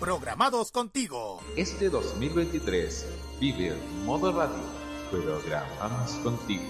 programados 0.00 0.72
contigo. 0.72 1.42
Este 1.56 1.90
2023 1.90 3.06
vive 3.38 3.76
Modo 4.06 4.32
Radio, 4.32 4.56
programamos 5.10 6.12
contigo. 6.24 6.64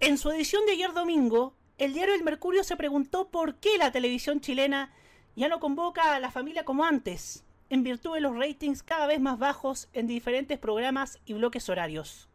En 0.00 0.16
su 0.16 0.30
edición 0.30 0.64
de 0.64 0.72
ayer 0.72 0.94
domingo, 0.94 1.54
el 1.76 1.92
diario 1.92 2.14
El 2.14 2.24
Mercurio 2.24 2.64
se 2.64 2.74
preguntó 2.74 3.30
por 3.30 3.56
qué 3.56 3.76
la 3.76 3.92
televisión 3.92 4.40
chilena 4.40 4.94
ya 5.36 5.48
no 5.48 5.60
convoca 5.60 6.14
a 6.14 6.20
la 6.20 6.30
familia 6.30 6.64
como 6.64 6.84
antes, 6.84 7.44
en 7.68 7.82
virtud 7.82 8.14
de 8.14 8.22
los 8.22 8.34
ratings 8.34 8.82
cada 8.82 9.06
vez 9.06 9.20
más 9.20 9.38
bajos 9.38 9.90
en 9.92 10.06
diferentes 10.06 10.58
programas 10.58 11.18
y 11.26 11.34
bloques 11.34 11.68
horarios. 11.68 12.29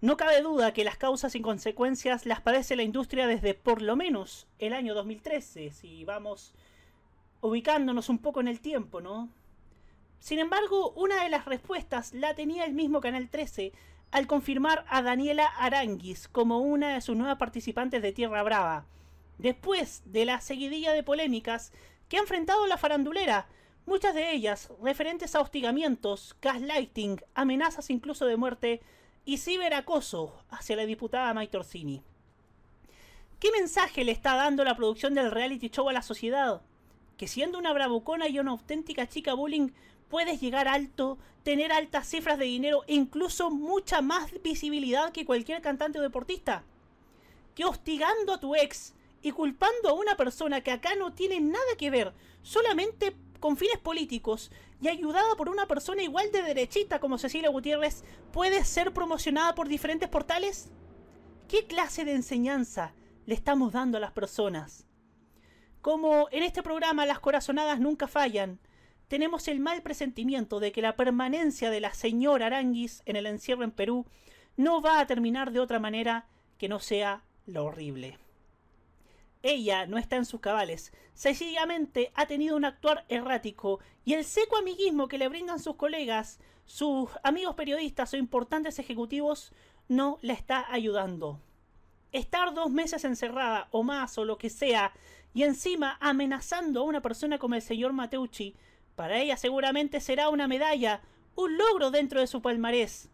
No 0.00 0.16
cabe 0.16 0.42
duda 0.42 0.72
que 0.72 0.84
las 0.84 0.96
causas 0.96 1.34
y 1.34 1.40
consecuencias 1.40 2.24
las 2.24 2.40
padece 2.40 2.76
la 2.76 2.84
industria 2.84 3.26
desde 3.26 3.54
por 3.54 3.82
lo 3.82 3.96
menos 3.96 4.46
el 4.60 4.72
año 4.72 4.94
2013, 4.94 5.72
si 5.72 6.04
vamos 6.04 6.54
ubicándonos 7.40 8.08
un 8.08 8.18
poco 8.18 8.40
en 8.40 8.46
el 8.46 8.60
tiempo, 8.60 9.00
¿no? 9.00 9.28
Sin 10.20 10.38
embargo, 10.38 10.92
una 10.92 11.24
de 11.24 11.28
las 11.30 11.46
respuestas 11.46 12.12
la 12.12 12.34
tenía 12.34 12.64
el 12.64 12.74
mismo 12.74 13.00
Canal 13.00 13.28
13 13.28 13.72
al 14.12 14.28
confirmar 14.28 14.84
a 14.88 15.02
Daniela 15.02 15.46
Aranguis 15.46 16.28
como 16.28 16.60
una 16.60 16.94
de 16.94 17.00
sus 17.00 17.16
nuevas 17.16 17.38
participantes 17.38 18.00
de 18.00 18.12
Tierra 18.12 18.44
Brava, 18.44 18.86
después 19.38 20.02
de 20.06 20.24
la 20.24 20.40
seguidilla 20.40 20.92
de 20.92 21.02
polémicas 21.02 21.72
que 22.08 22.18
ha 22.18 22.20
enfrentado 22.20 22.68
la 22.68 22.78
farandulera, 22.78 23.48
muchas 23.84 24.14
de 24.14 24.30
ellas 24.30 24.70
referentes 24.80 25.34
a 25.34 25.40
hostigamientos, 25.40 26.36
gaslighting, 26.40 27.20
amenazas 27.34 27.90
incluso 27.90 28.26
de 28.26 28.36
muerte, 28.36 28.80
y 29.28 29.36
ciberacoso 29.36 30.32
hacia 30.48 30.74
la 30.74 30.86
diputada 30.86 31.34
May 31.34 31.48
Torsini. 31.48 32.00
¿Qué 33.38 33.50
mensaje 33.52 34.02
le 34.02 34.12
está 34.12 34.34
dando 34.36 34.64
la 34.64 34.74
producción 34.74 35.12
del 35.12 35.30
reality 35.30 35.68
show 35.68 35.86
a 35.90 35.92
la 35.92 36.00
sociedad? 36.00 36.62
Que 37.18 37.28
siendo 37.28 37.58
una 37.58 37.74
bravucona 37.74 38.26
y 38.26 38.38
una 38.38 38.52
auténtica 38.52 39.06
chica 39.06 39.34
bullying 39.34 39.68
puedes 40.08 40.40
llegar 40.40 40.66
alto, 40.66 41.18
tener 41.42 41.72
altas 41.72 42.08
cifras 42.08 42.38
de 42.38 42.46
dinero 42.46 42.84
e 42.86 42.94
incluso 42.94 43.50
mucha 43.50 44.00
más 44.00 44.32
visibilidad 44.42 45.12
que 45.12 45.26
cualquier 45.26 45.60
cantante 45.60 45.98
o 45.98 46.02
deportista. 46.02 46.64
Que 47.54 47.66
hostigando 47.66 48.32
a 48.32 48.40
tu 48.40 48.56
ex 48.56 48.94
y 49.20 49.32
culpando 49.32 49.90
a 49.90 49.92
una 49.92 50.16
persona 50.16 50.62
que 50.62 50.70
acá 50.70 50.94
no 50.94 51.12
tiene 51.12 51.38
nada 51.38 51.76
que 51.76 51.90
ver, 51.90 52.14
solamente 52.40 53.14
con 53.40 53.56
fines 53.56 53.78
políticos 53.78 54.50
y 54.80 54.88
ayudada 54.88 55.34
por 55.36 55.48
una 55.48 55.66
persona 55.66 56.02
igual 56.02 56.30
de 56.32 56.42
derechita 56.42 57.00
como 57.00 57.18
Cecilia 57.18 57.50
Gutiérrez, 57.50 58.04
puede 58.32 58.64
ser 58.64 58.92
promocionada 58.92 59.54
por 59.54 59.68
diferentes 59.68 60.08
portales? 60.08 60.70
¿Qué 61.48 61.66
clase 61.66 62.04
de 62.04 62.12
enseñanza 62.12 62.94
le 63.26 63.34
estamos 63.34 63.72
dando 63.72 63.98
a 63.98 64.00
las 64.00 64.12
personas? 64.12 64.86
Como 65.80 66.28
en 66.30 66.42
este 66.42 66.62
programa 66.62 67.06
las 67.06 67.20
corazonadas 67.20 67.80
nunca 67.80 68.08
fallan, 68.08 68.60
tenemos 69.08 69.48
el 69.48 69.58
mal 69.58 69.82
presentimiento 69.82 70.60
de 70.60 70.72
que 70.72 70.82
la 70.82 70.96
permanencia 70.96 71.70
de 71.70 71.80
la 71.80 71.94
señora 71.94 72.46
Aranguis 72.46 73.02
en 73.06 73.16
el 73.16 73.26
encierro 73.26 73.64
en 73.64 73.70
Perú 73.70 74.06
no 74.56 74.82
va 74.82 75.00
a 75.00 75.06
terminar 75.06 75.52
de 75.52 75.60
otra 75.60 75.78
manera 75.78 76.28
que 76.58 76.68
no 76.68 76.78
sea 76.78 77.24
lo 77.46 77.64
horrible. 77.64 78.18
Ella 79.42 79.86
no 79.86 79.98
está 79.98 80.16
en 80.16 80.24
sus 80.24 80.40
cabales. 80.40 80.92
Sencillamente 81.14 82.10
ha 82.14 82.26
tenido 82.26 82.56
un 82.56 82.64
actuar 82.64 83.04
errático 83.08 83.80
y 84.04 84.14
el 84.14 84.24
seco 84.24 84.56
amiguismo 84.56 85.08
que 85.08 85.18
le 85.18 85.28
brindan 85.28 85.60
sus 85.60 85.76
colegas, 85.76 86.40
sus 86.64 87.10
amigos 87.22 87.54
periodistas 87.54 88.12
o 88.12 88.16
importantes 88.16 88.78
ejecutivos 88.78 89.52
no 89.88 90.18
la 90.22 90.32
está 90.32 90.66
ayudando. 90.72 91.40
Estar 92.12 92.54
dos 92.54 92.70
meses 92.70 93.04
encerrada 93.04 93.68
o 93.70 93.82
más 93.82 94.18
o 94.18 94.24
lo 94.24 94.38
que 94.38 94.50
sea 94.50 94.92
y 95.34 95.44
encima 95.44 95.98
amenazando 96.00 96.80
a 96.80 96.84
una 96.84 97.00
persona 97.00 97.38
como 97.38 97.54
el 97.54 97.62
señor 97.62 97.92
Mateucci, 97.92 98.56
para 98.96 99.18
ella 99.18 99.36
seguramente 99.36 100.00
será 100.00 100.28
una 100.28 100.48
medalla, 100.48 101.02
un 101.36 101.56
logro 101.56 101.90
dentro 101.90 102.20
de 102.20 102.26
su 102.26 102.42
palmarés. 102.42 103.08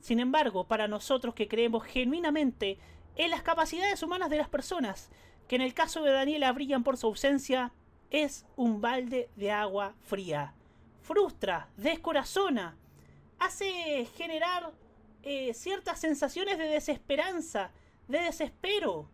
Sin 0.00 0.18
embargo, 0.18 0.66
para 0.66 0.88
nosotros 0.88 1.34
que 1.34 1.48
creemos 1.48 1.84
genuinamente 1.84 2.78
en 3.16 3.30
las 3.30 3.42
capacidades 3.42 4.02
humanas 4.02 4.30
de 4.30 4.38
las 4.38 4.48
personas, 4.48 5.10
que 5.50 5.56
en 5.56 5.62
el 5.62 5.74
caso 5.74 6.04
de 6.04 6.12
Daniela 6.12 6.52
brillan 6.52 6.84
por 6.84 6.96
su 6.96 7.08
ausencia, 7.08 7.72
es 8.12 8.46
un 8.54 8.80
balde 8.80 9.30
de 9.34 9.50
agua 9.50 9.96
fría. 9.98 10.54
Frustra, 11.02 11.68
descorazona, 11.76 12.76
hace 13.40 14.06
generar 14.16 14.70
eh, 15.24 15.52
ciertas 15.54 15.98
sensaciones 15.98 16.56
de 16.56 16.68
desesperanza, 16.68 17.72
de 18.06 18.20
desespero 18.20 19.10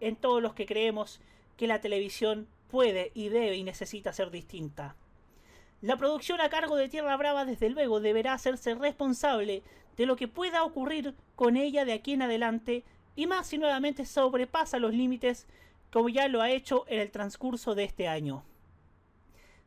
en 0.00 0.16
todos 0.16 0.40
los 0.40 0.54
que 0.54 0.64
creemos 0.64 1.20
que 1.58 1.66
la 1.66 1.82
televisión 1.82 2.48
puede 2.70 3.12
y 3.12 3.28
debe 3.28 3.56
y 3.56 3.62
necesita 3.62 4.14
ser 4.14 4.30
distinta. 4.30 4.96
La 5.82 5.98
producción 5.98 6.40
a 6.40 6.48
cargo 6.48 6.76
de 6.76 6.88
Tierra 6.88 7.18
Brava 7.18 7.44
desde 7.44 7.68
luego 7.68 8.00
deberá 8.00 8.32
hacerse 8.32 8.76
responsable 8.76 9.62
de 9.98 10.06
lo 10.06 10.16
que 10.16 10.26
pueda 10.26 10.64
ocurrir 10.64 11.14
con 11.36 11.58
ella 11.58 11.84
de 11.84 11.92
aquí 11.92 12.14
en 12.14 12.22
adelante 12.22 12.82
y 13.16 13.26
más 13.26 13.48
si 13.48 13.58
nuevamente 13.58 14.06
sobrepasa 14.06 14.78
los 14.78 14.94
límites 14.94 15.46
como 15.90 16.08
ya 16.08 16.28
lo 16.28 16.40
ha 16.40 16.50
hecho 16.50 16.84
en 16.88 17.00
el 17.00 17.10
transcurso 17.10 17.74
de 17.74 17.84
este 17.84 18.08
año. 18.08 18.44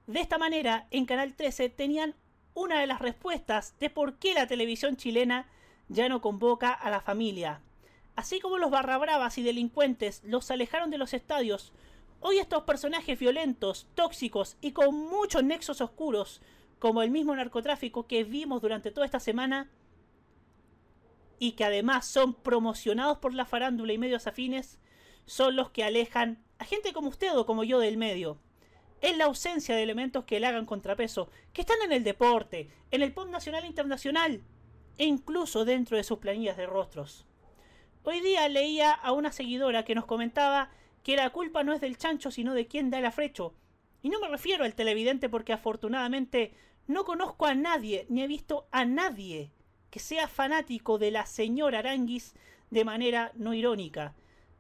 De 0.07 0.19
esta 0.19 0.37
manera, 0.37 0.87
en 0.91 1.05
Canal 1.05 1.33
13 1.33 1.69
tenían 1.69 2.15
una 2.53 2.79
de 2.79 2.87
las 2.87 2.99
respuestas 2.99 3.75
de 3.79 3.89
por 3.89 4.15
qué 4.15 4.33
la 4.33 4.47
televisión 4.47 4.97
chilena 4.97 5.47
ya 5.89 6.09
no 6.09 6.21
convoca 6.21 6.71
a 6.71 6.89
la 6.89 7.01
familia. 7.01 7.61
Así 8.15 8.39
como 8.39 8.57
los 8.57 8.71
barrabravas 8.71 9.37
y 9.37 9.43
delincuentes 9.43 10.21
los 10.23 10.51
alejaron 10.51 10.91
de 10.91 10.97
los 10.97 11.13
estadios, 11.13 11.73
hoy 12.19 12.37
estos 12.37 12.63
personajes 12.63 13.17
violentos, 13.17 13.87
tóxicos 13.95 14.57
y 14.61 14.71
con 14.71 14.95
muchos 14.95 15.43
nexos 15.43 15.81
oscuros, 15.81 16.41
como 16.79 17.01
el 17.01 17.09
mismo 17.09 17.35
narcotráfico 17.35 18.07
que 18.07 18.23
vimos 18.23 18.61
durante 18.61 18.91
toda 18.91 19.05
esta 19.05 19.19
semana, 19.19 19.69
y 21.39 21.53
que 21.53 21.66
además 21.66 22.05
son 22.05 22.33
promocionados 22.33 23.17
por 23.17 23.33
la 23.33 23.45
farándula 23.45 23.94
y 23.94 23.97
medios 23.97 24.27
afines, 24.27 24.79
son 25.25 25.56
los 25.56 25.71
que 25.71 25.83
alejan 25.83 26.44
a 26.59 26.65
gente 26.65 26.94
como 26.94 27.09
usted 27.09 27.35
o 27.35 27.45
como 27.45 27.63
yo 27.63 27.80
del 27.80 27.97
medio. 27.97 28.39
Es 29.01 29.18
la 29.18 29.25
ausencia 29.25 29.75
de 29.75 29.83
elementos 29.83 30.24
que 30.25 30.39
le 30.39 30.47
hagan 30.47 30.65
contrapeso, 30.65 31.30
que 31.51 31.62
están 31.62 31.81
en 31.83 31.91
el 31.91 32.03
deporte, 32.03 32.69
en 32.91 33.01
el 33.01 33.13
pop 33.13 33.30
nacional 33.30 33.63
e 33.63 33.68
internacional, 33.68 34.41
e 34.97 35.06
incluso 35.06 35.65
dentro 35.65 35.97
de 35.97 36.03
sus 36.03 36.19
planillas 36.19 36.57
de 36.57 36.65
rostros. 36.65 37.25
Hoy 38.03 38.21
día 38.21 38.47
leía 38.47 38.91
a 38.91 39.12
una 39.12 39.31
seguidora 39.31 39.83
que 39.83 39.95
nos 39.95 40.06
comentaba 40.06 40.69
que 41.03 41.15
la 41.15 41.30
culpa 41.31 41.63
no 41.63 41.74
es 41.74 41.81
del 41.81 41.97
chancho 41.97 42.31
sino 42.31 42.53
de 42.53 42.68
quien 42.68 42.89
da 42.89 43.00
el 43.00 43.06
afrecho. 43.06 43.53
Y 44.01 44.09
no 44.09 44.19
me 44.19 44.27
refiero 44.27 44.65
al 44.65 44.75
televidente 44.75 45.30
porque 45.30 45.53
afortunadamente 45.53 46.53
no 46.88 47.06
conozco 47.06 47.45
a 47.45 47.56
nadie, 47.56 48.06
ni 48.09 48.24
he 48.24 48.27
visto 48.27 48.68
a 48.71 48.85
nadie 48.85 49.51
que 49.94 50.00
sea 50.00 50.28
fanático 50.28 50.98
de 50.98 51.12
la 51.12 51.28
señora 51.28 51.78
Aranguis 51.78 52.34
de 52.72 52.84
manera 52.84 53.31
no 53.36 53.54
irónica, 53.54 54.16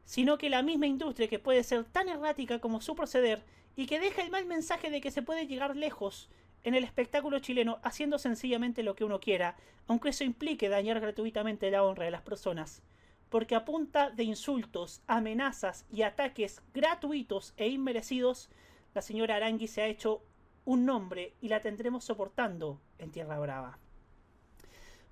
sino 0.05 0.37
que 0.37 0.47
la 0.47 0.61
misma 0.61 0.85
industria 0.85 1.27
que 1.27 1.39
puede 1.39 1.63
ser 1.63 1.85
tan 1.85 2.07
errática 2.07 2.59
como 2.59 2.81
su 2.81 2.95
proceder 2.95 3.41
y 3.75 3.87
que 3.87 3.99
deja 3.99 4.21
el 4.21 4.29
mal 4.29 4.45
mensaje 4.45 4.91
de 4.91 5.01
que 5.01 5.09
se 5.09 5.23
puede 5.23 5.47
llegar 5.47 5.75
lejos 5.75 6.29
en 6.63 6.75
el 6.75 6.83
espectáculo 6.83 7.39
chileno 7.39 7.79
haciendo 7.81 8.19
sencillamente 8.19 8.83
lo 8.83 8.95
que 8.95 9.05
uno 9.05 9.19
quiera, 9.19 9.57
aunque 9.87 10.09
eso 10.09 10.23
implique 10.23 10.69
dañar 10.69 10.99
gratuitamente 10.99 11.71
la 11.71 11.83
honra 11.83 12.05
de 12.05 12.11
las 12.11 12.21
personas. 12.21 12.83
Porque 13.29 13.55
a 13.55 13.65
punta 13.65 14.11
de 14.11 14.25
insultos, 14.25 15.01
amenazas 15.07 15.87
y 15.91 16.03
ataques 16.03 16.61
gratuitos 16.75 17.55
e 17.57 17.69
inmerecidos, 17.69 18.51
la 18.93 19.01
señora 19.01 19.37
Arangui 19.37 19.65
se 19.65 19.81
ha 19.81 19.87
hecho 19.87 20.21
un 20.63 20.85
nombre 20.85 21.33
y 21.41 21.47
la 21.47 21.59
tendremos 21.59 22.03
soportando 22.03 22.79
en 22.99 23.09
Tierra 23.09 23.39
Brava. 23.39 23.79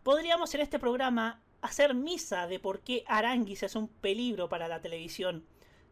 Podríamos 0.04 0.54
en 0.56 0.62
este 0.62 0.80
programa 0.80 1.42
hacer 1.62 1.94
misa 1.94 2.48
de 2.48 2.60
por 2.60 2.82
qué 2.82 3.04
Aranguis 3.08 3.64
es 3.64 3.76
un 3.76 3.88
peligro 3.88 4.50
para 4.50 4.68
la 4.68 4.82
televisión. 4.82 5.46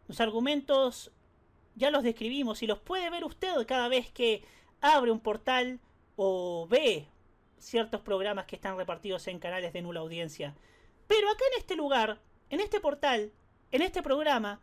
Los 0.08 0.20
argumentos 0.20 1.12
ya 1.76 1.90
los 1.90 2.02
describimos 2.02 2.62
y 2.62 2.66
los 2.66 2.78
puede 2.78 3.08
ver 3.10 3.24
usted 3.24 3.66
cada 3.66 3.88
vez 3.88 4.10
que 4.10 4.44
abre 4.80 5.10
un 5.10 5.20
portal 5.20 5.80
o 6.16 6.66
ve 6.68 7.06
ciertos 7.58 8.00
programas 8.00 8.46
que 8.46 8.56
están 8.56 8.76
repartidos 8.76 9.28
en 9.28 9.38
canales 9.38 9.72
de 9.72 9.82
nula 9.82 10.00
audiencia. 10.00 10.54
Pero 11.06 11.30
acá 11.30 11.44
en 11.52 11.60
este 11.60 11.76
lugar, 11.76 12.20
en 12.48 12.60
este 12.60 12.80
portal, 12.80 13.32
en 13.70 13.82
este 13.82 14.02
programa, 14.02 14.60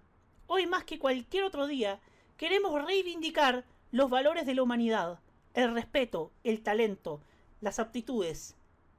hoy 0.48 0.68
más 0.68 0.84
que 0.84 1.00
cualquier 1.00 1.46
otro 1.46 1.68
día, 1.68 2.02
queremos 2.36 2.84
reivindicar 2.84 3.64
los 3.92 4.10
valores 4.10 4.46
de 4.46 4.56
la 4.56 4.64
humanidad, 4.64 5.20
el 5.54 5.74
respeto, 5.74 6.32
el 6.44 6.62
talento, 6.62 7.22
las 7.62 7.80
aptitudes, 7.80 8.57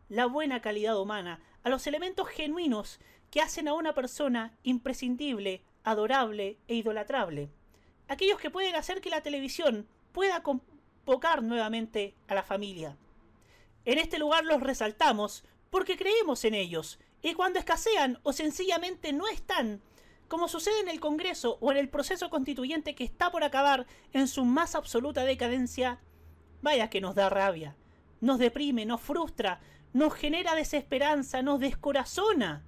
la 0.09 0.27
buena 0.27 0.61
calidad 0.61 1.01
humana, 1.01 1.41
a 1.63 1.69
los 1.69 1.87
elementos 1.87 2.29
genuinos 2.29 2.99
que 3.31 3.41
hacen 3.41 3.69
a 3.69 3.75
una 3.75 3.95
persona 3.95 4.57
imprescindible, 4.63 5.63
adorable 5.85 6.59
e 6.67 6.77
idolatrable. 6.77 7.51
Aquellos 8.09 8.39
que 8.39 8.51
pueden 8.51 8.75
hacer 8.75 9.01
que 9.01 9.11
la 9.11 9.23
televisión 9.23 9.87
pueda 10.13 10.43
convocar 10.43 11.43
nuevamente 11.43 12.15
a 12.27 12.35
la 12.35 12.43
familia. 12.43 12.97
En 13.85 13.99
este 13.99 14.19
lugar 14.19 14.45
los 14.45 14.63
resaltamos 14.63 15.45
porque 15.71 15.97
creemos 15.97 16.45
en 16.45 16.55
ellos, 16.55 16.99
y 17.21 17.35
cuando 17.35 17.59
escasean 17.59 18.19
o 18.23 18.33
sencillamente 18.33 19.13
no 19.13 19.29
están, 19.29 19.83
como 20.29 20.49
sucede 20.49 20.81
en 20.81 20.89
el 20.89 21.01
Congreso 21.01 21.59
o 21.61 21.71
en 21.71 21.79
el 21.79 21.89
proceso 21.89 22.31
constituyente 22.31 22.95
que 22.95 23.05
está 23.05 23.31
por 23.31 23.45
acabar 23.45 23.87
en 24.13 24.29
su 24.29 24.45
más 24.45 24.75
absoluta 24.75 25.25
decadencia, 25.25 26.01
vaya 26.63 26.91
que 26.91 27.01
nos 27.01 27.15
da 27.15 27.29
rabia, 27.29 27.77
nos 28.21 28.39
deprime, 28.39 28.85
nos 28.87 29.01
frustra, 29.01 29.61
nos 29.93 30.15
genera 30.15 30.55
desesperanza, 30.55 31.43
nos 31.43 31.61
descorazona. 31.61 32.65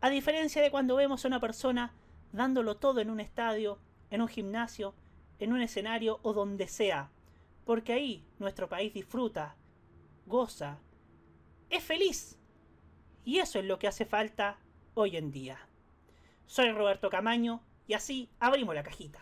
A 0.00 0.10
diferencia 0.10 0.62
de 0.62 0.70
cuando 0.70 0.96
vemos 0.96 1.24
a 1.24 1.28
una 1.28 1.40
persona 1.40 1.94
dándolo 2.32 2.76
todo 2.76 3.00
en 3.00 3.10
un 3.10 3.20
estadio, 3.20 3.78
en 4.10 4.22
un 4.22 4.28
gimnasio, 4.28 4.94
en 5.38 5.52
un 5.52 5.60
escenario 5.60 6.18
o 6.22 6.32
donde 6.32 6.66
sea, 6.66 7.10
porque 7.64 7.92
ahí 7.92 8.24
nuestro 8.38 8.68
país 8.68 8.92
disfruta, 8.92 9.56
goza, 10.26 10.78
es 11.70 11.82
feliz. 11.82 12.38
Y 13.24 13.38
eso 13.38 13.58
es 13.58 13.64
lo 13.64 13.78
que 13.78 13.88
hace 13.88 14.04
falta 14.04 14.58
hoy 14.94 15.16
en 15.16 15.30
día. 15.30 15.58
Soy 16.46 16.70
Roberto 16.72 17.08
Camaño 17.08 17.62
y 17.86 17.94
así 17.94 18.28
abrimos 18.40 18.74
la 18.74 18.82
cajita. 18.82 19.20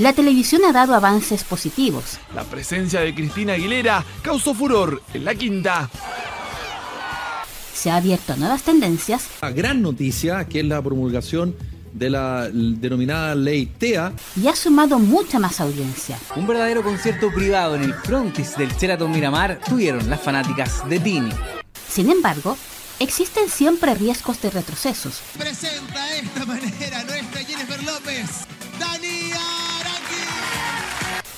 La 0.00 0.14
televisión 0.14 0.62
ha 0.64 0.72
dado 0.72 0.94
avances 0.94 1.44
positivos. 1.44 2.18
La 2.34 2.42
presencia 2.44 3.00
de 3.00 3.14
Cristina 3.14 3.52
Aguilera 3.52 4.02
causó 4.22 4.54
furor 4.54 5.02
en 5.12 5.26
la 5.26 5.34
quinta. 5.34 5.90
Se 7.74 7.90
ha 7.90 7.96
abierto 7.96 8.32
a 8.32 8.36
nuevas 8.36 8.62
tendencias. 8.62 9.28
La 9.42 9.50
gran 9.50 9.82
noticia, 9.82 10.46
que 10.46 10.60
es 10.60 10.64
la 10.64 10.80
promulgación 10.80 11.54
de 11.92 12.08
la 12.08 12.48
denominada 12.48 13.34
ley 13.34 13.66
TEA. 13.66 14.14
Y 14.42 14.48
ha 14.48 14.56
sumado 14.56 14.98
mucha 14.98 15.38
más 15.38 15.60
audiencia. 15.60 16.18
Un 16.34 16.46
verdadero 16.46 16.82
concierto 16.82 17.30
privado 17.30 17.76
en 17.76 17.82
el 17.82 17.92
frontis 17.92 18.56
del 18.56 18.70
Sheraton 18.70 19.10
Miramar 19.10 19.60
tuvieron 19.68 20.08
las 20.08 20.22
fanáticas 20.22 20.88
de 20.88 20.98
Tini. 20.98 21.32
Sin 21.90 22.10
embargo, 22.10 22.56
existen 23.00 23.50
siempre 23.50 23.94
riesgos 23.94 24.40
de 24.40 24.48
retrocesos. 24.48 25.20
Presenta 25.36 26.06
de 26.06 26.20
esta 26.20 26.46
manera 26.46 27.04
nuestra 27.04 27.44
Jennifer 27.44 27.82
López, 27.82 28.46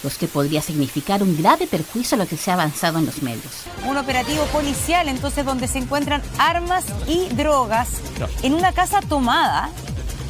los 0.02 0.19
que 0.19 0.28
podría 0.28 0.62
significar 0.62 1.22
un 1.22 1.37
grave 1.37 1.66
perjuicio 1.66 2.16
a 2.16 2.19
lo 2.19 2.26
que 2.26 2.37
se 2.37 2.50
ha 2.50 2.54
avanzado 2.54 2.99
en 2.99 3.06
los 3.06 3.22
medios. 3.22 3.64
Un 3.88 3.96
operativo 3.96 4.44
policial 4.46 5.08
entonces 5.08 5.44
donde 5.44 5.69
se 5.69 5.78
encuentran 5.78 6.22
armas 6.38 6.84
y 7.06 7.28
drogas 7.34 8.00
en 8.43 8.54
una 8.54 8.72
casa 8.72 9.00
tomada 9.00 9.70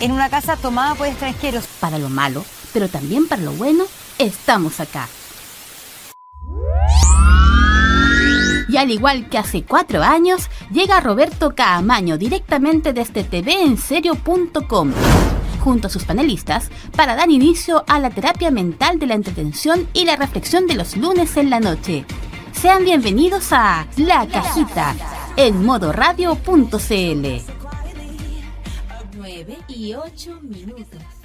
en 0.02 0.10
una 0.10 0.28
casa 0.28 0.56
tomada 0.56 0.94
por 0.94 1.06
extranjeros. 1.06 1.66
Para 1.80 1.98
lo 1.98 2.08
malo, 2.08 2.44
pero 2.72 2.88
también 2.88 3.28
para 3.28 3.42
lo 3.42 3.52
bueno, 3.52 3.84
estamos 4.18 4.80
acá. 4.80 5.08
Y 8.68 8.76
al 8.78 8.90
igual 8.90 9.28
que 9.28 9.38
hace 9.38 9.62
cuatro 9.62 10.02
años, 10.02 10.48
llega 10.70 11.00
Roberto 11.00 11.54
Caamaño 11.54 12.16
directamente 12.18 12.92
desde 12.92 13.22
tvenserio.com 13.22 14.92
junto 15.62 15.86
a 15.86 15.90
sus 15.90 16.04
panelistas 16.04 16.70
para 16.96 17.14
dar 17.14 17.30
inicio 17.30 17.84
a 17.86 17.98
la 17.98 18.10
terapia 18.10 18.50
mental 18.50 18.98
de 18.98 19.06
la 19.06 19.14
entretención 19.14 19.88
y 19.92 20.04
la 20.04 20.16
reflexión 20.16 20.66
de 20.66 20.74
los 20.74 20.96
lunes 20.96 21.36
en 21.36 21.50
la 21.50 21.60
noche. 21.60 22.04
Sean 22.52 22.84
bienvenidos 22.84 23.52
a 23.52 23.86
La 23.96 24.26
Cajita 24.26 24.94
en 25.36 25.64
modoradio.cl 25.64 27.62
y 29.68 29.94
8 29.94 30.40
minutos. 30.42 31.21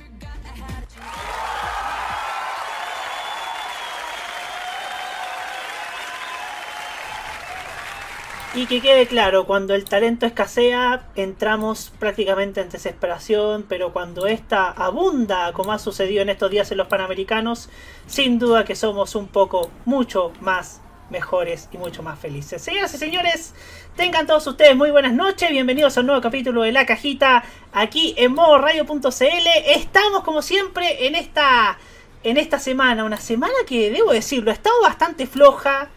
Y 8.54 8.66
que 8.66 8.82
quede 8.82 9.06
claro, 9.08 9.46
cuando 9.46 9.76
el 9.76 9.86
talento 9.86 10.26
escasea, 10.26 11.08
entramos 11.16 11.92
prácticamente 12.00 12.62
en 12.62 12.70
desesperación, 12.70 13.66
pero 13.68 13.94
cuando 13.94 14.26
esta 14.26 14.72
abunda, 14.72 15.52
como 15.54 15.74
ha 15.74 15.80
sucedido 15.80 16.22
en 16.22 16.30
estos 16.30 16.50
días 16.50 16.72
en 16.72 16.78
los 16.78 16.88
Panamericanos, 16.88 17.70
sin 18.08 18.40
duda 18.40 18.66
que 18.66 18.76
somos 18.76 19.16
un 19.16 19.28
poco, 19.28 19.70
mucho 19.86 20.32
más 20.42 20.82
mejores 21.10 21.70
y 21.72 21.78
mucho 21.78 22.04
más 22.04 22.20
felices. 22.20 22.62
Señoras 22.62 22.94
y 22.94 22.98
señores, 22.98 23.54
tengan 23.96 24.26
todos 24.26 24.48
ustedes 24.48 24.76
muy 24.76 24.92
buenas 24.92 25.14
noches, 25.14 25.50
bienvenidos 25.52 25.98
a 25.98 26.02
un 26.02 26.08
nuevo 26.08 26.22
capítulo 26.22 26.64
de 26.64 26.72
La 26.72 26.86
Cajita 26.86 27.44
aquí 27.74 28.16
en 28.18 28.34
modoradio.cl. 28.34 29.48
Estamos 29.68 30.24
como 30.24 30.42
siempre 30.42 31.06
en 31.06 31.16
esta, 31.16 31.78
en 32.24 32.38
esta 32.38 32.60
semana, 32.60 33.04
una 33.04 33.18
semana 33.18 33.54
que 33.68 33.92
debo 33.92 34.14
decirlo, 34.14 34.52
ha 34.52 34.54
estado 34.54 34.82
bastante 34.82 35.28
floja. 35.28 35.90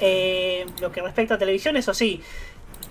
Eh, 0.00 0.66
lo 0.80 0.90
que 0.92 1.02
respecta 1.02 1.34
a 1.34 1.38
televisión, 1.38 1.76
eso 1.76 1.94
sí, 1.94 2.22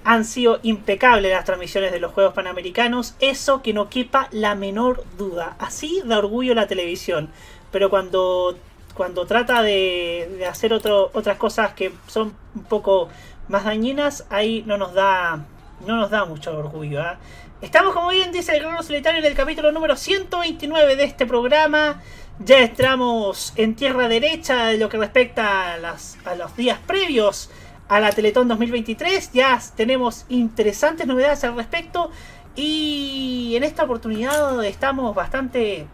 han 0.04 0.26
sido 0.26 0.60
impecables 0.64 1.32
las 1.32 1.46
transmisiones 1.46 1.92
de 1.92 2.00
los 2.00 2.14
Juegos 2.14 2.34
Panamericanos, 2.34 3.16
eso 3.20 3.62
que 3.62 3.74
no 3.74 3.90
quepa 3.90 4.30
la 4.32 4.56
menor 4.56 5.04
duda. 5.18 5.56
Así 5.60 6.02
da 6.06 6.20
orgullo 6.20 6.54
la 6.54 6.68
televisión. 6.68 7.30
Pero 7.72 7.90
cuando 7.90 8.56
cuando 9.00 9.26
trata 9.26 9.62
de, 9.62 10.46
hacer 10.50 10.74
otras 10.74 11.38
cosas 11.38 11.74
que 11.74 11.94
son 12.08 12.34
un 12.54 12.64
poco 12.66 13.08
más 13.48 13.64
dañinas, 13.64 14.26
ahí 14.30 14.62
no 14.68 14.78
nos 14.78 14.94
da, 14.94 15.46
no 15.88 15.96
nos 15.96 16.10
da 16.10 16.26
mucho 16.26 16.58
orgullo. 16.58 17.02
¿ah? 17.02 17.18
Estamos, 17.62 17.94
como 17.94 18.10
bien 18.10 18.34
dice 18.34 18.54
el 18.54 18.60
Grano 18.60 18.84
Solitario, 18.84 19.20
en 19.20 19.26
el 19.26 19.36
capítulo 19.36 19.72
número 19.72 19.96
129 19.96 20.98
de 20.98 21.04
este 21.06 21.26
programa. 21.26 22.02
Ya 22.40 22.60
entramos 22.60 23.54
en 23.58 23.76
tierra 23.76 24.08
derecha 24.08 24.68
de 24.68 24.78
lo 24.78 24.88
que 24.90 24.98
respecta 24.98 25.74
a, 25.74 25.98
a 26.26 26.36
los 26.36 26.56
días 26.56 26.80
previos 26.88 27.50
a 27.90 28.00
la 28.00 28.12
Teletón 28.12 28.48
2023. 28.48 29.32
Ya 29.34 29.60
tenemos 29.76 30.26
interesantes 30.30 31.06
novedades 31.06 31.44
al 31.44 31.56
respecto. 31.56 32.12
Y 32.56 33.54
en 33.56 33.64
esta 33.64 33.84
oportunidad 33.84 34.64
estamos 34.64 35.14
bastante 35.14 35.88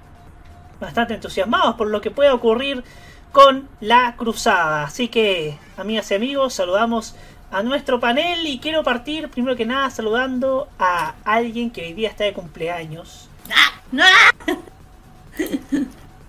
bastante 0.80 1.14
entusiasmados 1.14 1.76
por 1.76 1.88
lo 1.88 2.02
que 2.02 2.12
pueda 2.12 2.34
ocurrir 2.34 2.84
con 3.32 3.68
la 3.80 4.16
cruzada. 4.16 4.84
Así 4.84 5.08
que, 5.08 5.58
amigas 5.78 6.12
y 6.12 6.16
amigos, 6.16 6.54
saludamos 6.54 7.16
a 7.52 7.64
nuestro 7.64 8.00
panel 8.00 8.46
y 8.46 8.60
quiero 8.60 8.84
partir 8.84 9.30
primero 9.30 9.56
que 9.56 9.66
nada 9.66 9.90
saludando 9.90 10.68
a 10.80 11.16
alguien 11.24 11.72
que 11.72 11.82
hoy 11.82 11.94
día 11.94 12.10
está 12.10 12.24
de 12.24 12.34
cumpleaños. 12.34 13.30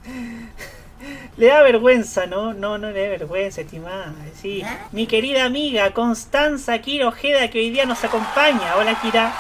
Le 1.37 1.47
da 1.49 1.63
vergüenza, 1.63 2.27
¿no? 2.27 2.55
No, 2.55 2.79
no 2.79 2.91
le 2.91 3.03
da 3.03 3.11
vergüenza, 3.11 3.61
estimada. 3.61 4.15
Sí. 4.35 4.63
Mi 4.93 5.07
querida 5.07 5.45
amiga 5.45 5.93
Constanza 5.93 6.79
Kira 6.79 7.09
Ojeda, 7.09 7.49
que 7.51 7.59
hoy 7.59 7.71
día 7.71 7.85
nos 7.85 8.03
acompaña. 8.03 8.77
Hola, 8.77 8.99
Kira. 9.01 9.35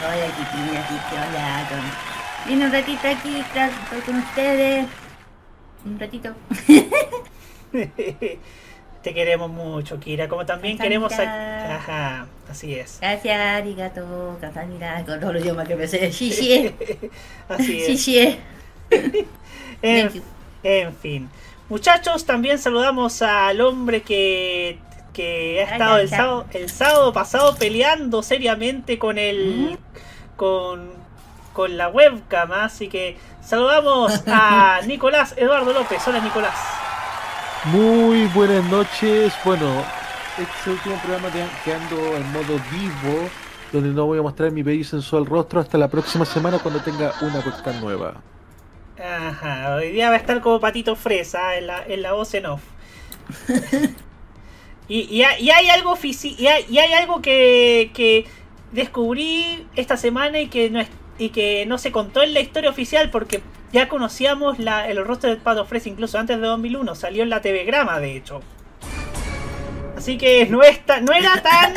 Hola, 0.00 0.26
Kira, 0.36 1.28
hola, 1.30 1.66
Vine 2.46 2.66
un 2.66 2.72
ratito 2.72 3.08
aquí, 3.08 3.40
estoy 3.40 4.00
con 4.04 4.16
ustedes. 4.16 4.86
Un 5.86 5.98
ratito. 5.98 6.34
Te 9.02 9.14
queremos 9.14 9.50
mucho, 9.50 9.98
Kira. 9.98 10.28
Como 10.28 10.44
también 10.44 10.76
queremos 10.76 11.12
a... 11.14 11.76
Ajá, 11.76 12.26
así 12.50 12.74
es. 12.74 12.98
Gracias, 13.00 13.38
arigato, 13.38 14.36
kasamira, 14.40 15.02
con 15.06 15.20
todos 15.20 15.32
los 15.32 15.42
idiomas 15.42 15.66
que 15.66 15.76
me 15.76 15.86
sé. 15.86 16.06
Así 17.48 18.18
es. 18.18 18.36
En, 19.82 20.22
en 20.62 20.96
fin. 20.96 21.28
Muchachos, 21.68 22.24
también 22.24 22.58
saludamos 22.58 23.20
al 23.20 23.60
hombre 23.60 24.02
que, 24.02 24.78
que 25.12 25.62
ha 25.62 25.72
estado 25.72 25.98
el 25.98 26.08
sábado, 26.08 26.46
el 26.52 26.70
sábado 26.70 27.12
pasado 27.12 27.56
peleando 27.56 28.22
seriamente 28.22 28.98
con 28.98 29.18
el... 29.18 29.78
Con, 30.36 31.04
con 31.54 31.78
la 31.78 31.88
webcam. 31.88 32.52
Así 32.52 32.88
que 32.88 33.16
saludamos 33.40 34.22
a 34.26 34.80
Nicolás 34.86 35.32
Eduardo 35.38 35.72
López. 35.72 36.06
Hola 36.06 36.20
Nicolás. 36.20 36.54
Muy 37.64 38.26
buenas 38.26 38.62
noches. 38.64 39.32
Bueno, 39.42 39.86
este 40.36 40.70
último 40.70 40.96
programa 40.96 41.30
que 41.64 41.72
ando 41.72 42.16
en 42.16 42.30
modo 42.32 42.60
vivo, 42.70 43.30
donde 43.72 43.88
no 43.88 44.04
voy 44.04 44.18
a 44.18 44.22
mostrar 44.22 44.50
mi 44.50 44.62
bello 44.62 44.80
y 44.80 44.84
sensual 44.84 45.24
rostro 45.24 45.60
hasta 45.60 45.78
la 45.78 45.88
próxima 45.88 46.26
semana 46.26 46.58
cuando 46.58 46.82
tenga 46.82 47.14
una 47.22 47.40
cuestión 47.40 47.80
nueva. 47.80 48.22
Ajá, 48.98 49.74
hoy 49.76 49.90
día 49.90 50.08
va 50.08 50.14
a 50.16 50.18
estar 50.18 50.40
como 50.40 50.60
patito 50.60 50.94
fresa 50.96 51.56
en 51.56 51.66
la, 51.66 51.84
en 51.84 52.02
la 52.02 52.12
voz 52.12 52.32
en 52.34 52.46
off. 52.46 52.62
y, 54.88 55.00
y 55.02 55.22
hay, 55.22 55.42
y 55.44 55.50
hay 55.50 55.68
algo 55.70 55.96
y 56.02 56.46
hay, 56.46 56.64
y 56.68 56.78
hay 56.78 56.92
algo 56.92 57.22
que, 57.22 57.90
que 57.94 58.26
descubrí 58.72 59.66
esta 59.76 59.96
semana 59.96 60.40
y 60.40 60.48
que 60.48 60.70
no 60.70 60.80
es- 60.80 60.88
y 61.16 61.28
que 61.30 61.64
no 61.66 61.78
se 61.78 61.92
contó 61.92 62.22
en 62.22 62.34
la 62.34 62.40
historia 62.40 62.70
oficial 62.70 63.08
porque 63.10 63.40
ya 63.72 63.88
conocíamos 63.88 64.58
la, 64.58 64.88
el 64.88 65.04
rostro 65.04 65.30
de 65.30 65.36
Pato 65.36 65.64
Fresa 65.64 65.88
incluso 65.88 66.18
antes 66.18 66.40
de 66.40 66.46
2001, 66.46 66.94
salió 66.96 67.22
en 67.22 67.30
la 67.30 67.40
TV 67.40 67.64
Grama 67.64 68.00
de 68.00 68.16
hecho. 68.16 68.40
Así 69.96 70.18
que 70.18 70.46
no, 70.46 70.62
es 70.62 70.84
tan- 70.84 71.04
no 71.04 71.12
era 71.12 71.42
tan 71.42 71.72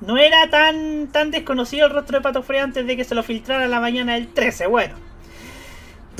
no 0.00 0.18
era 0.18 0.50
tan 0.50 1.08
tan 1.12 1.30
desconocido 1.30 1.86
el 1.86 1.92
rostro 1.92 2.18
de 2.18 2.22
Pato 2.22 2.42
Fresa 2.42 2.64
antes 2.64 2.86
de 2.86 2.96
que 2.96 3.04
se 3.04 3.14
lo 3.14 3.22
filtrara 3.22 3.66
la 3.68 3.80
mañana 3.80 4.14
del 4.14 4.28
13, 4.28 4.66
bueno. 4.66 4.96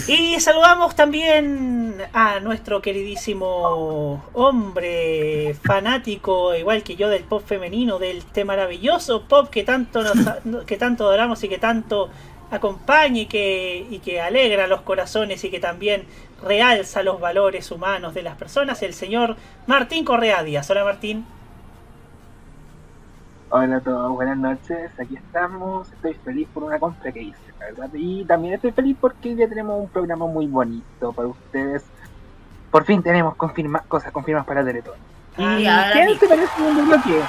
Y 0.07 0.39
saludamos 0.41 0.95
también 0.95 1.97
a 2.13 2.41
nuestro 2.41 2.83
queridísimo 2.83 4.23
hombre 4.35 5.57
fanático, 5.63 6.55
igual 6.55 6.83
que 6.83 6.97
yo, 6.97 7.09
del 7.09 7.25
pop 7.25 7.43
femenino, 7.47 7.99
del 7.99 8.19
este 8.19 8.45
maravilloso 8.45 9.23
pop 9.23 9.49
que 9.49 9.65
tanto 9.65 10.03
nos, 10.03 10.65
que 10.65 10.77
tanto 10.77 11.05
adoramos 11.05 11.43
y 11.45 11.49
que 11.49 11.59
tanto 11.59 12.11
acompaña 12.51 13.23
y 13.23 13.27
que, 13.27 13.87
y 13.89 14.01
que 14.01 14.21
alegra 14.21 14.67
los 14.67 14.83
corazones 14.83 15.43
y 15.45 15.51
que 15.51 15.61
también 15.61 16.05
realza 16.43 17.03
los 17.03 17.19
valores 17.19 17.71
humanos 17.71 18.13
de 18.13 18.23
las 18.23 18.37
personas, 18.37 18.83
el 18.83 18.93
señor 18.93 19.37
Martín 19.67 20.05
Correa 20.05 20.43
Díaz. 20.43 20.69
Hola 20.71 20.85
Martín. 20.85 21.25
Hola 23.49 23.77
a 23.77 23.81
todos, 23.81 24.13
buenas 24.13 24.37
noches, 24.37 24.91
aquí 24.99 25.17
estamos, 25.17 25.91
estoy 25.93 26.15
feliz 26.25 26.49
por 26.53 26.65
una 26.65 26.79
compra 26.79 27.13
que 27.13 27.23
hice, 27.23 27.44
la 27.65 27.71
verdad, 27.71 27.91
y 27.95 28.25
también 28.25 28.55
estoy 28.55 28.73
feliz 28.73 28.97
porque 29.01 29.35
ya 29.35 29.49
tenemos 29.49 29.81
un 29.81 29.89
programa 29.89 30.27
muy 30.27 30.47
bonito 30.47 31.13
para 31.13 31.29
ustedes. 31.29 31.83
Por 32.71 32.85
fin 32.85 33.03
tenemos 33.03 33.35
confirma 33.37 33.81
cosas 33.89 34.13
confirmadas 34.13 34.47
para 34.47 34.65
Teletón. 34.65 34.95
Y 35.39 35.67
Ah, 35.67 35.87
ahora 35.87 35.93
quédense 35.93 36.29
con 36.29 36.39
el 36.41 36.49
segundo 36.49 36.85
bloque, 36.85 37.21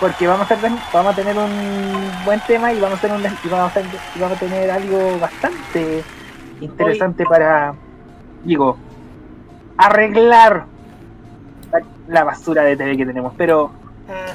porque 0.00 0.26
vamos 0.26 0.50
a, 0.50 0.56
tener, 0.56 0.78
vamos 0.92 1.12
a 1.12 1.16
tener 1.16 1.36
un 1.36 2.10
buen 2.24 2.40
tema 2.46 2.72
y 2.72 2.80
vamos 2.80 2.98
a 2.98 3.00
tener, 3.02 3.16
un- 3.16 3.38
y 3.44 3.48
vamos 3.48 3.70
a, 3.70 3.74
tener- 3.74 4.00
y 4.14 4.18
vamos 4.18 4.36
a 4.36 4.40
tener 4.40 4.70
algo 4.70 5.18
bastante 5.18 6.02
interesante 6.60 7.24
para, 7.24 7.74
digo, 8.44 8.76
arreglar 9.76 10.66
la, 11.72 11.80
la 12.08 12.24
basura 12.24 12.62
de 12.62 12.76
TV 12.76 12.96
que 12.96 13.06
tenemos, 13.06 13.32
pero 13.36 13.70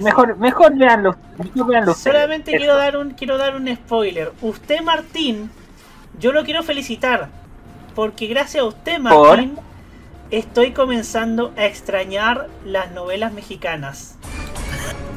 mejor, 0.02 0.38
mejor 0.38 0.78
veanlo, 0.78 1.16
mejor 1.38 1.68
veanlo. 1.68 1.94
Solamente 1.94 2.56
quiero 2.56 2.76
dar 2.76 2.98
un 2.98 3.12
quiero 3.12 3.38
dar 3.38 3.56
un 3.56 3.74
spoiler. 3.76 4.32
Usted 4.42 4.82
Martín, 4.82 5.52
yo 6.20 6.32
lo 6.32 6.44
quiero 6.44 6.64
felicitar 6.64 7.30
porque 7.96 8.28
gracias 8.28 8.64
a 8.64 8.68
usted 8.68 9.02
¿Por? 9.02 9.38
Martín 9.38 9.58
estoy 10.32 10.72
comenzando 10.72 11.54
a 11.58 11.66
extrañar 11.66 12.48
las 12.66 12.92
novelas 12.92 13.34
mexicanas. 13.34 14.16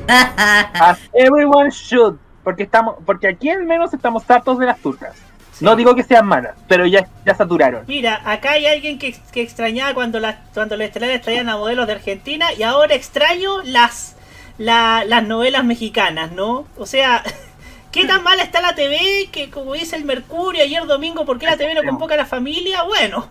As 0.09 0.99
everyone 1.12 1.71
should. 1.71 2.16
Porque 2.42 2.64
estamos, 2.64 2.97
porque 3.06 3.28
aquí 3.28 3.50
al 3.50 3.62
menos 3.62 3.94
estamos 3.94 4.28
hartos 4.28 4.59
de 4.59 4.66
las 4.66 4.78
turcas. 4.80 5.16
No 5.61 5.76
digo 5.76 5.94
que 5.94 6.02
sean 6.02 6.26
malas, 6.26 6.56
pero 6.66 6.87
ya, 6.87 7.06
ya 7.25 7.37
saturaron. 7.37 7.85
Mira, 7.87 8.21
acá 8.25 8.52
hay 8.52 8.66
alguien 8.66 8.99
que, 8.99 9.14
que 9.30 9.42
extrañaba 9.42 9.94
cuando 9.94 10.18
las 10.18 10.37
cuando 10.52 10.76
los 10.76 10.87
estelares 10.87 11.23
traían 11.23 11.49
a 11.49 11.56
modelos 11.56 11.87
de 11.87 11.92
Argentina 11.92 12.52
y 12.52 12.64
ahora 12.64 12.94
extraño 12.94 13.62
las 13.62 14.16
la- 14.59 15.04
las 15.06 15.26
novelas 15.26 15.64
mexicanas, 15.64 16.32
¿no? 16.32 16.66
O 16.76 16.87
sea, 16.87 17.23
¿qué 17.92 18.04
tan 18.06 18.23
mala 18.23 18.42
está 18.42 18.61
la 18.61 18.75
TV 18.75 19.28
que 19.32 19.50
como 19.50 19.75
dice 19.75 19.97
el 19.97 20.04
Mercurio 20.04 20.62
ayer 20.62 20.87
domingo, 20.87 21.25
¿por 21.25 21.38
qué 21.38 21.47
la 21.47 21.56
TV 21.56 21.75
no 21.75 21.82
convoca 21.85 22.14
a 22.14 22.18
la 22.18 22.26
familia? 22.26 22.82
Bueno, 22.85 23.28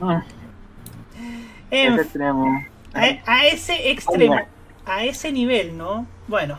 Ah, 0.00 0.22
en 1.70 1.92
ese 1.94 2.02
extremo. 2.02 2.64
A, 2.94 3.00
a 3.26 3.46
ese 3.46 3.90
extremo, 3.90 4.40
a 4.86 5.04
ese 5.04 5.32
nivel, 5.32 5.76
¿no? 5.76 6.06
Bueno, 6.28 6.58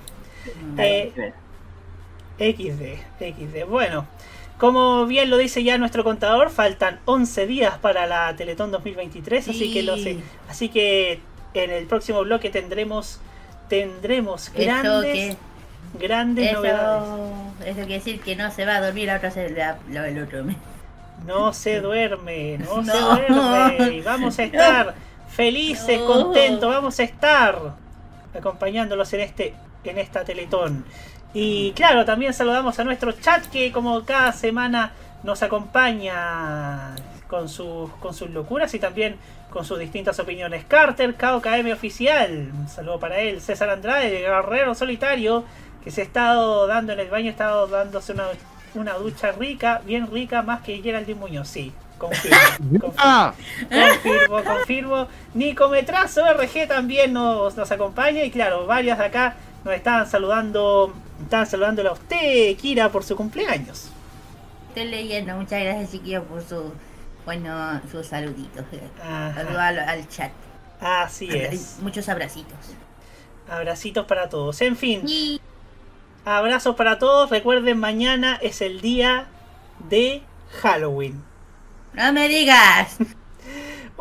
eh, 0.77 1.31
XD, 2.37 2.99
XD. 3.19 3.65
Bueno, 3.67 4.05
como 4.57 5.05
bien 5.05 5.29
lo 5.29 5.37
dice 5.37 5.63
ya 5.63 5.77
nuestro 5.77 6.03
contador, 6.03 6.49
faltan 6.49 6.99
11 7.05 7.47
días 7.47 7.77
para 7.79 8.05
la 8.07 8.35
Teletón 8.35 8.71
2023, 8.71 9.47
así 9.49 9.71
que 9.73 9.83
lo 9.83 9.95
sé, 9.97 10.03
Sí. 10.15 10.23
así 10.49 10.69
que 10.69 11.21
en 11.53 11.71
el 11.71 11.85
próximo 11.87 12.21
bloque 12.23 12.49
tendremos 12.49 13.19
tendremos 13.69 14.51
grandes 14.53 15.37
grandes 15.99 16.53
novedades. 16.53 17.19
Eso, 17.65 17.75
quiere 17.79 17.93
decir 17.95 18.21
que 18.21 18.35
no 18.35 18.51
se 18.51 18.65
va 18.65 18.75
a 18.77 18.81
dormir 18.81 19.07
la 19.07 19.15
otra 19.17 19.31
la, 19.55 19.77
la- 19.89 20.07
el 20.07 20.23
otro 20.23 20.43
mes. 20.43 20.57
No 21.25 21.51
se 21.53 21.81
duerme, 21.81 22.57
no, 22.59 22.83
se 22.85 22.91
duerme. 22.97 24.01
Vamos 24.03 24.39
a 24.39 24.43
estar 24.43 24.95
felices, 25.29 25.99
No. 25.99 26.05
contentos, 26.05 26.69
vamos 26.69 26.99
a 26.99 27.03
estar 27.03 27.59
acompañándolos 28.37 29.11
en 29.13 29.21
este 29.21 29.53
en 29.83 29.97
esta 29.97 30.23
Teletón. 30.23 30.85
Y 31.33 31.71
claro, 31.73 32.05
también 32.05 32.33
saludamos 32.33 32.79
a 32.79 32.83
nuestro 32.83 33.11
chat 33.11 33.45
que 33.47 33.71
como 33.71 34.03
cada 34.05 34.31
semana 34.31 34.91
nos 35.23 35.41
acompaña 35.43 36.95
con 37.29 37.47
sus 37.47 37.91
con 37.99 38.13
sus 38.13 38.31
locuras 38.31 38.73
y 38.73 38.79
también 38.79 39.15
con 39.51 39.63
sus 39.63 39.79
distintas 39.79 40.19
opiniones. 40.19 40.65
Carter, 40.65 41.15
KOKM 41.15 41.71
oficial, 41.71 42.51
un 42.53 42.67
saludo 42.67 42.99
para 42.99 43.19
él. 43.19 43.39
César 43.39 43.69
Andrade, 43.69 44.17
el 44.17 44.23
guerrero 44.23 44.75
solitario, 44.75 45.43
que 45.83 45.91
se 45.91 46.01
ha 46.01 46.03
estado 46.03 46.67
dando 46.67 46.93
en 46.93 46.99
el 46.99 47.09
baño, 47.09 47.27
ha 47.27 47.31
estado 47.31 47.67
dándose 47.67 48.13
una, 48.13 48.25
una 48.73 48.93
ducha 48.95 49.31
rica, 49.31 49.81
bien 49.85 50.11
rica, 50.11 50.41
más 50.41 50.61
que 50.61 50.81
Geraldine 50.81 51.19
Muñoz, 51.19 51.47
sí. 51.47 51.71
Confirmo, 51.97 52.93
Ah, 52.97 53.33
confirmo, 53.69 54.43
confirmo. 54.43 55.07
Nicometrazo 55.33 56.21
RG 56.33 56.67
también 56.67 57.11
nos, 57.13 57.57
nos 57.57 57.71
acompaña 57.71 58.23
y 58.23 58.31
claro, 58.31 58.65
varias 58.65 58.97
de 58.97 59.05
acá 59.05 59.35
nos 59.65 59.73
estaban 59.73 60.07
saludando, 60.07 60.93
estaban 61.21 61.45
saludándole 61.45 61.89
a 61.89 61.93
usted, 61.93 62.55
Kira, 62.55 62.89
por 62.89 63.03
su 63.03 63.15
cumpleaños. 63.15 63.89
Estoy 64.69 64.85
leyendo, 64.85 65.35
muchas 65.35 65.61
gracias 65.61 65.91
chiquillos 65.91 66.23
por 66.23 66.41
su 66.41 66.71
bueno, 67.25 67.81
sus 67.91 68.07
saluditos. 68.07 68.65
Ajá. 69.03 69.33
Saludos 69.35 69.57
al, 69.57 69.79
al 69.79 70.07
chat. 70.09 70.31
Así 70.81 71.29
es. 71.29 71.77
Muchos 71.81 72.07
abracitos. 72.09 72.57
Abracitos 73.49 74.05
para 74.05 74.29
todos. 74.29 74.61
En 74.61 74.75
fin. 74.77 75.01
Abrazos 76.25 76.75
para 76.75 76.99
todos. 76.99 77.29
Recuerden, 77.29 77.79
mañana 77.79 78.37
es 78.41 78.61
el 78.61 78.81
día 78.81 79.27
de 79.89 80.23
Halloween. 80.61 81.23
No 81.93 82.13
me 82.13 82.27
digas. 82.27 82.97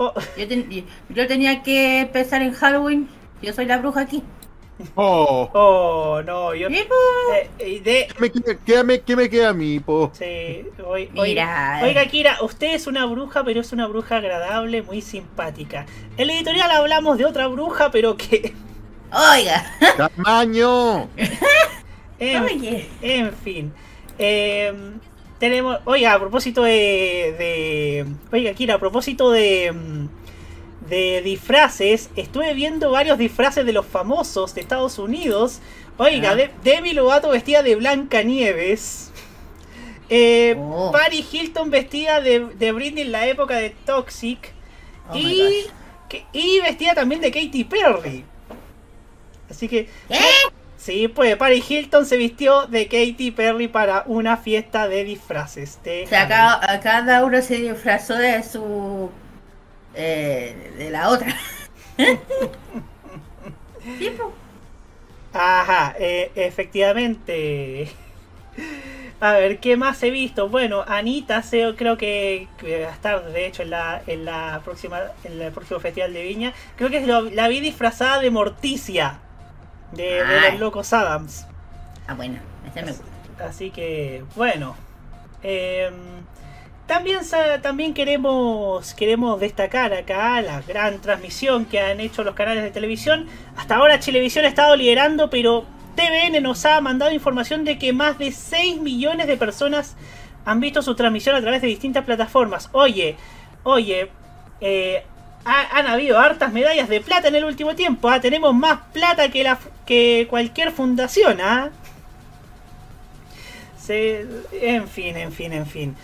Oh. 0.00 0.14
Yo, 0.36 0.46
ten- 0.46 0.70
yo- 0.70 0.84
yo 1.08 1.26
tenía 1.26 1.64
que 1.64 2.02
empezar 2.02 2.40
en 2.40 2.52
Halloween. 2.54 3.08
Yo 3.42 3.52
soy 3.52 3.66
la 3.66 3.78
bruja 3.78 4.02
aquí. 4.02 4.22
Oh. 4.94 5.48
Oh, 5.54 6.22
no, 6.24 6.54
yo. 6.54 6.68
eh, 6.68 6.88
eh, 7.58 7.80
de- 7.80 8.08
¿Qué 8.08 8.20
me, 8.20 8.30
queda- 8.30 8.58
qué 8.64 8.84
me- 8.84 9.00
qué 9.00 9.16
me 9.16 9.28
queda 9.30 9.48
a 9.50 9.52
mí, 9.52 9.80
po? 9.80 10.10
Sí, 10.14 10.64
oiga, 10.84 11.12
Mira, 11.22 11.80
oiga, 11.82 12.06
Kira, 12.06 12.38
usted 12.42 12.74
es 12.74 12.86
una 12.86 13.04
bruja, 13.06 13.44
pero 13.44 13.60
es 13.60 13.72
una 13.72 13.86
bruja 13.86 14.16
agradable, 14.16 14.82
muy 14.82 15.00
simpática. 15.00 15.86
En 16.16 16.26
la 16.28 16.34
editorial 16.34 16.70
hablamos 16.70 17.18
de 17.18 17.24
otra 17.26 17.46
bruja, 17.48 17.90
pero 17.90 18.16
que. 18.16 18.54
Oiga. 19.12 19.64
¡Tamaño! 19.96 21.08
En, 22.20 22.86
en 23.00 23.32
fin. 23.32 23.72
Eh, 24.18 24.72
tenemos. 25.38 25.78
Oiga, 25.84 26.14
a 26.14 26.18
propósito 26.18 26.62
de, 26.64 27.34
de. 27.38 28.06
Oiga, 28.32 28.52
Kira, 28.54 28.74
a 28.74 28.78
propósito 28.80 29.30
de. 29.30 29.72
De 30.88 31.20
disfraces, 31.22 32.08
estuve 32.16 32.54
viendo 32.54 32.90
varios 32.90 33.18
disfraces 33.18 33.66
de 33.66 33.72
los 33.72 33.84
famosos 33.86 34.54
de 34.54 34.60
Estados 34.62 34.98
Unidos. 34.98 35.60
Oiga, 35.98 36.30
Ah. 36.30 36.34
de- 36.34 36.50
Demi 36.64 36.92
Lovato 36.92 37.28
vestida 37.30 37.62
de 37.62 37.76
Blanca 37.76 38.22
Nieves. 38.22 39.10
Eh, 40.08 40.54
Oh. 40.58 40.90
Paris 40.90 41.26
Hilton 41.32 41.70
vestida 41.70 42.20
de, 42.20 42.40
de 42.54 42.72
Britney 42.72 43.02
en 43.02 43.12
la 43.12 43.26
época 43.26 43.56
de 43.58 43.70
Toxic. 43.84 44.52
Oh 45.10 45.16
y, 45.18 45.66
que- 46.08 46.24
y 46.32 46.60
vestida 46.60 46.94
también 46.94 47.20
de 47.20 47.30
Katy 47.30 47.64
Perry. 47.64 48.24
Así 49.50 49.68
que. 49.68 49.88
Sí, 50.78 51.08
pues 51.08 51.36
Paris 51.36 51.68
Hilton 51.70 52.06
se 52.06 52.16
vistió 52.16 52.66
de 52.66 52.86
Katy 52.86 53.32
Perry 53.32 53.68
para 53.68 54.04
una 54.06 54.36
fiesta 54.36 54.86
de 54.88 55.04
disfraces. 55.04 55.78
De 55.82 56.04
O 56.04 56.08
sea, 56.08 56.28
cada, 56.28 56.80
cada 56.80 57.24
uno 57.24 57.42
se 57.42 57.56
disfrazó 57.56 58.14
de 58.14 58.42
su. 58.42 59.10
Eh, 59.94 60.72
de 60.78 60.90
la 60.90 61.08
otra. 61.08 61.34
Sí, 63.98 64.10
po. 64.18 64.32
Ajá, 65.32 65.94
eh, 65.98 66.30
efectivamente. 66.34 67.88
A 69.20 69.32
ver, 69.32 69.58
¿qué 69.60 69.76
más 69.76 70.02
he 70.02 70.10
visto? 70.10 70.48
Bueno, 70.48 70.84
Anita 70.86 71.42
se, 71.42 71.74
creo 71.76 71.96
que, 71.96 72.48
que 72.58 72.82
va 72.84 72.90
a 72.90 72.92
estar, 72.92 73.24
de 73.32 73.46
hecho, 73.46 73.62
en 73.62 73.70
la, 73.70 74.02
en 74.06 74.24
la 74.24 74.60
próxima, 74.64 75.00
en 75.24 75.40
el 75.40 75.52
próximo 75.52 75.80
Festival 75.80 76.12
de 76.12 76.22
Viña. 76.22 76.52
Creo 76.76 76.90
que 76.90 77.00
lo- 77.06 77.22
la 77.30 77.48
vi 77.48 77.60
disfrazada 77.60 78.20
de 78.20 78.30
Morticia, 78.30 79.18
de, 79.92 80.24
los 80.50 80.60
locos 80.60 80.92
Adams. 80.92 81.46
Ah, 82.06 82.14
bueno, 82.14 82.38
ese 82.68 82.82
me 82.82 82.92
gusta. 82.92 83.06
Así 83.48 83.70
que, 83.70 84.22
bueno. 84.36 84.76
Em, 85.42 85.94
también, 86.88 87.20
también 87.62 87.94
queremos, 87.94 88.92
queremos 88.94 89.38
destacar 89.38 89.92
acá 89.94 90.40
la 90.42 90.60
gran 90.62 91.00
transmisión 91.00 91.66
que 91.66 91.78
han 91.80 92.00
hecho 92.00 92.24
los 92.24 92.34
canales 92.34 92.64
de 92.64 92.70
televisión. 92.72 93.26
Hasta 93.56 93.76
ahora 93.76 94.00
Chilevisión 94.00 94.44
ha 94.44 94.48
estado 94.48 94.74
liderando, 94.74 95.30
pero 95.30 95.64
TVN 95.94 96.42
nos 96.42 96.64
ha 96.64 96.80
mandado 96.80 97.12
información 97.12 97.64
de 97.64 97.78
que 97.78 97.92
más 97.92 98.18
de 98.18 98.32
6 98.32 98.80
millones 98.80 99.26
de 99.28 99.36
personas 99.36 99.94
han 100.44 100.58
visto 100.60 100.82
su 100.82 100.94
transmisión 100.96 101.36
a 101.36 101.40
través 101.40 101.60
de 101.62 101.68
distintas 101.68 102.04
plataformas. 102.04 102.68
Oye, 102.72 103.16
oye, 103.62 104.10
eh, 104.60 105.04
ha- 105.44 105.78
han 105.78 105.86
habido 105.86 106.18
hartas 106.18 106.52
medallas 106.52 106.88
de 106.88 107.00
plata 107.00 107.28
en 107.28 107.34
el 107.36 107.44
último 107.44 107.74
tiempo. 107.74 108.08
¿ah? 108.08 108.20
Tenemos 108.20 108.54
más 108.54 108.78
plata 108.92 109.28
que, 109.28 109.44
la, 109.44 109.58
que 109.86 110.26
cualquier 110.30 110.72
fundación. 110.72 111.38
¿ah? 111.40 111.70
En 113.90 114.88
fin, 114.88 115.16
en 115.16 115.32
fin, 115.32 115.52
en 115.52 115.66
fin. 115.66 115.96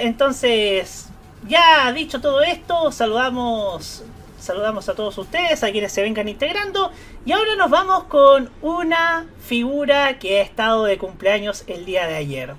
Entonces, 0.00 1.08
ya 1.46 1.92
dicho 1.92 2.20
todo 2.20 2.42
esto, 2.42 2.90
saludamos, 2.92 4.04
saludamos 4.38 4.88
a 4.88 4.94
todos 4.94 5.16
ustedes, 5.18 5.62
a 5.62 5.70
quienes 5.70 5.92
se 5.92 6.02
vengan 6.02 6.28
integrando. 6.28 6.90
Y 7.24 7.32
ahora 7.32 7.56
nos 7.56 7.70
vamos 7.70 8.04
con 8.04 8.50
una 8.62 9.26
figura 9.46 10.18
que 10.18 10.40
ha 10.40 10.42
estado 10.42 10.84
de 10.84 10.98
cumpleaños 10.98 11.64
el 11.66 11.84
día 11.84 12.06
de 12.06 12.16
ayer. 12.16 12.54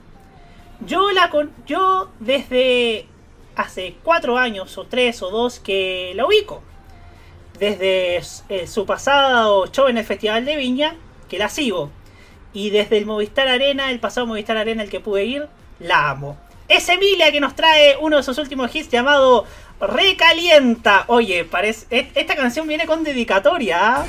Yo 0.85 1.11
la 1.11 1.29
con, 1.29 1.51
yo 1.65 2.09
desde 2.19 3.05
hace 3.55 3.95
cuatro 4.03 4.37
años 4.37 4.77
o 4.77 4.85
tres 4.85 5.21
o 5.21 5.29
dos 5.29 5.59
que 5.59 6.13
la 6.15 6.25
ubico. 6.25 6.63
Desde 7.59 8.21
eh, 8.47 8.67
su 8.67 8.85
pasado 8.85 9.67
show 9.67 9.87
en 9.87 9.97
el 9.97 10.05
Festival 10.05 10.45
de 10.45 10.55
Viña, 10.55 10.95
que 11.27 11.37
la 11.37 11.49
sigo. 11.49 11.91
Y 12.53 12.71
desde 12.71 12.97
el 12.97 13.05
Movistar 13.05 13.47
Arena, 13.47 13.91
el 13.91 13.99
pasado 13.99 14.25
Movistar 14.27 14.57
Arena 14.57 14.83
al 14.83 14.89
que 14.89 14.99
pude 14.99 15.25
ir, 15.25 15.47
la 15.79 16.09
amo. 16.09 16.37
Es 16.67 16.87
Emilia 16.89 17.31
que 17.31 17.39
nos 17.39 17.55
trae 17.55 17.97
uno 17.99 18.17
de 18.17 18.23
sus 18.23 18.37
últimos 18.37 18.73
hits 18.75 18.89
llamado 18.89 19.45
Recalienta. 19.79 21.05
Oye, 21.07 21.45
parece, 21.45 21.85
e- 21.89 22.11
esta 22.15 22.35
canción 22.35 22.67
viene 22.67 22.85
con 22.85 23.03
dedicatoria. 23.03 23.97
¿ah? 23.97 24.05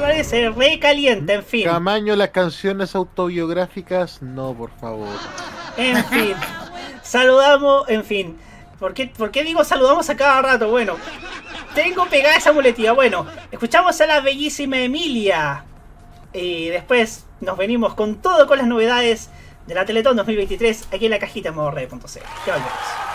Parece 0.00 0.50
Recalienta, 0.50 1.34
en 1.34 1.44
fin. 1.44 1.64
Camaño, 1.64 2.16
las 2.16 2.30
canciones 2.30 2.94
autobiográficas, 2.94 4.22
no, 4.22 4.54
por 4.54 4.70
favor. 4.78 5.16
En 5.76 6.04
fin. 6.06 6.34
Saludamos, 7.02 7.88
en 7.88 8.04
fin. 8.04 8.38
¿Por 8.78 8.94
qué, 8.94 9.06
por 9.06 9.30
qué 9.30 9.44
digo 9.44 9.62
saludamos 9.62 10.10
a 10.10 10.16
cada 10.16 10.42
rato? 10.42 10.68
Bueno, 10.68 10.96
tengo 11.74 12.06
pegada 12.06 12.36
esa 12.36 12.52
muletilla. 12.52 12.92
Bueno, 12.92 13.26
escuchamos 13.50 14.00
a 14.00 14.06
la 14.06 14.20
bellísima 14.20 14.78
Emilia. 14.78 15.64
Y 16.32 16.68
después 16.68 17.26
nos 17.42 17.58
venimos 17.58 17.94
con 17.94 18.16
todo 18.16 18.46
con 18.46 18.58
las 18.58 18.66
novedades 18.66 19.28
de 19.66 19.74
la 19.74 19.84
Teletón 19.84 20.16
2023 20.16 20.88
aquí 20.92 21.04
en 21.04 21.10
la 21.10 21.18
cajita 21.18 21.52
modorre.cl. 21.52 22.20
Ya 22.46 22.54
volvemos. 22.54 23.11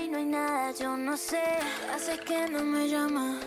Y 0.00 0.08
no 0.08 0.18
hay 0.18 0.24
nada, 0.24 0.72
yo 0.72 0.96
no 0.96 1.16
sé. 1.16 1.42
Hace 1.94 2.18
que 2.18 2.48
no 2.48 2.62
me 2.62 2.88
llama. 2.88 3.40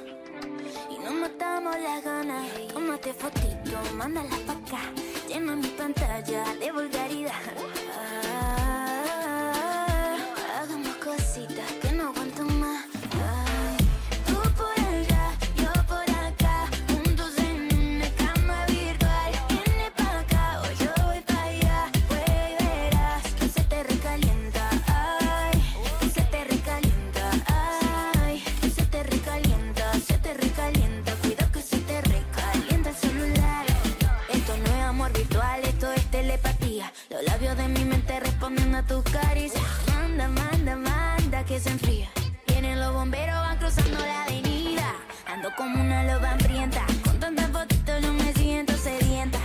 Y 0.90 0.98
nos 1.00 1.14
matamos 1.14 1.76
las 1.80 2.04
ganas. 2.04 2.48
Tómate 2.74 3.14
fotito, 3.14 3.78
mándalas 3.96 4.40
pa' 4.40 4.54
acá. 4.54 4.92
Llena 5.28 5.56
mi 5.56 5.68
pantalla 5.68 6.44
de 6.56 6.72
vulgaridad. 6.72 7.81
Los 37.22 37.30
labios 37.34 37.56
de 37.56 37.68
mi 37.68 37.86
mente 37.86 38.20
responden 38.20 38.74
a 38.74 38.84
tus 38.84 39.04
caricias. 39.04 39.64
Manda, 39.94 40.28
manda, 40.28 40.76
manda 40.76 41.46
que 41.46 41.60
se 41.60 41.70
enfría. 41.70 42.10
Vienen 42.48 42.80
los 42.80 42.94
bomberos, 42.94 43.36
van 43.36 43.60
cruzando 43.60 44.00
la 44.00 44.24
avenida. 44.24 44.96
Ando 45.28 45.50
como 45.56 45.80
una 45.80 46.04
loba 46.04 46.32
hambrienta. 46.32 46.84
Con 47.04 47.20
tantas 47.20 47.52
fotitos 47.52 48.02
yo 48.02 48.12
me 48.14 48.34
siento 48.34 48.76
sedienta. 48.76 49.38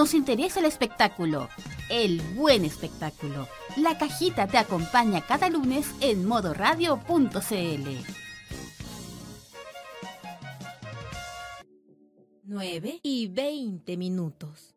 Nos 0.00 0.14
interesa 0.14 0.60
el 0.60 0.64
espectáculo, 0.64 1.50
el 1.90 2.22
buen 2.34 2.64
espectáculo. 2.64 3.46
La 3.76 3.98
cajita 3.98 4.46
te 4.46 4.56
acompaña 4.56 5.26
cada 5.26 5.50
lunes 5.50 5.90
en 6.00 6.26
modoradio.cl. 6.26 7.04
9 12.44 13.00
y 13.02 13.28
20 13.28 13.96
minutos. 13.98 14.69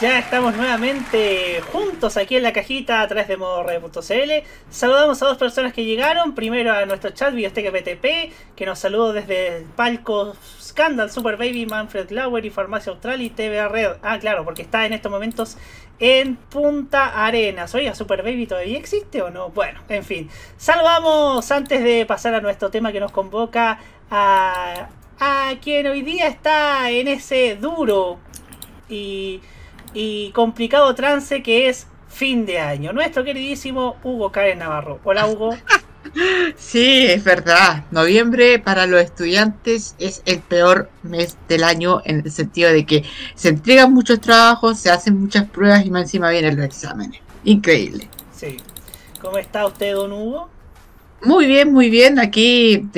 Ya 0.00 0.18
estamos 0.18 0.56
nuevamente 0.56 1.62
juntos 1.72 2.16
aquí 2.16 2.34
en 2.34 2.42
la 2.42 2.52
cajita 2.52 3.00
a 3.00 3.06
través 3.06 3.28
de 3.28 3.36
modoradio.cl. 3.36 4.46
Saludamos 4.68 5.22
a 5.22 5.26
dos 5.26 5.38
personas 5.38 5.72
que 5.72 5.84
llegaron. 5.84 6.34
Primero 6.34 6.72
a 6.72 6.84
nuestro 6.84 7.10
chat 7.10 7.30
Biblioteca 7.30 7.70
PTP, 7.70 8.32
que 8.56 8.66
nos 8.66 8.80
saludó 8.80 9.12
desde 9.12 9.58
el 9.58 9.64
palco 9.64 10.34
Scandal, 10.60 11.12
Super 11.12 11.36
Baby, 11.36 11.66
Manfred 11.66 12.10
Lauer 12.10 12.44
y 12.44 12.50
Farmacia 12.50 12.90
Austral 12.90 13.22
y 13.22 13.30
TVA 13.30 13.68
Red. 13.68 13.92
Ah, 14.02 14.18
claro, 14.18 14.44
porque 14.44 14.62
está 14.62 14.84
en 14.84 14.94
estos 14.94 15.12
momentos 15.12 15.58
en 16.00 16.34
Punta 16.34 17.24
Arenas. 17.24 17.72
Oiga, 17.76 17.94
Super 17.94 18.24
Baby 18.24 18.48
todavía 18.48 18.76
existe 18.76 19.22
o 19.22 19.30
no? 19.30 19.50
Bueno, 19.50 19.80
en 19.88 20.02
fin. 20.02 20.28
Saludamos 20.56 21.48
antes 21.52 21.84
de 21.84 22.04
pasar 22.04 22.34
a 22.34 22.40
nuestro 22.40 22.68
tema 22.68 22.90
que 22.90 22.98
nos 22.98 23.12
convoca 23.12 23.78
a, 24.10 24.88
a 25.20 25.54
quien 25.62 25.86
hoy 25.86 26.02
día 26.02 26.26
está 26.26 26.90
en 26.90 27.06
ese 27.06 27.54
duro 27.54 28.18
y 28.88 29.40
y 29.94 30.30
complicado 30.32 30.94
trance 30.94 31.42
que 31.42 31.68
es 31.68 31.86
fin 32.08 32.44
de 32.44 32.58
año. 32.58 32.92
Nuestro 32.92 33.24
queridísimo 33.24 33.96
Hugo 34.02 34.30
Karen 34.30 34.58
Navarro. 34.58 35.00
Hola 35.04 35.26
Hugo. 35.26 35.56
Sí, 36.56 37.06
es 37.06 37.24
verdad. 37.24 37.84
Noviembre 37.90 38.58
para 38.58 38.86
los 38.86 39.00
estudiantes 39.00 39.96
es 39.98 40.22
el 40.26 40.40
peor 40.40 40.90
mes 41.02 41.36
del 41.48 41.64
año 41.64 42.02
en 42.04 42.20
el 42.20 42.30
sentido 42.30 42.70
de 42.70 42.84
que 42.84 43.04
se 43.34 43.48
entregan 43.48 43.92
muchos 43.92 44.20
trabajos, 44.20 44.78
se 44.78 44.90
hacen 44.90 45.18
muchas 45.18 45.48
pruebas 45.48 45.84
y 45.84 45.90
más 45.90 46.02
encima 46.02 46.30
vienen 46.30 46.56
los 46.56 46.66
exámenes. 46.66 47.20
Increíble. 47.44 48.08
Sí. 48.36 48.58
¿Cómo 49.20 49.38
está 49.38 49.66
usted, 49.66 49.94
don 49.94 50.12
Hugo? 50.12 50.50
Muy 51.24 51.46
bien, 51.46 51.72
muy 51.72 51.90
bien. 51.90 52.18
Aquí 52.18 52.88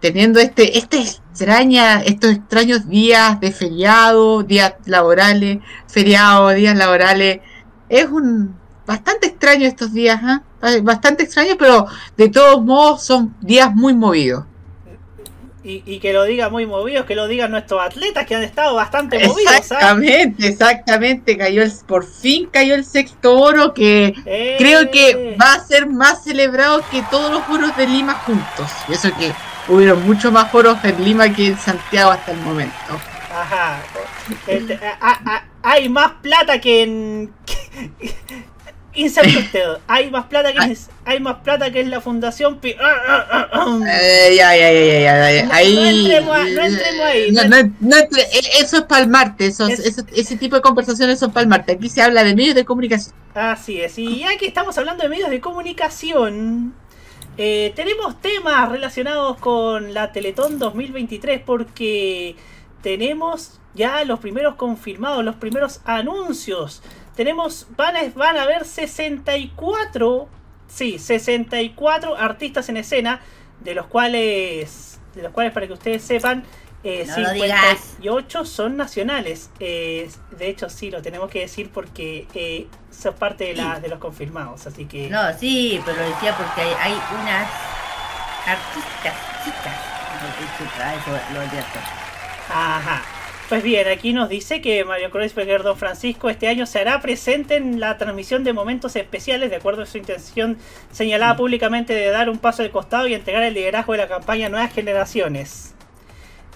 teniendo 0.00 0.40
este, 0.40 0.78
este 0.78 0.98
extraña, 0.98 2.02
estos 2.02 2.32
extraños 2.32 2.88
días 2.88 3.40
de 3.40 3.52
feriado, 3.52 4.42
días 4.42 4.74
laborales, 4.86 5.58
feriado, 5.86 6.48
días 6.50 6.76
laborales. 6.76 7.40
Es 7.88 8.06
un 8.06 8.56
bastante 8.86 9.28
extraño 9.28 9.66
estos 9.66 9.92
días, 9.92 10.20
¿ah? 10.22 10.42
bastante 10.82 11.24
extraño, 11.24 11.54
pero 11.58 11.86
de 12.16 12.28
todos 12.28 12.64
modos 12.64 13.04
son 13.04 13.34
días 13.40 13.74
muy 13.74 13.94
movidos. 13.94 14.44
Y, 15.64 15.82
y, 15.86 15.98
que 15.98 16.12
lo 16.12 16.24
diga 16.24 16.50
muy 16.50 16.66
movidos, 16.66 17.06
que 17.06 17.14
lo 17.14 17.26
digan 17.26 17.50
nuestros 17.50 17.80
atletas 17.80 18.26
que 18.26 18.34
han 18.34 18.42
estado 18.42 18.74
bastante 18.74 19.18
movidos. 19.26 19.50
¿ah? 19.50 19.56
Exactamente, 19.56 20.46
exactamente. 20.46 21.38
Cayó 21.38 21.62
el, 21.62 21.72
por 21.86 22.06
fin 22.06 22.50
cayó 22.52 22.74
el 22.74 22.84
sexto 22.84 23.40
oro 23.40 23.72
que 23.72 24.14
¡Eh! 24.26 24.56
creo 24.58 24.90
que 24.90 25.36
va 25.40 25.54
a 25.54 25.60
ser 25.60 25.86
más 25.86 26.22
celebrado 26.22 26.84
que 26.90 27.02
todos 27.10 27.32
los 27.32 27.42
oros 27.48 27.74
de 27.78 27.86
Lima 27.86 28.12
juntos. 28.12 28.70
Y 28.88 28.92
eso 28.92 29.08
que 29.16 29.32
hubieron 29.68 30.06
mucho 30.06 30.30
más 30.30 30.54
oros 30.54 30.76
en 30.84 31.02
Lima 31.02 31.32
que 31.32 31.46
en 31.46 31.58
Santiago 31.58 32.10
hasta 32.10 32.32
el 32.32 32.38
momento. 32.40 33.00
Ajá. 33.32 33.80
Este, 34.46 34.78
a, 34.84 34.96
a, 35.00 35.44
hay 35.62 35.88
más 35.88 36.12
plata 36.20 36.60
que 36.60 36.82
en. 36.82 37.32
Inserte 38.94 39.38
usted. 39.38 39.64
Hay 39.86 40.10
más 40.10 40.26
plata 40.26 40.52
que 40.52 40.58
en, 40.58 40.76
hay 41.04 41.20
más 41.20 41.36
plata 41.38 41.70
que 41.70 41.80
en 41.80 41.90
la 41.90 42.00
fundación. 42.00 42.58
Pi 42.58 42.70
eh, 42.70 44.34
ya, 44.36 44.56
ya, 44.56 44.72
ya, 44.72 45.00
ya, 45.00 45.32
ya. 45.32 45.54
Ahí, 45.54 45.74
no, 45.74 45.84
entremos, 45.84 46.38
no 46.50 46.64
entremos 46.64 47.00
ahí. 47.04 47.32
No, 47.32 47.44
no, 47.44 47.56
no 47.80 47.96
entre, 47.96 48.22
eso 48.60 48.78
es 48.78 48.82
para 48.84 49.02
el 49.02 49.08
martes. 49.08 49.54
Eso, 49.54 49.66
es, 49.66 49.80
eso, 49.80 50.02
ese 50.14 50.36
tipo 50.36 50.56
de 50.56 50.62
conversaciones 50.62 51.18
son 51.18 51.32
para 51.32 51.42
el 51.42 51.48
martes. 51.48 51.76
Aquí 51.76 51.88
se 51.88 52.02
habla 52.02 52.24
de 52.24 52.34
medios 52.34 52.54
de 52.54 52.64
comunicación. 52.64 53.14
Así 53.34 53.80
es. 53.80 53.98
Y 53.98 54.20
ya 54.20 54.36
que 54.36 54.46
estamos 54.46 54.78
hablando 54.78 55.02
de 55.02 55.08
medios 55.08 55.30
de 55.30 55.40
comunicación, 55.40 56.74
eh, 57.36 57.72
tenemos 57.74 58.20
temas 58.20 58.68
relacionados 58.68 59.38
con 59.38 59.92
la 59.92 60.12
Teletón 60.12 60.58
2023 60.60 61.40
porque 61.44 62.36
tenemos 62.80 63.58
ya 63.74 64.04
los 64.04 64.20
primeros 64.20 64.54
confirmados, 64.54 65.24
los 65.24 65.36
primeros 65.36 65.80
anuncios. 65.84 66.82
Tenemos, 67.14 67.66
van 67.76 67.96
a, 67.96 68.00
van 68.14 68.36
a 68.36 68.42
haber 68.42 68.64
64, 68.64 70.28
sí, 70.66 70.98
64 70.98 72.16
artistas 72.16 72.68
en 72.68 72.76
escena, 72.76 73.20
de 73.60 73.74
los 73.74 73.86
cuales, 73.86 75.00
de 75.14 75.22
los 75.22 75.32
cuales 75.32 75.52
para 75.52 75.66
que 75.66 75.72
ustedes 75.72 76.02
sepan, 76.02 76.44
eh, 76.84 77.06
No 77.06 77.18
lo 77.18 77.30
58 77.30 78.44
son 78.44 78.76
nacionales. 78.76 79.50
Eh, 79.58 80.10
de 80.32 80.48
hecho, 80.48 80.68
sí, 80.68 80.90
lo 80.90 81.00
tenemos 81.00 81.30
que 81.30 81.40
decir 81.40 81.70
porque 81.72 82.26
eh, 82.34 82.66
son 82.90 83.14
parte 83.14 83.44
de, 83.44 83.54
la, 83.54 83.80
de 83.80 83.88
los 83.88 83.98
confirmados, 83.98 84.66
así 84.66 84.84
que... 84.84 85.08
No, 85.08 85.32
sí, 85.38 85.80
pero 85.84 85.96
lo 85.96 86.08
decía 86.10 86.36
porque 86.36 86.60
hay, 86.60 86.74
hay 86.78 86.92
unas 86.92 87.48
artistas 88.46 89.14
chicas. 89.44 89.94
Eso 91.00 91.10
lo 91.32 91.40
advierto. 91.40 91.78
Ajá. 92.50 93.02
Pues 93.48 93.62
bien, 93.62 93.86
aquí 93.88 94.14
nos 94.14 94.30
dice 94.30 94.62
que 94.62 94.86
Mario 94.86 95.10
Kreuzberger 95.10 95.62
Don 95.62 95.76
Francisco 95.76 96.30
este 96.30 96.48
año 96.48 96.64
se 96.64 96.78
hará 96.78 97.02
presente 97.02 97.56
en 97.56 97.78
la 97.78 97.98
transmisión 97.98 98.42
de 98.42 98.54
momentos 98.54 98.96
especiales, 98.96 99.50
de 99.50 99.56
acuerdo 99.56 99.82
a 99.82 99.86
su 99.86 99.98
intención 99.98 100.56
señalada 100.90 101.36
públicamente 101.36 101.92
de 101.92 102.08
dar 102.08 102.30
un 102.30 102.38
paso 102.38 102.62
al 102.62 102.70
costado 102.70 103.06
y 103.06 103.12
entregar 103.12 103.42
el 103.42 103.52
liderazgo 103.52 103.92
de 103.92 103.98
la 103.98 104.08
campaña 104.08 104.46
a 104.46 104.48
Nuevas 104.48 104.72
Generaciones. 104.72 105.74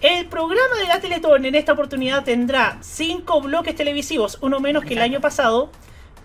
El 0.01 0.29
programa 0.29 0.79
de 0.81 0.89
la 0.89 0.99
Teletón 0.99 1.45
en 1.45 1.57
esta 1.57 1.75
oportunidad 1.75 2.25
tendrá 2.25 2.79
cinco 2.81 3.43
bloques 3.43 3.77
televisivos, 3.77 4.39
uno 4.41 4.59
menos 4.59 4.85
que 4.85 4.95
el 4.95 5.03
año 5.03 5.21
pasado, 5.21 5.71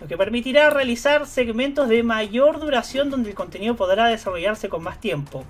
lo 0.00 0.08
que 0.08 0.16
permitirá 0.16 0.70
realizar 0.70 1.26
segmentos 1.26 1.90
de 1.90 2.02
mayor 2.02 2.58
duración 2.58 3.10
donde 3.10 3.28
el 3.28 3.34
contenido 3.34 3.76
podrá 3.76 4.06
desarrollarse 4.06 4.70
con 4.70 4.82
más 4.82 4.98
tiempo. 4.98 5.44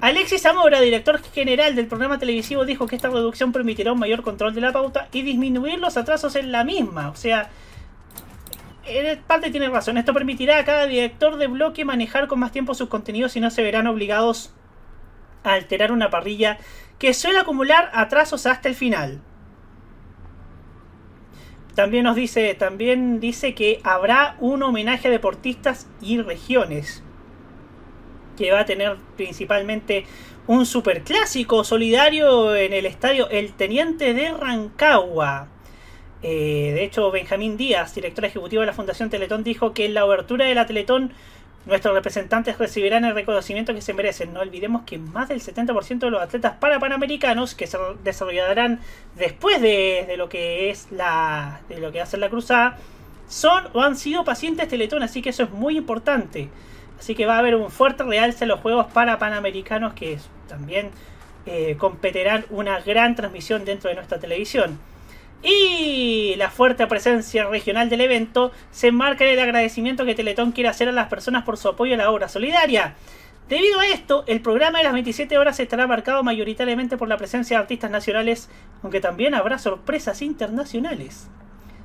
Alexis 0.00 0.42
Zamora, 0.42 0.80
director 0.80 1.20
general 1.22 1.74
del 1.74 1.86
programa 1.86 2.18
televisivo, 2.18 2.64
dijo 2.64 2.86
que 2.86 2.96
esta 2.96 3.10
reducción 3.10 3.52
permitirá 3.52 3.92
un 3.92 3.98
mayor 3.98 4.22
control 4.22 4.54
de 4.54 4.62
la 4.62 4.72
pauta 4.72 5.08
y 5.12 5.22
disminuir 5.22 5.78
los 5.78 5.98
atrasos 5.98 6.36
en 6.36 6.52
la 6.52 6.64
misma. 6.64 7.10
O 7.10 7.16
sea, 7.16 7.50
en 8.86 9.20
parte 9.22 9.50
tiene 9.50 9.68
razón. 9.68 9.98
Esto 9.98 10.14
permitirá 10.14 10.58
a 10.58 10.64
cada 10.64 10.86
director 10.86 11.36
de 11.36 11.48
bloque 11.48 11.84
manejar 11.84 12.28
con 12.28 12.38
más 12.38 12.50
tiempo 12.50 12.74
sus 12.74 12.88
contenidos 12.88 13.36
y 13.36 13.40
no 13.40 13.50
se 13.50 13.62
verán 13.62 13.86
obligados 13.86 14.52
a 15.44 15.52
alterar 15.52 15.92
una 15.92 16.08
parrilla 16.08 16.58
que 16.98 17.12
suele 17.12 17.38
acumular 17.38 17.90
atrasos 17.92 18.46
hasta 18.46 18.68
el 18.70 18.74
final. 18.74 19.20
También 21.74 22.04
nos 22.04 22.16
dice, 22.16 22.54
también 22.54 23.20
dice 23.20 23.54
que 23.54 23.80
habrá 23.84 24.36
un 24.40 24.62
homenaje 24.62 25.08
a 25.08 25.10
deportistas 25.10 25.88
y 26.00 26.20
regiones 26.20 27.02
que 28.40 28.52
va 28.52 28.60
a 28.60 28.64
tener 28.64 28.96
principalmente 29.18 30.06
un 30.46 30.64
superclásico 30.64 31.62
solidario 31.62 32.56
en 32.56 32.72
el 32.72 32.86
estadio 32.86 33.28
El 33.28 33.52
Teniente 33.52 34.14
de 34.14 34.32
Rancagua. 34.32 35.48
Eh, 36.22 36.72
de 36.74 36.82
hecho, 36.82 37.10
Benjamín 37.10 37.58
Díaz, 37.58 37.94
director 37.94 38.24
ejecutivo 38.24 38.60
de 38.62 38.66
la 38.66 38.72
Fundación 38.72 39.10
Teletón, 39.10 39.44
dijo 39.44 39.74
que 39.74 39.84
en 39.84 39.92
la 39.92 40.06
obertura 40.06 40.46
de 40.46 40.54
la 40.54 40.64
Teletón 40.64 41.12
nuestros 41.66 41.92
representantes 41.92 42.56
recibirán 42.56 43.04
el 43.04 43.14
reconocimiento 43.14 43.74
que 43.74 43.82
se 43.82 43.92
merecen. 43.92 44.32
No 44.32 44.40
olvidemos 44.40 44.84
que 44.86 44.96
más 44.96 45.28
del 45.28 45.42
70% 45.42 45.98
de 45.98 46.10
los 46.10 46.22
atletas 46.22 46.54
para 46.58 46.80
panamericanos 46.80 47.54
que 47.54 47.66
se 47.66 47.76
desarrollarán 48.02 48.80
después 49.16 49.60
de, 49.60 50.06
de, 50.08 50.16
lo 50.16 50.30
que 50.30 50.70
es 50.70 50.90
la 50.90 51.60
de 51.68 51.78
lo 51.78 51.92
que 51.92 52.00
hace 52.00 52.16
la 52.16 52.30
cruzada 52.30 52.78
son 53.28 53.64
o 53.74 53.82
han 53.82 53.96
sido 53.96 54.24
pacientes 54.24 54.66
Teletón, 54.68 55.02
así 55.02 55.20
que 55.20 55.28
eso 55.28 55.42
es 55.42 55.50
muy 55.50 55.76
importante. 55.76 56.48
Así 57.00 57.14
que 57.14 57.24
va 57.24 57.36
a 57.36 57.38
haber 57.38 57.54
un 57.54 57.70
fuerte 57.70 58.04
realce 58.04 58.44
en 58.44 58.48
los 58.48 58.60
Juegos 58.60 58.86
para 58.92 59.18
Panamericanos 59.18 59.94
que 59.94 60.18
también 60.46 60.90
eh, 61.46 61.76
competirán 61.78 62.44
una 62.50 62.78
gran 62.80 63.16
transmisión 63.16 63.64
dentro 63.64 63.88
de 63.88 63.96
nuestra 63.96 64.20
televisión. 64.20 64.78
Y 65.42 66.34
la 66.36 66.50
fuerte 66.50 66.86
presencia 66.86 67.46
regional 67.46 67.88
del 67.88 68.02
evento 68.02 68.52
se 68.70 68.88
enmarca 68.88 69.24
en 69.24 69.30
el 69.30 69.40
agradecimiento 69.40 70.04
que 70.04 70.14
Teletón 70.14 70.52
quiere 70.52 70.68
hacer 70.68 70.90
a 70.90 70.92
las 70.92 71.08
personas 71.08 71.44
por 71.44 71.56
su 71.56 71.68
apoyo 71.68 71.94
a 71.94 71.96
la 71.96 72.10
obra 72.10 72.28
solidaria. 72.28 72.96
Debido 73.48 73.80
a 73.80 73.86
esto, 73.86 74.22
el 74.26 74.42
programa 74.42 74.76
de 74.76 74.84
las 74.84 74.92
27 74.92 75.38
horas 75.38 75.58
estará 75.58 75.86
marcado 75.86 76.22
mayoritariamente 76.22 76.98
por 76.98 77.08
la 77.08 77.16
presencia 77.16 77.56
de 77.56 77.62
artistas 77.62 77.90
nacionales, 77.90 78.50
aunque 78.82 79.00
también 79.00 79.34
habrá 79.34 79.58
sorpresas 79.58 80.20
internacionales. 80.20 81.30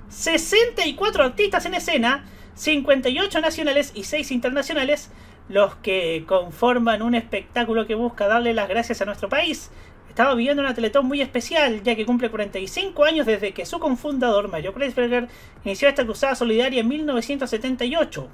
64 0.10 1.24
artistas 1.24 1.66
en 1.66 1.76
escena, 1.76 2.26
58 2.56 3.42
nacionales 3.42 3.92
y 3.96 4.06
6 4.06 4.32
internacionales, 4.32 5.12
los 5.50 5.76
que 5.76 6.24
conforman 6.26 7.02
un 7.02 7.14
espectáculo 7.14 7.86
que 7.86 7.96
busca 7.96 8.28
darle 8.28 8.54
las 8.54 8.68
gracias 8.68 9.02
a 9.02 9.06
nuestro 9.06 9.30
país. 9.30 9.70
Estaba 10.10 10.34
viviendo 10.34 10.62
una 10.62 10.74
Teletón 10.74 11.06
muy 11.06 11.22
especial, 11.22 11.84
ya 11.84 11.96
que 11.96 12.06
cumple 12.06 12.32
45 12.32 13.04
años 13.04 13.26
desde 13.26 13.54
que 13.54 13.66
su 13.66 13.80
confundador, 13.80 14.48
Mario 14.48 14.74
Kreisberger, 14.74 15.28
inició 15.66 15.90
esta 15.90 16.06
cruzada 16.06 16.36
solidaria 16.36 16.80
en 16.80 16.88
1978. 16.88 18.30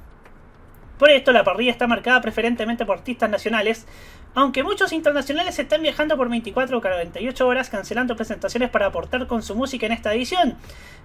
Por 0.99 1.09
esto, 1.09 1.31
la 1.31 1.43
parrilla 1.43 1.71
está 1.71 1.87
marcada 1.87 2.21
preferentemente 2.21 2.85
por 2.85 2.99
artistas 2.99 3.27
nacionales, 3.27 3.87
aunque 4.33 4.63
muchos 4.63 4.93
internacionales 4.93 5.59
están 5.59 5.81
viajando 5.81 6.15
por 6.15 6.29
24 6.29 6.77
o 6.77 6.81
48 6.81 7.47
horas 7.47 7.69
cancelando 7.69 8.15
presentaciones 8.15 8.69
para 8.69 8.87
aportar 8.87 9.27
con 9.27 9.43
su 9.43 9.55
música 9.55 9.85
en 9.85 9.91
esta 9.91 10.13
edición, 10.13 10.57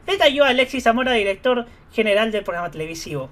detalló 0.07 0.45
Alexis 0.45 0.85
Zamora, 0.85 1.13
director 1.13 1.67
general 1.93 2.31
del 2.31 2.45
programa 2.45 2.71
televisivo. 2.71 3.29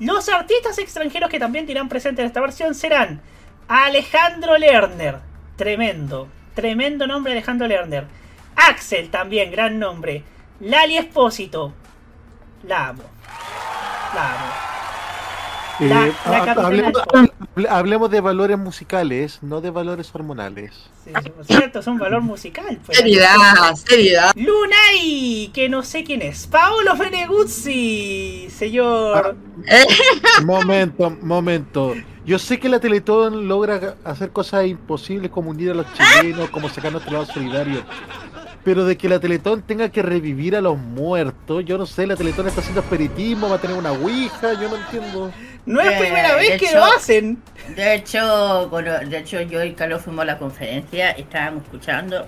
Los 0.00 0.28
artistas 0.28 0.78
extranjeros 0.78 1.30
que 1.30 1.38
también 1.38 1.66
dirán 1.66 1.88
presente 1.88 2.22
en 2.22 2.28
esta 2.28 2.40
versión 2.40 2.74
serán 2.74 3.20
Alejandro 3.68 4.56
Lerner, 4.58 5.18
tremendo, 5.56 6.28
tremendo 6.54 7.06
nombre 7.06 7.32
Alejandro 7.32 7.66
Lerner. 7.66 8.06
Axel 8.56 9.10
también, 9.10 9.50
gran 9.50 9.78
nombre. 9.78 10.22
Lali 10.60 10.96
Espósito, 10.96 11.74
la 12.62 12.88
amo, 12.88 13.02
la 14.14 14.32
amo. 14.32 14.75
Eh, 15.78 15.88
La- 15.88 16.44
la 17.56 17.70
hablemos, 17.78 18.10
de 18.10 18.20
valores 18.20 18.58
musicales, 18.58 19.38
no 19.42 19.60
de 19.60 19.70
valores 19.70 20.10
hormonales. 20.14 20.72
Sí, 21.04 21.12
por 21.30 21.44
cierto, 21.44 21.78
es 21.80 21.86
un 21.86 21.98
valor 21.98 22.22
musical. 22.22 22.78
pues. 22.84 22.96
Seriedad, 22.98 23.74
seriedad. 23.74 24.32
Lunay, 24.34 25.50
que 25.52 25.68
no 25.68 25.82
sé 25.82 26.02
quién 26.04 26.22
es. 26.22 26.46
Paolo 26.46 26.96
Meneguzzi, 26.96 28.48
señor. 28.50 29.36
Momento, 30.44 31.10
momento. 31.22 31.94
Yo 32.24 32.38
sé 32.40 32.58
que 32.58 32.68
la 32.68 32.80
Teletón 32.80 33.46
logra 33.46 33.94
hacer 34.04 34.30
cosas 34.30 34.66
imposibles 34.66 35.30
como 35.30 35.50
unir 35.50 35.70
a 35.70 35.74
los 35.74 35.86
chilenos, 35.92 36.50
como 36.50 36.68
sacar 36.68 36.90
nuestro 36.90 37.12
lado 37.12 37.26
solidario. 37.26 37.82
Pero 38.66 38.84
de 38.84 38.98
que 38.98 39.08
la 39.08 39.20
Teletón 39.20 39.62
tenga 39.62 39.90
que 39.90 40.02
revivir 40.02 40.56
a 40.56 40.60
los 40.60 40.76
muertos, 40.76 41.64
yo 41.64 41.78
no 41.78 41.86
sé, 41.86 42.04
la 42.04 42.16
Teletón 42.16 42.48
está 42.48 42.60
haciendo 42.62 42.80
espiritismo, 42.80 43.48
va 43.48 43.54
a 43.54 43.60
tener 43.60 43.78
una 43.78 43.92
ouija, 43.92 44.54
yo 44.60 44.68
no 44.68 44.74
entiendo. 44.76 45.32
No 45.64 45.80
es 45.80 45.92
Eh, 45.92 45.96
primera 46.00 46.34
vez 46.34 46.58
que 46.58 46.66
hecho- 46.66 46.76
lo 46.76 46.84
hacen. 46.84 47.40
De 47.76 47.94
hecho, 47.94 48.68
bueno, 48.68 48.98
de 48.98 49.18
hecho 49.18 49.40
yo 49.42 49.62
y 49.62 49.72
Carlos 49.74 50.02
fuimos 50.02 50.22
a 50.24 50.26
la 50.26 50.38
conferencia, 50.38 51.12
estábamos 51.12 51.62
escuchando 51.62 52.26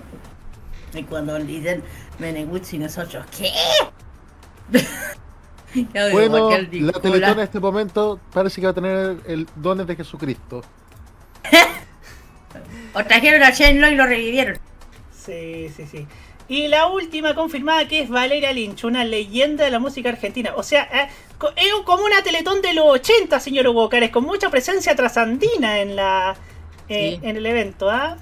y 0.93 1.03
cuando 1.03 1.37
dicen 1.39 1.83
Meneguzzi 2.19 2.77
nosotros, 2.79 3.25
¿qué? 3.37 3.51
Bueno, 6.13 6.49
la. 6.71 6.93
Teletón 6.93 7.31
en 7.31 7.39
este 7.41 7.59
momento 7.59 8.17
parece 8.33 8.61
que 8.61 8.67
va 8.67 8.71
a 8.71 8.75
tener 8.75 9.17
el 9.27 9.45
dones 9.57 9.85
de 9.87 9.95
Jesucristo. 9.97 10.63
O 12.93 13.03
trajeron 13.03 13.43
a 13.43 13.51
Shenlong 13.51 13.91
y 13.91 13.95
lo 13.95 14.05
revivieron. 14.07 14.57
Sí, 15.13 15.69
sí, 15.75 15.85
sí. 15.85 16.07
Y 16.49 16.67
la 16.67 16.87
última 16.87 17.35
confirmada 17.35 17.87
que 17.87 18.01
es 18.01 18.09
Valeria 18.09 18.51
Lynch, 18.51 18.83
una 18.83 19.05
leyenda 19.05 19.63
de 19.65 19.71
la 19.71 19.79
música 19.79 20.09
argentina. 20.09 20.53
O 20.55 20.63
sea, 20.63 20.83
eh, 20.91 21.07
es 21.55 21.71
como 21.85 22.03
una 22.03 22.21
teletón 22.23 22.61
de 22.61 22.73
los 22.73 22.85
80, 22.85 23.39
señor 23.39 23.67
Hugo 23.67 23.87
Cárez, 23.87 24.09
con 24.09 24.23
mucha 24.25 24.49
presencia 24.49 24.95
trasandina 24.95 25.79
en 25.79 25.95
la 25.95 26.35
eh, 26.89 27.19
en 27.21 27.37
el 27.37 27.45
evento, 27.45 27.89
¿ah? 27.89 28.17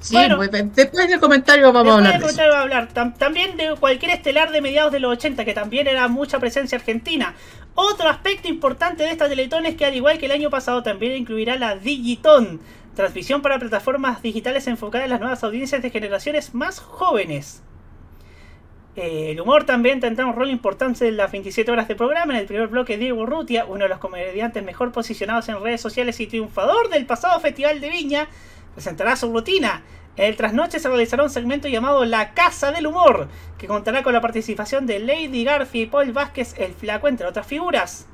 Sí, 0.00 0.16
muy 0.36 0.48
bien. 0.48 0.72
después 0.74 1.08
del 1.08 1.20
comentario 1.20 1.70
vamos 1.72 1.92
a 1.92 1.96
hablar 1.98 2.12
del 2.14 2.22
comentario 2.22 2.52
va 2.52 2.58
a 2.58 2.62
hablar. 2.62 2.88
Tam- 2.94 3.16
también 3.16 3.56
de 3.58 3.76
cualquier 3.78 4.12
estelar 4.12 4.50
de 4.50 4.62
mediados 4.62 4.90
de 4.92 4.98
los 4.98 5.12
80, 5.12 5.44
que 5.44 5.52
también 5.52 5.86
era 5.86 6.08
mucha 6.08 6.38
presencia 6.40 6.76
argentina. 6.78 7.34
Otro 7.74 8.08
aspecto 8.08 8.48
importante 8.48 9.02
de 9.04 9.10
esta 9.10 9.28
Teletón 9.28 9.66
es 9.66 9.76
que 9.76 9.84
al 9.84 9.94
igual 9.94 10.18
que 10.18 10.26
el 10.26 10.32
año 10.32 10.50
pasado 10.50 10.82
también 10.82 11.14
incluirá 11.16 11.56
la 11.56 11.76
Digiton, 11.76 12.60
transmisión 12.94 13.42
para 13.42 13.58
plataformas 13.58 14.22
digitales 14.22 14.66
enfocadas 14.66 15.04
en 15.04 15.10
las 15.10 15.20
nuevas 15.20 15.42
audiencias 15.44 15.82
de 15.82 15.90
generaciones 15.90 16.54
más 16.54 16.80
jóvenes. 16.80 17.62
Eh, 18.96 19.30
el 19.30 19.40
humor 19.40 19.64
también 19.64 20.00
tendrá 20.00 20.26
un 20.26 20.34
rol 20.34 20.50
importante 20.50 21.06
en 21.06 21.16
las 21.16 21.30
27 21.30 21.70
horas 21.70 21.88
de 21.88 21.94
programa. 21.94 22.34
En 22.34 22.40
el 22.40 22.46
primer 22.46 22.68
bloque, 22.68 22.98
Diego 22.98 23.22
Urrutia, 23.22 23.64
uno 23.64 23.84
de 23.84 23.88
los 23.88 23.98
comediantes 23.98 24.64
mejor 24.64 24.92
posicionados 24.92 25.48
en 25.48 25.62
redes 25.62 25.80
sociales 25.80 26.18
y 26.20 26.26
triunfador 26.26 26.90
del 26.90 27.06
pasado 27.06 27.38
Festival 27.40 27.80
de 27.80 27.88
Viña, 27.88 28.28
presentará 28.74 29.16
su 29.16 29.32
rutina. 29.32 29.82
En 30.16 30.26
el 30.26 30.36
trasnoche 30.36 30.80
se 30.80 30.88
realizará 30.88 31.22
un 31.22 31.30
segmento 31.30 31.68
llamado 31.68 32.04
La 32.04 32.34
Casa 32.34 32.72
del 32.72 32.88
Humor, 32.88 33.28
que 33.58 33.68
contará 33.68 34.02
con 34.02 34.12
la 34.12 34.20
participación 34.20 34.86
de 34.86 34.98
Lady 34.98 35.44
Garfield 35.44 35.86
y 35.86 35.90
Paul 35.90 36.12
Vázquez 36.12 36.54
el 36.58 36.74
Flaco, 36.74 37.06
entre 37.06 37.26
otras 37.26 37.46
figuras. 37.46 38.06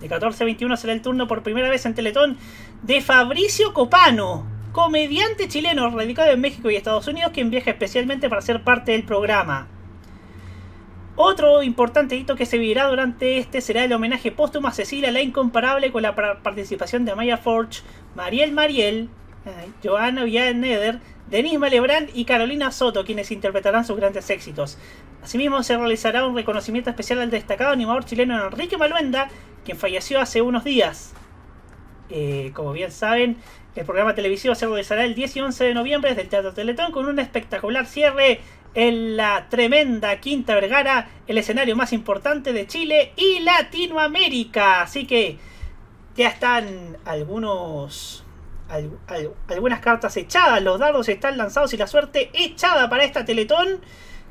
De 0.00 0.08
14 0.08 0.42
a 0.42 0.46
21 0.46 0.76
será 0.76 0.92
el 0.92 1.02
turno 1.02 1.28
por 1.28 1.42
primera 1.42 1.68
vez 1.68 1.86
en 1.86 1.94
Teletón 1.94 2.36
de 2.82 3.00
Fabricio 3.00 3.72
Copano, 3.72 4.46
comediante 4.72 5.48
chileno 5.48 5.88
radicado 5.90 6.30
en 6.32 6.40
México 6.40 6.70
y 6.70 6.76
Estados 6.76 7.06
Unidos, 7.06 7.30
quien 7.32 7.50
viaja 7.50 7.70
especialmente 7.70 8.28
para 8.28 8.42
ser 8.42 8.62
parte 8.62 8.92
del 8.92 9.04
programa. 9.04 9.68
Otro 11.14 11.62
importante 11.62 12.16
hito 12.16 12.36
que 12.36 12.46
se 12.46 12.58
vivirá 12.58 12.86
durante 12.88 13.38
este 13.38 13.60
será 13.60 13.84
el 13.84 13.92
homenaje 13.92 14.32
póstumo 14.32 14.68
a 14.68 14.72
Cecilia 14.72 15.12
la 15.12 15.20
Incomparable 15.20 15.92
con 15.92 16.02
la 16.02 16.14
par- 16.14 16.42
participación 16.42 17.04
de 17.04 17.14
Maya 17.14 17.36
Forge, 17.36 17.82
Mariel 18.14 18.52
Mariel, 18.52 19.10
Joana 19.84 20.24
Villaneder, 20.24 21.00
Denise 21.28 21.58
Malebrán 21.58 22.08
y 22.14 22.24
Carolina 22.24 22.72
Soto, 22.72 23.04
quienes 23.04 23.30
interpretarán 23.30 23.84
sus 23.84 23.96
grandes 23.96 24.28
éxitos. 24.30 24.78
Asimismo, 25.22 25.62
se 25.62 25.76
realizará 25.76 26.26
un 26.26 26.34
reconocimiento 26.34 26.90
especial 26.90 27.20
al 27.20 27.30
destacado 27.30 27.72
animador 27.72 28.04
chileno 28.04 28.42
Enrique 28.44 28.78
Maluenda, 28.78 29.28
quien 29.64 29.76
falleció 29.76 30.20
hace 30.20 30.42
unos 30.42 30.64
días. 30.64 31.14
Eh, 32.14 32.52
como 32.54 32.72
bien 32.72 32.92
saben, 32.92 33.38
el 33.74 33.84
programa 33.86 34.14
televisivo 34.14 34.54
se 34.54 34.66
realizará 34.66 35.04
el 35.04 35.14
10 35.14 35.36
y 35.36 35.40
11 35.40 35.64
de 35.64 35.74
noviembre 35.74 36.10
desde 36.10 36.22
el 36.22 36.28
Teatro 36.28 36.52
Teletón 36.52 36.92
con 36.92 37.06
un 37.06 37.18
espectacular 37.18 37.86
cierre 37.86 38.40
en 38.74 39.16
la 39.16 39.46
tremenda 39.48 40.20
Quinta 40.20 40.54
Vergara, 40.54 41.08
el 41.26 41.38
escenario 41.38 41.74
más 41.74 41.92
importante 41.92 42.52
de 42.52 42.66
Chile 42.66 43.12
y 43.16 43.40
Latinoamérica. 43.40 44.82
Así 44.82 45.06
que 45.06 45.38
ya 46.16 46.28
están 46.28 46.98
algunos 47.04 48.24
al- 48.68 48.98
al- 49.06 49.32
algunas 49.48 49.80
cartas 49.80 50.16
echadas, 50.16 50.62
los 50.62 50.78
dardos 50.78 51.08
están 51.08 51.36
lanzados 51.36 51.72
y 51.74 51.76
la 51.76 51.86
suerte 51.86 52.30
echada 52.34 52.88
para 52.88 53.04
esta 53.04 53.24
Teletón 53.24 53.80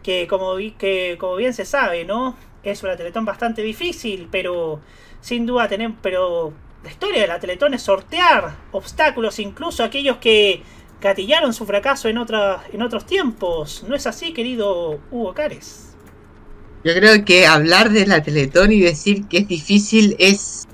que 0.04 0.28
como, 0.28 0.56
vi- 0.56 0.72
que 0.72 1.18
como 1.20 1.36
bien 1.36 1.54
se 1.54 1.66
sabe, 1.66 2.06
¿no? 2.06 2.36
Es 2.64 2.82
una 2.84 2.96
Teletón 2.96 3.26
bastante 3.26 3.62
difícil, 3.64 4.28
pero 4.32 4.82
sin 5.20 5.46
duda 5.46 5.68
tenemos, 5.68 5.98
pero 6.02 6.54
la 6.84 6.90
historia 6.92 7.22
de 7.22 7.28
la 7.28 7.40
Teletón 7.40 7.74
es 7.74 7.84
sortear 7.84 8.56
obstáculos, 8.72 9.40
incluso 9.40 9.84
aquellos 9.84 10.18
que 10.18 10.64
gatillaron 11.00 11.54
su 11.54 11.66
fracaso 11.66 12.08
en, 12.10 12.18
otra, 12.18 12.64
en 12.72 12.82
otros 12.82 13.06
tiempos. 13.06 13.84
¿No 13.88 13.96
es 13.96 14.08
así, 14.08 14.34
querido 14.34 15.00
Hugo 15.12 15.34
Cares? 15.34 15.90
Yo 16.84 16.94
creo 16.96 17.24
que 17.26 17.46
hablar 17.46 17.92
de 17.92 18.08
la 18.08 18.24
Teletón 18.24 18.72
y 18.72 18.80
decir 18.80 19.28
que 19.28 19.40
es 19.40 19.48
difícil 19.48 20.16
es 20.20 20.68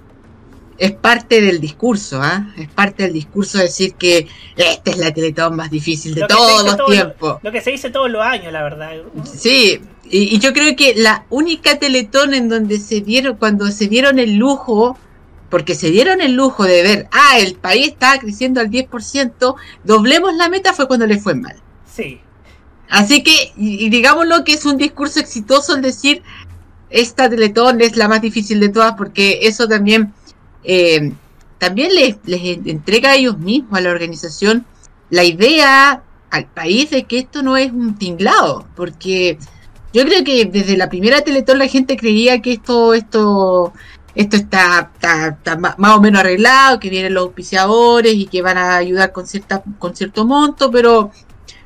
es 0.80 0.92
parte 0.92 1.42
del 1.42 1.60
discurso, 1.60 2.22
¿ah? 2.22 2.54
Es 2.56 2.68
parte 2.70 3.02
del 3.02 3.14
discurso 3.14 3.58
decir 3.58 3.96
que 3.96 4.28
esta 4.56 4.92
es 4.92 4.98
la 5.00 5.12
Teletón 5.12 5.56
más 5.56 5.72
difícil 5.72 6.14
de 6.14 6.22
Lo 6.22 6.28
todos 6.28 6.64
los 6.66 6.78
todo- 6.78 6.88
tiempos. 6.92 7.40
Lo 7.42 7.52
que 7.52 7.62
se 7.62 7.72
dice 7.72 7.90
todos 7.90 8.12
los 8.12 8.22
años, 8.22 8.54
la 8.54 8.62
verdad. 8.62 8.92
Sí, 9.26 9.82
y, 10.08 10.36
y 10.36 10.40
yo 10.40 10.54
creo 10.54 10.76
que 10.76 10.94
la 10.96 11.26
única 11.32 11.80
Teletón 11.80 12.36
en 12.36 12.48
donde 12.48 12.78
se 12.78 13.02
dieron, 13.02 13.38
cuando 13.38 13.66
se 13.72 13.88
dieron 13.88 14.20
el 14.20 14.36
lujo, 14.36 15.00
porque 15.50 15.76
se 15.76 15.92
dieron 15.92 16.22
el 16.22 16.34
lujo 16.34 16.64
de 16.64 16.84
ver, 16.84 17.08
ah, 17.12 17.40
el 17.40 17.56
país 17.56 17.88
estaba 17.88 18.20
creciendo 18.20 18.60
al 18.60 18.70
10%, 18.70 19.56
doblemos 19.84 20.36
la 20.36 20.50
meta 20.50 20.74
fue 20.74 20.88
cuando 20.88 21.08
le 21.08 21.20
fue 21.20 21.36
mal. 21.36 21.56
Sí. 21.86 22.20
Así 22.90 23.24
que, 23.24 23.54
y, 23.58 23.86
y 23.86 23.90
digámoslo 23.90 24.44
que 24.44 24.54
es 24.54 24.66
un 24.66 24.78
discurso 24.78 25.20
exitoso 25.20 25.76
el 25.76 25.82
decir, 25.82 26.24
esta 26.90 27.30
Teletón 27.30 27.82
es 27.82 27.98
la 27.98 28.08
más 28.08 28.22
difícil 28.22 28.60
de 28.60 28.70
todas, 28.70 28.94
porque 28.94 29.40
eso 29.44 29.68
también, 29.68 30.14
eh, 30.64 31.12
también 31.58 31.94
les, 31.94 32.18
les 32.26 32.66
entrega 32.66 33.12
a 33.12 33.16
ellos 33.16 33.38
mismos, 33.38 33.78
a 33.78 33.82
la 33.82 33.90
organización, 33.90 34.66
la 35.10 35.24
idea 35.24 36.04
al 36.30 36.46
país 36.46 36.90
de 36.90 37.04
que 37.04 37.20
esto 37.20 37.42
no 37.42 37.58
es 37.58 37.72
un 37.72 37.98
tinglado, 37.98 38.68
porque 38.76 39.38
yo 39.94 40.04
creo 40.06 40.24
que 40.24 40.46
desde 40.46 40.78
la 40.78 40.90
primera 40.90 41.22
Teletón 41.22 41.60
la 41.60 41.68
gente 41.68 41.98
creía 41.98 42.42
que 42.42 42.54
esto, 42.54 42.94
esto, 42.94 43.74
esto 44.18 44.36
está, 44.36 44.92
más 45.60 45.96
o 45.96 46.02
menos 46.02 46.22
arreglado, 46.22 46.80
que 46.80 46.90
vienen 46.90 47.14
los 47.14 47.26
auspiciadores 47.26 48.16
y 48.16 48.26
que 48.26 48.42
van 48.42 48.58
a 48.58 48.76
ayudar 48.76 49.12
con 49.12 49.28
cierta, 49.28 49.62
con 49.78 49.96
cierto 49.96 50.26
monto, 50.26 50.72
pero 50.72 51.12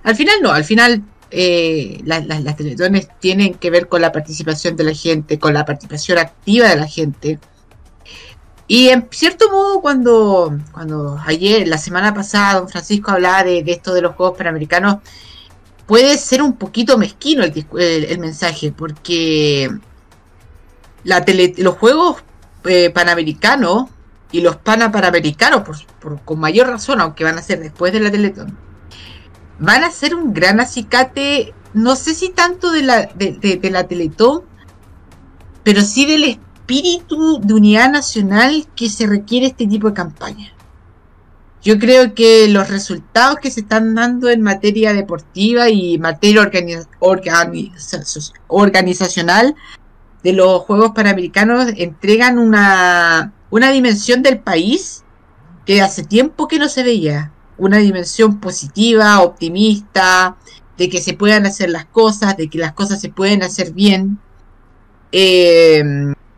al 0.03 0.15
final 0.17 0.35
no, 0.41 0.51
al 0.51 0.65
final 0.65 1.01
eh, 1.31 2.01
las, 2.03 2.27
las, 2.27 2.57
teletones 2.57 3.07
tienen 3.19 3.53
que 3.53 3.69
ver 3.69 3.87
con 3.87 4.01
la 4.01 4.11
participación 4.11 4.75
de 4.75 4.83
la 4.83 4.93
gente, 4.93 5.39
con 5.39 5.53
la 5.53 5.63
participación 5.63 6.17
activa 6.17 6.67
de 6.67 6.75
la 6.75 6.87
gente. 6.87 7.39
Y 8.67 8.89
en 8.89 9.07
cierto 9.11 9.49
modo, 9.49 9.79
cuando, 9.79 10.59
cuando 10.73 11.17
ayer, 11.25 11.65
la 11.69 11.77
semana 11.77 12.13
pasada, 12.13 12.59
don 12.59 12.67
Francisco 12.69 13.11
hablaba 13.11 13.45
de, 13.45 13.63
esto 13.67 13.93
de 13.93 14.01
los 14.01 14.15
Juegos 14.15 14.37
Panamericanos, 14.37 14.97
puede 15.85 16.17
ser 16.17 16.41
un 16.41 16.57
poquito 16.57 16.97
mezquino 16.97 17.43
el, 17.45 18.19
mensaje, 18.19 18.73
porque 18.73 19.69
los 21.05 21.75
Juegos 21.75 22.23
eh, 22.65 22.89
Panamericanos 22.89 23.86
y 24.32 24.41
los 24.41 24.56
Panapanamericanos, 24.58 25.62
por, 25.63 25.76
por- 26.00 26.21
con 26.21 26.39
mayor 26.39 26.67
razón, 26.67 27.02
aunque 27.02 27.24
van 27.24 27.38
a 27.38 27.41
ser 27.41 27.60
después 27.60 27.91
de 27.93 28.00
la 28.00 28.12
Teletón, 28.12 28.58
van 29.60 29.84
a 29.84 29.91
ser 29.91 30.15
un 30.15 30.34
gran 30.34 30.60
acicate, 30.60 31.54
no 31.74 31.95
sé 31.95 32.13
si 32.13 32.30
tanto 32.30 32.71
de 32.71 32.82
la, 32.84 33.06
de, 33.15 33.34
de- 33.34 33.58
de 33.58 33.69
la 33.71 33.88
Teletón, 33.88 34.43
pero 35.63 35.82
sí 35.82 36.06
del 36.06 36.24
espíritu 36.24 37.39
de 37.41 37.54
unidad 37.54 37.91
nacional 37.91 38.67
que 38.76 38.89
se 38.89 39.06
requiere 39.06 39.47
este 39.47 39.67
tipo 39.67 39.89
de 39.89 39.93
campaña. 39.93 40.54
Yo 41.63 41.78
creo 41.78 42.15
que 42.15 42.47
los 42.47 42.69
resultados 42.69 43.38
que 43.39 43.52
se 43.52 43.60
están 43.60 43.93
dando 43.93 44.30
en 44.30 44.41
materia 44.41 44.93
deportiva 44.93 45.69
y 45.69 46.00
materia 46.00 46.41
organi- 46.41 46.88
organiza- 47.00 48.34
organizacional 48.47 49.56
de 50.23 50.34
los 50.34 50.62
Juegos 50.62 50.91
Panamericanos 50.91 51.73
entregan 51.77 52.38
una, 52.38 53.34
una 53.49 53.71
dimensión 53.71 54.21
del 54.21 54.39
país 54.39 55.03
que 55.65 55.81
hace 55.81 56.03
tiempo 56.03 56.47
que 56.47 56.60
no 56.60 56.69
se 56.69 56.84
veía. 56.84 57.31
Una 57.57 57.77
dimensión 57.77 58.39
positiva, 58.39 59.21
optimista, 59.21 60.38
de 60.77 60.89
que 60.89 61.01
se 61.01 61.13
puedan 61.13 61.45
hacer 61.45 61.69
las 61.69 61.86
cosas, 61.86 62.38
de 62.38 62.49
que 62.49 62.57
las 62.57 62.73
cosas 62.73 62.99
se 62.99 63.10
pueden 63.10 63.43
hacer 63.43 63.71
bien. 63.73 64.19
Eh, 65.12 65.84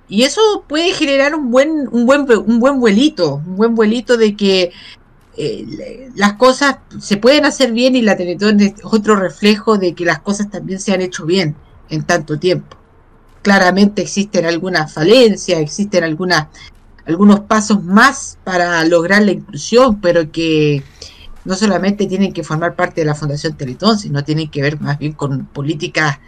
y 0.10 0.24
eso 0.24 0.66
puede 0.68 0.94
generar 0.94 1.34
un 1.34 1.50
buen, 1.50 1.88
un 1.92 2.06
buen, 2.06 2.28
un 2.46 2.60
buen 2.60 2.80
vuelito, 2.80 3.36
un 3.36 3.56
buen 3.56 3.76
vuelito 3.76 4.18
de 4.18 4.36
que 4.36 4.72
eh, 5.38 6.10
las 6.16 6.34
cosas 6.34 6.78
se 7.00 7.18
pueden 7.18 7.46
hacer 7.46 7.72
bien 7.72 7.96
y 7.96 8.02
la 8.02 8.16
Teletón 8.16 8.60
es 8.60 8.74
otro 8.84 9.16
reflejo 9.16 9.78
de 9.78 9.94
que 9.94 10.06
las 10.06 10.20
cosas 10.20 10.50
también 10.52 10.80
se 10.80 10.94
han 10.94 11.02
hecho 11.02 11.26
bien 11.26 11.56
en 11.90 12.04
tanto 12.04 12.38
tiempo. 12.38 12.78
Claramente 13.44 14.02
existen 14.02 14.46
algunas 14.46 14.92
falencias, 14.92 15.60
existen 15.60 16.04
algunas, 16.04 16.48
algunos 17.06 17.42
pasos 17.42 17.84
más 17.84 18.40
para 18.44 18.84
lograr 18.86 19.22
la 19.22 19.32
inclusión, 19.32 20.02
pero 20.02 20.32
que 20.32 20.82
no 21.46 21.56
solamente 21.56 22.08
tienen 22.08 22.34
que 22.34 22.44
formar 22.44 22.76
parte 22.76 23.02
de 23.02 23.06
la 23.06 23.16
Fundación 23.16 23.56
Teletón, 23.56 24.00
sino 24.00 24.24
tienen 24.24 24.50
que 24.50 24.62
ver 24.62 24.80
más 24.80 24.98
bien 24.98 25.14
con 25.14 25.46
políticas 25.46 26.20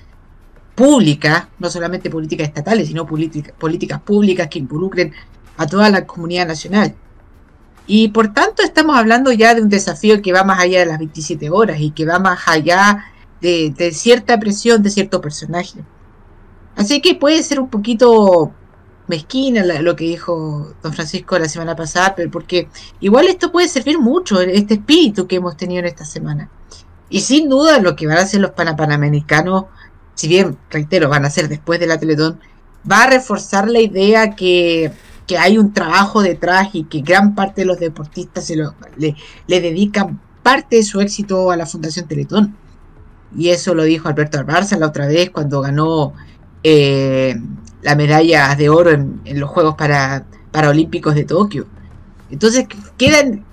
públicas, 0.76 1.48
no 1.58 1.70
solamente 1.70 2.10
políticas 2.10 2.50
estatales, 2.50 2.90
sino 2.90 3.06
política- 3.06 3.54
políticas 3.58 4.02
públicas 4.02 4.50
que 4.50 4.60
involucren 4.60 5.14
a 5.58 5.66
toda 5.66 5.90
la 5.90 6.06
comunidad 6.06 6.46
nacional. 6.48 6.94
Y 7.88 8.10
por 8.10 8.34
tanto 8.34 8.62
estamos 8.62 8.98
hablando 8.98 9.32
ya 9.32 9.56
de 9.56 9.62
un 9.62 9.70
desafío 9.70 10.22
que 10.22 10.34
va 10.34 10.44
más 10.44 10.60
allá 10.60 10.80
de 10.80 10.86
las 10.88 10.98
27 11.00 11.50
horas 11.50 11.80
y 11.80 11.92
que 11.92 12.06
va 12.06 12.20
más 12.20 12.40
allá 12.48 13.06
de, 13.40 13.74
de 13.78 13.94
cierta 13.94 14.38
presión 14.40 14.84
de 14.84 14.90
cierto 14.90 15.22
personaje. 15.22 15.80
Así 16.76 17.02
que 17.02 17.16
puede 17.16 17.42
ser 17.44 17.60
un 17.60 17.70
poquito 17.70 18.54
mezquina 19.08 19.64
lo 19.64 19.96
que 19.96 20.06
dijo 20.06 20.74
don 20.82 20.94
Francisco 20.94 21.38
la 21.38 21.48
semana 21.48 21.76
pasada, 21.76 22.16
pero 22.16 22.32
porque 22.32 22.70
igual 23.00 23.28
esto 23.28 23.52
puede 23.52 23.68
servir 23.68 24.00
mucho, 24.00 24.42
este 24.42 24.76
espíritu 24.76 25.28
que 25.28 25.38
hemos 25.38 25.58
tenido 25.58 25.80
en 25.80 25.86
esta 25.86 26.06
semana. 26.06 26.50
Y 27.10 27.22
sin 27.22 27.50
duda 27.50 27.80
lo 27.80 27.96
que 27.96 28.08
van 28.08 28.18
a 28.18 28.22
hacer 28.22 28.42
los 28.42 28.52
panapanamericanos, 28.52 29.66
si 30.16 30.28
bien, 30.28 30.58
reitero, 30.70 31.10
van 31.10 31.26
a 31.26 31.30
ser 31.30 31.48
después 31.48 31.80
de 31.80 31.88
la 31.88 32.00
Teletón, 32.00 32.40
va 32.90 33.04
a 33.04 33.10
reforzar 33.10 33.70
la 33.70 33.80
idea 33.80 34.36
que, 34.36 34.92
que 35.28 35.38
hay 35.38 35.58
un 35.58 35.74
trabajo 35.74 36.22
detrás 36.22 36.70
y 36.74 36.86
que 36.86 37.02
gran 37.02 37.36
parte 37.36 37.62
de 37.62 37.68
los 37.68 37.80
deportistas 37.80 38.46
se 38.46 38.56
lo, 38.56 38.74
le, 38.98 39.16
le 39.48 39.62
dedican 39.62 40.20
parte 40.42 40.78
de 40.78 40.84
su 40.84 41.00
éxito 41.02 41.52
a 41.52 41.58
la 41.58 41.66
Fundación 41.66 42.08
Teletón. 42.08 42.56
Y 43.38 43.50
eso 43.50 43.76
lo 43.76 43.84
dijo 43.84 44.08
Alberto 44.08 44.40
Albarza 44.40 44.78
la 44.78 44.88
otra 44.88 45.08
vez 45.08 45.30
cuando 45.30 45.62
ganó 45.62 46.14
eh, 46.68 47.36
la 47.84 47.96
medalla 47.96 48.56
de 48.56 48.70
oro 48.70 48.90
en, 48.90 49.22
los 49.40 49.52
Juegos 49.52 49.76
para, 49.76 50.26
Paralímpicos 50.52 51.14
de 51.14 51.24
Tokio. 51.24 51.68
Entonces 52.32 52.66
quedan, 52.98 53.46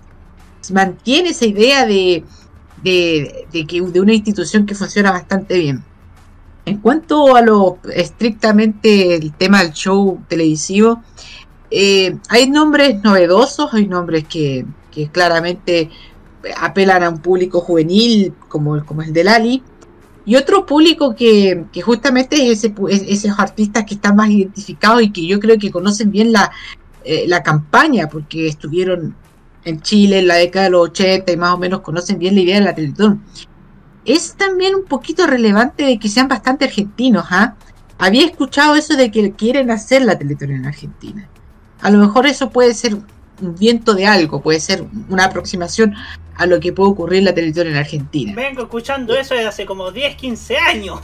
mantiene 0.73 1.29
esa 1.29 1.45
idea 1.45 1.85
de, 1.85 2.25
de, 2.83 3.47
de 3.53 3.67
que 3.67 3.83
de 3.83 4.01
una 4.01 4.15
institución 4.15 4.65
que 4.65 4.75
funciona 4.75 5.11
bastante 5.11 5.59
bien. 5.59 5.85
En 6.65 6.79
cuanto 6.79 7.37
a 7.37 7.43
lo 7.43 7.81
estrictamente 7.95 9.17
el 9.17 9.35
tema 9.35 9.63
del 9.63 9.75
show 9.75 10.19
televisivo, 10.27 11.03
eh, 11.71 12.17
hay 12.31 12.49
nombres 12.49 13.03
novedosos, 13.03 13.75
hay 13.75 13.89
nombres 13.89 14.27
que, 14.27 14.65
que 14.91 15.09
claramente 15.09 15.91
apelan 16.57 17.03
a 17.03 17.11
un 17.11 17.19
público 17.19 17.61
juvenil 17.61 18.33
como, 18.49 18.83
como 18.87 19.03
el 19.03 19.13
de 19.13 19.25
Lali, 19.25 19.63
y 20.25 20.37
otro 20.37 20.67
público 20.67 21.15
que, 21.15 21.65
que 21.73 21.83
justamente 21.83 22.51
es, 22.51 22.65
ese, 22.65 22.75
esos 22.89 23.39
artistas 23.39 23.85
que 23.85 23.95
están 23.95 24.17
más 24.17 24.31
identificados 24.31 25.03
y 25.03 25.11
que 25.11 25.27
yo 25.27 25.41
creo 25.41 25.59
que 25.59 25.71
conocen 25.71 26.11
bien 26.11 26.33
la, 26.33 26.53
eh, 27.05 27.25
la 27.27 27.43
campaña, 27.43 28.09
porque 28.09 28.47
estuvieron 28.47 29.17
en 29.65 29.81
Chile 29.81 30.21
en 30.21 30.29
la 30.29 30.37
década 30.37 30.67
de 30.67 30.71
los 30.71 30.89
80 30.89 31.33
y 31.33 31.37
más 31.37 31.55
o 31.55 31.59
menos 31.59 31.81
conocen 31.81 32.19
bien 32.19 32.35
la 32.35 32.41
idea 32.41 32.59
de 32.59 32.65
la 32.65 32.75
Teletón. 32.75 33.23
Es 34.05 34.35
también 34.35 34.75
un 34.75 34.85
poquito 34.85 35.27
relevante 35.27 35.85
de 35.85 35.99
que 35.99 36.09
sean 36.09 36.29
bastante 36.29 36.65
argentinos, 36.65 37.27
¿ah? 37.31 37.55
Había 37.99 38.27
escuchado 38.27 38.75
eso 38.75 38.97
de 38.97 39.11
que 39.11 39.33
quieren 39.33 39.71
hacer 39.71 40.03
la 40.03 40.19
Teletón 40.19 40.51
en 40.51 40.67
Argentina. 40.67 41.29
A 41.81 41.91
lo 41.91 41.99
mejor 41.99 42.27
eso 42.27 42.51
puede 42.51 42.75
ser 42.75 42.95
un 42.95 43.55
viento 43.57 43.95
de 43.95 44.07
algo, 44.07 44.41
puede 44.41 44.61
ser 44.61 44.85
una 45.09 45.25
aproximación 45.25 45.95
a 46.43 46.47
lo 46.47 46.61
que 46.61 46.73
puede 46.73 46.91
ocurrir 46.91 47.21
en 47.21 47.25
la 47.27 47.35
Teletón 47.35 47.69
en 47.69 47.77
Argentina. 47.77 48.33
Vengo 48.35 48.63
escuchando 48.63 49.15
eso 49.15 49.35
desde 49.35 49.49
hace 49.49 49.65
como 49.67 49.91
10, 49.93 50.17
15 50.17 50.57
años. 50.59 51.01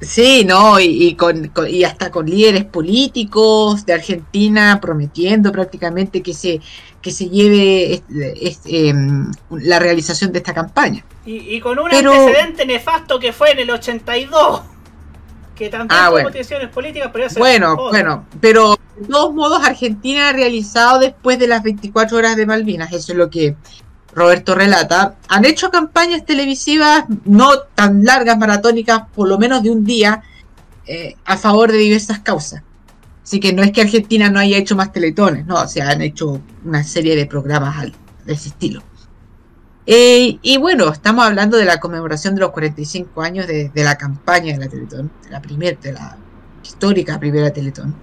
Sí, 0.00 0.44
no, 0.44 0.80
y, 0.80 0.86
y 1.06 1.14
con, 1.14 1.46
con- 1.48 1.68
y 1.68 1.84
hasta 1.84 2.10
con 2.10 2.26
líderes 2.26 2.64
políticos 2.64 3.86
de 3.86 3.92
Argentina 3.92 4.80
prometiendo 4.80 5.52
prácticamente 5.52 6.22
que 6.22 6.34
se 6.34 6.60
que 7.00 7.10
se 7.12 7.28
lleve 7.28 7.94
este, 7.94 8.48
este, 8.48 8.88
em, 8.88 9.30
la 9.50 9.78
realización 9.80 10.30
de 10.32 10.38
esta 10.38 10.54
campaña. 10.54 11.04
Y, 11.26 11.36
y 11.56 11.60
con 11.60 11.78
un 11.78 11.88
Pero- 11.90 12.12
antecedente 12.12 12.64
nefasto 12.66 13.18
que 13.18 13.32
fue 13.32 13.52
en 13.52 13.58
el 13.60 13.70
82. 13.70 14.62
Que 15.56 15.68
también 15.68 16.00
Ah, 16.00 16.10
bueno. 16.10 16.30
políticas, 16.72 17.10
pero 17.12 17.26
es 17.26 17.34
Bueno, 17.36 17.76
bueno, 17.76 18.26
pero 18.40 18.76
de 18.96 19.06
todos 19.06 19.34
modos 19.34 19.62
Argentina 19.64 20.28
ha 20.30 20.32
realizado 20.32 20.98
después 21.00 21.38
de 21.38 21.46
las 21.46 21.62
24 21.62 22.16
horas 22.18 22.36
de 22.36 22.46
Malvinas, 22.46 22.92
eso 22.92 23.12
es 23.12 23.18
lo 23.18 23.30
que 23.30 23.54
Roberto 24.14 24.54
relata. 24.54 25.16
Han 25.28 25.44
hecho 25.44 25.70
campañas 25.70 26.24
televisivas 26.24 27.04
no 27.24 27.58
tan 27.74 28.04
largas, 28.04 28.38
maratónicas, 28.38 29.02
por 29.14 29.28
lo 29.28 29.38
menos 29.38 29.62
de 29.62 29.70
un 29.70 29.84
día, 29.84 30.22
eh, 30.86 31.16
a 31.24 31.36
favor 31.36 31.72
de 31.72 31.78
diversas 31.78 32.20
causas. 32.20 32.62
Así 33.22 33.38
que 33.40 33.52
no 33.52 33.62
es 33.62 33.70
que 33.72 33.82
Argentina 33.82 34.30
no 34.30 34.40
haya 34.40 34.58
hecho 34.58 34.74
más 34.74 34.92
teletones, 34.92 35.46
no, 35.46 35.54
o 35.54 35.68
sea, 35.68 35.90
han 35.90 36.02
hecho 36.02 36.40
una 36.64 36.82
serie 36.82 37.14
de 37.14 37.26
programas 37.26 37.92
de 38.24 38.32
ese 38.32 38.48
estilo. 38.48 38.82
Eh, 39.86 40.38
y 40.42 40.56
bueno, 40.58 40.90
estamos 40.92 41.24
hablando 41.24 41.56
de 41.56 41.64
la 41.64 41.80
conmemoración 41.80 42.34
de 42.34 42.40
los 42.40 42.50
45 42.50 43.22
años 43.22 43.46
de, 43.46 43.70
la 43.74 43.96
campaña 43.96 44.52
de 44.52 44.58
la 44.58 44.68
Teletón, 44.68 45.10
de 45.24 45.30
la 45.30 45.40
primera, 45.40 45.76
de 45.80 45.92
la 45.92 46.16
histórica 46.62 47.18
primera 47.18 47.52
Teletón. 47.52 47.94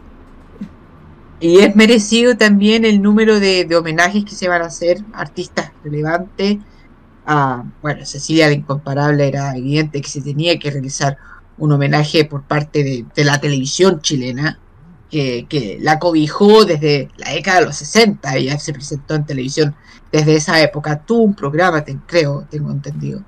Y 1.39 1.59
es 1.59 1.75
merecido 1.75 2.35
también 2.35 2.83
el 2.83 3.01
número 3.01 3.39
de, 3.39 3.67
homenajes 3.75 4.25
que 4.25 4.35
se 4.35 4.49
van 4.49 4.61
a 4.61 4.65
hacer 4.65 4.99
artistas 5.13 5.71
relevantes. 5.83 6.57
A, 7.25 7.63
bueno, 7.81 8.05
Cecilia 8.05 8.47
la 8.47 8.53
Incomparable 8.53 9.27
era 9.27 9.55
evidente 9.55 10.01
que 10.01 10.09
se 10.09 10.21
tenía 10.21 10.57
que 10.59 10.71
realizar 10.71 11.17
un 11.57 11.71
homenaje 11.71 12.25
por 12.25 12.43
parte 12.43 13.05
de, 13.15 13.23
la 13.23 13.39
televisión 13.39 14.01
chilena, 14.01 14.59
que, 15.09 15.77
la 15.81 15.97
cobijó 15.97 16.65
desde 16.65 17.09
la 17.17 17.31
década 17.31 17.59
de 17.61 17.65
los 17.67 17.77
60, 17.77 18.35
ella 18.35 18.59
se 18.59 18.73
presentó 18.73 19.15
en 19.15 19.25
televisión 19.25 19.75
desde 20.11 20.35
esa 20.35 20.61
época, 20.61 20.99
tuvo 21.05 21.23
un 21.23 21.35
programa, 21.35 21.83
te- 21.83 21.97
creo, 22.05 22.45
tengo 22.49 22.71
entendido. 22.71 23.21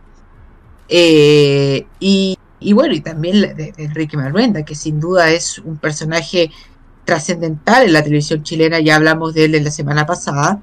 Eh, 0.90 1.86
y, 2.00 2.38
y 2.60 2.74
bueno, 2.74 2.94
y 2.94 3.02
también 3.02 3.42
de, 3.42 3.54
de 3.54 3.74
Enrique 3.78 4.18
Maruenda, 4.18 4.64
que 4.64 4.76
sin 4.76 5.00
duda 5.00 5.30
es 5.30 5.60
un 5.60 5.78
personaje 5.78 6.52
trascendental 7.06 7.84
en 7.84 7.94
la 7.94 8.04
televisión 8.04 8.44
chilena, 8.44 8.80
ya 8.80 8.96
hablamos 8.96 9.34
de 9.34 9.46
él 9.46 9.56
en 9.56 9.64
la 9.64 9.72
semana 9.72 10.06
pasada, 10.06 10.60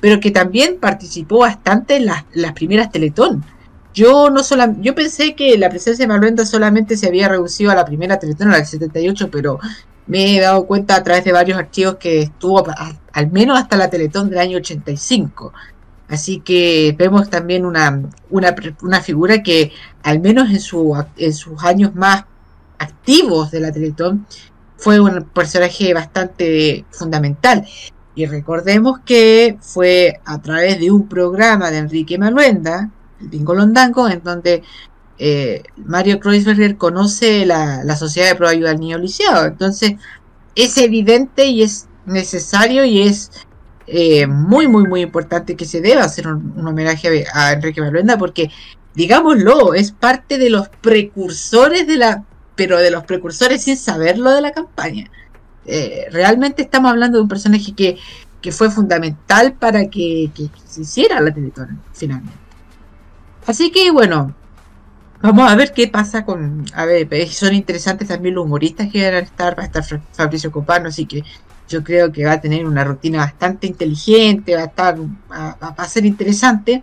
pero 0.00 0.20
que 0.20 0.30
también 0.30 0.78
participó 0.80 1.38
bastante 1.40 1.96
en 1.96 2.06
las, 2.06 2.24
las 2.32 2.52
primeras 2.52 2.90
Teletón. 2.90 3.44
Yo 3.92 4.30
no 4.30 4.42
sola- 4.44 4.74
yo 4.80 4.94
pensé 4.94 5.34
que 5.34 5.58
la 5.58 5.68
presencia 5.68 6.04
de 6.04 6.08
Maruenda 6.12 6.46
solamente 6.46 6.96
se 6.96 7.08
había 7.08 7.28
reducido 7.28 7.70
a 7.70 7.74
la 7.74 7.84
primera 7.84 8.18
Teletón, 8.18 8.48
a 8.48 8.52
la 8.52 8.56
del 8.58 8.66
78, 8.66 9.30
pero 9.30 9.58
me 10.06 10.36
he 10.36 10.40
dado 10.40 10.66
cuenta 10.66 10.96
a 10.96 11.02
través 11.02 11.24
de 11.24 11.32
varios 11.32 11.58
archivos 11.58 11.96
que 11.96 12.20
estuvo 12.22 12.64
al 13.12 13.30
menos 13.30 13.58
hasta 13.58 13.76
la 13.76 13.90
Teletón 13.90 14.30
del 14.30 14.38
año 14.38 14.58
85. 14.58 15.52
Así 16.08 16.40
que 16.40 16.94
vemos 16.98 17.30
también 17.30 17.64
una, 17.66 18.02
una, 18.30 18.54
una 18.82 19.00
figura 19.00 19.42
que 19.42 19.72
al 20.02 20.18
menos 20.20 20.50
en, 20.50 20.60
su, 20.60 21.04
en 21.16 21.32
sus 21.32 21.62
años 21.62 21.94
más 21.94 22.24
activos 22.78 23.50
de 23.50 23.60
la 23.60 23.70
Teletón 23.72 24.26
fue 24.80 25.00
un 25.00 25.24
personaje 25.24 25.94
bastante 25.94 26.84
fundamental. 26.90 27.66
Y 28.14 28.26
recordemos 28.26 29.00
que 29.04 29.56
fue 29.60 30.20
a 30.24 30.40
través 30.40 30.80
de 30.80 30.90
un 30.90 31.08
programa 31.08 31.70
de 31.70 31.78
Enrique 31.78 32.18
Maluenda, 32.18 32.90
el 33.20 33.28
Bingo 33.28 33.54
Londango, 33.54 34.08
en 34.08 34.22
donde 34.22 34.62
eh, 35.18 35.62
Mario 35.76 36.18
Kreuzberger 36.18 36.76
conoce 36.76 37.46
la, 37.46 37.84
la 37.84 37.96
Sociedad 37.96 38.28
de 38.28 38.34
Proayuda 38.34 38.70
al 38.70 38.80
Niño 38.80 38.98
Lisiado. 38.98 39.46
Entonces, 39.46 39.92
es 40.54 40.76
evidente 40.78 41.46
y 41.46 41.62
es 41.62 41.86
necesario 42.06 42.84
y 42.84 43.02
es 43.02 43.30
eh, 43.86 44.26
muy, 44.26 44.68
muy, 44.68 44.84
muy 44.86 45.00
importante 45.00 45.56
que 45.56 45.64
se 45.64 45.80
deba 45.80 46.04
hacer 46.04 46.28
un, 46.28 46.66
homenaje 46.66 47.24
a 47.32 47.52
Enrique 47.52 47.80
Maluenda 47.80 48.18
porque, 48.18 48.50
digámoslo, 48.94 49.74
es 49.74 49.92
parte 49.92 50.38
de 50.38 50.50
los 50.50 50.68
precursores 50.68 51.86
de 51.86 51.96
la, 51.96 52.24
pero 52.60 52.76
de 52.76 52.90
los 52.90 53.04
precursores 53.04 53.62
sin 53.62 53.78
saberlo 53.78 54.32
de 54.32 54.42
la 54.42 54.52
campaña. 54.52 55.10
eh, 55.64 56.08
realmente 56.12 56.60
estamos 56.60 56.90
hablando 56.90 57.16
de 57.16 57.22
un 57.22 57.28
personaje 57.28 57.72
que, 57.74 57.96
que 58.42 58.52
fue 58.52 58.70
fundamental 58.70 59.54
para 59.54 59.88
que, 59.88 60.30
se 60.66 60.82
hiciera 60.82 61.22
la 61.22 61.32
Teletón 61.32 61.80
finalmente. 61.94 62.36
Así 63.46 63.70
que 63.72 63.90
bueno, 63.90 64.34
vamos 65.22 65.50
a 65.50 65.56
ver 65.56 65.72
qué 65.72 65.88
pasa 65.88 66.26
con... 66.26 66.66
A 66.74 66.84
ver, 66.84 67.08
eh, 67.14 67.26
son 67.28 67.54
interesantes 67.54 68.08
también 68.08 68.34
los 68.34 68.44
humoristas 68.44 68.92
que 68.92 69.06
van 69.06 69.14
a 69.14 69.18
estar, 69.20 69.58
va 69.58 69.62
a 69.62 69.66
estar 69.66 69.82
Fabricio 70.12 70.52
Copano, 70.52 70.88
así 70.88 71.06
que 71.06 71.24
yo 71.66 71.82
creo 71.82 72.12
que 72.12 72.26
va 72.26 72.32
a 72.32 72.40
tener 72.42 72.66
una 72.66 72.84
rutina 72.84 73.20
bastante 73.20 73.66
inteligente, 73.66 74.54
va 74.54 74.64
a 74.64 74.66
estar, 74.66 74.98
va 75.00 75.74
a 75.78 75.88
ser 75.88 76.04
interesante. 76.04 76.82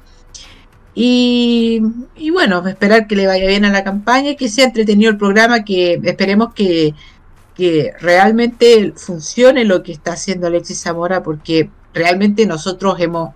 Y, 1.00 1.80
y 2.16 2.32
bueno, 2.32 2.68
esperar 2.68 3.06
que 3.06 3.16
le 3.16 3.28
vaya 3.28 3.46
bien 3.46 3.66
a 3.66 3.70
la 3.70 3.84
campaña, 3.84 4.34
que 4.34 4.50
sea 4.50 4.66
entretenido 4.66 5.12
el 5.12 5.18
programa, 5.18 5.64
que 5.64 6.00
esperemos 6.04 6.56
que, 6.56 6.96
que 7.54 7.94
realmente 8.02 8.94
funcione 8.96 9.64
lo 9.64 9.84
que 9.84 9.92
está 9.92 10.14
haciendo 10.14 10.48
Alexis 10.48 10.82
Zamora, 10.82 11.22
porque 11.22 11.70
realmente 11.94 12.48
nosotros 12.48 13.00
hemos 13.00 13.36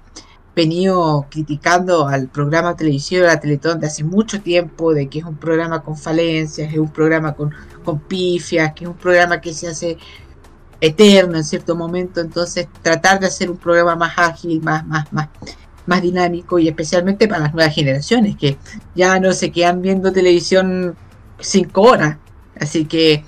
venido 0.56 1.28
criticando 1.30 2.08
al 2.08 2.30
programa 2.30 2.76
televisivo 2.76 3.22
de 3.22 3.28
la 3.28 3.40
Teletón 3.40 3.80
de 3.80 3.86
hace 3.86 4.04
mucho 4.04 4.42
tiempo, 4.42 4.96
de 4.96 5.08
que 5.08 5.20
es 5.20 5.26
un 5.26 5.38
programa 5.38 5.84
con 5.84 5.96
falencias, 5.96 6.74
es 6.74 6.80
un 6.80 6.90
programa 6.90 7.34
con, 7.34 7.54
con 7.86 8.00
pifias, 8.00 8.74
que 8.74 8.86
es 8.86 8.90
un 8.90 8.98
programa 8.98 9.40
que 9.40 9.54
se 9.54 9.68
hace 9.68 10.00
eterno 10.80 11.38
en 11.38 11.44
cierto 11.44 11.76
momento, 11.76 12.22
entonces 12.22 12.68
tratar 12.82 13.20
de 13.20 13.28
hacer 13.28 13.52
un 13.52 13.58
programa 13.58 13.96
más 13.96 14.14
ágil, 14.18 14.64
más, 14.64 14.84
más, 14.88 15.14
más, 15.14 15.30
más 15.86 16.02
dinámico 16.02 16.60
y 16.60 16.68
especialmente 16.68 17.28
para 17.28 17.42
las 17.42 17.54
nuevas 17.54 17.74
generaciones 17.74 18.36
que 18.38 18.58
ya 18.96 19.20
no 19.20 19.34
se 19.34 19.52
quedan 19.52 19.82
viendo 19.82 20.12
televisión 20.12 20.96
cinco 21.40 21.82
horas, 21.82 22.18
así 22.60 22.86
que 22.86 23.24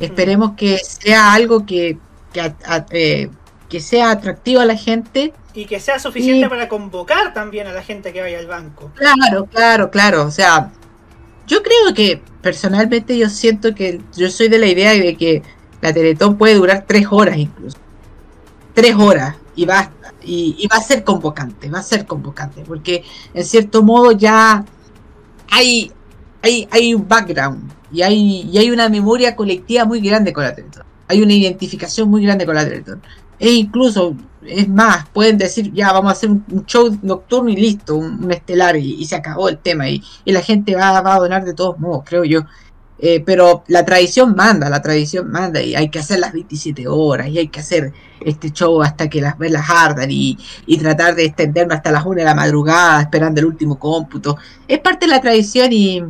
esperemos 0.00 0.52
que 0.56 0.78
sea 0.78 1.32
algo 1.32 1.64
que, 1.64 1.98
que, 2.32 2.40
a- 2.40 2.56
a- 2.66 2.86
eh, 2.90 3.30
que 3.68 3.80
sea 3.80 4.10
atractivo 4.10 4.60
a 4.60 4.64
la 4.66 4.76
gente 4.76 5.32
Y 5.54 5.64
que 5.64 5.80
sea 5.80 5.98
suficiente 5.98 6.46
Y- 6.46 6.48
para 6.48 6.68
convocar 6.68 7.32
también 7.32 7.66
a 7.66 7.72
la 7.72 7.82
gente 7.82 8.12
que 8.12 8.20
vaya 8.20 8.38
al 8.38 8.46
banco. 8.46 8.90
Claro, 8.94 9.46
claro, 9.46 9.90
claro. 9.90 10.24
O 10.26 10.30
sea, 10.30 10.70
yo 11.46 11.62
creo 11.62 11.94
que 11.94 12.20
personalmente 12.42 13.16
yo 13.16 13.28
siento 13.30 13.74
que 13.74 14.00
yo 14.14 14.28
soy 14.30 14.48
de 14.48 14.58
la 14.58 14.66
idea 14.66 14.92
de 14.92 15.16
que 15.16 15.42
la 15.80 15.92
Teletón 15.94 16.36
puede 16.36 16.54
durar 16.54 16.84
tres 16.86 17.06
horas 17.10 17.38
incluso. 17.38 17.78
Tres 18.74 18.94
horas 18.96 19.36
y 19.54 19.64
va, 19.64 19.90
y, 20.26 20.66
va 20.66 20.76
a 20.76 20.80
ser 20.80 21.04
convocante, 21.04 21.70
va 21.70 21.78
a 21.78 21.82
ser 21.82 22.06
convocante, 22.06 22.62
porque 22.66 23.04
en 23.32 23.44
cierto 23.44 23.82
modo 23.82 24.12
ya 24.12 24.64
hay, 25.50 25.92
hay, 26.42 26.68
hay 26.70 26.94
un 26.94 27.06
background 27.06 27.72
y 27.92 28.02
hay, 28.02 28.48
y 28.52 28.58
hay 28.58 28.70
una 28.70 28.88
memoria 28.88 29.36
colectiva 29.36 29.84
muy 29.84 30.00
grande 30.00 30.32
con 30.32 30.44
la 30.44 30.54
Teletón. 30.54 30.84
Hay 31.08 31.22
una 31.22 31.32
identificación 31.32 32.10
muy 32.10 32.24
grande 32.24 32.44
con 32.44 32.56
la 32.56 32.64
Teletón. 32.64 33.00
E 33.38 33.52
incluso, 33.52 34.16
es 34.44 34.68
más, 34.68 35.08
pueden 35.10 35.38
decir, 35.38 35.72
ya 35.72 35.92
vamos 35.92 36.10
a 36.10 36.12
hacer 36.12 36.30
un, 36.30 36.44
un 36.50 36.64
show 36.66 36.98
nocturno 37.02 37.50
y 37.50 37.56
listo, 37.56 37.96
un, 37.96 38.24
un 38.24 38.32
estelar 38.32 38.76
y, 38.76 38.94
y 38.94 39.04
se 39.04 39.14
acabó 39.14 39.48
el 39.48 39.58
tema 39.58 39.88
y, 39.88 40.02
y 40.24 40.32
la 40.32 40.40
gente 40.40 40.74
va, 40.74 41.00
va 41.02 41.14
a 41.14 41.18
donar 41.18 41.44
de 41.44 41.54
todos 41.54 41.78
modos, 41.78 42.02
creo 42.06 42.24
yo. 42.24 42.40
Eh, 42.98 43.22
pero 43.24 43.62
la 43.68 43.84
tradición 43.84 44.34
manda, 44.34 44.70
la 44.70 44.80
tradición 44.80 45.30
manda 45.30 45.60
y 45.60 45.74
hay 45.74 45.90
que 45.90 45.98
hacer 45.98 46.18
las 46.18 46.32
27 46.32 46.88
horas 46.88 47.28
y 47.28 47.38
hay 47.38 47.48
que 47.48 47.60
hacer 47.60 47.92
este 48.20 48.50
show 48.50 48.82
hasta 48.82 49.10
que 49.10 49.20
las 49.20 49.36
velas 49.36 49.66
ardan 49.68 50.10
y, 50.10 50.38
y 50.64 50.78
tratar 50.78 51.14
de 51.14 51.26
extenderlo 51.26 51.74
hasta 51.74 51.92
las 51.92 52.06
1 52.06 52.14
de 52.16 52.24
la 52.24 52.34
madrugada 52.34 53.02
esperando 53.02 53.40
el 53.40 53.46
último 53.46 53.78
cómputo. 53.78 54.38
Es 54.66 54.78
parte 54.78 55.04
de 55.04 55.10
la 55.10 55.20
tradición 55.20 55.72
y, 55.72 56.02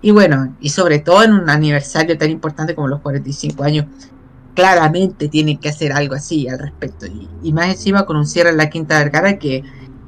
y 0.00 0.10
bueno, 0.10 0.56
y 0.60 0.70
sobre 0.70 0.98
todo 0.98 1.22
en 1.22 1.32
un 1.32 1.48
aniversario 1.48 2.18
tan 2.18 2.30
importante 2.30 2.74
como 2.74 2.88
los 2.88 3.00
45 3.00 3.62
años, 3.62 3.86
claramente 4.54 5.28
tienen 5.28 5.58
que 5.58 5.68
hacer 5.68 5.92
algo 5.92 6.16
así 6.16 6.48
al 6.48 6.58
respecto. 6.58 7.06
Y, 7.06 7.28
y 7.44 7.52
más 7.52 7.68
encima 7.68 8.04
con 8.04 8.16
un 8.16 8.26
cierre 8.26 8.50
en 8.50 8.56
la 8.56 8.68
Quinta 8.68 8.98
Vergara 8.98 9.38
que 9.38 9.62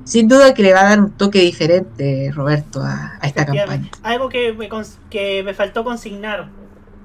sin 0.04 0.28
duda 0.28 0.54
que 0.54 0.62
le 0.62 0.72
va 0.72 0.80
a 0.80 0.84
dar 0.90 1.00
un 1.00 1.10
toque 1.12 1.40
diferente, 1.40 2.30
Roberto, 2.32 2.82
a, 2.82 3.18
a 3.20 3.26
esta 3.26 3.44
campaña. 3.46 3.90
Algo 4.02 4.28
que 4.28 4.52
me, 4.52 4.68
que 5.10 5.42
me 5.42 5.54
faltó 5.54 5.82
consignar 5.84 6.48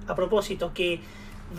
a 0.07 0.15
propósito, 0.15 0.71
que 0.73 0.99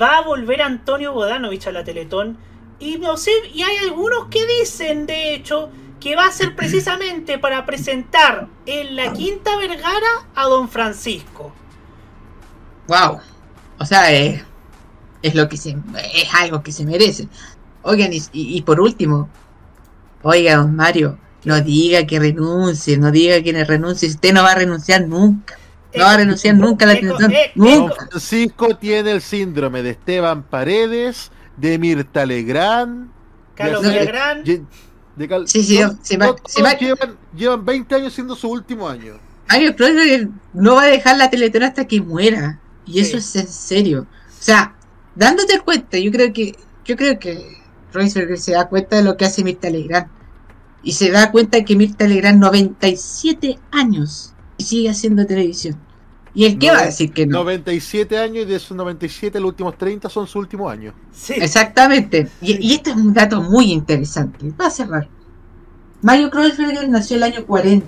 va 0.01 0.18
a 0.18 0.22
volver 0.22 0.62
Antonio 0.62 1.12
Bodanovich 1.12 1.66
a 1.66 1.72
la 1.72 1.84
Teletón. 1.84 2.36
Y 2.78 2.99
no 2.99 3.16
sé, 3.16 3.30
y 3.53 3.62
hay 3.62 3.76
algunos 3.78 4.26
que 4.26 4.41
dicen, 4.61 5.07
de 5.07 5.34
hecho, 5.34 5.68
que 6.01 6.16
va 6.16 6.26
a 6.26 6.32
ser 6.32 6.57
precisamente 6.57 7.38
para 7.38 7.66
presentar 7.66 8.47
en 8.64 8.97
la 8.97 9.12
Quinta 9.12 9.55
Vergara 9.57 10.26
a 10.34 10.45
Don 10.47 10.68
Francisco. 10.68 11.53
Wow. 12.88 13.18
O 13.78 13.84
sea, 13.84 14.11
es, 14.12 14.43
es 15.22 15.34
lo 15.34 15.49
que 15.49 15.57
se 15.57 15.76
es 16.14 16.34
algo 16.34 16.62
que 16.62 16.72
se 16.72 16.84
merece. 16.86 17.28
Oigan, 17.82 18.12
y, 18.12 18.16
y- 18.32 18.57
y 18.57 18.62
por 18.62 18.80
último, 18.80 19.28
oiga, 20.22 20.57
don 20.57 20.74
Mario, 20.74 21.18
no 21.45 21.61
diga 21.61 22.07
que 22.07 22.18
renuncie, 22.18 22.99
no 22.99 23.11
diga 23.11 23.43
que 23.43 23.64
renuncie, 23.64 24.09
usted 24.09 24.32
no 24.32 24.43
va 24.43 24.53
a 24.53 24.55
renunciar 24.57 25.07
nunca. 25.07 25.57
No 25.95 26.05
va 26.05 26.12
a 26.12 26.16
renunciar 26.18 26.55
nunca 26.55 26.84
a 26.84 26.88
la 26.88 26.95
Teletón, 26.95 27.18
Don 27.18 27.32
nunca. 27.57 27.95
Francisco 28.09 28.76
tiene 28.76 29.11
el 29.11 29.20
síndrome 29.20 29.82
de 29.82 29.91
Esteban 29.91 30.45
Paredes, 30.45 31.32
de 31.57 31.78
Mirta 31.78 32.24
Legrand, 32.24 33.11
Carlos 33.57 33.82
de- 33.82 33.88
Villagrán. 33.91 34.45
de- 34.45 34.62
de 35.16 35.28
Cal- 35.28 35.49
Sí, 35.49 35.64
sí, 35.64 35.78
todos- 35.78 35.97
se 36.03 36.16
va- 36.16 36.26
todos 36.26 36.41
se 36.47 36.62
va- 36.62 36.78
llevan, 36.78 37.16
llevan 37.36 37.64
20 37.64 37.95
años 37.97 38.12
siendo 38.14 38.36
su 38.36 38.49
último 38.49 38.88
año. 38.88 39.14
Mario 39.49 39.74
Kreuzberger 39.74 40.28
no 40.55 40.76
va 40.76 40.82
a 40.84 40.86
dejar 40.86 41.16
la 41.18 41.28
Teletón 41.28 41.64
hasta 41.64 41.84
que 41.84 42.01
muera. 42.01 42.61
Y 42.86 43.01
eso 43.01 43.16
es 43.18 43.34
en 43.36 43.49
serio. 43.49 44.07
O 44.28 44.43
sea, 44.43 44.74
dándote 45.16 45.59
cuenta, 45.61 45.99
yo 45.99 46.11
creo 46.12 46.32
que, 46.32 46.55
yo 46.84 46.97
creo 46.97 47.18
que 47.18 47.59
Kreuzberger 47.93 48.38
se 48.38 48.53
da 48.53 48.68
cuenta 48.68 48.97
de 48.97 49.03
lo 49.03 49.16
que 49.16 49.24
hace 49.24 49.43
Mirta 49.43 49.68
Legrand. 49.68 50.07
Y 50.83 50.93
se 50.93 51.11
da 51.11 51.31
cuenta 51.31 51.64
que 51.64 51.76
Mirta 51.76 52.07
Legrand 52.07 52.41
97 52.41 53.59
años 53.70 54.35
y 54.57 54.64
sigue 54.64 54.91
haciendo 54.91 55.26
televisión. 55.26 55.76
¿Y 56.33 56.45
el 56.45 56.59
qué 56.59 56.70
va 56.70 56.78
a 56.78 56.87
decir 56.87 57.12
que 57.12 57.26
no? 57.26 57.39
97 57.39 58.16
años 58.16 58.45
y 58.45 58.47
de 58.47 58.57
esos 58.57 58.76
97 58.76 59.41
los 59.41 59.49
últimos 59.49 59.76
30 59.76 60.09
son 60.09 60.26
su 60.26 60.39
último 60.39 60.68
año. 60.70 60.95
Exactamente. 61.28 62.28
Y, 62.41 62.66
y 62.66 62.74
este 62.74 62.91
es 62.91 62.97
un 62.97 63.12
dato 63.12 63.43
muy 63.43 63.72
interesante. 63.72 64.53
Va 64.59 64.66
a 64.66 64.70
cerrar. 64.70 65.09
Mario 66.03 66.31
Kreuzberger 66.31 66.89
nació 66.89 67.16
el 67.16 67.24
año 67.24 67.45
40. 67.45 67.87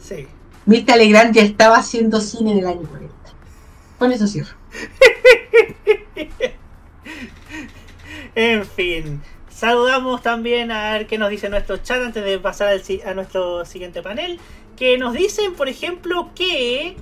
Sí. 0.00 0.26
Mirta 0.66 0.96
Legrand 0.96 1.34
ya 1.34 1.42
estaba 1.42 1.78
haciendo 1.78 2.20
cine 2.20 2.52
en 2.52 2.58
el 2.58 2.66
año 2.66 2.82
40. 2.82 3.14
Con 3.98 4.12
eso 4.12 4.26
cierro. 4.26 4.54
En 8.34 8.64
fin, 8.64 9.20
saludamos 9.58 10.22
también 10.22 10.70
a 10.70 10.92
ver 10.92 11.08
qué 11.08 11.18
nos 11.18 11.30
dice 11.30 11.48
nuestro 11.48 11.78
chat 11.78 12.00
antes 12.00 12.24
de 12.24 12.38
pasar 12.38 12.80
a 13.04 13.14
nuestro 13.14 13.64
siguiente 13.64 14.02
panel. 14.02 14.38
Que 14.76 14.96
nos 14.98 15.14
dicen, 15.14 15.54
por 15.54 15.68
ejemplo, 15.68 16.30
que 16.36 16.94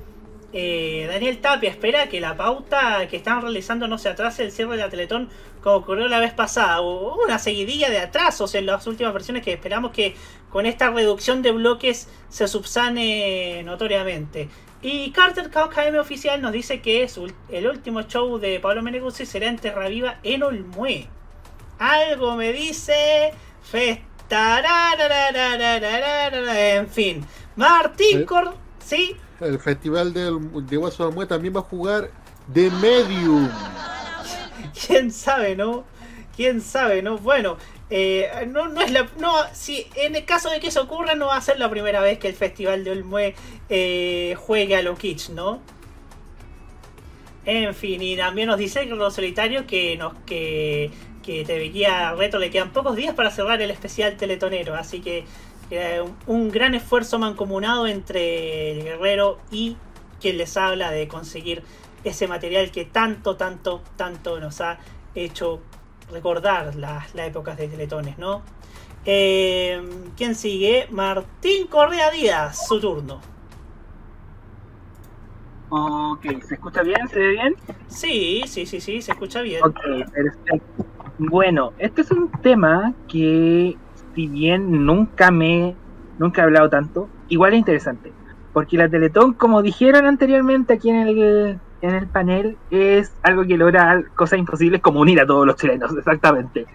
eh, 0.54 1.06
Daniel 1.12 1.36
Tapia 1.38 1.68
espera 1.68 2.08
que 2.08 2.18
la 2.18 2.34
pauta 2.34 3.06
que 3.08 3.18
están 3.18 3.42
realizando 3.42 3.88
no 3.88 3.98
se 3.98 4.08
atrase 4.08 4.42
el 4.44 4.52
cierre 4.52 4.76
de 4.76 4.82
la 4.84 4.88
Teletón 4.88 5.28
como 5.62 5.76
ocurrió 5.76 6.08
la 6.08 6.18
vez 6.18 6.32
pasada. 6.32 6.80
Hubo 6.80 7.22
una 7.22 7.38
seguidilla 7.38 7.90
de 7.90 7.98
atrasos 7.98 8.54
en 8.54 8.64
las 8.64 8.86
últimas 8.86 9.12
versiones 9.12 9.42
que 9.42 9.52
esperamos 9.52 9.90
que 9.90 10.14
con 10.48 10.64
esta 10.64 10.90
reducción 10.90 11.42
de 11.42 11.50
bloques 11.52 12.08
se 12.30 12.48
subsane 12.48 13.62
notoriamente. 13.64 14.48
Y 14.80 15.10
Carter 15.10 15.50
KM 15.50 15.98
Oficial 15.98 16.40
nos 16.40 16.52
dice 16.52 16.80
que 16.80 17.06
su- 17.08 17.30
el 17.50 17.66
último 17.66 18.02
show 18.02 18.38
de 18.38 18.60
Pablo 18.60 18.80
Meneguzzi 18.82 19.26
será 19.26 19.48
en 19.48 19.56
Terra 19.58 19.88
Viva 19.88 20.20
en 20.22 20.42
Olmué. 20.42 21.08
Algo 21.78 22.36
me 22.36 22.52
dice. 22.52 23.32
Festa. 23.62 24.06
En 26.78 26.88
fin. 26.88 27.24
Martín 27.56 28.24
Cor. 28.24 28.54
Sí. 28.84 29.16
El 29.40 29.58
festival 29.58 30.12
del, 30.12 30.66
de 30.66 30.76
Guaso 30.76 31.04
Amue 31.04 31.26
también 31.26 31.54
va 31.54 31.60
a 31.60 31.64
jugar 31.64 32.10
de 32.46 32.70
Medium. 32.70 33.48
Quién 34.86 35.10
sabe, 35.10 35.56
¿no? 35.56 35.84
Quién 36.34 36.60
sabe, 36.60 37.02
¿no? 37.02 37.18
Bueno, 37.18 37.56
eh, 37.88 38.46
no, 38.48 38.68
no 38.68 38.80
es 38.80 38.90
la. 38.90 39.08
No, 39.18 39.32
si 39.52 39.86
en 39.94 40.16
el 40.16 40.24
caso 40.24 40.50
de 40.50 40.60
que 40.60 40.68
eso 40.68 40.82
ocurra, 40.82 41.14
no 41.14 41.26
va 41.26 41.36
a 41.36 41.40
ser 41.40 41.58
la 41.58 41.70
primera 41.70 42.00
vez 42.00 42.18
que 42.18 42.28
el 42.28 42.34
Festival 42.34 42.84
de 42.84 42.90
Olmue 42.90 43.34
eh, 43.68 44.34
juegue 44.38 44.76
a 44.76 44.82
los 44.82 44.98
Kitsch, 44.98 45.30
¿no? 45.30 45.60
En 47.44 47.74
fin, 47.74 48.02
y 48.02 48.16
también 48.16 48.48
nos 48.48 48.58
dice 48.58 48.88
que 48.88 48.94
los 48.94 49.14
solitarios 49.14 49.66
que 49.66 49.96
nos 49.96 50.14
que 50.26 50.90
que 51.26 51.44
TV 51.44 51.72
Reto 52.16 52.38
le 52.38 52.50
quedan 52.50 52.70
pocos 52.70 52.94
días 52.94 53.14
para 53.14 53.30
cerrar 53.30 53.60
el 53.60 53.70
especial 53.70 54.16
teletonero, 54.16 54.76
así 54.76 55.00
que 55.00 55.24
eh, 55.70 56.00
un, 56.00 56.16
un 56.26 56.50
gran 56.50 56.76
esfuerzo 56.76 57.18
mancomunado 57.18 57.88
entre 57.88 58.70
el 58.70 58.84
guerrero 58.84 59.38
y 59.50 59.76
quien 60.20 60.38
les 60.38 60.56
habla 60.56 60.92
de 60.92 61.08
conseguir 61.08 61.64
ese 62.04 62.28
material 62.28 62.70
que 62.70 62.84
tanto, 62.84 63.36
tanto, 63.36 63.82
tanto 63.96 64.38
nos 64.38 64.60
ha 64.60 64.78
hecho 65.16 65.60
recordar 66.12 66.76
las, 66.76 67.12
las 67.16 67.28
épocas 67.28 67.56
de 67.56 67.66
teletones, 67.66 68.16
¿no? 68.18 68.42
Eh, 69.04 69.82
¿Quién 70.16 70.36
sigue? 70.36 70.86
Martín 70.90 71.66
Correa 71.66 72.10
Díaz, 72.10 72.66
su 72.68 72.80
turno. 72.80 73.20
Ok, 75.68 76.22
¿se 76.46 76.54
escucha 76.54 76.82
bien? 76.82 77.08
¿Se 77.08 77.18
ve 77.18 77.28
bien? 77.30 77.56
Sí, 77.88 78.44
sí, 78.46 78.66
sí, 78.66 78.80
sí, 78.80 79.02
se 79.02 79.10
escucha 79.10 79.42
bien. 79.42 79.64
Ok, 79.64 79.80
perfecto. 80.12 80.86
Bueno, 81.18 81.72
este 81.78 82.02
es 82.02 82.10
un 82.10 82.30
tema 82.42 82.92
que, 83.08 83.76
si 84.14 84.28
bien 84.28 84.84
nunca 84.84 85.30
me, 85.30 85.74
nunca 86.18 86.42
he 86.42 86.44
hablado 86.44 86.68
tanto, 86.68 87.08
igual 87.28 87.54
es 87.54 87.60
interesante. 87.60 88.12
Porque 88.52 88.76
la 88.76 88.88
Teletón, 88.88 89.32
como 89.32 89.62
dijeron 89.62 90.06
anteriormente 90.06 90.74
aquí 90.74 90.90
en 90.90 90.96
el, 90.96 91.58
en 91.80 91.94
el 91.94 92.06
panel, 92.06 92.58
es 92.70 93.12
algo 93.22 93.44
que 93.46 93.56
logra 93.56 94.02
cosas 94.14 94.38
imposibles 94.38 94.82
como 94.82 95.00
unir 95.00 95.20
a 95.20 95.26
todos 95.26 95.46
los 95.46 95.56
chilenos, 95.56 95.90
exactamente. 95.96 96.66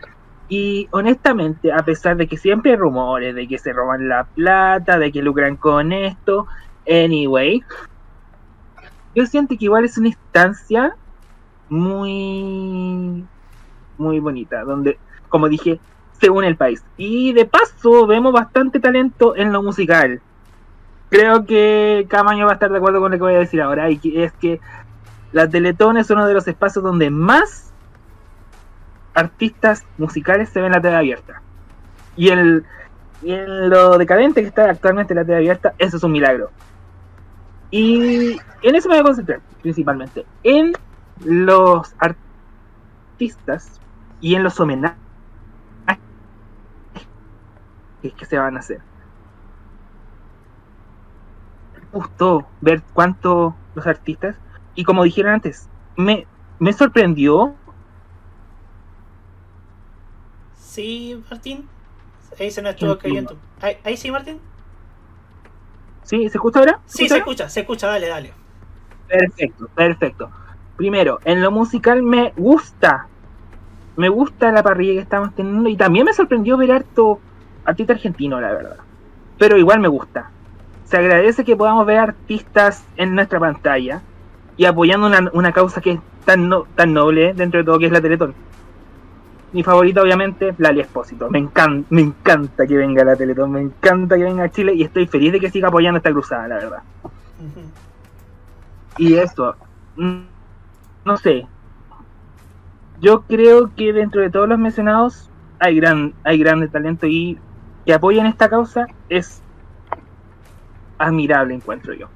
Y 0.50 0.88
honestamente, 0.92 1.72
a 1.72 1.86
pesar 1.86 2.18
de 2.18 2.28
que 2.28 2.38
siempre 2.38 2.72
hay 2.72 2.78
rumores 2.78 3.36
de 3.36 3.48
que 3.48 3.58
se 3.58 3.74
roban 3.74 4.10
la 4.10 4.24
plata, 4.24 4.98
de 4.98 5.12
que 5.12 5.22
lucran 5.22 5.56
con 5.56 5.92
esto, 5.92 6.48
anyway, 6.88 7.64
yo 9.16 9.26
siento 9.28 9.56
que 9.58 9.66
igual 9.66 9.86
es 9.86 9.98
una 9.98 10.08
instancia 10.08 10.96
muy 11.70 13.24
muy 14.02 14.20
bonita, 14.20 14.64
donde, 14.64 14.97
como 15.30 15.47
dije, 15.47 15.80
se 16.20 16.30
une 16.30 16.47
el 16.47 16.58
país. 16.58 16.84
Y 16.97 17.34
de 17.34 17.45
paso 17.45 18.06
vemos 18.08 18.34
bastante 18.34 18.80
talento 18.80 19.36
en 19.36 19.54
lo 19.54 19.64
musical. 19.64 20.22
Creo 21.10 21.45
que 21.45 22.06
Camaño 22.10 22.45
va 22.45 22.52
a 22.52 22.54
estar 22.56 22.72
de 22.72 22.78
acuerdo 22.78 22.99
con 22.99 23.12
lo 23.12 23.18
que 23.18 23.24
voy 23.24 23.36
a 23.36 23.39
decir 23.39 23.62
ahora, 23.62 23.89
y 23.89 23.99
es 24.16 24.32
que 24.34 24.60
la 25.32 25.49
Teletón 25.49 25.97
es 25.97 26.10
uno 26.10 26.28
de 26.28 26.34
los 26.34 26.47
espacios 26.47 26.84
donde 26.84 27.10
más 27.10 27.72
artistas 29.14 29.86
musicales 29.97 30.49
se 30.49 30.60
ven 30.60 30.68
en 30.68 30.74
la 30.74 30.82
TV 30.82 30.95
abierta. 30.95 31.41
Y, 32.16 32.30
el, 32.30 32.66
y 33.22 33.34
en 33.34 33.70
lo 33.70 33.97
decadente 33.97 34.41
que 34.41 34.47
está 34.47 34.70
actualmente 34.70 35.16
la 35.16 35.24
TV 35.24 35.38
abierta, 35.38 35.74
eso 35.78 35.97
es 35.97 36.04
un 36.04 36.12
milagro. 36.12 36.49
Y 37.72 38.38
en 38.62 38.76
eso 38.76 38.89
me 38.89 38.95
voy 38.95 39.02
a 39.02 39.04
concentrar, 39.04 39.39
principalmente. 39.62 40.26
En 40.43 40.74
los 41.24 41.93
artistas 43.18 43.80
y 44.22 44.36
en 44.36 44.43
los 44.43 44.59
homenajes 44.59 44.97
que 48.17 48.26
se 48.26 48.38
van 48.38 48.55
a 48.55 48.59
hacer. 48.59 48.80
Me 51.74 51.99
gustó 51.99 52.47
ver 52.61 52.82
cuánto 52.93 53.55
los 53.76 53.86
artistas, 53.86 54.36
y 54.76 54.84
como 54.84 55.03
dijeron 55.03 55.34
antes, 55.34 55.69
me, 55.97 56.26
me 56.59 56.74
sorprendió. 56.74 57.53
Sí, 60.55 61.22
Martín. 61.30 61.67
Ahí 62.39 62.49
se 62.49 62.61
nos 62.61 62.74
estuvo 62.74 62.97
cayendo. 62.97 63.38
Ahí, 63.59 63.78
ahí 63.84 63.97
sí, 63.97 64.09
Martín. 64.09 64.39
¿Sí? 66.03 66.30
¿Se 66.30 66.38
escucha 66.38 66.59
ahora? 66.59 66.80
Sí, 66.86 67.07
se 67.07 67.17
escucha, 67.17 67.49
se 67.49 67.59
escucha, 67.59 67.88
dale, 67.88 68.07
dale. 68.07 68.34
Perfecto, 69.07 69.67
perfecto. 69.76 70.32
Primero, 70.78 71.19
en 71.26 71.41
lo 71.41 71.51
musical 71.51 72.01
me 72.01 72.32
gusta. 72.38 73.07
Me 73.96 74.10
gusta 74.10 74.52
la 74.52 74.64
parrilla 74.64 74.94
que 74.94 75.00
estamos 75.00 75.36
teniendo 75.36 75.70
y 75.70 75.76
también 75.76 76.06
me 76.06 76.14
sorprendió 76.14 76.58
ver 76.58 76.72
harto 76.72 77.20
artista 77.66 77.94
argentino, 77.94 78.39
la 78.39 78.52
verdad. 78.52 78.78
Pero 79.38 79.58
igual 79.58 79.80
me 79.80 79.88
gusta. 79.88 80.30
Se 80.86 80.98
agradece 80.98 81.44
que 81.44 81.56
podamos 81.56 81.86
ver 81.86 81.98
artistas 81.98 82.86
en 82.98 83.16
nuestra 83.16 83.39
pantalla 83.39 84.02
y 84.58 84.66
apoyando 84.66 85.08
una, 85.08 85.30
una 85.34 85.52
causa 85.52 85.82
que 85.82 85.92
es 85.92 86.00
tan, 86.26 86.50
no, 86.50 86.66
tan 86.76 86.94
noble 86.94 87.34
dentro 87.34 87.60
de 87.60 87.64
todo 87.64 87.80
que 87.80 87.88
es 87.88 87.92
la 87.92 88.02
Teletón. 88.02 88.34
Mi 89.54 89.64
favorita, 89.64 90.02
obviamente, 90.02 90.56
Lali 90.58 90.80
Espósito. 90.80 91.30
Me 91.30 91.39
encanta, 91.39 91.88
me 91.89 92.02
encanta 92.02 92.66
que 92.66 92.78
venga 92.78 93.04
la 93.04 93.16
Teletón, 93.16 93.52
me 93.52 93.62
encanta 93.62 94.16
que 94.16 94.24
venga 94.24 94.46
a 94.46 94.52
Chile 94.52 94.74
y 94.74 94.84
estoy 94.84 95.08
feliz 95.08 95.34
de 95.34 95.39
que 95.39 95.50
siga 95.50 95.68
apoyando 95.68 95.98
esta 95.98 96.12
cruzada, 96.12 96.48
la 96.48 96.56
verdad. 96.56 96.84
Y 98.98 99.16
eso, 99.16 99.56
mm, 99.98 100.22
no 101.06 101.18
sé. 101.18 101.48
Yo 103.02 103.24
creo 103.24 103.74
que 103.76 103.93
dentro 103.93 104.22
de 104.22 104.30
todos 104.30 104.47
los 104.47 104.60
mencionados 104.60 105.30
hay 105.60 105.76
gran, 105.76 106.14
hay 106.24 106.38
grandes 106.38 106.72
talentos 106.72 107.10
y 107.10 107.38
que 107.86 107.93
apoyen 107.93 108.28
esta 108.28 108.47
causa 108.47 108.86
es 109.10 109.41
admirable, 110.99 111.56
encuentro 111.56 111.93
yo. 111.93 112.08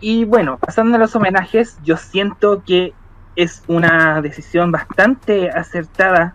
Y 0.00 0.24
bueno, 0.24 0.58
pasando 0.58 0.96
a 0.96 0.98
los 0.98 1.14
homenajes, 1.16 1.78
yo 1.82 1.96
siento 1.96 2.62
que 2.64 2.94
es 3.34 3.64
una 3.66 4.20
decisión 4.20 4.70
bastante 4.70 5.50
acertada 5.50 6.34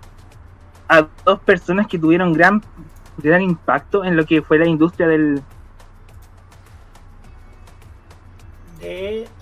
a 0.90 1.08
dos 1.26 1.40
personas 1.40 1.88
que 1.88 2.00
tuvieron 2.00 2.34
gran, 2.34 2.62
gran 3.18 3.42
impacto 3.42 4.04
en 4.04 4.18
lo 4.18 4.26
que 4.26 4.42
fue 4.42 4.58
la 4.58 4.68
industria 4.68 5.08
del, 5.08 5.42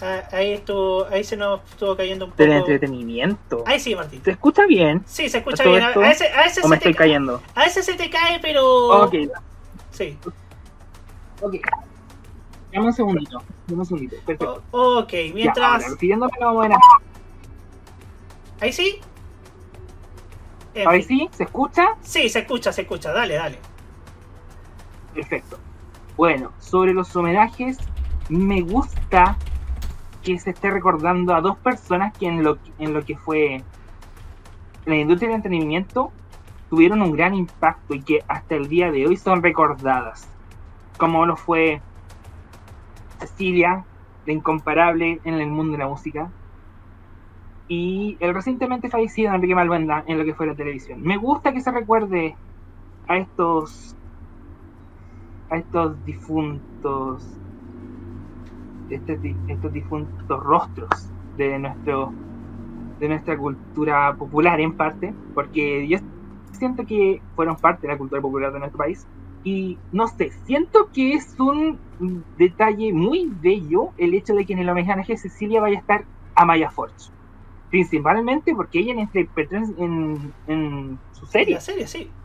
Ah, 0.02 0.24
ahí 0.32 0.54
estuvo, 0.54 1.06
ahí 1.08 1.24
se 1.24 1.38
nos 1.38 1.62
estuvo 1.70 1.96
cayendo 1.96 2.26
un 2.26 2.32
poco. 2.32 2.44
del 2.44 2.52
entretenimiento. 2.54 3.64
Ahí 3.66 3.80
sí, 3.80 3.96
Martín. 3.96 4.22
¿Se 4.24 4.32
escucha 4.32 4.66
bien? 4.66 5.04
Sí, 5.06 5.30
se 5.30 5.40
escucha 5.40 5.64
¿Todo 5.64 5.74
bien. 5.74 5.86
A, 5.86 5.88
esto? 5.90 6.02
a 6.02 6.10
ese, 6.12 6.28
a 6.30 6.46
ese 6.46 6.60
¿O 6.62 6.64
se 6.64 6.70
me 6.70 6.76
te 6.78 6.80
estoy 6.90 6.94
ca- 6.94 6.98
cayendo? 7.00 7.42
A 7.56 7.66
ese 7.66 7.84
se 7.84 7.94
te 7.96 8.10
cae, 8.10 8.40
pero. 8.42 9.04
Ok, 9.04 9.14
Sí. 9.92 10.18
ok. 11.42 11.56
Dame 12.74 12.88
un 12.88 12.94
segundito. 12.94 13.42
Dame 13.68 13.80
un 13.80 13.86
segundito. 13.86 14.16
Perfecto. 14.26 14.64
Ok, 14.72 15.12
Ya, 15.12 15.34
mientras. 15.34 15.84
ahora, 15.86 16.30
la 16.40 16.52
buena. 16.52 16.78
Ahí 18.60 18.74
sí. 18.74 19.00
En 20.74 20.88
Ahí 20.90 21.02
fin. 21.04 21.20
sí, 21.32 21.38
¿se 21.38 21.44
escucha? 21.44 21.88
Sí, 22.02 22.28
se 22.30 22.40
escucha, 22.40 22.74
se 22.74 22.82
escucha. 22.82 23.12
Dale, 23.14 23.36
dale. 23.36 23.60
Perfecto. 25.14 25.58
Bueno, 26.18 26.52
sobre 26.60 26.94
los 26.94 27.16
homenajes, 27.16 27.78
me 28.30 28.62
gusta 28.62 29.38
que 30.24 30.40
se 30.40 30.52
esté 30.52 30.72
recordando 30.72 31.36
a 31.36 31.42
dos 31.42 31.58
personas 31.58 32.18
que 32.18 32.28
en 32.28 32.44
lo, 32.44 32.58
que 33.06 33.16
fue 33.16 33.64
la 34.86 34.96
industria 34.96 35.30
del 35.30 35.38
entretenimiento 35.38 36.12
tuvieron 36.70 37.02
un 37.02 37.12
gran 37.12 37.36
impacto 37.36 37.94
y 37.94 38.02
que 38.02 38.24
hasta 38.28 38.56
el 38.56 38.68
día 38.68 38.92
de 38.92 39.06
hoy 39.06 39.18
son 39.18 39.44
recordadas. 39.44 40.28
Como 40.98 41.26
lo 41.26 41.36
fue 41.36 41.82
Cecilia, 43.20 43.86
la 44.26 44.34
incomparable 44.34 45.20
en 45.24 45.36
el 45.36 45.48
mundo 45.48 45.74
de 45.74 45.78
la 45.80 45.88
música, 45.88 46.32
y 47.68 48.18
el 48.20 48.34
recientemente 48.34 48.90
fallecido 48.90 49.34
Enrique 49.34 49.56
Malvenda 49.56 50.04
en 50.08 50.18
lo 50.18 50.26
que 50.26 50.34
fue 50.34 50.48
la 50.48 50.56
televisión. 50.56 51.02
Me 51.02 51.18
gusta 51.18 51.52
que 51.54 51.62
se 51.62 51.72
recuerde 51.72 52.36
a 53.08 53.18
estos 53.18 53.96
a 55.50 55.58
estos 55.58 56.04
difuntos 56.06 57.24
estos, 58.90 59.22
di- 59.22 59.40
estos 59.48 59.72
difuntos 59.72 60.14
rostros 60.44 60.90
de 61.36 61.60
nuestro 61.60 62.18
de 63.00 63.10
nuestra 63.10 63.38
cultura 63.38 64.16
popular 64.18 64.60
en 64.62 64.74
parte 64.76 65.18
porque 65.34 65.88
yo 65.90 65.98
siento 66.54 66.86
que 66.86 67.24
fueron 67.36 67.58
parte 67.58 67.88
de 67.88 67.94
la 67.94 67.98
cultura 67.98 68.22
popular 68.22 68.54
de 68.54 68.60
nuestro 68.60 68.78
país 68.80 69.08
y 69.44 69.82
no 69.92 70.08
sé, 70.08 70.32
siento 70.46 70.90
que 70.94 71.14
es 71.14 71.36
un 71.40 71.82
detalle 72.36 72.94
muy 72.94 73.32
bello 73.36 73.94
el 73.98 74.14
hecho 74.16 74.34
de 74.36 74.46
que 74.46 74.54
en 74.54 74.60
el 74.60 74.70
homenaje 74.70 75.18
Cecilia 75.18 75.62
vaya 75.62 75.78
a 75.78 75.82
estar 75.82 76.08
Amaya 76.36 76.72
Forge 76.72 77.12
principalmente 77.70 78.54
porque 78.56 78.80
ella 78.80 78.96
la 78.96 79.02
interpretó 79.02 79.56
en, 79.58 79.66
en, 79.78 80.36
en 80.48 81.02
su 81.12 81.26
serie 81.28 81.56
La 81.56 81.62
serie, 81.62 81.88
sí. 81.88 82.16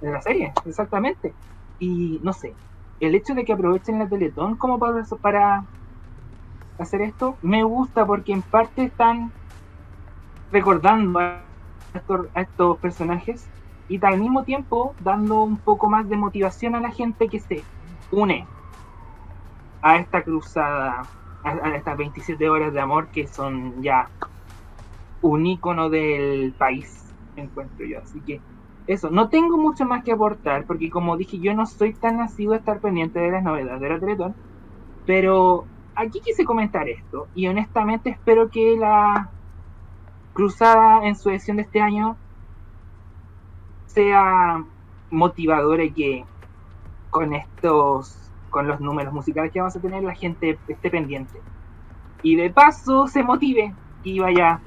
en 0.00 0.12
la 0.12 0.20
serie, 0.22 0.52
exactamente. 0.64 1.36
Y 1.78 2.20
no 2.22 2.32
sé, 2.32 2.58
el 3.00 3.14
hecho 3.14 3.34
de 3.34 3.44
que 3.44 3.52
aprovechen 3.52 3.98
la 3.98 4.08
Teletón 4.08 4.56
como 4.56 4.78
para, 4.78 5.02
para 5.20 5.64
hacer 6.78 7.00
esto, 7.00 7.36
me 7.42 7.64
gusta 7.64 8.06
porque 8.06 8.32
en 8.32 8.42
parte 8.42 8.84
están 8.84 9.32
recordando 10.52 11.18
a 11.18 11.42
estos, 11.94 12.26
a 12.34 12.42
estos 12.42 12.78
personajes 12.78 13.48
y 13.88 14.04
al 14.04 14.20
mismo 14.20 14.44
tiempo 14.44 14.94
dando 15.00 15.42
un 15.42 15.56
poco 15.56 15.88
más 15.88 16.08
de 16.08 16.16
motivación 16.16 16.74
a 16.74 16.80
la 16.80 16.90
gente 16.90 17.28
que 17.28 17.40
se 17.40 17.64
une 18.10 18.46
a 19.82 19.96
esta 19.96 20.22
cruzada, 20.22 21.02
a, 21.42 21.48
a 21.48 21.76
estas 21.76 21.96
27 21.96 22.48
horas 22.48 22.72
de 22.72 22.80
amor 22.80 23.08
que 23.08 23.26
son 23.26 23.82
ya 23.82 24.08
un 25.22 25.46
icono 25.46 25.88
del 25.88 26.52
país, 26.52 27.12
encuentro 27.36 27.84
yo. 27.86 27.98
Así 28.00 28.20
que 28.20 28.40
eso, 28.92 29.10
no 29.10 29.28
tengo 29.28 29.56
mucho 29.56 29.84
más 29.84 30.02
que 30.02 30.12
aportar, 30.12 30.64
porque 30.64 30.90
como 30.90 31.16
dije, 31.16 31.38
yo 31.38 31.54
no 31.54 31.66
soy 31.66 31.94
tan 31.94 32.16
nacido 32.16 32.54
a 32.54 32.56
estar 32.56 32.80
pendiente 32.80 33.20
de 33.20 33.30
las 33.30 33.42
novedades 33.42 33.80
de 33.80 33.88
la 33.88 34.00
Teletón, 34.00 34.34
pero 35.06 35.64
aquí 35.94 36.20
quise 36.20 36.44
comentar 36.44 36.88
esto, 36.88 37.28
y 37.34 37.46
honestamente 37.46 38.10
espero 38.10 38.50
que 38.50 38.76
la 38.76 39.30
cruzada 40.32 41.06
en 41.06 41.14
su 41.14 41.30
edición 41.30 41.58
de 41.58 41.62
este 41.62 41.80
año 41.80 42.16
sea 43.86 44.64
motivadora 45.10 45.84
y 45.84 45.90
que 45.90 46.24
con 47.10 47.34
estos, 47.34 48.30
con 48.50 48.66
los 48.66 48.80
números 48.80 49.12
musicales 49.12 49.52
que 49.52 49.60
vamos 49.60 49.76
a 49.76 49.80
tener, 49.80 50.02
la 50.02 50.14
gente 50.14 50.58
esté 50.68 50.90
pendiente. 50.90 51.40
Y 52.22 52.36
de 52.36 52.50
paso 52.50 53.06
se 53.06 53.22
motive 53.22 53.74
y 54.02 54.18
vaya 54.20 54.60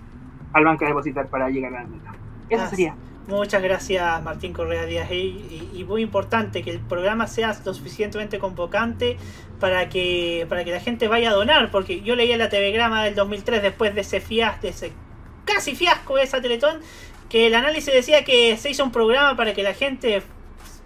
al 0.53 0.65
banco 0.65 0.86
a 0.86 0.88
depositar 0.88 1.28
para 1.28 1.49
llegar 1.49 1.74
a 1.76 1.84
la 1.84 1.88
meta. 1.88 2.11
Eso 2.49 2.67
sería. 2.67 2.95
Muchas 3.28 3.61
gracias 3.61 4.21
Martín 4.21 4.51
Correa 4.51 4.86
Díaz 4.86 5.09
y, 5.11 5.86
muy 5.88 6.01
importante 6.01 6.61
que 6.61 6.71
el 6.71 6.80
programa 6.80 7.28
sea 7.28 7.57
lo 7.65 7.74
suficientemente 7.74 8.39
convocante 8.39 9.17
para 9.59 9.89
que 9.89 10.45
para 10.49 10.63
que 10.63 10.71
la 10.71 10.80
gente 10.80 11.07
vaya 11.07 11.30
a 11.30 11.34
donar 11.34 11.71
porque 11.71 12.01
yo 12.01 12.15
leía 12.15 12.38
la 12.38 12.49
telegrama 12.49 13.03
del 13.03 13.15
2003 13.15 13.61
después 13.61 13.93
de 13.93 14.01
ese 14.01 14.21
fiasco 14.21 14.61
de 14.61 14.69
ese 14.69 14.93
casi 15.45 15.76
fiasco 15.76 16.17
esa 16.17 16.41
Teletón, 16.41 16.80
que 17.30 17.47
el 17.47 17.55
análisis 17.55 17.93
decía 17.93 18.24
que 18.24 18.57
se 18.57 18.69
hizo 18.69 18.84
un 18.84 18.91
programa 18.91 19.36
para 19.36 19.53
que 19.53 19.63
la 19.63 19.74
gente 19.74 20.21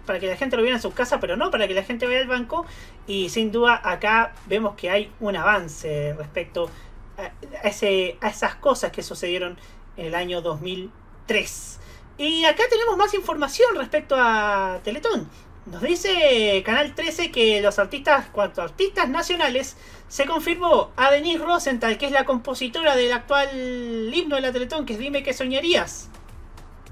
para 0.06 0.18
que 0.18 0.26
la 0.26 0.36
gente 0.36 0.56
lo 0.56 0.62
viera 0.62 0.76
en 0.76 0.82
sus 0.82 0.94
casas, 0.94 1.18
pero 1.20 1.36
no 1.36 1.50
para 1.50 1.68
que 1.68 1.74
la 1.74 1.82
gente 1.82 2.06
vea 2.06 2.20
el 2.20 2.28
banco. 2.28 2.64
Y 3.06 3.28
sin 3.28 3.52
duda 3.52 3.78
acá 3.84 4.32
vemos 4.46 4.74
que 4.74 4.88
hay 4.88 5.12
un 5.20 5.36
avance 5.36 6.14
respecto 6.16 6.70
a 7.18 7.68
ese, 7.68 8.16
a 8.22 8.28
esas 8.28 8.54
cosas 8.54 8.90
que 8.90 9.02
sucedieron 9.02 9.58
en 9.98 10.06
el 10.06 10.14
año 10.14 10.40
2003. 10.40 11.77
Y 12.18 12.44
acá 12.44 12.64
tenemos 12.68 12.96
más 12.96 13.14
información 13.14 13.76
respecto 13.76 14.16
a 14.18 14.80
Teletón. 14.82 15.28
Nos 15.66 15.82
dice 15.82 16.62
Canal 16.64 16.94
13 16.94 17.30
que 17.30 17.60
los 17.62 17.78
artistas, 17.78 18.26
cuanto 18.32 18.60
a 18.60 18.64
artistas 18.64 19.08
nacionales, 19.08 19.76
se 20.08 20.26
confirmó 20.26 20.90
a 20.96 21.12
Denise 21.12 21.44
Rosenthal, 21.44 21.96
que 21.96 22.06
es 22.06 22.12
la 22.12 22.24
compositora 22.24 22.96
del 22.96 23.12
actual 23.12 24.10
himno 24.12 24.34
de 24.34 24.42
la 24.42 24.52
Teletón, 24.52 24.84
que 24.84 24.94
es 24.94 24.98
Dime 24.98 25.22
que 25.22 25.32
soñarías. 25.32 26.08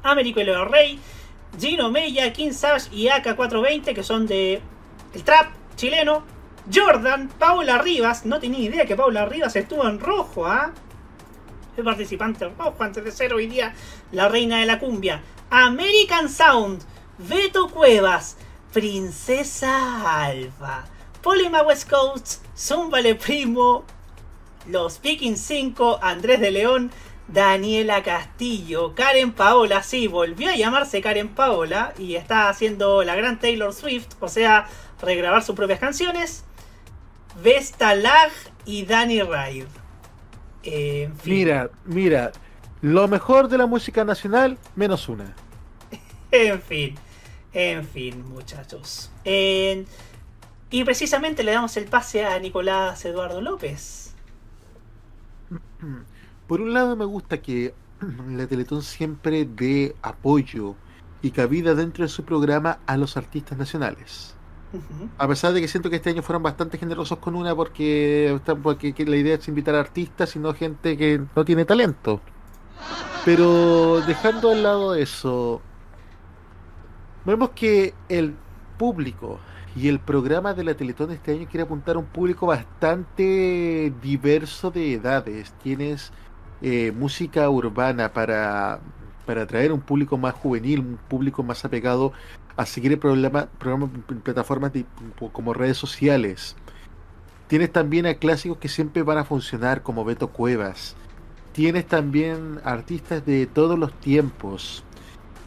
Américo 0.05 0.41
Leo 0.41 0.65
Rey, 0.67 1.01
Gino 1.59 1.91
Mella, 1.91 2.33
King 2.33 2.53
Savage 2.53 2.95
y 2.95 3.07
AK420, 3.07 3.95
que 3.95 4.03
son 4.05 4.27
de 4.27 4.61
el 5.13 5.25
trap 5.25 5.49
chileno. 5.75 6.23
Jordan, 6.73 7.29
Paula 7.29 7.79
Rivas, 7.79 8.27
no 8.27 8.39
tenía 8.39 8.61
idea 8.61 8.87
que 8.87 8.97
Paula 8.97 9.25
Rivas 9.25 9.57
estuvo 9.57 9.89
en 9.89 10.01
rojo, 10.01 10.47
¿ah? 10.47 10.73
El 11.77 11.85
participante 11.85 12.49
rojo 12.49 12.83
antes 12.83 13.05
de 13.05 13.13
ser 13.13 13.35
hoy 13.35 13.47
día 13.47 13.75
la 14.11 14.29
reina 14.29 14.61
de 14.61 14.67
la 14.67 14.79
cumbia. 14.79 15.23
American 15.51 16.29
Sound, 16.29 16.83
Beto 17.19 17.69
Cuevas, 17.69 18.37
Princesa 18.73 20.25
Alba, 20.25 20.87
Polima 21.23 21.63
West 21.63 21.91
Coast, 21.91 22.43
Zumbale 22.57 23.15
Primo, 23.15 23.85
Los 24.67 25.01
Viking 25.03 25.37
5, 25.37 25.99
Andrés 26.01 26.41
de 26.41 26.51
León, 26.51 26.91
Daniela 27.29 28.03
Castillo, 28.03 28.95
Karen 28.95 29.33
Paola, 29.33 29.83
sí, 29.83 30.07
volvió 30.07 30.51
a 30.51 30.57
llamarse 30.57 31.03
Karen 31.03 31.29
Paola 31.29 31.93
y 31.99 32.15
está 32.15 32.49
haciendo 32.49 33.03
la 33.03 33.17
gran 33.17 33.39
Taylor 33.39 33.75
Swift, 33.75 34.15
o 34.21 34.29
sea, 34.29 34.67
regrabar 35.03 35.43
sus 35.43 35.57
propias 35.57 35.81
canciones. 35.81 36.45
Vesta 37.43 37.95
Lag 37.95 38.31
y 38.65 38.85
Danny 38.85 39.21
Ride. 39.23 39.86
En 40.67 41.17
fin. 41.17 41.33
Mira, 41.35 41.71
mira, 41.85 42.33
lo 42.81 43.09
mejor 43.09 43.49
de 43.49 43.59
la 43.59 43.67
música 43.67 44.05
nacional, 44.05 44.59
menos 44.75 45.09
una. 45.09 45.35
En 46.33 46.61
fin, 46.61 46.95
en 47.53 47.85
fin, 47.87 48.29
muchachos. 48.29 49.11
En- 49.25 49.87
y 50.71 50.85
precisamente 50.85 51.45
le 51.45 51.53
damos 51.53 51.77
el 51.77 51.85
pase 51.87 52.25
a 52.27 52.39
Nicolás 52.41 53.05
Eduardo 53.05 53.41
López. 53.41 54.15
Por 56.47 56.61
un 56.61 56.75
lado 56.75 56.97
me 56.97 57.05
gusta 57.05 57.41
que 57.41 57.75
la 58.29 58.47
Teletón 58.47 58.83
siempre 58.83 59.45
dé 59.45 59.97
apoyo 60.03 60.77
y 61.23 61.31
cabida 61.31 61.75
dentro 61.75 62.05
de 62.05 62.09
su 62.09 62.25
programa 62.25 62.81
a 62.87 62.97
los 62.97 63.17
artistas 63.17 63.57
nacionales. 63.59 64.36
A 65.19 65.29
pesar 65.29 65.53
de 65.53 65.61
que 65.61 65.69
siento 65.69 65.91
que 65.91 65.97
este 65.97 66.11
año 66.11 66.23
fueron 66.23 66.43
bastante 66.43 66.79
generosos 66.79 67.19
con 67.19 67.35
una 67.35 67.55
porque, 67.55 68.39
porque 68.63 68.93
que 68.93 69.05
la 69.05 69.17
idea 69.17 69.35
es 69.37 69.49
invitar 69.49 69.75
a 69.75 69.81
artistas 69.81 70.35
y 70.37 70.39
no 70.39 70.55
gente 70.55 70.97
que 70.97 71.21
no 71.35 71.45
tiene 71.45 71.65
talento. 71.65 72.21
Pero 73.25 74.01
dejando 74.03 74.51
al 74.51 74.63
lado 74.63 74.95
eso, 74.95 75.61
vemos 77.25 77.51
que 77.51 77.95
el 78.09 78.35
público 78.79 79.41
y 79.75 79.89
el 79.89 80.01
programa 80.01 80.55
de 80.55 80.65
la 80.65 80.75
Teletón 80.75 81.11
este 81.11 81.33
año 81.33 81.47
quiere 81.51 81.65
apuntar 81.65 81.97
a 81.97 81.99
un 81.99 82.07
público 82.07 82.47
bastante 82.47 83.93
diverso 84.01 84.71
de 84.71 84.95
edades. 84.95 85.53
Tienes 85.63 86.13
eh, 86.63 86.93
música 86.93 87.51
urbana 87.51 88.13
para, 88.13 88.81
para 89.27 89.43
atraer 89.43 89.73
un 89.73 89.81
público 89.81 90.17
más 90.17 90.35
juvenil, 90.35 90.81
un 90.81 90.99
público 91.09 91.43
más 91.43 91.65
apegado 91.65 92.13
a 92.57 92.67
seguir 92.67 92.93
el 92.93 92.99
programa, 92.99 93.49
en 94.09 94.21
plataformas 94.21 94.73
como 95.33 95.53
redes 95.53 95.77
sociales. 95.77 96.57
Tienes 97.49 97.71
también 97.71 98.07
a 98.07 98.15
clásicos 98.15 98.59
que 98.59 98.69
siempre 98.69 99.03
van 99.03 99.19
a 99.19 99.25
funcionar 99.25 99.83
como 99.83 100.05
Beto 100.05 100.29
Cuevas. 100.29 100.97
Tienes 101.53 101.87
también 101.87 102.61
artistas 102.65 103.25
de 103.25 103.47
todos 103.47 103.79
los 103.79 103.93
tiempos. 104.01 104.83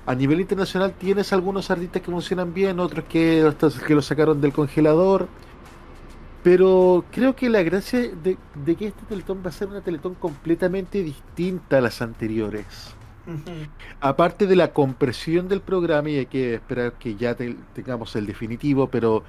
A 0.05 0.15
nivel 0.15 0.39
internacional 0.39 0.93
tienes 0.93 1.33
algunos 1.33 1.69
artistas 1.69 2.01
que 2.01 2.11
funcionan 2.11 2.53
bien, 2.53 2.79
otros 2.79 3.05
que, 3.05 3.51
que 3.85 3.95
lo 3.95 4.01
sacaron 4.01 4.39
del 4.39 4.53
congelador. 4.53 5.27
Pero 6.41 7.03
creo 7.11 7.35
que 7.35 7.49
la 7.49 7.63
gracia 7.63 7.99
de, 7.99 8.37
de 8.65 8.75
que 8.75 8.87
este 8.87 9.05
Teletón 9.07 9.41
va 9.45 9.49
a 9.49 9.51
ser 9.51 9.67
una 9.67 9.81
Teletón 9.81 10.15
completamente 10.15 11.03
distinta 11.03 11.79
a 11.79 11.81
las 11.81 12.01
anteriores. 12.01 12.95
Aparte 13.99 14.47
de 14.47 14.55
la 14.55 14.73
compresión 14.73 15.47
del 15.47 15.61
programa, 15.61 16.09
y 16.09 16.17
hay 16.17 16.25
que 16.25 16.55
esperar 16.55 16.93
que 16.93 17.15
ya 17.15 17.35
te- 17.35 17.57
tengamos 17.73 18.15
el 18.15 18.25
definitivo, 18.25 18.89
pero 18.89 19.23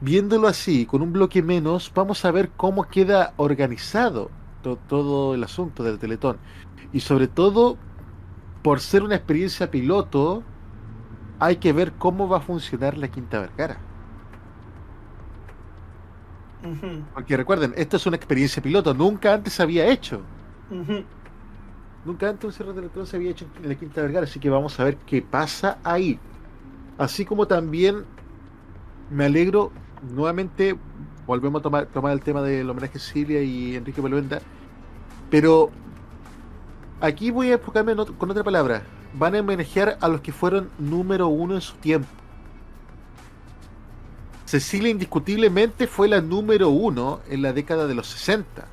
viéndolo 0.00 0.48
así, 0.48 0.86
con 0.86 1.02
un 1.02 1.12
bloque 1.12 1.42
menos, 1.42 1.92
vamos 1.94 2.24
a 2.24 2.30
ver 2.30 2.50
cómo 2.56 2.84
queda 2.88 3.34
organizado 3.36 4.30
to- 4.62 4.76
todo 4.88 5.34
el 5.34 5.44
asunto 5.44 5.82
del 5.82 5.98
Teletón. 5.98 6.38
Y 6.92 7.00
sobre 7.00 7.28
todo, 7.28 7.76
por 8.62 8.80
ser 8.80 9.02
una 9.02 9.16
experiencia 9.16 9.70
piloto, 9.70 10.42
hay 11.38 11.56
que 11.56 11.72
ver 11.72 11.92
cómo 11.94 12.28
va 12.28 12.38
a 12.38 12.40
funcionar 12.40 12.96
la 12.98 13.08
Quinta 13.08 13.40
Vergara. 13.40 13.78
Porque 17.12 17.36
recuerden, 17.36 17.74
esto 17.76 17.96
es 17.96 18.06
una 18.06 18.16
experiencia 18.16 18.62
piloto, 18.62 18.94
nunca 18.94 19.34
antes 19.34 19.52
se 19.54 19.62
había 19.62 19.86
hecho. 19.88 20.28
Nunca 22.04 22.28
antes 22.28 22.44
un 22.44 22.52
Cerro 22.52 22.72
de 22.72 22.80
Teletón 22.80 23.06
se 23.06 23.16
había 23.16 23.30
hecho 23.30 23.46
en 23.62 23.68
la 23.68 23.74
Quinta 23.76 24.02
Vergara, 24.02 24.24
así 24.24 24.40
que 24.40 24.50
vamos 24.50 24.78
a 24.80 24.84
ver 24.84 24.96
qué 25.06 25.22
pasa 25.22 25.78
ahí. 25.84 26.18
Así 26.98 27.24
como 27.24 27.46
también 27.46 28.04
me 29.10 29.26
alegro, 29.26 29.70
nuevamente 30.12 30.76
volvemos 31.26 31.60
a 31.60 31.62
tomar, 31.62 32.12
el 32.12 32.20
tema 32.20 32.42
del 32.42 32.68
homenaje 32.68 32.98
a 32.98 33.00
Silvia 33.00 33.42
y 33.42 33.76
Enrique 33.76 34.00
Beluenda, 34.00 34.40
pero 35.30 35.70
aquí 37.00 37.30
voy 37.30 37.50
a 37.50 37.54
enfocarme 37.54 37.94
con 37.94 38.30
otra 38.30 38.42
palabra. 38.42 38.82
Van 39.14 39.36
a 39.36 39.40
homenajear 39.40 39.98
a 40.00 40.08
los 40.08 40.22
que 40.22 40.32
fueron 40.32 40.70
número 40.78 41.28
uno 41.28 41.54
en 41.54 41.60
su 41.60 41.74
tiempo. 41.76 42.08
Cecilia 44.46 44.90
indiscutiblemente 44.90 45.86
fue 45.86 46.08
la 46.08 46.20
número 46.20 46.68
uno 46.68 47.20
en 47.28 47.42
la 47.42 47.52
década 47.52 47.86
de 47.86 47.94
los 47.94 48.08
60 48.08 48.66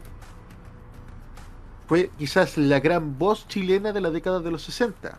fue 1.89 2.11
quizás 2.19 2.55
la 2.57 2.79
gran 2.79 3.17
voz 3.17 3.47
chilena 3.47 3.91
de 3.91 3.99
la 3.99 4.11
década 4.11 4.39
de 4.39 4.51
los 4.51 4.61
60. 4.61 5.17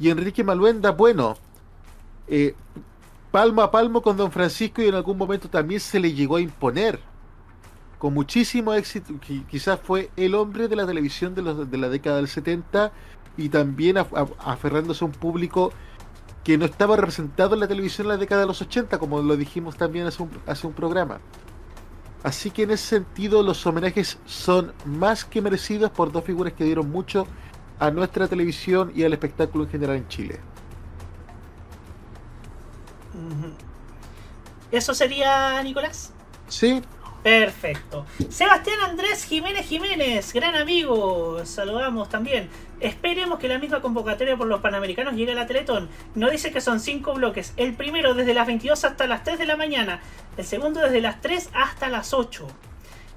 Y 0.00 0.10
Enrique 0.10 0.42
Maluenda, 0.44 0.90
bueno, 0.90 1.36
eh, 2.26 2.54
palmo 3.30 3.62
a 3.62 3.70
palmo 3.70 4.02
con 4.02 4.16
Don 4.16 4.32
Francisco 4.32 4.82
y 4.82 4.88
en 4.88 4.96
algún 4.96 5.16
momento 5.16 5.48
también 5.48 5.80
se 5.80 6.00
le 6.00 6.12
llegó 6.12 6.36
a 6.36 6.40
imponer. 6.40 6.98
Con 7.98 8.12
muchísimo 8.12 8.74
éxito, 8.74 9.14
qui- 9.14 9.46
quizás 9.46 9.78
fue 9.80 10.10
el 10.16 10.34
hombre 10.34 10.66
de 10.68 10.74
la 10.76 10.84
televisión 10.84 11.34
de, 11.36 11.42
los- 11.42 11.70
de 11.70 11.78
la 11.78 11.88
década 11.88 12.16
del 12.16 12.26
70 12.28 12.90
y 13.36 13.48
también 13.48 13.96
af- 13.96 14.10
af- 14.10 14.34
aferrándose 14.40 15.04
a 15.04 15.06
un 15.06 15.12
público 15.12 15.72
que 16.42 16.58
no 16.58 16.64
estaba 16.64 16.96
representado 16.96 17.54
en 17.54 17.60
la 17.60 17.68
televisión 17.68 18.06
en 18.06 18.08
la 18.14 18.16
década 18.16 18.40
de 18.42 18.46
los 18.48 18.60
80, 18.60 18.98
como 18.98 19.22
lo 19.22 19.36
dijimos 19.36 19.76
también 19.76 20.06
hace 20.08 20.22
un, 20.24 20.30
hace 20.46 20.66
un 20.66 20.72
programa. 20.74 21.20
Así 22.26 22.50
que 22.50 22.64
en 22.64 22.72
ese 22.72 22.84
sentido 22.88 23.40
los 23.40 23.64
homenajes 23.66 24.18
son 24.26 24.72
más 24.84 25.24
que 25.24 25.40
merecidos 25.40 25.92
por 25.92 26.10
dos 26.10 26.24
figuras 26.24 26.52
que 26.54 26.64
dieron 26.64 26.90
mucho 26.90 27.24
a 27.78 27.92
nuestra 27.92 28.26
televisión 28.26 28.90
y 28.96 29.04
al 29.04 29.12
espectáculo 29.12 29.62
en 29.62 29.70
general 29.70 29.96
en 29.98 30.08
Chile. 30.08 30.40
¿Eso 34.72 34.92
sería, 34.92 35.62
Nicolás? 35.62 36.12
Sí, 36.48 36.82
Perfecto. 37.26 38.06
Sebastián 38.28 38.78
Andrés 38.84 39.24
Jiménez 39.24 39.66
Jiménez, 39.66 40.32
gran 40.32 40.54
amigo, 40.54 41.44
saludamos 41.44 42.08
también. 42.08 42.48
Esperemos 42.78 43.40
que 43.40 43.48
la 43.48 43.58
misma 43.58 43.80
convocatoria 43.80 44.36
por 44.36 44.46
los 44.46 44.60
Panamericanos 44.60 45.14
llegue 45.14 45.32
a 45.32 45.34
la 45.34 45.44
Teletón. 45.44 45.88
Nos 46.14 46.30
dice 46.30 46.52
que 46.52 46.60
son 46.60 46.78
cinco 46.78 47.14
bloques. 47.14 47.52
El 47.56 47.74
primero 47.74 48.14
desde 48.14 48.32
las 48.32 48.46
22 48.46 48.84
hasta 48.84 49.08
las 49.08 49.24
3 49.24 49.40
de 49.40 49.46
la 49.46 49.56
mañana. 49.56 50.00
El 50.36 50.44
segundo 50.44 50.80
desde 50.80 51.00
las 51.00 51.20
3 51.20 51.50
hasta 51.52 51.88
las 51.88 52.14
8. 52.14 52.46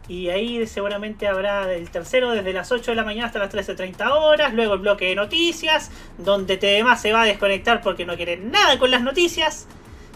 Y 0.07 0.29
ahí 0.29 0.65
seguramente 0.65 1.27
habrá 1.27 1.71
el 1.71 1.91
tercero 1.91 2.31
desde 2.31 2.51
las 2.51 2.71
8 2.71 2.89
de 2.89 2.95
la 2.95 3.03
mañana 3.03 3.27
hasta 3.27 3.37
las 3.37 3.53
13.30 3.53 4.09
horas. 4.09 4.55
Luego 4.55 4.73
el 4.73 4.79
bloque 4.79 5.05
de 5.05 5.13
noticias, 5.13 5.91
donde 6.17 6.57
TDMA 6.57 6.95
se 6.95 7.13
va 7.13 7.21
a 7.21 7.25
desconectar 7.25 7.83
porque 7.83 8.07
no 8.07 8.15
quiere 8.15 8.37
nada 8.37 8.79
con 8.79 8.89
las 8.89 9.03
noticias. 9.03 9.67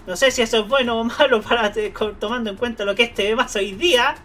No 0.05 0.15
sé 0.17 0.31
si 0.31 0.41
eso 0.41 0.57
es 0.59 0.67
bueno 0.67 0.99
o 0.99 1.03
malo 1.03 1.41
para 1.41 1.71
tomando 2.19 2.49
en 2.49 2.57
cuenta 2.57 2.83
lo 2.85 2.93
que 2.95 3.03
es 3.03 3.13
TVMA 3.13 3.47
hoy 3.55 3.71
día. 3.73 4.15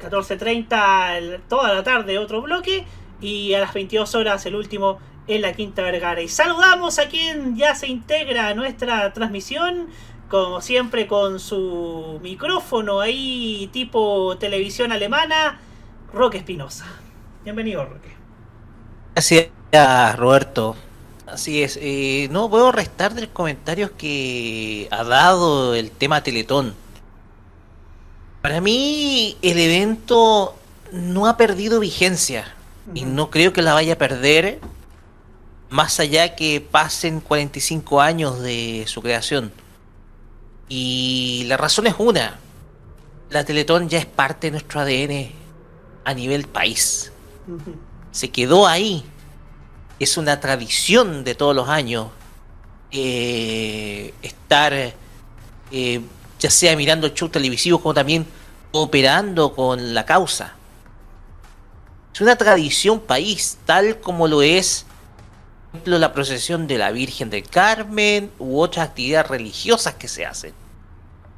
14.30 0.00 1.16
el- 1.18 1.40
toda 1.48 1.72
la 1.74 1.82
tarde 1.82 2.18
otro 2.18 2.42
bloque. 2.42 2.84
Y 3.20 3.54
a 3.54 3.60
las 3.60 3.72
22 3.72 4.14
horas 4.14 4.44
el 4.46 4.54
último 4.56 4.98
en 5.28 5.42
la 5.42 5.52
Quinta 5.52 5.82
Vergara. 5.82 6.20
Y 6.22 6.28
saludamos 6.28 6.98
a 6.98 7.08
quien 7.08 7.56
ya 7.56 7.74
se 7.74 7.86
integra 7.86 8.48
a 8.48 8.54
nuestra 8.54 9.12
transmisión. 9.12 9.88
Como 10.28 10.60
siempre 10.60 11.06
con 11.06 11.38
su 11.40 12.18
micrófono 12.22 13.00
ahí 13.00 13.68
tipo 13.72 14.36
televisión 14.38 14.90
alemana. 14.92 15.60
Roque 16.12 16.38
Espinosa. 16.38 16.86
Bienvenido 17.44 17.84
Roque. 17.84 18.10
Gracias, 19.14 19.48
Roberto. 20.16 20.74
Así 21.32 21.62
es. 21.62 21.78
eh, 21.80 22.28
no 22.30 22.50
puedo 22.50 22.72
restar 22.72 23.14
de 23.14 23.22
los 23.22 23.30
comentarios 23.30 23.90
que 23.92 24.86
ha 24.90 25.02
dado 25.02 25.74
el 25.74 25.90
tema 25.90 26.22
Teletón. 26.22 26.74
Para 28.42 28.60
mí, 28.60 29.38
el 29.40 29.58
evento 29.58 30.54
no 30.92 31.26
ha 31.26 31.38
perdido 31.38 31.80
vigencia. 31.80 32.54
Y 32.94 33.04
no 33.04 33.30
creo 33.30 33.54
que 33.54 33.62
la 33.62 33.72
vaya 33.72 33.94
a 33.94 33.98
perder 33.98 34.60
más 35.70 36.00
allá 36.00 36.34
que 36.34 36.60
pasen 36.60 37.20
45 37.20 38.02
años 38.02 38.40
de 38.40 38.84
su 38.86 39.00
creación. 39.00 39.52
Y 40.68 41.44
la 41.46 41.56
razón 41.56 41.86
es 41.86 41.94
una. 41.96 42.38
La 43.30 43.44
Teletón 43.44 43.88
ya 43.88 43.98
es 43.98 44.06
parte 44.06 44.48
de 44.48 44.50
nuestro 44.50 44.80
ADN 44.80 45.30
a 46.04 46.12
nivel 46.12 46.46
país. 46.46 47.10
Se 48.10 48.30
quedó 48.30 48.66
ahí. 48.66 49.02
Es 50.02 50.16
una 50.16 50.40
tradición 50.40 51.22
de 51.22 51.36
todos 51.36 51.54
los 51.54 51.68
años 51.68 52.08
eh, 52.90 54.12
estar 54.20 54.72
eh, 54.74 56.00
ya 56.40 56.50
sea 56.50 56.76
mirando 56.76 57.06
shows 57.06 57.30
televisivos 57.30 57.80
como 57.80 57.94
también 57.94 58.26
cooperando 58.72 59.54
con 59.54 59.94
la 59.94 60.04
causa. 60.04 60.54
Es 62.12 62.20
una 62.20 62.34
tradición 62.34 62.98
país, 62.98 63.58
tal 63.64 64.00
como 64.00 64.26
lo 64.26 64.42
es, 64.42 64.86
por 65.70 65.78
ejemplo, 65.78 65.98
la 66.00 66.12
procesión 66.12 66.66
de 66.66 66.78
la 66.78 66.90
Virgen 66.90 67.30
del 67.30 67.48
Carmen 67.48 68.32
u 68.40 68.58
otras 68.58 68.88
actividades 68.88 69.28
religiosas 69.30 69.94
que 69.94 70.08
se 70.08 70.26
hacen. 70.26 70.52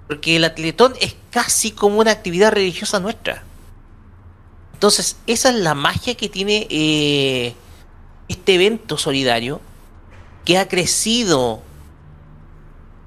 Porque 0.08 0.38
la 0.38 0.54
Teletón 0.54 0.94
es 1.02 1.16
casi 1.30 1.70
como 1.70 1.98
una 1.98 2.12
actividad 2.12 2.50
religiosa 2.50 2.98
nuestra. 2.98 3.42
Entonces, 4.72 5.18
esa 5.26 5.50
es 5.50 5.56
la 5.56 5.74
magia 5.74 6.14
que 6.14 6.30
tiene 6.30 6.66
eh, 6.70 7.54
este 8.28 8.54
evento 8.54 8.96
solidario 8.98 9.60
que 10.44 10.58
ha 10.58 10.68
crecido 10.68 11.62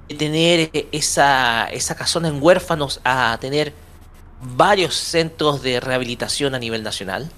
de 0.08 0.14
tener 0.14 0.70
eh, 0.72 0.88
esa, 0.92 1.68
esa 1.70 1.94
casona 1.94 2.28
en 2.28 2.42
huérfanos 2.42 3.00
a 3.04 3.36
tener 3.40 3.72
varios 4.40 4.94
centros 4.94 5.62
de 5.62 5.80
rehabilitación 5.80 6.54
a 6.54 6.58
nivel 6.58 6.82
nacional. 6.82 7.30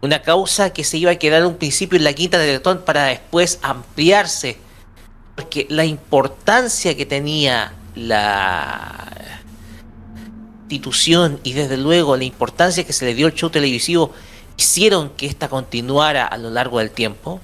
Una 0.00 0.22
causa 0.22 0.70
que 0.70 0.84
se 0.84 0.98
iba 0.98 1.10
a 1.10 1.16
quedar 1.16 1.44
un 1.46 1.56
principio 1.56 1.96
en 1.96 2.04
la 2.04 2.12
quinta 2.12 2.38
de 2.38 2.46
Teletón 2.46 2.82
para 2.84 3.04
después 3.04 3.58
ampliarse. 3.62 4.58
Porque 5.34 5.66
la 5.68 5.84
importancia 5.84 6.96
que 6.96 7.06
tenía 7.06 7.72
la 7.94 9.06
institución 10.62 11.40
y 11.42 11.52
desde 11.52 11.76
luego 11.76 12.16
la 12.16 12.24
importancia 12.24 12.84
que 12.84 12.92
se 12.92 13.04
le 13.04 13.14
dio 13.14 13.26
al 13.26 13.34
show 13.34 13.50
televisivo 13.50 14.12
hicieron 14.56 15.10
que 15.10 15.26
esta 15.26 15.48
continuara 15.48 16.26
a 16.26 16.36
lo 16.38 16.50
largo 16.50 16.78
del 16.78 16.90
tiempo. 16.90 17.40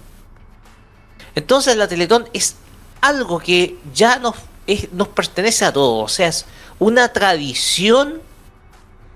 Entonces 1.35 1.77
la 1.77 1.89
Teletón 1.89 2.29
es 2.33 2.57
algo 3.01 3.39
que 3.39 3.79
ya 3.95 4.19
nos, 4.19 4.37
es- 4.67 4.93
nos 4.93 5.09
pertenece 5.09 5.65
a 5.65 5.73
todos, 5.73 6.05
o 6.11 6.15
sea, 6.15 6.29
es 6.29 6.45
una 6.79 7.13
tradición 7.13 8.21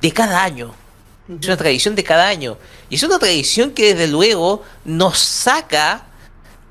de 0.01 0.13
cada 0.13 0.43
año. 0.43 0.75
Es 1.41 1.47
una 1.47 1.57
tradición 1.57 1.95
de 1.97 2.05
cada 2.05 2.29
año. 2.29 2.57
Y 2.89 2.95
es 2.95 3.03
una 3.03 3.19
tradición 3.19 3.73
que 3.73 3.95
desde 3.95 4.07
luego 4.07 4.63
nos 4.85 5.19
saca 5.19 6.07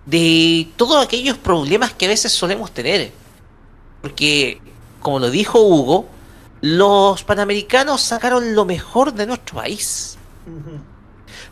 de 0.05 0.69
todos 0.78 1.03
aquellos 1.03 1.38
problemas 1.38 1.91
que 1.93 2.05
a 2.05 2.09
veces 2.09 2.32
solemos 2.32 2.71
tener. 2.71 3.11
Porque, 4.01 4.61
como 5.01 5.19
lo 5.19 5.30
dijo 5.30 5.59
Hugo, 5.59 6.07
los 6.61 7.23
panamericanos 7.23 8.01
sacaron 8.01 8.55
lo 8.55 8.63
mejor 8.65 9.13
de 9.13 9.26
nuestro 9.28 9.55
país. 9.57 10.17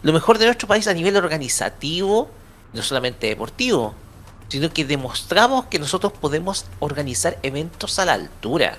Lo 0.03 0.13
mejor 0.13 0.37
de 0.37 0.45
nuestro 0.45 0.67
país 0.67 0.87
a 0.87 0.93
nivel 0.93 1.15
organizativo, 1.15 2.29
no 2.73 2.81
solamente 2.81 3.27
deportivo, 3.27 3.95
sino 4.49 4.71
que 4.71 4.85
demostramos 4.85 5.65
que 5.65 5.79
nosotros 5.79 6.13
podemos 6.13 6.65
organizar 6.79 7.39
eventos 7.41 7.97
a 7.99 8.05
la 8.05 8.13
altura. 8.13 8.77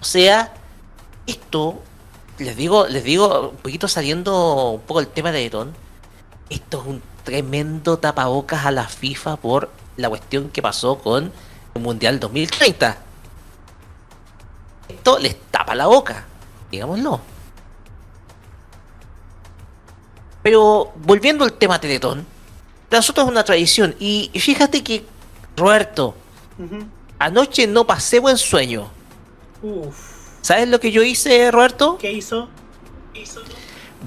O 0.00 0.04
sea, 0.04 0.54
esto, 1.26 1.80
les 2.38 2.56
digo, 2.56 2.86
les 2.86 3.04
digo, 3.04 3.50
un 3.50 3.56
poquito 3.56 3.88
saliendo 3.88 4.70
un 4.70 4.80
poco 4.82 5.00
el 5.00 5.08
tema 5.08 5.32
de 5.32 5.46
Eton, 5.46 5.74
esto 6.48 6.80
es 6.80 6.86
un 6.86 7.02
tremendo 7.24 7.98
tapabocas 7.98 8.64
a 8.64 8.70
la 8.70 8.86
FIFA 8.86 9.36
por 9.36 9.70
la 9.96 10.08
cuestión 10.08 10.48
que 10.50 10.62
pasó 10.62 10.98
con 10.98 11.32
el 11.74 11.82
Mundial 11.82 12.20
2030. 12.20 12.96
Esto 14.88 15.18
les 15.18 15.40
tapa 15.50 15.74
la 15.74 15.86
boca, 15.86 16.24
digámoslo. 16.70 17.20
Pero 20.42 20.92
volviendo 20.96 21.44
al 21.44 21.52
tema 21.52 21.80
Teletón, 21.80 22.26
para 22.88 22.98
nosotros 22.98 23.26
es 23.26 23.30
una 23.30 23.44
tradición. 23.44 23.94
Y 23.98 24.30
fíjate 24.34 24.82
que, 24.82 25.04
Roberto, 25.56 26.14
anoche 27.18 27.66
no 27.66 27.86
pasé 27.86 28.18
buen 28.18 28.36
sueño. 28.36 28.90
Uf. 29.62 30.12
¿Sabes 30.40 30.68
lo 30.68 30.80
que 30.80 30.90
yo 30.90 31.02
hice, 31.02 31.50
Roberto? 31.50 31.96
¿Qué 31.98 32.10
hizo? 32.12 32.48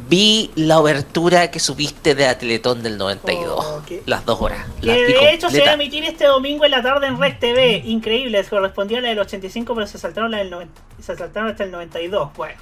Vi 0.10 0.52
la 0.56 0.80
obertura 0.80 1.50
que 1.50 1.62
subiste 1.62 2.16
de 2.16 2.26
la 2.26 2.38
Teletón 2.38 2.84
del 2.84 2.98
92. 2.98 3.84
Las 4.06 4.26
dos 4.26 4.42
horas. 4.42 4.68
Que 4.82 4.92
de 4.92 5.34
hecho 5.34 5.50
se 5.50 5.62
va 5.62 5.70
a 5.70 5.74
emitir 5.76 6.04
este 6.04 6.26
domingo 6.26 6.66
en 6.66 6.72
la 6.72 6.84
tarde 6.84 7.08
en 7.08 7.18
Red 7.18 7.40
TV. 7.40 7.82
Increíble, 7.86 8.44
correspondía 8.44 8.98
a 8.98 9.02
la 9.02 9.08
del 9.10 9.20
85, 9.20 9.74
pero 9.74 9.88
se 9.88 9.98
saltaron, 9.98 10.32
la 10.32 10.40
del 10.40 10.50
90 10.50 10.82
se 11.02 11.16
saltaron 11.16 11.50
hasta 11.50 11.64
el 11.64 11.72
92. 11.72 12.34
Bueno, 12.36 12.60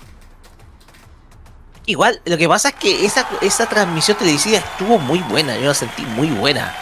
Igual, 1.86 2.22
lo 2.26 2.38
que 2.38 2.48
pasa 2.48 2.70
es 2.70 2.76
que 2.76 3.06
esa, 3.06 3.28
esa 3.42 3.68
transmisión 3.68 4.18
televisiva 4.18 4.58
estuvo 4.58 5.00
muy 5.00 5.20
buena, 5.20 5.58
yo 5.58 5.66
la 5.68 5.74
sentí 5.74 6.06
muy 6.06 6.30
buena. 6.32 6.80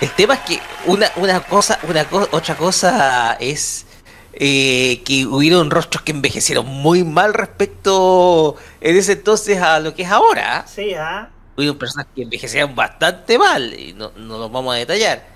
El 0.00 0.14
tema 0.14 0.34
es 0.34 0.40
que 0.40 0.62
una, 0.86 1.10
una 1.16 1.40
cosa, 1.42 1.78
una 1.84 2.06
co- 2.08 2.28
otra 2.32 2.56
cosa 2.56 3.34
es 3.40 3.86
eh, 4.32 5.02
que 5.04 5.26
hubieron 5.26 5.70
rostros 5.70 6.02
que 6.04 6.12
envejecieron 6.12 6.66
muy 6.66 7.04
mal 7.04 7.34
respecto 7.34 8.56
en 8.80 8.96
ese 8.96 9.12
entonces 9.12 9.60
a 9.62 9.80
lo 9.80 9.94
que 9.94 10.02
es 10.04 10.10
ahora. 10.10 10.66
sí, 10.66 10.94
¿ah? 10.94 11.30
Hubieron 11.56 11.78
personas 11.78 12.08
que 12.14 12.22
envejecieron 12.22 12.74
bastante 12.76 13.38
mal 13.38 13.74
y 13.78 13.92
no, 13.94 14.12
no 14.16 14.38
los 14.38 14.52
vamos 14.52 14.74
a 14.74 14.78
detallar. 14.78 15.26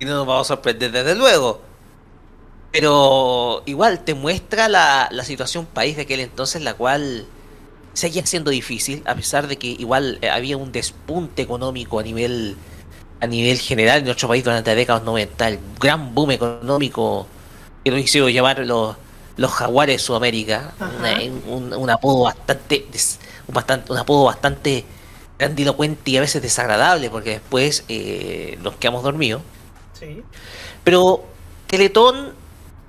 Y 0.00 0.04
no 0.06 0.12
nos 0.16 0.26
vamos 0.26 0.46
a 0.46 0.54
sorprender 0.56 0.92
desde 0.92 1.14
luego. 1.16 1.62
Pero 2.70 3.62
igual 3.66 4.04
te 4.04 4.14
muestra 4.14 4.68
la, 4.68 5.08
la 5.10 5.24
situación 5.24 5.66
país 5.66 5.96
de 5.96 6.02
aquel 6.02 6.20
entonces, 6.20 6.62
la 6.62 6.74
cual 6.74 7.26
seguía 7.94 8.24
siendo 8.26 8.50
difícil, 8.50 9.02
a 9.06 9.14
pesar 9.14 9.46
de 9.48 9.56
que 9.56 9.68
igual 9.68 10.18
eh, 10.22 10.30
había 10.30 10.56
un 10.56 10.72
despunte 10.72 11.42
económico 11.42 11.98
a 12.00 12.02
nivel 12.02 12.56
a 13.20 13.26
nivel 13.26 13.58
general 13.58 13.98
en 13.98 14.04
nuestro 14.04 14.28
país 14.28 14.44
durante 14.44 14.70
la 14.70 14.76
década 14.76 15.00
de 15.00 15.04
los 15.04 15.12
90, 15.12 15.48
el 15.48 15.58
gran 15.80 16.14
boom 16.14 16.30
económico 16.30 17.26
que 17.84 17.90
lo 17.90 17.98
hicieron 17.98 18.30
llamar 18.30 18.60
los, 18.64 18.96
los 19.36 19.50
jaguares 19.50 19.96
de 19.96 19.98
Sudamérica, 19.98 20.72
una- 20.98 21.18
un, 21.48 21.72
un 21.74 21.90
apodo 21.90 22.22
bastante, 22.24 22.86
un 23.48 23.54
bastante 23.54 23.92
un 23.92 23.98
apodo 23.98 24.24
bastante 24.24 24.84
grandilocuente 25.36 26.10
y 26.12 26.16
a 26.16 26.20
veces 26.20 26.42
desagradable, 26.42 27.10
porque 27.10 27.30
después 27.30 27.84
eh, 27.88 28.56
nos 28.62 28.76
quedamos 28.76 29.02
dormidos. 29.02 29.42
Sí. 29.98 30.22
Pero 30.84 31.24
Teletón 31.66 32.34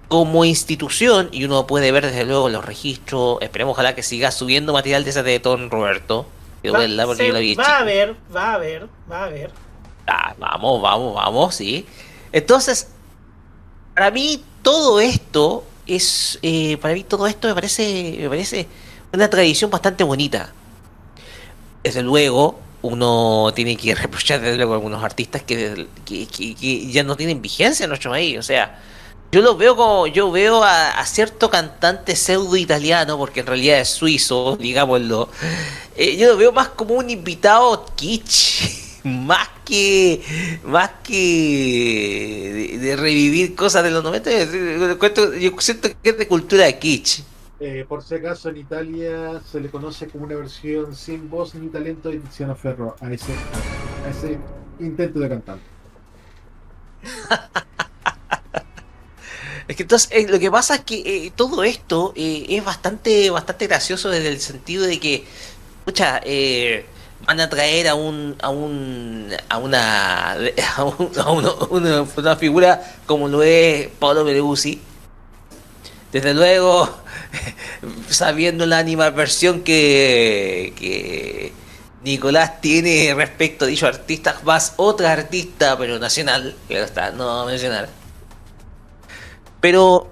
como 0.10 0.44
institución, 0.44 1.30
y 1.32 1.46
uno 1.46 1.66
puede 1.68 1.92
ver 1.94 2.06
desde 2.06 2.26
luego 2.26 2.50
los 2.50 2.66
registros, 2.66 3.38
esperemos 3.42 3.72
ojalá 3.74 3.96
que 3.96 4.04
siga 4.04 4.32
subiendo 4.32 4.74
material 4.74 5.04
de 5.06 5.12
ese 5.12 5.24
Teletón, 5.24 5.70
Roberto. 5.70 6.26
Que 6.62 6.72
Va, 6.72 6.82
se- 6.82 6.88
la 6.90 7.06
vi 7.40 7.56
va 7.56 7.78
a 7.78 7.84
ver, 7.86 8.16
va 8.36 8.54
a 8.56 8.58
ver, 8.58 8.88
va 9.10 9.24
a 9.26 9.30
ver. 9.30 9.52
Ah, 10.08 10.34
vamos, 10.38 10.82
vamos, 10.82 11.16
vamos, 11.16 11.56
sí. 11.56 11.86
Entonces, 12.34 12.88
para 13.96 14.12
mí 14.12 14.44
todo 14.62 15.00
esto 15.00 15.64
es, 15.88 16.38
eh, 16.42 16.76
para 16.78 16.94
mí 16.96 17.04
todo 17.04 17.26
esto 17.28 17.48
me 17.48 17.56
parece, 17.56 18.18
me 18.20 18.28
parece 18.30 18.68
una 19.14 19.30
tradición 19.30 19.70
bastante 19.72 20.04
bonita. 20.04 20.52
Desde 21.84 22.02
luego, 22.04 22.60
uno 22.82 23.52
tiene 23.56 23.76
que 23.78 23.94
reprochar 23.96 24.42
desde 24.42 24.58
luego 24.58 24.74
a 24.74 24.76
algunos 24.78 25.04
artistas 25.04 25.44
que, 25.44 25.88
que, 26.06 26.28
que- 26.28 26.56
que 26.56 26.92
ya 26.92 27.04
no 27.04 27.16
tienen 27.16 27.42
vigencia 27.42 27.84
en 27.84 27.90
nuestro 27.90 28.12
país. 28.12 28.38
O 28.38 28.44
sea, 28.44 28.80
yo 29.32 29.42
lo 29.42 29.56
veo 29.58 29.76
como, 29.76 30.08
yo 30.08 30.32
veo 30.32 30.64
a, 30.64 30.92
a 30.92 31.06
cierto 31.06 31.50
cantante 31.50 32.16
pseudo 32.16 32.56
italiano, 32.58 33.18
porque 33.18 33.42
en 33.42 33.46
realidad 33.48 33.80
es 33.80 33.90
suizo, 33.90 34.58
digámoslo. 34.60 35.30
eh, 35.96 36.18
yo 36.18 36.30
lo 36.30 36.38
veo 36.38 36.52
más 36.52 36.70
como 36.70 36.96
un 36.96 37.10
invitado 37.10 37.86
kitsch, 37.96 39.02
más 39.04 39.48
que, 39.66 40.24
más 40.64 40.92
que 41.04 42.72
de, 42.74 42.80
de 42.80 42.96
revivir 42.96 43.56
cosas 43.56 43.84
de 43.84 43.92
los 43.92 44.04
90. 44.04 44.32
Yo, 45.40 45.56
siento 45.60 45.90
que 45.90 46.10
es 46.10 46.18
de 46.18 46.28
cultura 46.28 46.72
kitsch. 46.80 47.22
Eh, 47.60 47.86
por 47.88 48.04
si 48.04 48.16
acaso, 48.16 48.50
en 48.50 48.58
Italia 48.58 49.42
se 49.46 49.60
le 49.60 49.70
conoce 49.70 50.10
como 50.10 50.24
una 50.26 50.36
versión 50.36 50.96
sin 50.96 51.30
voz 51.30 51.54
ni 51.56 51.70
talento 51.70 52.10
de 52.10 52.20
Tiziano 52.20 52.56
Ferro 52.56 52.96
a 53.02 53.12
ese, 53.12 53.34
a 54.06 54.10
ese 54.10 54.40
intento 54.80 55.20
de 55.20 55.30
cantar. 55.30 55.60
Es 59.70 59.76
que 59.76 59.84
entonces 59.84 60.10
eh, 60.12 60.26
lo 60.28 60.40
que 60.40 60.50
pasa 60.50 60.76
es 60.76 60.82
que 60.82 60.96
eh, 60.96 61.32
todo 61.36 61.64
esto 61.64 62.12
eh, 62.16 62.44
es 62.50 62.66
bastante 62.66 63.30
bastante 63.30 63.68
gracioso 63.68 64.10
desde 64.10 64.30
el 64.30 64.42
sentido 64.42 64.84
de 64.84 65.00
que, 65.00 65.26
escucha, 65.82 66.22
van 67.28 67.40
a 67.40 67.50
traer 67.50 67.88
a 67.88 67.94
un 67.94 68.36
a 68.42 68.50
un 68.50 69.28
a 69.48 69.58
una 69.60 70.32
a, 70.76 70.84
una, 71.30 72.36
figura 72.36 72.82
como 73.06 73.28
lo 73.28 73.44
es 73.44 73.90
Pablo 74.00 74.24
Berguzzi 74.24 74.82
desde 76.12 76.34
luego 76.34 76.90
sabiendo 78.10 78.66
la 78.66 78.80
animadversión 78.80 79.62
que 79.62 80.74
que 80.80 81.54
Nicolás 82.04 82.60
tiene 82.60 83.14
respecto 83.14 83.66
a 83.66 83.68
dicho 83.68 83.86
artista 83.86 84.36
más 84.44 84.74
otra 84.78 85.12
artista 85.12 85.78
pero 85.78 86.00
nacional 86.00 86.56
está 86.70 87.12
no 87.12 87.28
vamos 87.28 87.44
a 87.44 87.52
mencionar 87.52 87.99
pero 89.62 90.08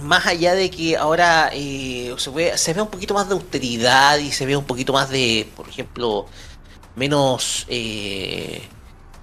más 0.00 0.26
allá 0.26 0.54
de 0.54 0.70
que 0.70 0.96
ahora 0.96 1.50
eh, 1.52 2.14
se, 2.18 2.30
ve, 2.30 2.58
se 2.58 2.74
ve 2.74 2.82
un 2.82 2.88
poquito 2.88 3.14
más 3.14 3.28
de 3.28 3.34
austeridad 3.34 4.18
y 4.18 4.30
se 4.30 4.44
ve 4.46 4.56
un 4.56 4.64
poquito 4.64 4.92
más 4.92 5.08
de, 5.08 5.48
por 5.56 5.68
ejemplo, 5.68 6.26
menos 6.96 7.64
eh, 7.68 8.62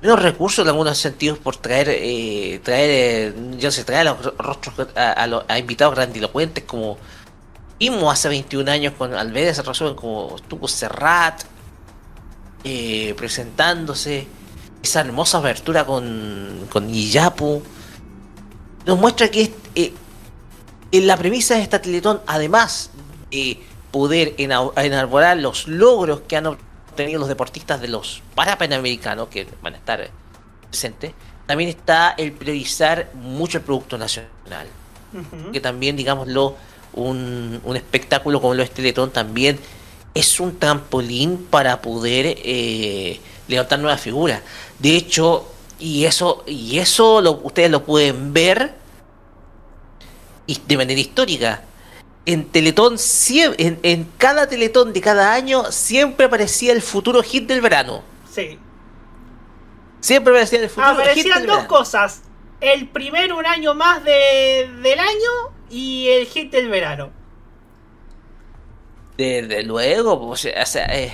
menos 0.02 0.22
recursos 0.22 0.64
en 0.64 0.70
algunos 0.70 0.98
sentidos 0.98 1.38
por 1.40 1.56
traer 1.58 1.90
eh, 1.90 2.60
traer 2.64 3.36
yo 3.58 3.72
sé 3.72 3.84
traer 3.84 4.08
a 4.08 4.14
los 4.16 4.38
rostros 4.38 4.88
a, 4.96 5.28
los- 5.28 5.44
invitados 5.58 5.96
grandilocuentes 5.96 6.64
como 6.66 6.98
vimos 7.80 8.12
hace 8.12 8.28
21 8.30 8.70
años 8.70 8.94
con 8.98 9.14
Alvedes 9.14 9.66
Resumen 9.66 9.96
como 9.96 10.36
estuvo 10.36 10.68
Serrat 10.68 11.44
presentándose 13.16 14.28
esa 14.82 15.02
hermosa 15.02 15.38
abertura 15.38 15.86
con 15.86 16.68
con 16.70 16.90
Iyapu 16.90 17.62
nos 18.86 19.00
muestra 19.00 19.30
que 19.30 19.54
eh, 19.76 19.94
en 20.92 21.08
la 21.08 21.18
premisa 21.18 21.56
de 21.56 21.62
esta 21.62 21.82
Teletón, 21.82 22.22
además 22.28 22.92
de 23.32 23.60
poder 23.92 24.36
enarbolar 24.38 25.38
los 25.38 25.68
logros 25.68 26.22
que 26.28 26.38
han 26.38 26.48
obtenido 26.48 27.20
los 27.20 27.30
deportistas 27.30 27.82
de 27.82 27.88
los 27.88 28.22
Parapanamericanos, 28.36 29.28
que 29.30 29.48
van 29.62 29.74
a 29.74 29.78
estar 29.78 30.10
presentes, 30.70 31.14
también 31.46 31.70
está 31.70 32.16
el 32.18 32.32
priorizar 32.32 33.12
mucho 33.14 33.58
el 33.58 33.64
producto 33.64 33.98
nacional. 33.98 34.68
Que 35.52 35.60
también, 35.60 35.96
digámoslo, 35.96 36.56
un, 36.94 37.62
un 37.64 37.76
espectáculo 37.76 38.42
como 38.42 38.56
lo 38.56 38.64
es 38.64 38.72
Teletón 38.72 39.12
también 39.12 39.60
es 40.14 40.40
un 40.40 40.58
trampolín 40.60 41.48
para 41.50 41.82
poder 41.82 42.38
eh, 42.44 43.20
levantar 43.48 43.80
nuevas 43.80 44.02
figuras. 44.02 44.42
De 44.80 44.96
hecho, 44.96 45.53
y 45.84 46.06
eso, 46.06 46.44
y 46.48 46.80
eso 46.80 47.20
lo- 47.22 47.42
ustedes 47.44 47.70
lo 47.70 47.84
pueden 47.84 48.32
ver 48.34 48.74
de 50.68 50.78
manera 50.78 51.00
histórica. 51.00 51.62
En 52.26 52.46
Teletón, 52.46 52.96
en, 53.58 53.80
en 53.84 54.10
cada 54.18 54.48
Teletón 54.48 54.94
de 54.94 55.02
cada 55.02 55.34
año, 55.34 55.72
siempre 55.72 56.26
aparecía 56.28 56.72
el 56.72 56.82
futuro 56.82 57.22
hit 57.22 57.48
del 57.48 57.60
verano. 57.60 58.02
Sí. 58.32 58.58
Siempre 60.00 60.32
aparecía 60.34 60.60
el 60.62 60.70
futuro 60.70 60.88
hit 60.96 61.00
Aparecían 61.02 61.38
del 61.40 61.48
dos 61.48 61.56
verano. 61.58 61.68
cosas. 61.68 62.22
El 62.62 62.88
primero 62.88 63.38
un 63.38 63.46
año 63.46 63.74
más 63.74 64.06
de, 64.06 64.70
del 64.82 65.00
año 65.00 65.32
y 65.70 66.08
el 66.08 66.26
hit 66.28 66.50
del 66.50 66.70
verano. 66.70 67.10
Desde 69.18 69.64
luego, 69.64 70.30
o 70.30 70.36
sea, 70.38 70.64
o 70.64 70.66
sea, 70.66 70.86
eh, 70.86 71.14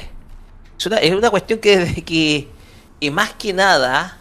es, 0.78 0.86
una, 0.86 0.98
es 0.98 1.12
una 1.14 1.30
cuestión 1.32 1.58
que, 1.60 2.04
que, 2.06 2.48
que 3.02 3.12
más 3.12 3.34
que 3.34 3.52
nada, 3.52 4.19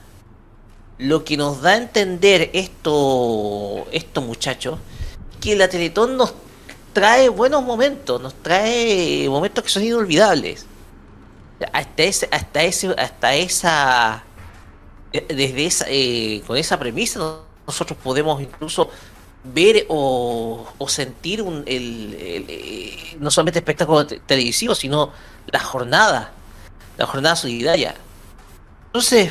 lo 0.99 1.25
que 1.25 1.37
nos 1.37 1.63
da 1.63 1.71
a 1.71 1.77
entender 1.77 2.51
esto, 2.53 3.87
estos 3.93 4.25
muchachos, 4.25 4.79
que 5.41 5.55
la 5.57 5.69
Teletón 5.69 6.17
nos 6.17 6.35
trae 6.93 7.29
buenos 7.29 7.63
momentos, 7.63 8.21
nos 8.21 8.35
trae 8.43 9.29
momentos 9.29 9.63
que 9.65 9.71
son 9.71 9.85
inolvidables. 9.85 10.67
Hasta 11.73 12.03
ese, 12.03 12.29
hasta 12.31 12.63
ese, 12.63 12.89
hasta 12.99 13.35
esa, 13.35 14.25
eh, 15.13 15.25
desde 15.29 15.67
esa, 15.67 15.87
eh, 15.89 16.43
con 16.47 16.57
esa 16.57 16.79
premisa 16.79 17.19
no- 17.19 17.41
nosotros 17.67 17.99
podemos 18.03 18.41
incluso 18.41 18.91
ver 19.45 19.87
o, 19.89 20.67
o 20.79 20.89
sentir 20.89 21.43
un, 21.43 21.63
el, 21.67 22.15
el, 22.19 22.47
eh, 22.49 23.17
no 23.21 23.31
solamente 23.31 23.59
espectáculo 23.59 24.07
te- 24.07 24.19
televisivo, 24.21 24.75
sino 24.75 25.13
la 25.47 25.61
jornada, 25.61 26.33
la 26.97 27.07
jornada 27.07 27.37
solidaria. 27.37 27.95
Entonces, 28.87 29.31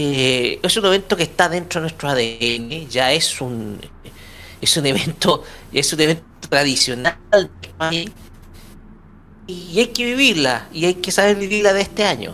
eh, 0.00 0.60
es 0.62 0.76
un 0.76 0.86
evento 0.86 1.16
que 1.16 1.24
está 1.24 1.48
dentro 1.48 1.80
de 1.80 1.88
nuestro 1.88 2.08
ADN, 2.08 2.88
ya 2.88 3.12
es 3.12 3.40
un 3.40 3.80
es 4.60 4.76
un 4.76 4.86
evento, 4.86 5.42
es 5.72 5.92
un 5.92 6.00
evento 6.00 6.22
tradicional 6.48 7.18
y 9.48 9.80
hay 9.80 9.88
que 9.88 10.04
vivirla, 10.04 10.68
y 10.72 10.84
hay 10.84 10.94
que 10.94 11.10
saber 11.10 11.36
vivirla 11.36 11.72
de 11.72 11.80
este 11.80 12.04
año. 12.04 12.32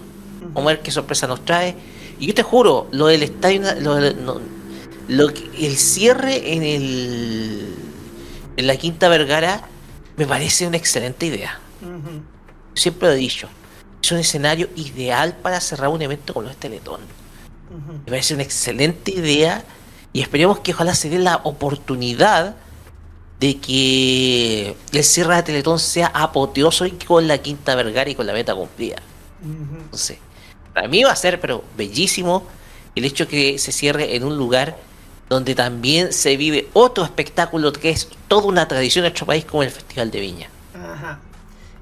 Vamos 0.53 0.65
a 0.65 0.75
ver 0.75 0.83
qué 0.83 0.91
sorpresa 0.91 1.27
nos 1.27 1.43
trae. 1.45 1.75
Y 2.19 2.27
yo 2.27 2.35
te 2.35 2.43
juro, 2.43 2.87
lo 2.91 3.07
del 3.07 3.23
estadio, 3.23 3.63
lo, 3.81 5.29
el 5.29 5.77
cierre 5.77 6.53
en 6.53 6.63
el 6.63 7.75
en 8.57 8.67
la 8.67 8.77
Quinta 8.77 9.09
Vergara 9.09 9.67
me 10.17 10.27
parece 10.27 10.67
una 10.67 10.77
excelente 10.77 11.27
idea. 11.27 11.59
Siempre 12.75 13.09
lo 13.09 13.15
he 13.15 13.17
dicho. 13.17 13.49
Es 14.03 14.13
un 14.13 14.19
escenario 14.19 14.69
ideal 14.77 15.37
para 15.41 15.61
cerrar 15.61 15.89
un 15.89 16.03
evento 16.03 16.35
como 16.35 16.51
este 16.51 16.69
Teletón. 16.69 17.24
Me 17.71 18.11
parece 18.11 18.35
una 18.35 18.43
excelente 18.43 19.11
idea 19.13 19.65
y 20.13 20.21
esperemos 20.21 20.61
que 20.61 20.73
ojalá 20.73 20.95
se 20.95 21.09
dé 21.11 21.19
la 21.19 21.41
oportunidad 21.45 22.57
de 23.41 23.57
que 23.59 24.77
el 24.93 25.05
cierre 25.05 25.37
de 25.37 25.43
Teletón 25.43 25.79
sea 25.79 26.07
apoteoso 26.07 26.87
y 26.87 26.93
con 26.93 27.27
la 27.27 27.39
Quinta 27.39 27.75
Vergara 27.75 28.09
y 28.09 28.15
con 28.15 28.27
la 28.27 28.33
meta 28.33 28.55
cumplida. 28.55 28.97
Entonces, 29.43 30.19
para 30.73 30.89
mí 30.89 31.03
va 31.05 31.13
a 31.13 31.17
ser, 31.17 31.41
pero 31.41 31.65
bellísimo, 31.77 32.47
el 32.95 33.05
hecho 33.05 33.29
que 33.29 33.59
se 33.59 33.73
cierre 33.73 34.17
en 34.17 34.25
un 34.25 34.37
lugar 34.37 34.77
donde 35.29 35.55
también 35.55 36.13
se 36.13 36.37
vive 36.37 36.69
otro 36.75 37.05
espectáculo 37.05 37.73
que 37.73 37.91
es 37.91 38.09
toda 38.29 38.47
una 38.47 38.69
tradición 38.69 39.05
en 39.05 39.11
nuestro 39.11 39.27
país 39.27 39.45
como 39.45 39.63
el 39.63 39.71
Festival 39.71 40.11
de 40.11 40.21
Viña. 40.21 40.51
Ajá. 40.75 41.19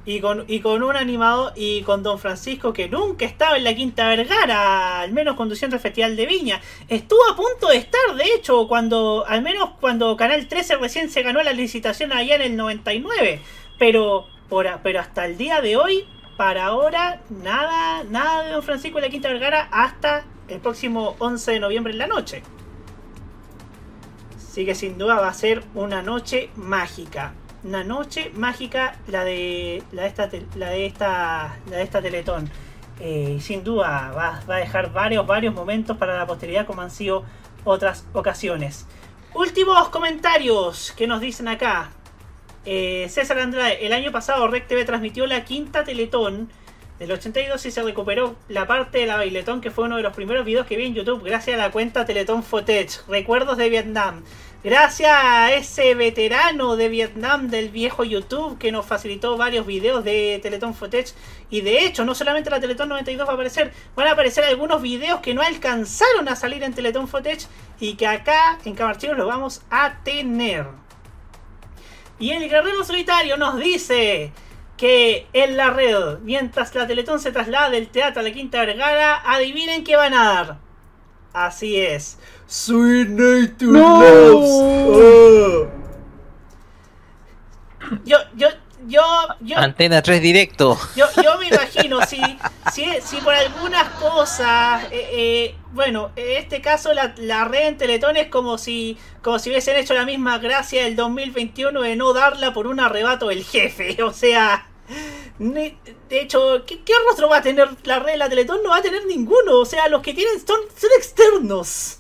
Y 0.05 0.21
con, 0.21 0.45
y 0.49 0.61
con 0.61 0.83
un 0.83 0.97
animado 0.97 1.53
y 1.55 1.83
con 1.83 2.03
Don 2.03 2.19
Francisco 2.19 2.73
que 2.73 2.89
nunca 2.89 3.25
estaba 3.25 3.57
en 3.57 3.65
la 3.65 3.75
Quinta 3.75 4.09
Vergara, 4.09 5.01
al 5.01 5.13
menos 5.13 5.37
conduciendo 5.37 5.77
el 5.77 5.83
Festival 5.83 6.17
de 6.17 6.27
Viña. 6.27 6.61
Estuvo 6.89 7.21
a 7.31 7.37
punto 7.37 7.69
de 7.69 7.77
estar, 7.77 8.17
de 8.17 8.25
hecho, 8.35 8.67
cuando, 8.67 9.25
al 9.29 9.43
menos 9.43 9.71
cuando 9.81 10.17
Canal 10.17 10.49
13 10.49 10.77
recién 10.77 11.09
se 11.09 11.23
ganó 11.23 11.41
la 11.43 11.53
licitación 11.53 12.13
allá 12.13 12.35
en 12.35 12.43
el 12.43 12.57
99. 12.57 13.41
Pero, 13.79 14.27
por, 14.49 14.67
pero 14.83 14.99
hasta 14.99 15.25
el 15.25 15.37
día 15.37 15.61
de 15.61 15.77
hoy, 15.77 16.05
para 16.37 16.67
ahora, 16.67 17.23
nada, 17.31 18.03
nada 18.05 18.43
de 18.43 18.53
Don 18.53 18.63
Francisco 18.63 18.99
en 18.99 19.05
la 19.05 19.11
Quinta 19.11 19.29
Vergara 19.29 19.69
hasta 19.71 20.25
el 20.49 20.61
próximo 20.61 21.15
11 21.21 21.53
de 21.53 21.61
noviembre 21.61 21.93
en 21.93 21.99
la 21.99 22.07
noche. 22.09 22.43
Así 24.37 24.67
que 24.67 24.75
sin 24.75 24.99
duda 24.99 25.15
va 25.15 25.29
a 25.29 25.35
ser 25.35 25.63
una 25.75 26.03
noche 26.03 26.51
mágica. 26.57 27.35
Una 27.65 27.85
noche 27.85 28.31
mágica 28.35 28.97
la 29.07 29.25
de 29.25 29.83
la 29.93 30.03
de 30.03 30.09
esta 30.09 30.29
la 30.57 30.71
de 30.71 30.87
esta 30.87 31.57
la 31.71 31.77
de 31.77 31.83
esta 31.83 32.03
Teletón. 32.03 32.51
Eh, 33.01 33.39
sin 33.41 33.65
duda 33.65 34.13
va, 34.17 34.43
va 34.49 34.57
a 34.57 34.59
dejar 34.59 34.93
varios 34.93 35.27
varios 35.27 35.55
momentos 35.55 35.97
para 35.97 36.17
la 36.17 36.27
posteridad 36.27 36.67
como 36.67 36.83
han 36.83 36.91
sido 36.91 37.25
otras 37.65 38.07
ocasiones. 38.13 38.87
Últimos 39.35 39.89
comentarios 39.89 40.93
que 40.97 41.07
nos 41.07 41.21
dicen 41.21 41.49
acá. 41.49 41.91
Eh, 42.65 43.07
César 43.09 43.39
Andrade, 43.39 43.85
el 43.87 43.93
año 43.93 44.13
pasado 44.13 44.47
Rec 44.47 44.67
TV 44.69 44.85
transmitió 44.85 45.27
la 45.27 45.45
quinta 45.45 45.85
Teletón 45.85 46.51
del 46.99 47.11
82 47.11 47.67
y 47.67 47.71
se 47.71 47.83
recuperó 47.83 48.37
la 48.49 48.67
parte 48.67 48.99
de 48.99 49.07
la 49.07 49.17
bailetón 49.17 49.61
que 49.61 49.73
fue 49.73 49.87
uno 49.87 49.97
de 49.97 50.03
los 50.03 50.15
primeros 50.15 50.45
videos 50.45 50.67
que 50.67 50.77
vi 50.77 50.87
en 50.87 50.95
YouTube 50.95 51.25
gracias 51.25 51.59
a 51.59 51.59
la 51.59 51.73
cuenta 51.73 52.05
Teletón 52.05 52.45
Footage, 52.45 53.01
recuerdos 53.09 53.57
de 53.57 53.69
Vietnam. 53.69 54.23
Gracias 54.65 55.11
a 55.13 55.53
ese 55.53 55.97
veterano 55.97 56.77
de 56.77 56.89
Vietnam 56.89 57.49
del 57.49 57.71
viejo 57.71 58.05
YouTube 58.05 58.59
que 58.59 58.71
nos 58.71 58.87
facilitó 58.87 59.37
varios 59.37 59.67
videos 59.67 60.05
de 60.05 60.39
Teletón 60.41 60.73
Footage. 60.73 61.15
Y 61.51 61.63
de 61.63 61.85
hecho, 61.85 62.05
no 62.05 62.15
solamente 62.15 62.49
la 62.49 62.61
Teletón 62.61 62.89
92 62.91 63.27
va 63.27 63.33
a 63.33 63.35
aparecer, 63.35 63.73
van 63.97 64.07
a 64.07 64.13
aparecer 64.13 64.45
algunos 64.45 64.81
videos 64.81 65.19
que 65.19 65.35
no 65.35 65.43
alcanzaron 65.43 66.29
a 66.29 66.37
salir 66.37 66.63
en 66.63 66.75
Teletón 66.75 67.09
Footage 67.09 67.49
y 67.81 67.95
que 67.95 68.07
acá 68.07 68.61
en 68.65 68.77
Camarchino 68.77 69.15
los 69.15 69.27
vamos 69.27 69.63
a 69.69 69.99
tener. 70.05 70.67
Y 72.21 72.31
el 72.31 72.49
guerrero 72.49 72.85
solitario 72.85 73.37
nos 73.37 73.59
dice 73.59 74.31
que 74.77 75.27
en 75.33 75.57
la 75.57 75.71
red, 75.71 76.21
mientras 76.21 76.73
la 76.77 76.87
Teletón 76.87 77.19
se 77.19 77.33
traslada 77.33 77.69
del 77.69 77.89
teatro 77.89 78.21
a 78.21 78.23
la 78.23 78.31
Quinta 78.31 78.61
Vergara, 78.65 79.23
adivinen 79.25 79.83
qué 79.83 79.97
van 79.97 80.15
a 80.15 80.33
dar. 80.33 80.59
Así 81.33 81.81
es. 81.81 82.19
Sweet 82.53 83.09
Night 83.09 83.63
No. 83.63 84.01
Oh. 84.05 85.69
Yo, 88.05 88.19
yo, 88.37 88.49
yo, 88.87 89.01
yo, 89.41 89.57
Antena 89.57 90.03
3 90.03 90.21
directo. 90.21 90.79
yo, 90.95 91.07
yo 91.23 91.39
me 91.39 91.49
imagino, 91.49 92.05
si, 92.07 92.21
si, 92.75 92.85
si 93.03 93.17
por 93.23 93.33
algunas 93.33 93.89
cosas, 93.95 94.85
eh, 94.91 95.09
eh, 95.13 95.55
bueno, 95.73 96.11
en 96.15 96.43
este 96.43 96.61
caso 96.61 96.93
la, 96.93 97.15
la 97.17 97.47
red 97.47 97.69
en 97.69 97.79
Teletón 97.79 98.19
es 98.19 98.29
como 98.29 98.59
si, 98.59 98.99
como 99.23 99.39
si 99.39 99.49
hubiesen 99.49 99.77
hecho 99.79 99.95
la 99.95 100.05
misma 100.05 100.37
gracia 100.39 100.85
del 100.85 100.95
2021 100.95 101.81
de 101.81 101.97
no 101.97 102.13
darla 102.13 102.53
por 102.53 102.67
un 102.67 102.81
arrebato 102.81 103.29
del 103.29 103.45
jefe, 103.45 104.03
o 104.03 104.13
sea, 104.13 104.67
Ni- 105.39 105.79
De 106.11 106.21
hecho, 106.21 106.65
¿qué, 106.67 106.83
qué 106.83 106.93
rostro 107.09 107.31
va 107.31 107.39
a 107.39 107.43
tener 107.43 107.67
la 107.85 107.99
red 107.99 108.13
de 108.13 108.19
la 108.19 108.29
Teletón? 108.29 108.63
No 108.63 108.71
va 108.71 108.77
a 108.77 108.83
tener 108.83 109.07
ninguno. 109.07 109.59
O 109.59 109.65
sea, 109.65 109.89
los 109.89 110.03
que 110.03 110.13
tienen 110.13 110.35
son, 110.47 110.61
son 110.77 110.91
externos. 110.99 111.99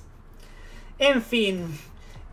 En 1.03 1.21
fin. 1.21 1.67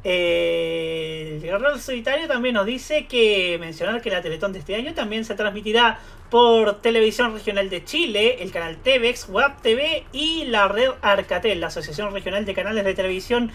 eh, 0.04 1.32
el 1.34 1.42
Guerrero 1.42 1.76
Solitario 1.80 2.28
también 2.28 2.54
nos 2.54 2.68
dice 2.68 3.08
que 3.08 3.58
mencionar 3.60 4.00
que 4.00 4.12
la 4.12 4.22
Teletón 4.22 4.54
de 4.54 4.60
este 4.60 4.76
año 4.76 4.94
también 4.94 5.26
se 5.26 5.34
transmitirá 5.34 6.00
por 6.30 6.80
Televisión 6.80 7.34
Regional 7.34 7.72
de 7.72 7.84
Chile, 7.84 8.44
el 8.44 8.52
canal 8.52 8.78
TVX, 8.78 9.28
Web 9.30 9.54
TV 9.64 10.06
y 10.12 10.46
la 10.46 10.68
red 10.68 10.92
Arcatel, 11.02 11.60
la 11.60 11.68
Asociación 11.68 12.14
Regional 12.14 12.46
de 12.46 12.54
Canales 12.54 12.86
de 12.86 12.94
Televisión 12.94 13.52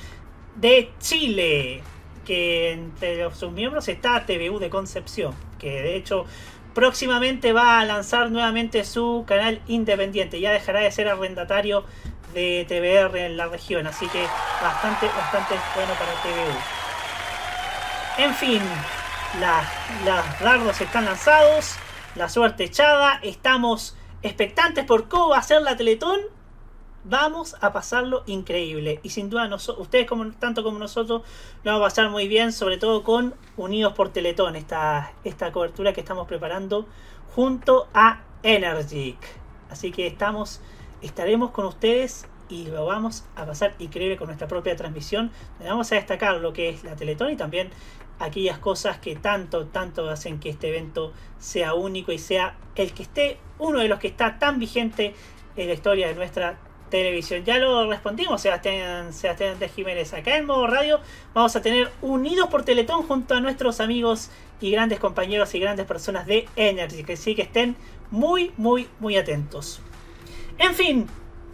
de 0.57 0.91
Chile. 0.99 1.83
Que 2.27 2.73
entre 2.73 3.33
sus 3.37 3.53
miembros 3.53 3.87
está 3.87 4.27
TVU 4.27 4.59
de 4.59 4.69
Concepción, 4.69 5.33
que 5.61 5.81
de 5.81 5.95
hecho 5.95 6.27
próximamente 6.75 7.53
va 7.53 7.79
a 7.79 7.85
lanzar 7.85 8.33
nuevamente 8.33 8.83
su 8.83 9.25
canal 9.29 9.61
independiente. 9.69 10.41
Ya 10.41 10.51
dejará 10.51 10.81
de 10.81 10.91
ser 10.91 11.07
arrendatario 11.07 11.85
de 12.35 12.64
TVR 12.68 13.16
en 13.18 13.37
la 13.37 13.47
región. 13.47 13.87
Así 13.87 14.07
que 14.09 14.26
bastante, 14.62 15.07
bastante 15.09 15.55
bueno 15.74 15.93
para 15.95 16.12
TVU. 16.22 16.59
En 18.18 18.35
fin, 18.35 18.62
las, 19.41 19.66
las 20.05 20.41
dardos 20.41 20.80
están 20.80 21.05
lanzados. 21.05 21.76
La 22.14 22.28
suerte 22.28 22.64
echada. 22.64 23.18
Estamos 23.22 23.97
expectantes 24.22 24.85
por 24.85 25.09
cómo 25.09 25.30
va 25.30 25.39
a 25.39 25.43
ser 25.43 25.62
la 25.62 25.76
Teletón. 25.76 26.20
Vamos 27.07 27.57
a 27.61 27.72
pasarlo 27.72 28.22
increíble. 28.26 29.01
Y 29.03 29.11
sin 29.11 29.28
duda, 29.28 29.47
noso- 29.49 29.76
ustedes 29.78 30.07
como, 30.07 30.30
tanto 30.32 30.62
como 30.62 30.78
nosotros 30.78 31.22
lo 31.62 31.72
vamos 31.72 31.85
a 31.87 31.89
pasar 31.91 32.09
muy 32.11 32.28
bien. 32.28 32.53
Sobre 32.53 32.78
todo 32.78 33.03
con 33.03 33.35
Unidos 33.57 33.93
por 33.95 34.11
Teletón. 34.11 34.57
Esta, 34.57 35.12
esta 35.24 35.51
cobertura 35.53 35.93
que 35.93 36.01
estamos 36.01 36.26
preparando 36.28 36.87
junto 37.35 37.89
a 37.93 38.20
Energic. 38.45 39.18
Así 39.70 39.91
que 39.91 40.07
estamos, 40.07 40.61
estaremos 41.07 41.50
con 41.50 41.66
ustedes 41.66 42.26
y 42.48 42.66
lo 42.66 42.86
vamos 42.86 43.24
a 43.36 43.46
pasar 43.46 43.74
increíble 43.78 44.16
con 44.16 44.26
nuestra 44.26 44.48
propia 44.48 44.76
transmisión. 44.76 45.30
Le 45.61 45.68
vamos 45.68 45.90
a 45.92 45.96
destacar 45.96 46.36
lo 46.36 46.52
que 46.52 46.70
es 46.70 46.84
la 46.84 46.96
Teletón 46.96 47.32
y 47.32 47.36
también 47.36 47.70
aquellas 48.18 48.59
cosas 48.59 48.98
que 48.98 49.16
tanto, 49.16 49.66
tanto 49.66 50.09
hacen 50.09 50.38
que 50.38 50.50
este 50.50 50.68
evento 50.68 51.12
sea 51.38 51.74
único 51.74 52.12
y 52.12 52.18
sea 52.18 52.57
el 52.76 52.92
que 52.92 53.02
esté, 53.02 53.38
uno 53.59 53.80
de 53.80 53.88
los 53.88 53.98
que 53.98 54.09
está 54.09 54.38
tan 54.38 54.59
vigente 54.59 55.14
en 55.57 55.68
la 55.68 55.74
historia 55.74 56.09
de 56.09 56.14
nuestra 56.14 56.59
televisión. 56.90 57.44
Ya 57.44 57.59
lo 57.59 57.88
respondimos, 57.88 58.40
Sebastián, 58.40 59.12
Sebastián 59.12 59.59
de 59.59 59.68
Jiménez. 59.68 60.12
Acá 60.14 60.36
en 60.36 60.46
modo 60.46 60.66
radio 60.66 61.00
vamos 61.32 61.57
a 61.57 61.62
tener 61.62 61.90
Unidos 62.02 62.48
por 62.48 62.64
Teletón 62.64 63.02
junto 63.02 63.34
a 63.34 63.40
nuestros 63.40 63.80
amigos 63.80 64.30
y 64.61 64.70
grandes 64.70 65.00
compañeros 65.00 65.55
y 65.55 65.61
grandes 65.61 65.86
personas 65.86 66.26
de 66.26 66.46
Energy. 66.57 67.02
Que 67.02 67.16
sí 67.16 67.34
que 67.34 67.42
estén 67.42 67.76
muy, 68.11 68.52
muy, 68.57 68.88
muy 69.00 69.16
atentos. 69.16 69.80
En 70.59 70.74
fin, 70.74 71.07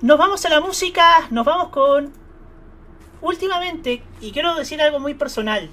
nos 0.03 0.19
vamos 0.19 0.45
a 0.45 0.49
la 0.49 0.61
música, 0.61 1.27
nos 1.31 1.45
vamos 1.45 1.69
con... 1.69 2.13
Últimamente, 3.23 4.03
y 4.23 4.33
quiero 4.33 4.55
decir 4.55 4.81
algo 4.81 4.99
muy 4.99 5.13
personal, 5.13 5.69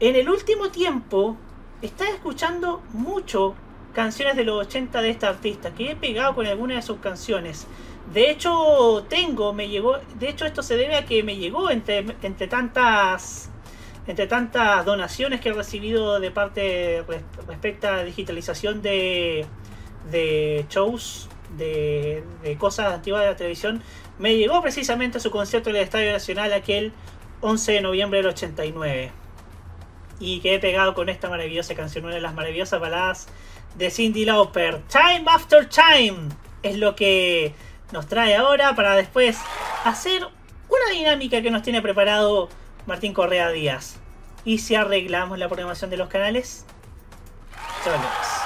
en 0.00 0.16
el 0.16 0.28
último 0.28 0.70
tiempo 0.70 1.36
estaba 1.82 2.10
escuchando 2.10 2.82
mucho 2.92 3.54
canciones 3.94 4.34
de 4.36 4.42
los 4.44 4.66
80 4.66 5.02
de 5.02 5.10
esta 5.10 5.28
artista, 5.28 5.72
que 5.72 5.92
he 5.92 5.96
pegado 5.96 6.34
con 6.34 6.46
algunas 6.46 6.78
de 6.78 6.82
sus 6.82 6.98
canciones. 6.98 7.68
De 8.12 8.28
hecho, 8.30 9.06
tengo, 9.08 9.52
me 9.52 9.68
llegó, 9.68 9.98
de 10.18 10.28
hecho 10.28 10.46
esto 10.46 10.62
se 10.64 10.76
debe 10.76 10.96
a 10.96 11.04
que 11.04 11.22
me 11.22 11.36
llegó 11.36 11.70
entre, 11.70 11.98
entre 12.22 12.48
tantas 12.48 13.50
entre 14.08 14.28
tantas 14.28 14.84
donaciones 14.84 15.40
que 15.40 15.48
he 15.48 15.52
recibido 15.52 16.20
de 16.20 16.30
parte 16.30 17.04
res- 17.08 17.24
respecto 17.48 17.88
a 17.88 18.04
digitalización 18.04 18.80
de, 18.80 19.46
de 20.12 20.64
shows, 20.68 21.28
de, 21.56 22.24
cosas 22.58 22.92
antiguas 22.92 23.22
de 23.22 23.28
la 23.28 23.36
televisión, 23.36 23.82
me 24.18 24.36
llegó 24.36 24.62
precisamente 24.62 25.20
su 25.20 25.30
concierto 25.30 25.70
en 25.70 25.76
el 25.76 25.82
Estadio 25.82 26.12
Nacional 26.12 26.52
aquel 26.52 26.92
11 27.40 27.72
de 27.72 27.80
noviembre 27.80 28.18
del 28.18 28.28
89 28.28 29.12
y 30.18 30.40
que 30.40 30.54
he 30.54 30.58
pegado 30.58 30.94
con 30.94 31.08
esta 31.08 31.28
maravillosa 31.28 31.74
canción, 31.74 32.04
una 32.04 32.14
de 32.14 32.20
las 32.20 32.34
maravillosas 32.34 32.80
baladas 32.80 33.28
de 33.76 33.90
Cindy 33.90 34.24
Lauper. 34.24 34.80
Time 34.88 35.24
After 35.26 35.68
Time 35.68 36.28
es 36.62 36.78
lo 36.78 36.96
que 36.96 37.54
nos 37.92 38.06
trae 38.06 38.34
ahora 38.34 38.74
para 38.74 38.94
después 38.94 39.38
hacer 39.84 40.26
una 40.68 40.90
dinámica 40.92 41.42
que 41.42 41.50
nos 41.50 41.62
tiene 41.62 41.82
preparado 41.82 42.48
Martín 42.86 43.12
Correa 43.12 43.50
Díaz. 43.50 43.98
Y 44.44 44.58
si 44.58 44.74
arreglamos 44.74 45.38
la 45.38 45.48
programación 45.48 45.90
de 45.90 45.96
los 45.96 46.08
canales, 46.08 46.64
ya 47.84 48.45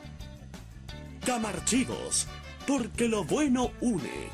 Camarchivos, 1.25 2.27
porque 2.65 3.07
lo 3.07 3.23
bueno 3.23 3.69
une. 3.79 4.29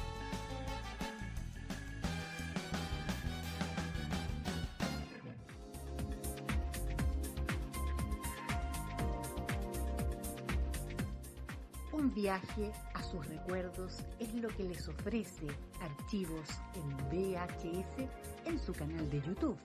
Un 11.91 12.13
viaje 12.13 12.71
a 12.93 13.03
sus 13.03 13.27
recuerdos 13.27 13.97
es 14.19 14.33
lo 14.35 14.47
que 14.47 14.63
les 14.63 14.87
ofrece 14.87 15.47
Archivos 15.81 16.47
en 16.75 16.97
VHS 17.09 18.07
en 18.45 18.57
su 18.59 18.71
canal 18.71 19.09
de 19.09 19.21
YouTube. 19.21 19.57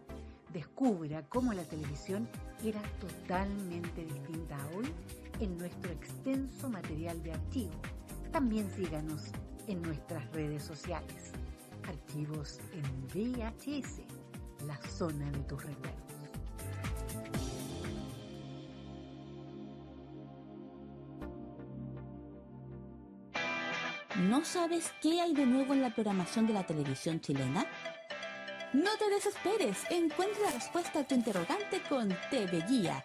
Descubra 0.53 1.23
cómo 1.29 1.53
la 1.53 1.63
televisión 1.63 2.29
era 2.65 2.83
totalmente 3.01 4.05
distinta 4.05 4.57
a 4.57 4.77
hoy 4.77 4.93
en 5.43 5.59
nuestro 5.59 5.91
extenso 5.91 6.71
material 6.71 7.21
de 7.23 7.33
archivo. 7.33 7.73
También 8.31 8.71
síganos 8.71 9.33
en 9.67 9.83
nuestras 9.83 10.31
redes 10.33 10.63
sociales. 10.63 11.33
Archivos 11.87 12.61
en 12.73 13.09
VHS, 13.09 14.03
la 14.67 14.77
zona 14.89 15.31
de 15.33 15.41
tus 15.41 15.65
recuerdos. 15.65 16.01
¿No 24.29 24.45
sabes 24.45 24.93
qué 25.01 25.21
hay 25.21 25.35
de 25.35 25.47
nuevo 25.47 25.75
en 25.75 25.83
la 25.83 25.93
programación 25.93 26.47
de 26.47 26.53
la 26.53 26.65
televisión 26.65 27.21
chilena? 27.21 27.67
No 28.73 28.91
te 28.97 29.11
desesperes, 29.11 29.79
encuentra 29.91 30.45
la 30.45 30.53
respuesta 30.53 31.01
a 31.01 31.05
tu 31.05 31.15
interrogante 31.15 31.83
con 31.89 32.09
TV 32.31 32.63
Guía, 32.69 33.05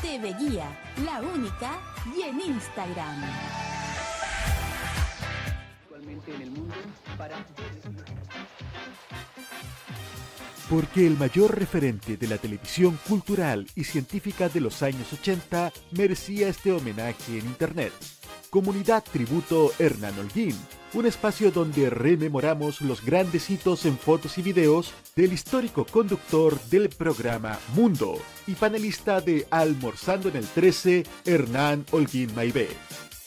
TV 0.00 0.34
Guía, 0.38 0.66
la 1.04 1.20
única, 1.20 1.78
y 2.16 2.22
en 2.22 2.40
Instagram. 2.40 3.22
Actualmente 5.82 6.34
en 6.34 6.42
el 6.42 6.50
mundo 6.50 6.74
para 7.16 7.36
Porque 10.68 11.06
el 11.06 11.16
mayor 11.18 11.58
referente 11.58 12.16
de 12.16 12.26
la 12.26 12.38
televisión 12.38 12.98
cultural 13.08 13.66
y 13.74 13.84
científica 13.84 14.48
de 14.48 14.60
los 14.60 14.82
años 14.82 15.12
80 15.12 15.72
merecía 15.92 16.48
este 16.48 16.72
homenaje 16.72 17.38
en 17.38 17.46
Internet. 17.46 17.92
Comunidad 18.50 19.04
Tributo 19.04 19.72
Hernán 19.78 20.18
Holguín, 20.18 20.56
un 20.94 21.06
espacio 21.06 21.50
donde 21.50 21.90
rememoramos 21.90 22.80
los 22.80 23.04
grandes 23.04 23.50
hitos 23.50 23.84
en 23.84 23.98
fotos 23.98 24.38
y 24.38 24.42
videos 24.42 24.94
del 25.16 25.32
histórico 25.32 25.84
conductor 25.84 26.58
del 26.70 26.88
programa 26.88 27.58
Mundo 27.74 28.18
y 28.46 28.54
panelista 28.54 29.20
de 29.20 29.46
Almorzando 29.50 30.28
en 30.28 30.36
el 30.36 30.46
13, 30.46 31.04
Hernán 31.24 31.84
Holguín 31.90 32.34
Maibé. 32.34 32.68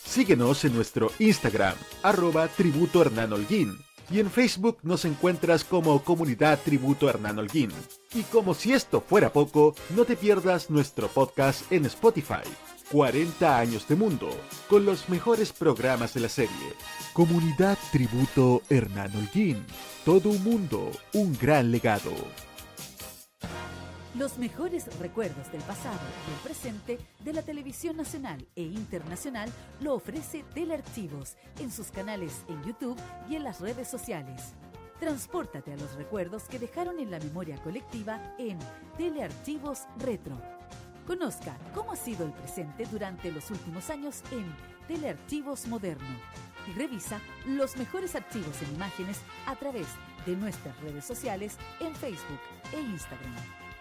Síguenos 0.06 0.64
en 0.64 0.74
nuestro 0.74 1.12
Instagram, 1.20 1.76
arroba 2.04 2.48
tributo 2.48 3.02
Hernán 3.02 3.34
Holguín, 3.34 3.78
y 4.10 4.22
en 4.22 4.32
Facebook 4.32 4.78
nos 4.84 5.04
encuentras 5.04 5.66
como 5.66 6.02
Comunidad 6.02 6.60
Tributo 6.64 7.10
Hernán 7.10 7.40
Holguín. 7.40 7.72
Y 8.14 8.24
como 8.24 8.54
si 8.54 8.72
esto 8.72 9.02
fuera 9.02 9.34
poco, 9.34 9.76
no 9.90 10.06
te 10.06 10.16
pierdas 10.16 10.70
nuestro 10.70 11.10
podcast 11.10 11.70
en 11.72 11.86
Spotify. 11.86 12.44
40 12.92 13.60
años 13.60 13.86
de 13.90 13.98
mundo, 13.98 14.30
con 14.70 14.86
los 14.86 15.10
mejores 15.10 15.52
programas 15.52 16.14
de 16.14 16.22
la 16.22 16.30
serie. 16.30 16.74
Comunidad 17.12 17.78
Tributo 17.92 18.62
Hernán 18.70 19.14
Holguín. 19.14 19.66
Todo 20.06 20.30
un 20.30 20.42
mundo, 20.42 20.92
un 21.14 21.38
gran 21.38 21.70
legado. 21.70 22.14
Los 24.16 24.38
mejores 24.38 24.86
recuerdos 25.00 25.52
del 25.52 25.62
pasado 25.64 26.00
y 26.28 26.34
el 26.34 26.40
presente 26.40 26.98
de 27.26 27.34
la 27.34 27.42
televisión 27.42 27.98
nacional 27.98 28.48
e 28.56 28.64
internacional 28.64 29.50
lo 29.82 29.94
ofrece 29.94 30.46
Telearchivos 30.54 31.36
en 31.60 31.72
sus 31.72 31.92
canales 31.92 32.46
en 32.48 32.64
YouTube 32.64 32.98
y 33.30 33.36
en 33.36 33.44
las 33.44 33.60
redes 33.60 33.90
sociales. 33.90 34.54
Transpórtate 35.02 35.74
a 35.74 35.78
los 35.78 35.94
recuerdos 35.96 36.44
que 36.44 36.58
dejaron 36.58 37.00
en 37.00 37.12
la 37.12 37.20
memoria 37.20 37.58
colectiva 37.58 38.34
en 38.40 38.58
Telearchivos 38.98 39.82
Retro. 40.00 40.57
Conozca 41.08 41.58
cómo 41.74 41.94
ha 41.94 41.96
sido 41.96 42.26
el 42.26 42.34
presente 42.34 42.86
durante 42.86 43.32
los 43.32 43.50
últimos 43.50 43.90
años 43.90 44.22
en 44.30 44.46
Telearchivos 44.90 45.66
Moderno 45.66 46.06
y 46.68 46.78
revisa 46.78 47.22
los 47.46 47.78
mejores 47.78 48.14
archivos 48.14 48.62
en 48.62 48.76
imágenes 48.76 49.22
a 49.46 49.56
través 49.56 49.88
de 50.26 50.36
nuestras 50.36 50.78
redes 50.82 51.06
sociales 51.06 51.58
en 51.80 51.96
Facebook 51.96 52.42
e 52.74 52.82
Instagram. 52.82 53.34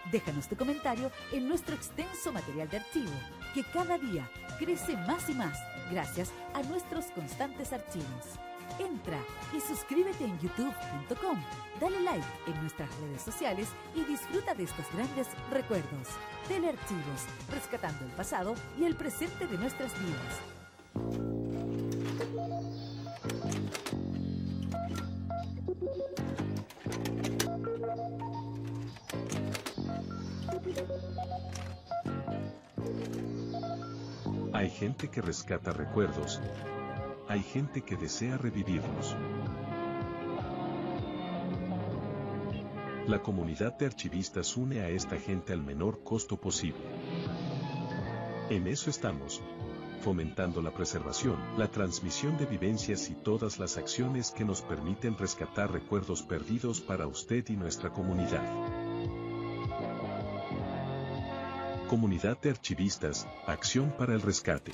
Déjanos 0.09 0.47
tu 0.47 0.55
comentario 0.55 1.11
en 1.33 1.49
nuestro 1.49 1.75
extenso 1.75 2.31
material 2.31 2.69
de 2.69 2.77
archivo, 2.77 3.11
que 3.53 3.65
cada 3.73 3.97
día 3.97 4.31
crece 4.57 4.95
más 4.95 5.29
y 5.29 5.33
más 5.33 5.59
gracias 5.91 6.31
a 6.53 6.63
nuestros 6.63 7.07
constantes 7.07 7.73
archivos. 7.73 8.39
Entra 8.79 9.19
y 9.55 9.61
suscríbete 9.61 10.25
en 10.25 10.39
youtube.com, 10.39 11.41
dale 11.79 11.99
like 12.01 12.25
en 12.47 12.61
nuestras 12.61 12.89
redes 12.99 13.21
sociales 13.21 13.69
y 13.95 14.03
disfruta 14.03 14.53
de 14.53 14.63
estos 14.63 14.85
grandes 14.93 15.27
recuerdos. 15.51 16.07
Telearchivos, 16.47 17.25
rescatando 17.51 18.05
el 18.05 18.11
pasado 18.11 18.55
y 18.79 18.85
el 18.85 18.95
presente 18.95 19.47
de 19.47 19.57
nuestras 19.57 19.91
vidas. 19.99 20.41
Hay 34.53 34.69
gente 34.71 35.07
que 35.09 35.21
rescata 35.21 35.71
recuerdos. 35.71 36.41
Hay 37.29 37.43
gente 37.43 37.81
que 37.81 37.97
desea 37.97 38.37
revivirlos. 38.37 39.15
La 43.05 43.21
comunidad 43.21 43.77
de 43.77 43.85
archivistas 43.85 44.55
une 44.55 44.79
a 44.79 44.89
esta 44.89 45.17
gente 45.17 45.51
al 45.51 45.61
menor 45.61 46.03
costo 46.05 46.37
posible. 46.37 46.85
En 48.49 48.67
eso 48.67 48.89
estamos. 48.89 49.41
Fomentando 50.01 50.61
la 50.61 50.71
preservación, 50.71 51.35
la 51.57 51.69
transmisión 51.69 52.37
de 52.37 52.45
vivencias 52.45 53.09
y 53.09 53.13
todas 53.13 53.59
las 53.59 53.77
acciones 53.77 54.31
que 54.31 54.45
nos 54.45 54.61
permiten 54.61 55.17
rescatar 55.17 55.69
recuerdos 55.71 56.23
perdidos 56.23 56.79
para 56.79 57.07
usted 57.07 57.43
y 57.49 57.57
nuestra 57.57 57.89
comunidad. 57.89 58.45
Comunidad 61.89 62.39
de 62.39 62.51
Archivistas, 62.51 63.27
Acción 63.45 63.93
para 63.97 64.13
el 64.13 64.21
Rescate. 64.21 64.73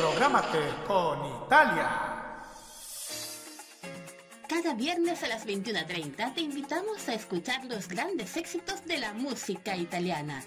Prográmate 0.00 0.60
con 0.86 1.18
Italia. 1.44 1.90
Cada 4.48 4.72
viernes 4.72 5.22
a 5.22 5.28
las 5.28 5.46
21.30 5.46 6.32
te 6.32 6.40
invitamos 6.40 7.06
a 7.06 7.12
escuchar 7.12 7.66
los 7.66 7.86
grandes 7.86 8.34
éxitos 8.38 8.82
de 8.86 8.96
la 8.96 9.12
música 9.12 9.76
italiana. 9.76 10.42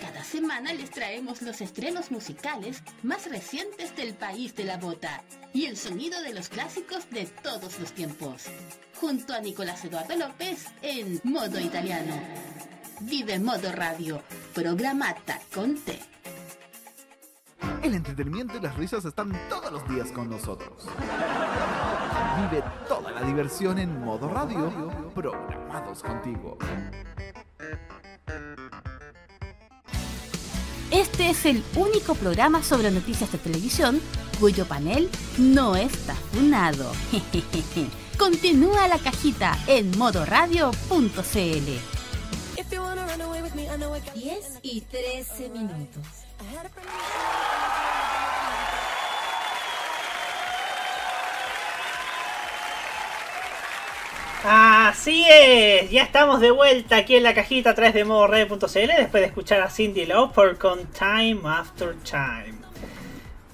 Cada 0.00 0.24
semana 0.24 0.72
les 0.72 0.90
traemos 0.90 1.40
los 1.42 1.60
estrenos 1.60 2.10
musicales 2.10 2.82
más 3.04 3.30
recientes 3.30 3.94
del 3.94 4.12
país 4.14 4.56
de 4.56 4.64
la 4.64 4.76
bota 4.76 5.22
y 5.54 5.66
el 5.66 5.76
sonido 5.76 6.20
de 6.22 6.34
los 6.34 6.48
clásicos 6.48 7.08
de 7.10 7.26
todos 7.26 7.78
los 7.78 7.92
tiempos. 7.92 8.46
Junto 9.00 9.34
a 9.34 9.40
Nicolás 9.40 9.84
Eduardo 9.84 10.16
López 10.16 10.66
en 10.82 11.20
Modo 11.22 11.60
Italiano. 11.60 12.20
Vive 13.02 13.38
Modo 13.38 13.70
Radio, 13.70 14.20
programata 14.52 15.38
con 15.54 15.76
T. 15.76 16.15
El 17.86 17.94
entretenimiento 17.94 18.56
y 18.56 18.60
las 18.60 18.76
risas 18.76 19.04
están 19.04 19.30
todos 19.48 19.70
los 19.70 19.88
días 19.88 20.10
con 20.10 20.28
nosotros. 20.28 20.72
Vive 22.36 22.64
toda 22.88 23.12
la 23.12 23.22
diversión 23.22 23.78
en 23.78 24.04
modo 24.04 24.28
radio, 24.28 24.90
programados 25.14 26.02
contigo. 26.02 26.58
Este 30.90 31.30
es 31.30 31.46
el 31.46 31.62
único 31.76 32.16
programa 32.16 32.60
sobre 32.64 32.90
noticias 32.90 33.30
de 33.30 33.38
televisión 33.38 34.00
cuyo 34.40 34.66
panel 34.66 35.08
no 35.38 35.76
está 35.76 36.16
funado. 36.32 36.90
Continúa 38.18 38.88
la 38.88 38.98
cajita 38.98 39.56
en 39.68 39.96
modoradio.cl. 39.96 41.96
10 44.14 44.58
y 44.62 44.80
13 44.80 45.50
minutos. 45.50 46.02
Así 54.48 55.26
es, 55.28 55.90
ya 55.90 56.04
estamos 56.04 56.40
de 56.40 56.52
vuelta 56.52 56.98
aquí 56.98 57.16
en 57.16 57.24
la 57.24 57.34
cajita 57.34 57.70
a 57.70 57.74
través 57.74 57.94
de 57.94 58.04
modored.cl 58.04 58.60
después 58.96 59.20
de 59.20 59.24
escuchar 59.24 59.60
a 59.60 59.68
Cindy 59.68 60.06
Lauper 60.06 60.56
con 60.56 60.86
Time 60.86 61.40
After 61.44 61.96
Time. 62.08 62.54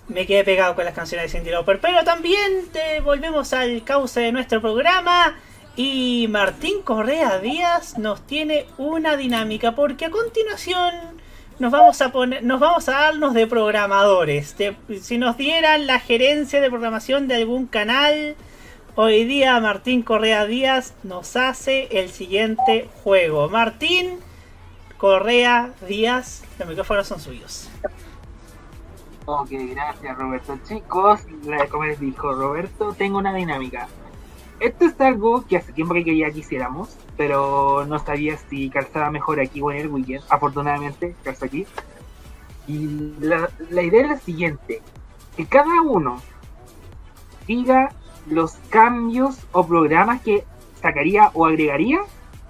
Me 0.09 0.27
quedé 0.27 0.45
pegado 0.45 0.75
con 0.75 0.85
las 0.85 0.93
canciones 0.93 1.33
de 1.33 1.39
Cindy 1.39 1.51
Lauper, 1.51 1.81
pero 1.81 2.05
también 2.05 2.69
te 2.71 3.01
volvemos 3.01 3.55
al 3.55 3.83
cauce 3.85 4.21
de 4.21 4.33
nuestro 4.33 4.61
programa 4.61 5.35
y 5.77 6.27
Martín 6.29 6.83
Correa 6.83 7.39
Díaz 7.39 7.97
nos 7.97 8.27
tiene 8.27 8.67
una 8.77 9.17
dinámica 9.17 9.75
porque 9.75 10.05
a 10.05 10.11
continuación 10.11 10.93
nos 11.59 11.73
vamos 11.73 12.03
a 12.03 12.13
poner, 12.13 12.45
nos 12.45 12.61
vamos 12.61 12.87
a 12.91 12.93
darnos 12.93 13.33
de 13.33 13.47
programadores. 13.47 14.55
Si 15.01 15.17
nos 15.17 15.39
dieran 15.39 15.87
la 15.87 16.01
gerencia 16.01 16.61
de 16.61 16.69
programación 16.69 17.29
de 17.29 17.37
algún 17.37 17.67
canal, 17.67 18.37
hoy 18.95 19.25
día 19.25 19.59
Martín 19.61 20.03
Correa 20.03 20.45
Díaz 20.47 20.95
nos 21.03 21.37
hace 21.37 21.89
el 21.99 22.11
siguiente 22.11 22.89
juego. 23.03 23.49
Martín 23.49 24.19
Correa 24.99 25.73
Díaz, 25.89 26.45
los 26.59 26.69
micrófonos 26.69 27.07
son 27.07 27.21
suyos. 27.21 27.71
Ok, 29.25 29.51
gracias 29.51 30.19
Roberto. 30.19 30.59
Chicos, 30.67 31.21
como 31.71 31.85
les 31.85 32.01
dijo 32.01 32.33
Roberto, 32.33 32.95
tengo 32.97 33.19
una 33.19 33.35
dinámica. 33.35 33.89
Esto 34.61 34.85
es 34.85 35.01
algo 35.01 35.45
que 35.47 35.57
hace 35.57 35.73
tiempo 35.73 35.95
que 35.95 36.17
ya 36.17 36.31
quisiéramos, 36.31 36.97
pero 37.17 37.85
no 37.87 37.99
sabía 37.99 38.37
si 38.37 38.71
calzaba 38.71 39.11
mejor 39.11 39.41
aquí 39.41 39.61
o 39.61 39.73
en 39.73 39.79
el 39.79 39.89
weekend. 39.89 40.23
Afortunadamente, 40.29 41.17
calza 41.25 41.47
aquí. 41.47 41.67
Y 42.69 43.15
la, 43.19 43.51
la 43.71 43.83
idea 43.83 44.03
es 44.03 44.09
la 44.09 44.19
siguiente. 44.19 44.81
Que 45.37 45.47
cada 45.47 45.81
uno 45.83 46.21
diga 47.47 47.91
los 48.29 48.53
cambios 48.71 49.37
o 49.53 49.67
programas 49.67 50.21
que 50.23 50.45
sacaría 50.81 51.31
o 51.35 51.47
agregaría 51.47 52.01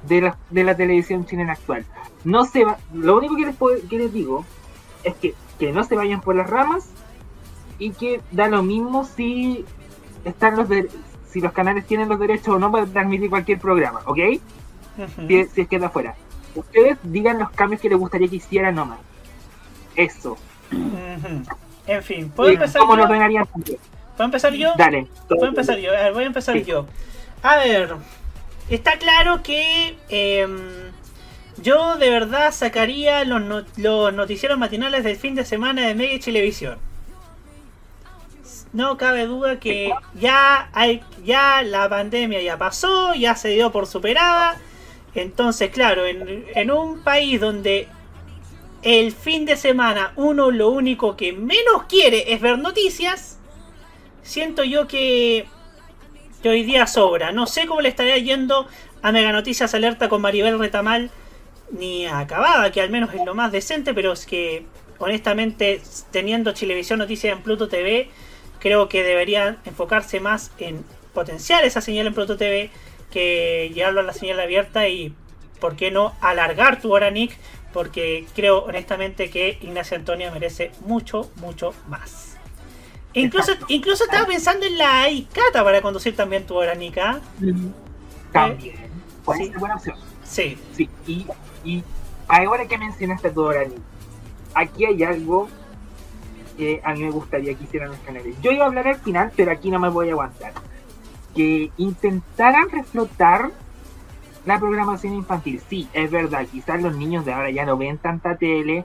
de 0.09 0.21
la, 0.23 0.37
de 0.51 0.65
la 0.65 0.77
televisión 0.77 1.25
chilena 1.27 1.53
actual. 1.53 1.85
No 2.25 2.45
se 2.45 2.65
va, 2.65 2.79
lo 2.93 3.17
único 3.19 3.37
que 3.37 3.47
les, 3.47 3.57
puedo- 3.57 3.79
que 3.89 3.99
les 3.99 4.13
digo 4.13 4.45
es 5.05 5.15
que, 5.17 5.35
que 5.59 5.73
no 5.73 5.85
se 5.85 5.95
vayan 5.97 6.21
por 6.21 6.35
las 6.37 6.49
ramas 6.49 6.87
y 7.79 7.91
que 7.91 8.21
da 8.31 8.49
lo 8.49 8.63
mismo 8.63 9.05
si 9.05 9.65
están 10.25 10.57
los 10.57 10.69
de- 10.69 10.89
si 11.31 11.41
los 11.41 11.53
canales 11.53 11.87
tienen 11.87 12.09
los 12.09 12.19
derechos 12.21 12.49
o 12.55 12.59
no 12.59 12.71
para 12.71 12.87
transmitir 12.87 13.31
cualquier 13.31 13.59
programa, 13.59 14.01
¿ok? 14.07 14.19
Si, 15.27 15.45
si 15.47 15.61
es 15.63 15.69
que 15.69 15.77
es 15.77 15.81
de 15.81 15.87
afuera. 15.87 16.15
Ustedes 16.55 16.99
digan 17.03 17.39
los 17.39 17.51
cambios 17.51 17.81
que 17.81 17.89
les 17.89 17.99
gustaría 17.99 18.29
que 18.29 18.37
hicieran 18.37 18.75
nomás. 18.75 18.99
Eso. 19.97 20.37
En 21.87 22.03
fin, 22.03 22.31
¿puedo 22.31 22.51
empezar 22.51 22.81
¿Cómo 22.81 22.93
yo? 22.93 22.99
lo 22.99 23.05
ordenarían 23.05 23.47
también? 23.47 23.79
¿Puedo 24.17 24.25
empezar 24.27 24.53
yo? 24.55 24.73
Dale. 24.77 25.07
Puedo 25.29 25.47
empezar 25.47 25.79
yo. 25.79 25.91
A 25.91 26.03
ver, 26.03 26.13
voy 26.13 26.25
a 26.25 26.27
empezar 26.27 26.57
yo. 26.63 26.87
A 27.43 27.57
ver, 27.57 27.95
está 28.71 28.99
claro 28.99 29.43
que 29.43 29.97
em, 30.09 30.59
yo 31.57 31.97
de 31.97 32.11
verdad 32.11 32.53
sacaría 32.53 33.25
los, 33.25 33.41
no- 33.43 33.65
los 33.77 34.13
noticieros 34.13 34.59
matinales 34.59 35.03
del 35.05 35.17
fin 35.17 35.35
de 35.35 35.45
semana 35.45 35.87
de 35.87 35.95
Mega 35.95 36.19
Televisión. 36.23 36.79
No 38.73 38.97
cabe 38.97 39.27
duda 39.27 39.61
que 39.61 39.91
ya 40.15 40.71
hay, 40.73 41.03
ya 41.25 41.63
la 41.63 41.89
pandemia 41.91 42.41
ya 42.41 42.57
pasó, 42.57 43.15
ya 43.15 43.35
se 43.35 43.49
dio 43.49 43.71
por 43.71 43.87
superada. 43.87 44.57
Entonces, 45.15 45.71
claro, 45.71 46.07
en, 46.07 46.47
en 46.55 46.71
un 46.71 47.03
país 47.03 47.39
donde 47.39 47.87
el 48.83 49.13
fin 49.13 49.45
de 49.45 49.57
semana 49.57 50.13
uno 50.17 50.51
lo 50.51 50.71
único 50.71 51.17
que 51.17 51.35
menos 51.35 51.85
quiere 51.87 52.33
es 52.33 52.41
ver 52.41 52.59
noticias, 52.59 53.39
siento 54.23 54.65
yo 54.65 54.87
que, 54.87 55.47
hoy 56.45 56.65
día 56.65 56.87
sobra. 56.87 57.33
No 57.33 57.47
sé 57.47 57.67
cómo 57.67 57.81
le 57.81 57.89
estaría 57.89 58.19
yendo 58.19 58.67
a 59.03 59.13
Mega 59.13 59.33
Noticias 59.33 59.75
Alerta 59.75 60.09
con 60.09 60.21
Maribel 60.21 60.59
Retamal 60.59 61.11
ni 61.71 62.07
a 62.07 62.21
Acabada, 62.21 62.71
que 62.71 62.81
al 62.81 62.91
menos 62.91 63.15
es 63.15 63.25
lo 63.25 63.35
más 63.35 63.53
decente, 63.53 63.95
pero 63.95 64.13
es 64.13 64.27
que 64.27 64.67
honestamente 64.99 65.81
teniendo 66.11 66.53
Chilevisión 66.53 66.99
Noticias 66.99 67.33
en 67.33 67.43
Pluto 67.43 67.69
TV, 67.69 68.11
creo 68.59 68.89
que 68.89 69.03
deberían 69.03 69.59
enfocarse 69.65 70.21
más 70.21 70.53
en 70.59 70.85
potenciar 71.15 71.65
esa 71.65 71.81
señal 71.81 72.07
en 72.07 72.15
Pluto 72.15 72.37
TV 72.37 72.71
que 73.11 73.71
llevarlo 73.75 74.01
a 74.01 74.05
la 74.05 74.13
señal 74.13 74.41
abierta 74.41 74.89
y, 74.89 75.15
¿por 75.61 75.77
qué 75.77 75.91
no, 75.91 76.15
alargar 76.21 76.81
tu 76.81 76.93
hora, 76.93 77.11
Nick? 77.11 77.37
Porque 77.73 78.27
creo 78.35 78.65
honestamente 78.65 79.31
que 79.31 79.59
Ignacio 79.63 79.97
Antonio 79.97 80.31
merece 80.33 80.71
mucho, 80.87 81.31
mucho 81.37 81.75
más. 81.89 82.22
Incluso, 83.15 83.53
incluso 83.69 84.05
estaba 84.05 84.27
pensando 84.27 84.67
en 84.67 84.79
la 84.79 85.09
ICATA 85.11 85.63
para 85.63 85.83
conducir 85.83 86.17
también 86.17 86.47
tu 86.47 86.55
hora, 86.55 86.75
Nick. 86.75 86.99
¿ah? 86.99 87.21
También. 88.33 88.77
Buena 89.25 89.77
opción. 89.77 89.97
Sí. 90.25 90.59
Sí, 90.75 90.89
y, 91.07 91.27
y 91.65 91.85
ahora 92.29 92.67
que 92.67 92.79
mencionaste 92.79 93.29
a 93.29 93.33
todo 93.35 93.53
Dani, 93.53 93.75
aquí 94.55 94.87
hay 94.87 95.03
algo 95.03 95.49
que 96.57 96.81
a 96.85 96.95
mí 96.95 97.05
me 97.05 97.11
gustaría 97.11 97.55
que 97.55 97.65
hicieran 97.65 97.91
los 97.91 97.99
canales. 98.01 98.35
Yo 98.41 98.51
iba 98.51 98.65
a 98.65 98.69
hablar 98.69 98.89
al 98.89 99.01
final, 99.01 99.33
pero 99.37 99.53
aquí 99.53 99.71
no 99.71 99.79
me 99.79 99.89
voy 99.89 100.09
a 100.09 100.13
aguantar. 100.13 100.53
Que 101.35 101.71
intentaran 101.77 102.71
reflotar 102.71 103.51
la 104.45 104.59
programación 104.59 105.15
infantil. 105.15 105.61
Sí, 105.69 105.89
es 105.93 106.11
verdad, 106.11 106.47
quizás 106.51 106.83
los 106.83 106.97
niños 106.97 107.25
de 107.25 107.33
ahora 107.33 107.51
ya 107.51 107.65
no 107.65 107.77
ven 107.77 107.99
tanta 107.99 108.37
tele, 108.37 108.85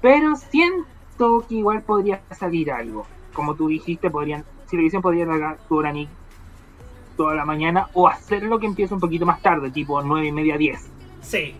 pero 0.00 0.36
siento 0.36 1.44
que 1.48 1.56
igual 1.56 1.82
podría 1.82 2.20
salir 2.36 2.70
algo. 2.72 3.06
Como 3.38 3.54
tú 3.54 3.68
dijiste, 3.68 4.10
podrían, 4.10 4.44
televisión 4.68 5.00
podría 5.00 5.24
largar 5.24 5.58
tu 5.68 5.76
hora 5.76 5.92
ni 5.92 6.08
toda 7.16 7.36
la 7.36 7.44
mañana 7.44 7.86
o 7.92 8.08
hacerlo 8.08 8.58
que 8.58 8.66
empiece 8.66 8.92
un 8.92 8.98
poquito 8.98 9.24
más 9.24 9.40
tarde, 9.40 9.70
tipo 9.70 10.02
9 10.02 10.26
y 10.26 10.32
media, 10.32 10.58
10. 10.58 10.90
Sí. 11.20 11.54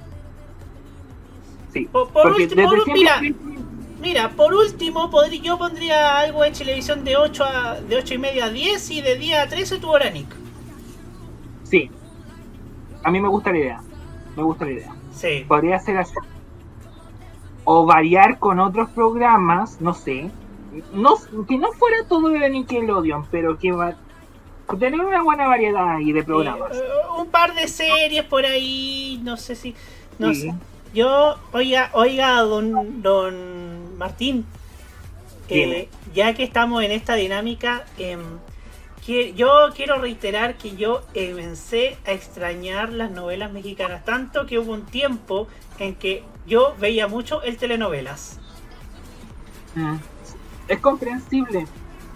Sí. 1.73 1.89
Por 1.93 2.09
último, 2.33 2.69
por- 2.69 2.93
mira, 2.93 3.21
siempre- 3.21 3.59
mira, 4.01 4.31
por 4.31 4.53
último, 4.55 5.09
podría, 5.09 5.41
yo 5.41 5.57
pondría 5.57 6.19
algo 6.19 6.45
en 6.45 6.53
televisión 6.53 7.05
de 7.05 7.17
8 7.17 7.45
a 7.45 7.75
de 7.81 7.97
8 7.97 8.15
y 8.15 8.19
media 8.19 8.47
a 8.47 8.51
10 8.51 8.91
y 8.91 9.01
de 9.01 9.17
10 9.17 9.39
a 9.39 9.47
13 9.49 9.79
tu 9.79 9.89
hora, 9.89 10.11
Nick. 10.11 10.35
Sí. 11.63 11.89
A 13.05 13.11
mí 13.13 13.21
me 13.21 13.29
gusta 13.29 13.53
la 13.53 13.59
idea. 13.59 13.81
Me 14.37 14.43
gusta 14.43 14.65
la 14.65 14.73
idea. 14.73 14.93
Sí. 15.15 15.45
Podría 15.47 15.79
ser 15.79 15.99
así. 15.99 16.13
o 17.71 17.87
variar 17.87 18.41
con 18.41 18.59
otros 18.59 18.89
programas, 18.91 19.81
no 19.81 19.95
sé. 19.95 20.29
No, 20.93 21.17
que 21.49 21.57
no 21.59 21.73
fuera 21.73 22.05
todo 22.09 22.29
de 22.29 22.51
Nickelodeon, 22.51 23.27
pero 23.31 23.59
que 23.59 23.73
va, 23.73 23.95
tener 24.79 25.01
una 25.01 25.23
buena 25.23 25.47
variedad 25.47 25.97
ahí 25.97 26.13
de 26.13 26.23
programas. 26.23 26.77
Eh, 26.77 26.83
un 27.19 27.29
par 27.29 27.55
de 27.55 27.69
series 27.69 28.25
por 28.25 28.45
ahí, 28.45 29.21
no 29.23 29.37
sé 29.37 29.55
si. 29.55 29.75
No 30.19 30.35
Sí. 30.35 30.43
sé. 30.43 30.55
Yo, 30.95 31.37
oiga, 31.53 31.91
oiga, 31.93 32.41
don, 32.41 33.03
don 33.03 33.97
Martín, 33.99 34.47
eh, 35.49 35.89
ya 36.15 36.35
que 36.35 36.43
estamos 36.45 36.83
en 36.83 36.93
esta 36.93 37.15
dinámica, 37.15 37.85
em, 37.99 38.21
que 39.05 39.33
yo 39.35 39.49
quiero 39.75 39.99
reiterar 39.99 40.57
que 40.57 40.77
yo 40.77 41.03
comencé 41.15 41.97
a 42.07 42.13
extrañar 42.13 42.91
las 42.93 43.11
novelas 43.11 43.53
mexicanas, 43.53 44.05
tanto 44.05 44.47
que 44.47 44.59
hubo 44.59 44.73
un 44.73 44.85
tiempo 44.87 45.47
en 45.79 45.95
que 45.95 46.25
yo 46.47 46.75
veía 46.79 47.07
mucho 47.07 47.43
el 47.43 47.57
telenovelas. 47.57 48.39
Mm. 49.75 49.97
Es 50.69 50.79
comprensible, 50.81 51.67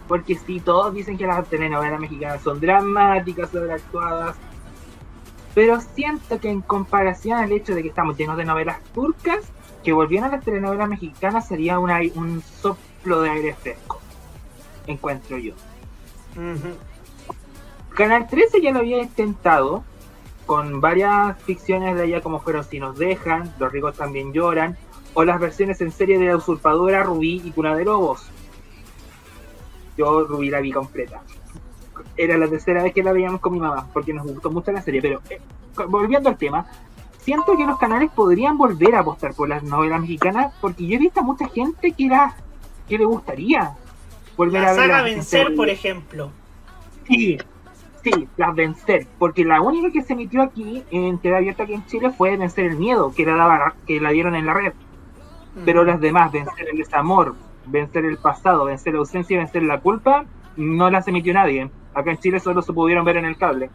porque 0.08 0.36
si 0.36 0.60
todos 0.60 0.94
dicen 0.94 1.16
que 1.16 1.26
las 1.26 1.48
telenovelas 1.48 1.98
mexicanas 1.98 2.42
son 2.42 2.60
dramáticas, 2.60 3.50
sobreactuadas, 3.50 4.36
pero 5.54 5.80
siento 5.80 6.38
que 6.38 6.50
en 6.50 6.60
comparación 6.60 7.38
al 7.38 7.52
hecho 7.52 7.74
de 7.74 7.82
que 7.82 7.88
estamos 7.88 8.16
llenos 8.16 8.36
de 8.36 8.44
novelas 8.44 8.82
turcas, 8.94 9.40
que 9.82 9.92
volvieran 9.92 10.30
las 10.30 10.44
telenovelas 10.44 10.88
mexicanas 10.88 11.48
sería 11.48 11.78
una, 11.78 12.00
un 12.14 12.42
soplo 12.42 13.22
de 13.22 13.30
aire 13.30 13.54
fresco, 13.54 14.00
encuentro 14.86 15.38
yo. 15.38 15.54
Canal 17.94 18.26
13 18.26 18.62
ya 18.62 18.70
lo 18.70 18.78
había 18.78 19.02
intentado 19.02 19.84
con 20.46 20.80
varias 20.80 21.40
ficciones 21.42 21.94
de 21.96 22.02
allá 22.02 22.20
como 22.20 22.40
fueron 22.40 22.64
Si 22.64 22.80
nos 22.80 22.98
dejan, 22.98 23.52
Los 23.58 23.72
ricos 23.72 23.96
también 23.96 24.32
lloran, 24.32 24.76
o 25.14 25.24
las 25.24 25.38
versiones 25.38 25.80
en 25.80 25.92
serie 25.92 26.18
de 26.18 26.26
La 26.26 26.36
usurpadora, 26.36 27.02
Rubí 27.02 27.42
y 27.44 27.50
Cuna 27.50 27.74
de 27.74 27.84
Lobos. 27.84 28.30
Yo 29.96 30.24
Rubí 30.24 30.50
la 30.50 30.60
vi 30.60 30.72
completa. 30.72 31.22
Era 32.16 32.36
la 32.36 32.48
tercera 32.48 32.82
vez 32.82 32.92
que 32.92 33.02
la 33.02 33.12
veíamos 33.12 33.40
con 33.40 33.52
mi 33.52 33.60
mamá, 33.60 33.86
porque 33.92 34.12
nos 34.12 34.26
gustó 34.26 34.50
mucho 34.50 34.72
la 34.72 34.82
serie, 34.82 35.00
pero 35.02 35.20
eh, 35.30 35.40
volviendo 35.88 36.28
al 36.28 36.36
tema, 36.36 36.66
siento 37.18 37.56
que 37.56 37.66
los 37.66 37.78
canales 37.78 38.10
podrían 38.10 38.58
volver 38.58 38.94
a 38.94 39.00
apostar 39.00 39.34
por 39.34 39.48
las 39.48 39.62
novelas 39.62 40.00
mexicanas, 40.00 40.52
porque 40.60 40.86
yo 40.86 40.96
he 40.96 40.98
visto 40.98 41.20
a 41.20 41.22
mucha 41.22 41.48
gente 41.48 41.92
que, 41.92 42.06
la, 42.06 42.34
que 42.88 42.98
le 42.98 43.04
gustaría 43.04 43.74
volver 44.36 44.62
La 44.62 44.70
a 44.70 44.72
ver 44.72 44.80
saga 44.80 45.02
Vencer, 45.02 45.40
series. 45.42 45.56
por 45.56 45.68
ejemplo. 45.68 46.30
Sí, 47.06 47.38
sí, 48.02 48.28
las 48.36 48.54
vencer. 48.54 49.06
Porque 49.18 49.44
la 49.44 49.60
única 49.60 49.90
que 49.90 50.02
se 50.02 50.12
emitió 50.14 50.42
aquí 50.42 50.82
en 50.90 51.18
TV 51.18 51.36
abierta 51.36 51.64
aquí 51.64 51.74
en 51.74 51.86
Chile 51.86 52.10
fue 52.10 52.36
Vencer 52.36 52.66
el 52.66 52.76
Miedo, 52.76 53.12
que 53.14 53.24
la, 53.26 53.36
daba, 53.36 53.74
que 53.86 54.00
la 54.00 54.10
dieron 54.10 54.34
en 54.34 54.46
la 54.46 54.54
red. 54.54 54.72
Pero 55.64 55.84
las 55.84 56.00
demás, 56.00 56.32
Vencer 56.32 56.68
el 56.70 56.78
Desamor, 56.78 57.34
Vencer 57.66 58.04
el 58.04 58.16
Pasado, 58.18 58.64
Vencer 58.64 58.92
la 58.94 59.00
Ausencia 59.00 59.34
y 59.34 59.38
Vencer 59.38 59.62
la 59.62 59.80
Culpa, 59.80 60.24
no 60.56 60.90
las 60.90 61.06
emitió 61.08 61.32
nadie. 61.34 61.70
Acá 61.94 62.10
en 62.10 62.18
Chile 62.18 62.40
solo 62.40 62.62
se 62.62 62.72
pudieron 62.72 63.04
ver 63.04 63.16
en 63.18 63.24
el 63.24 63.36
cable. 63.36 63.70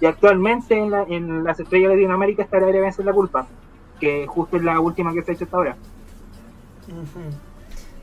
Y 0.00 0.06
actualmente 0.06 0.78
en, 0.78 0.90
la- 0.90 1.02
en 1.02 1.44
las 1.44 1.58
estrellas 1.60 1.90
de 1.90 1.96
Latinoamérica 1.96 2.42
está 2.42 2.60
la 2.60 2.66
de 2.66 2.80
Vencer 2.80 3.04
la 3.04 3.12
Culpa, 3.12 3.46
que 4.00 4.26
justo 4.26 4.56
es 4.56 4.62
la 4.62 4.78
última 4.80 5.12
que 5.12 5.22
se 5.22 5.32
ha 5.32 5.34
hecho 5.34 5.44
hasta 5.44 5.56
ahora. 5.56 5.76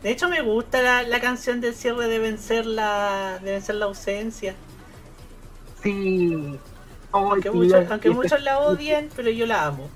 De 0.03 0.11
hecho 0.11 0.29
me 0.29 0.41
gusta 0.41 0.81
la, 0.81 1.03
la 1.03 1.19
canción 1.19 1.61
del 1.61 1.73
cierre 1.73 2.07
de 2.07 2.19
vencer 2.19 2.65
la 2.67 3.39
de 3.41 3.53
vencer 3.53 3.75
la 3.75 3.85
ausencia. 3.85 4.53
Sí. 5.81 6.59
Aunque, 7.11 7.49
sí, 7.49 7.55
muchos, 7.57 7.89
aunque 7.91 8.09
muchos 8.11 8.41
la 8.43 8.59
odien, 8.59 9.09
pero 9.15 9.29
yo 9.31 9.45
la 9.45 9.65
amo. 9.65 9.89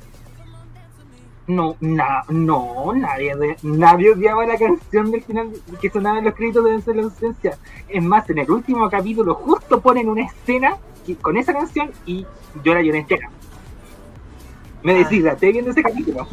No, 1.49 1.76
na, 1.80 2.23
no, 2.30 2.93
nadie, 2.95 3.34
nadie 3.63 4.11
odiaba 4.11 4.45
la 4.45 4.55
canción 4.55 5.09
del 5.09 5.23
final 5.23 5.49
que 5.81 5.89
sonaba 5.89 6.19
en 6.19 6.26
los 6.26 6.35
créditos 6.35 6.63
de 6.63 6.69
Vencer 6.69 6.95
la 6.95 7.01
Ausencia. 7.01 7.57
Es 7.88 8.03
más, 8.03 8.30
en 8.30 8.38
el 8.38 8.51
último 8.51 8.88
capítulo 8.88 9.34
justo 9.34 9.81
ponen 9.81 10.07
una 10.09 10.26
escena 10.27 10.77
que- 11.07 11.15
con 11.15 11.38
esa 11.38 11.51
canción 11.53 11.91
y 12.05 12.23
yo 12.63 12.76
la 12.76 12.84
lloré 12.84 12.99
entera. 12.99 13.31
Me 14.84 14.93
deshidraté 14.93 15.51
viendo 15.51 15.71
ese 15.71 15.81
capítulo. 15.81 16.27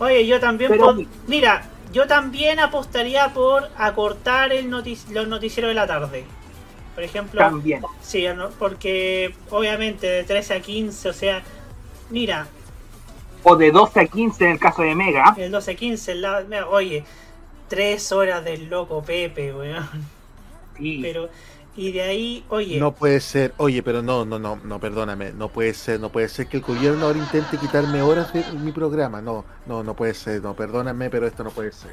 Oye, 0.00 0.26
yo 0.26 0.40
también 0.40 0.68
Pero- 0.72 0.86
pod- 0.96 1.06
mira, 1.28 1.68
yo 1.92 2.08
también 2.08 2.58
apostaría 2.58 3.32
por 3.32 3.70
acortar 3.78 4.52
el 4.52 4.68
notic- 4.68 5.08
los 5.10 5.28
noticieros 5.28 5.68
de 5.70 5.74
la 5.76 5.86
tarde. 5.86 6.24
Por 6.96 7.04
ejemplo, 7.04 7.40
También. 7.40 7.80
Sí, 8.02 8.26
porque 8.58 9.32
obviamente 9.50 10.08
de 10.08 10.24
13 10.24 10.54
a 10.54 10.60
15, 10.60 11.08
o 11.08 11.12
sea, 11.12 11.42
mira, 12.10 12.48
O 13.42 13.56
de 13.56 13.70
12 13.70 14.00
a 14.00 14.06
15 14.06 14.44
en 14.44 14.50
el 14.52 14.58
caso 14.58 14.82
de 14.82 14.94
Mega. 14.94 15.34
el 15.38 15.50
12 15.50 15.70
a 15.70 15.74
15, 15.74 16.12
el 16.12 16.22
lado- 16.22 16.46
mira, 16.48 16.68
oye, 16.68 17.04
tres 17.68 18.12
horas 18.12 18.44
del 18.44 18.68
loco 18.68 19.02
Pepe, 19.02 19.52
weón. 19.54 19.88
Pero, 21.02 21.28
y 21.76 21.92
de 21.92 22.02
ahí, 22.02 22.44
oye, 22.48 22.78
No 22.80 22.92
puede 22.92 23.20
ser, 23.20 23.52
oye, 23.58 23.82
pero 23.82 24.02
no, 24.02 24.24
no, 24.24 24.38
no, 24.38 24.56
no, 24.64 24.80
perdóname, 24.80 25.32
no 25.32 25.48
puede 25.48 25.74
ser, 25.74 26.00
no 26.00 26.10
puede 26.10 26.28
ser 26.28 26.46
que 26.46 26.56
el 26.58 26.62
gobierno 26.62 27.06
ahora 27.06 27.18
intente 27.18 27.58
quitarme 27.58 28.02
horas 28.02 28.32
de 28.32 28.44
mi 28.54 28.72
programa, 28.72 29.20
no, 29.20 29.44
no, 29.66 29.82
no 29.82 29.94
puede 29.94 30.14
ser, 30.14 30.42
no, 30.42 30.54
perdóname, 30.54 31.10
pero 31.10 31.26
esto 31.26 31.44
no 31.44 31.50
puede 31.50 31.72
ser. 31.72 31.90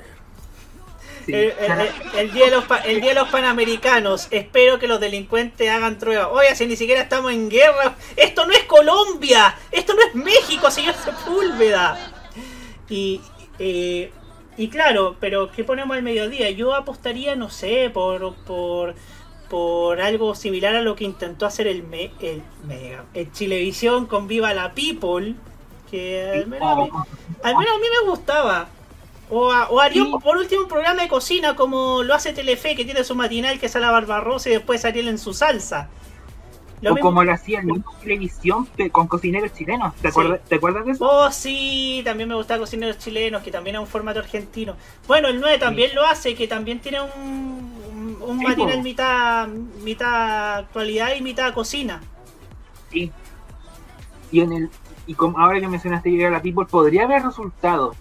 El, 1.27 1.35
el- 1.35 1.53
el- 1.81 2.19
el 2.19 2.31
día 2.33 2.45
de 2.45 2.51
los, 2.51 2.63
el 2.85 3.01
día 3.01 3.13
los 3.13 3.29
panamericanos, 3.29 4.27
espero 4.31 4.79
que 4.79 4.87
los 4.87 4.99
delincuentes 4.99 5.69
hagan 5.69 5.97
prueba. 5.97 6.29
Oye, 6.29 6.55
si 6.55 6.65
ni 6.67 6.75
siquiera 6.75 7.01
estamos 7.01 7.31
en 7.31 7.49
guerra, 7.49 7.95
esto 8.15 8.45
no 8.45 8.53
es 8.53 8.63
Colombia, 8.63 9.55
esto 9.71 9.93
no 9.93 10.01
es 10.01 10.15
México, 10.15 10.69
señor 10.71 10.95
Sepúlveda. 10.95 11.97
Y, 12.89 13.21
eh, 13.59 14.11
y 14.57 14.69
claro, 14.69 15.17
pero 15.19 15.51
¿qué 15.51 15.63
ponemos 15.63 15.95
al 15.95 16.03
mediodía? 16.03 16.49
Yo 16.51 16.73
apostaría, 16.73 17.35
no 17.35 17.49
sé, 17.49 17.89
por, 17.93 18.33
por, 18.45 18.95
por 19.49 20.01
algo 20.01 20.33
similar 20.35 20.75
a 20.75 20.81
lo 20.81 20.95
que 20.95 21.03
intentó 21.03 21.45
hacer 21.45 21.67
el, 21.67 21.83
me, 21.83 22.11
el, 22.21 22.41
Mega, 22.65 23.05
el 23.13 23.31
Chilevisión 23.31 24.05
con 24.07 24.27
Viva 24.27 24.53
la 24.53 24.73
People, 24.73 25.35
que 25.91 26.31
al 26.33 26.47
menos 26.47 26.89
al 27.43 27.55
menos 27.57 27.75
a 27.75 27.77
mí 27.79 27.85
me 28.03 28.09
gustaba. 28.09 28.67
O, 29.29 29.51
a- 29.51 29.67
o 29.69 29.79
haría 29.81 30.05
por 30.23 30.37
último 30.37 30.63
un 30.63 30.67
programa 30.69 31.01
de 31.01 31.09
cocina 31.09 31.55
como 31.55 32.01
lo 32.03 32.13
hace 32.13 32.31
Telefe, 32.33 32.75
que 32.75 32.85
tiene 32.85 33.03
su 33.03 33.13
matinal 33.15 33.59
que 33.59 33.67
sale 33.67 33.85
a 33.85 33.91
Barbarossa 33.91 34.49
y 34.49 34.53
después 34.53 34.85
Ariel 34.85 35.09
en 35.09 35.17
su 35.17 35.33
salsa. 35.33 35.89
Lo 36.79 36.91
o 36.91 36.93
mismo- 36.95 37.09
como 37.09 37.23
lo 37.23 37.33
hacía 37.33 37.59
el 37.59 37.65
mismo 37.65 37.91
televisión 38.01 38.67
con 38.91 39.07
cocineros 39.07 39.51
chilenos. 39.53 39.93
¿Te, 39.95 40.01
Sí. 40.03 40.07
acuerdas, 40.09 40.39
¿Te 40.47 40.55
acuerdas 40.55 40.85
de 40.85 40.91
eso? 40.91 41.05
Oh, 41.05 41.31
sí, 41.31 42.01
también 42.05 42.29
me 42.29 42.35
gusta 42.35 42.57
Cocineros 42.59 42.99
Chilenos, 42.99 43.41
que 43.41 43.49
también 43.51 43.75
es 43.77 43.79
un 43.81 43.87
formato 43.87 44.19
argentino. 44.19 44.75
Bueno, 45.07 45.27
el 45.27 45.41
9 45.41 45.57
también 45.57 45.93
lo 45.95 46.05
hace, 46.05 46.35
que 46.35 46.47
también 46.47 46.79
tiene 46.79 47.01
un, 47.01 48.17
un, 48.21 48.37
matinal 48.37 48.83
mitad, 48.83 49.47
mitad 49.47 50.57
actualidad 50.59 51.15
y 51.17 51.21
mitad 51.21 51.51
cocina. 51.53 51.99
Sí. 52.91 53.11
Y 54.31 54.41
en 54.41 54.51
el 54.53 54.69
y 55.07 55.13
como 55.15 55.39
ahora 55.39 55.59
que 55.59 55.67
mencionaste 55.67 56.09
llegar 56.11 56.31
a 56.33 56.37
la 56.37 56.41
People, 56.41 56.65
podría 56.65 57.03
haber 57.05 57.23
resultado. 57.23 57.95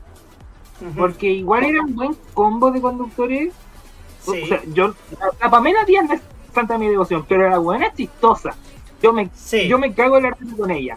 Porque 0.97 1.31
igual 1.31 1.65
era 1.65 1.82
un 1.82 1.94
buen 1.94 2.16
combo 2.35 2.70
de 2.70 2.81
conductores. 2.81 3.53
Sí. 4.23 4.43
O 4.43 4.47
sea, 4.47 4.61
yo, 4.73 4.89
la, 5.19 5.28
la 5.40 5.51
Pamela 5.51 5.85
Díaz 5.85 6.05
no 6.09 6.15
es 6.15 6.20
santa 6.55 6.77
mi 6.78 6.89
devoción, 6.89 7.24
pero 7.28 7.48
la 7.48 7.59
buena 7.59 7.86
es 7.86 7.94
chistosa. 7.94 8.55
Yo 9.03 9.12
me, 9.12 9.31
yo 9.69 9.78
me 9.78 9.93
cago 9.94 10.16
en 10.16 10.24
la 10.24 10.31
risa 10.31 10.57
con 10.57 10.70
ella. 10.70 10.97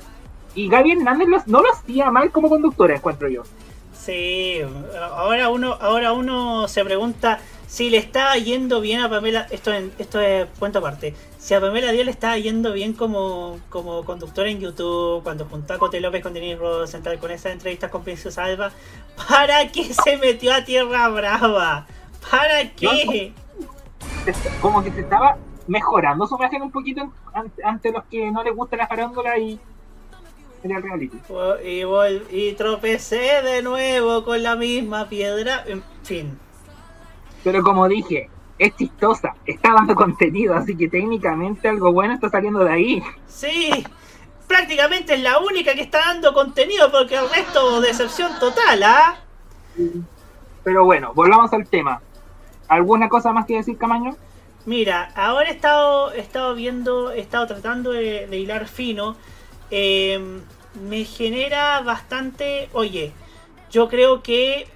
Y 0.56 0.68
Gaby 0.70 0.94
Hernández 0.94 1.28
los- 1.28 1.48
no 1.48 1.62
lo 1.62 1.72
hacía 1.72 2.10
mal 2.12 2.32
como 2.32 2.50
conductora, 2.50 2.96
encuentro 2.96 3.30
yo. 3.30 3.44
Sí, 3.94 4.60
ahora 5.14 5.50
uno, 5.50 5.74
ahora 5.80 6.14
uno 6.14 6.68
se 6.68 6.84
pregunta 6.84 7.40
si 7.70 7.92
le 7.92 7.98
está 7.98 8.36
yendo 8.36 8.82
bien 8.82 9.00
a 9.00 9.10
Pamela, 9.10 9.46
esto 9.52 9.72
es, 9.72 9.86
esto 10.00 10.20
es 10.20 10.48
cuento 10.58 10.80
aparte, 10.80 11.14
si 11.38 11.54
a 11.54 11.62
Pamela 11.62 11.92
Díaz 11.92 12.06
le 12.06 12.12
está 12.12 12.36
yendo 12.36 12.74
bien 12.74 12.94
como, 12.94 13.60
como 13.70 14.04
conductora 14.04 14.50
en 14.50 14.60
YouTube, 14.60 15.22
cuando 15.22 15.46
juntó 15.46 15.76
a 15.76 15.78
Cote 15.78 16.02
López 16.02 16.24
con 16.24 16.34
Denis 16.34 16.58
Rosenthal, 16.58 17.20
con 17.20 17.30
esas 17.30 17.52
entrevistas 17.52 17.92
con 17.92 18.04
Princesa 18.04 18.44
Alba, 18.46 18.72
¿para 19.30 19.68
qué 19.72 19.94
se 19.94 20.18
metió 20.18 20.52
a 20.52 20.66
Tierra 20.66 21.08
Brava? 21.10 21.86
¿Para 22.32 22.72
qué? 22.72 23.34
Como 24.62 24.84
que 24.84 24.92
se 24.92 25.02
estaba 25.02 25.38
mejorando 25.68 26.26
su 26.26 26.36
imagen 26.38 26.64
un 26.64 26.72
poquito 26.72 27.14
an- 27.34 27.52
ante 27.64 27.92
los 27.92 28.04
que 28.06 28.32
no 28.32 28.44
les 28.44 28.56
gusta 28.56 28.78
la 28.78 28.88
farándula 28.88 29.38
y 29.38 29.60
el 30.64 30.84
reality. 30.84 31.20
Y, 31.64 31.84
y 32.36 32.54
tropecé 32.54 33.44
de 33.44 33.62
nuevo 33.62 34.26
con 34.26 34.42
la 34.42 34.56
misma 34.56 35.08
piedra, 35.08 35.64
en 35.68 35.84
fin. 36.04 36.38
Pero 37.44 37.64
como 37.64 37.88
dije, 37.88 38.30
es 38.58 38.76
chistosa, 38.76 39.36
está 39.46 39.74
dando 39.74 39.96
contenido, 39.96 40.54
así 40.54 40.76
que 40.76 40.90
técnicamente 40.90 41.70
algo 41.70 41.92
bueno 41.94 42.14
está 42.14 42.30
saliendo 42.30 42.60
de 42.64 42.72
ahí. 42.72 43.04
Sí, 43.28 43.72
prácticamente 44.48 45.14
es 45.14 45.22
la 45.22 45.40
única 45.40 45.74
que 45.74 45.82
está 45.82 46.00
dando 46.00 46.34
contenido 46.34 46.92
porque 46.92 47.16
el 47.16 47.30
resto 47.30 47.82
decepción 47.82 48.38
total, 48.40 48.84
¿ah? 48.84 49.16
Pero 50.64 50.84
bueno, 50.86 51.14
volvamos 51.14 51.54
al 51.54 51.68
tema. 51.68 52.02
¿Alguna 52.68 53.10
cosa 53.10 53.32
más 53.32 53.46
que 53.46 53.56
decir, 53.56 53.78
Camaño? 53.78 54.16
Mira, 54.66 55.12
ahora 55.16 55.50
he 55.50 55.54
estado, 55.54 56.12
he 56.12 56.20
estado 56.20 56.54
viendo, 56.54 57.12
he 57.12 57.20
estado 57.22 57.48
tratando 57.48 57.92
de, 57.92 58.28
de 58.28 58.38
hilar 58.38 58.68
fino. 58.68 59.16
eh, 59.72 60.42
me 60.88 61.04
genera 61.04 61.82
bastante. 61.82 62.70
Oye, 62.74 63.12
yo 63.72 63.90
creo 63.90 64.22
que 64.22 64.68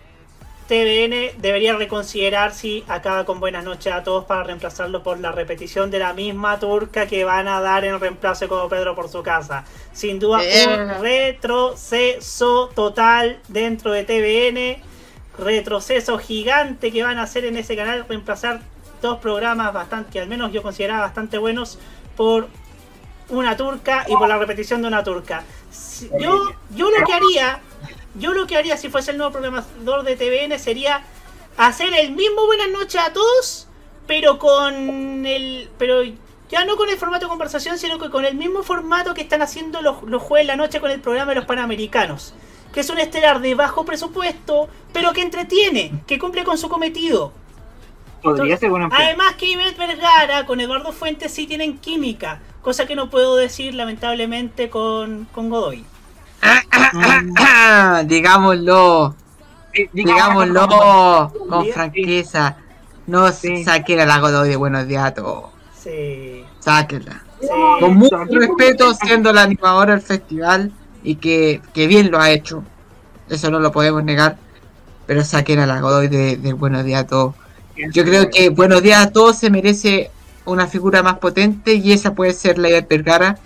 TVN 0.67 1.39
debería 1.41 1.75
reconsiderar 1.75 2.53
si 2.53 2.83
acaba 2.87 3.25
con 3.25 3.39
buenas 3.39 3.63
noches 3.63 3.91
a 3.93 4.03
todos 4.03 4.25
para 4.25 4.43
reemplazarlo 4.43 5.03
por 5.03 5.19
la 5.19 5.31
repetición 5.31 5.91
de 5.91 5.99
la 5.99 6.13
misma 6.13 6.59
turca 6.59 7.05
que 7.07 7.23
van 7.23 7.47
a 7.47 7.61
dar 7.61 7.85
en 7.85 7.99
reemplazo 7.99 8.47
como 8.47 8.69
Pedro 8.69 8.95
por 8.95 9.09
su 9.09 9.21
casa. 9.23 9.65
Sin 9.91 10.19
duda, 10.19 10.39
Eh. 10.43 10.65
un 10.67 11.01
retroceso 11.01 12.69
total 12.73 13.39
dentro 13.47 13.91
de 13.91 14.03
TVN. 14.03 14.81
Retroceso 15.37 16.17
gigante 16.19 16.91
que 16.91 17.03
van 17.03 17.17
a 17.17 17.23
hacer 17.23 17.45
en 17.45 17.57
ese 17.57 17.75
canal. 17.75 18.05
Reemplazar 18.07 18.61
dos 19.01 19.19
programas 19.19 19.73
bastante, 19.73 20.11
que 20.11 20.19
al 20.19 20.27
menos 20.27 20.51
yo 20.51 20.61
consideraba 20.61 21.01
bastante 21.01 21.37
buenos, 21.37 21.79
por 22.15 22.47
una 23.29 23.57
turca 23.57 24.05
y 24.07 24.15
por 24.15 24.27
la 24.27 24.37
repetición 24.37 24.81
de 24.81 24.87
una 24.87 25.03
turca. 25.03 25.43
Yo, 26.19 26.51
yo 26.75 26.89
lo 26.91 27.05
que 27.05 27.13
haría, 27.13 27.59
yo 28.15 28.33
lo 28.33 28.47
que 28.47 28.57
haría 28.57 28.77
si 28.77 28.89
fuese 28.89 29.11
el 29.11 29.17
nuevo 29.17 29.31
programador 29.31 30.03
de 30.03 30.15
TVN 30.15 30.59
sería 30.59 31.03
hacer 31.57 31.93
el 31.93 32.11
mismo 32.11 32.45
Buenas 32.45 32.69
noches 32.69 33.01
a 33.01 33.13
todos, 33.13 33.67
pero 34.07 34.39
con 34.39 35.25
el, 35.25 35.69
pero 35.77 36.03
ya 36.49 36.65
no 36.65 36.75
con 36.75 36.89
el 36.89 36.97
formato 36.97 37.25
de 37.25 37.29
conversación, 37.29 37.77
sino 37.77 37.97
que 37.97 38.09
con 38.09 38.25
el 38.25 38.35
mismo 38.35 38.63
formato 38.63 39.13
que 39.13 39.21
están 39.21 39.41
haciendo 39.41 39.81
los, 39.81 40.03
los 40.03 40.21
jueves 40.21 40.47
de 40.47 40.53
la 40.53 40.57
noche 40.57 40.79
con 40.79 40.91
el 40.91 41.01
programa 41.01 41.31
de 41.31 41.35
los 41.35 41.45
Panamericanos, 41.45 42.33
que 42.73 42.81
es 42.81 42.89
un 42.89 42.99
estelar 42.99 43.39
de 43.41 43.55
bajo 43.55 43.85
presupuesto, 43.85 44.69
pero 44.91 45.13
que 45.13 45.21
entretiene, 45.21 46.03
que 46.05 46.19
cumple 46.19 46.43
con 46.43 46.57
su 46.57 46.69
cometido. 46.69 47.31
Podría 48.21 48.55
ser 48.57 48.69
buena 48.69 48.87
opción. 48.87 49.01
Además 49.03 49.33
que 49.35 49.47
Ivette 49.47 49.77
Vergara 49.77 50.45
con 50.45 50.61
Eduardo 50.61 50.91
Fuentes 50.91 51.31
sí 51.33 51.45
tienen 51.45 51.77
química, 51.77 52.39
cosa 52.61 52.85
que 52.85 52.95
no 52.95 53.09
puedo 53.09 53.35
decir 53.35 53.73
lamentablemente 53.73 54.69
con, 54.69 55.25
con 55.33 55.49
Godoy. 55.49 55.85
Digámoslo. 58.05 59.15
Digámoslo 59.91 61.31
con 61.49 61.65
Sí. 61.65 61.71
franqueza. 61.71 62.57
No 63.07 63.27
saquen 63.31 63.99
a 63.99 64.05
la 64.05 64.19
Godoy 64.19 64.49
de 64.49 64.55
Buenos 64.55 64.87
Días 64.87 65.05
a 65.05 65.13
todos. 65.13 65.45
Sí. 65.77 66.45
Sáquenla. 66.59 67.21
Con 67.79 67.95
mucho 67.97 68.23
respeto, 68.25 68.93
siendo 68.93 69.33
la 69.33 69.41
animadora 69.43 69.93
del 69.93 70.01
festival 70.01 70.71
y 71.03 71.15
que, 71.15 71.61
que 71.73 71.87
bien 71.87 72.11
lo 72.11 72.19
ha 72.19 72.31
hecho. 72.31 72.63
Eso 73.29 73.51
no 73.51 73.59
lo 73.59 73.71
podemos 73.71 74.03
negar. 74.03 74.37
Pero 75.05 75.23
saquen 75.25 75.59
a 75.59 75.65
la 75.65 75.81
Godoy 75.81 76.07
de, 76.07 76.37
de 76.37 76.53
Buenos 76.53 76.85
Días 76.85 77.03
a 77.03 77.07
todos. 77.07 77.35
Yo 77.91 78.05
creo 78.05 78.29
que 78.29 78.49
Buenos 78.49 78.81
Días 78.81 79.05
a 79.07 79.11
todos 79.11 79.37
se 79.37 79.49
merece 79.49 80.11
una 80.45 80.67
figura 80.67 81.03
más 81.03 81.17
potente 81.17 81.73
y 81.73 81.91
esa 81.91 82.13
puede 82.13 82.31
ser 82.33 82.57
la 82.57 82.69
Ivette 82.69 82.87
Vergara. 82.89 83.37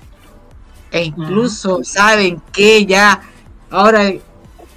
E 0.91 1.03
incluso 1.03 1.83
saben 1.83 2.41
que 2.53 2.85
ya 2.85 3.21
ahora, 3.69 4.11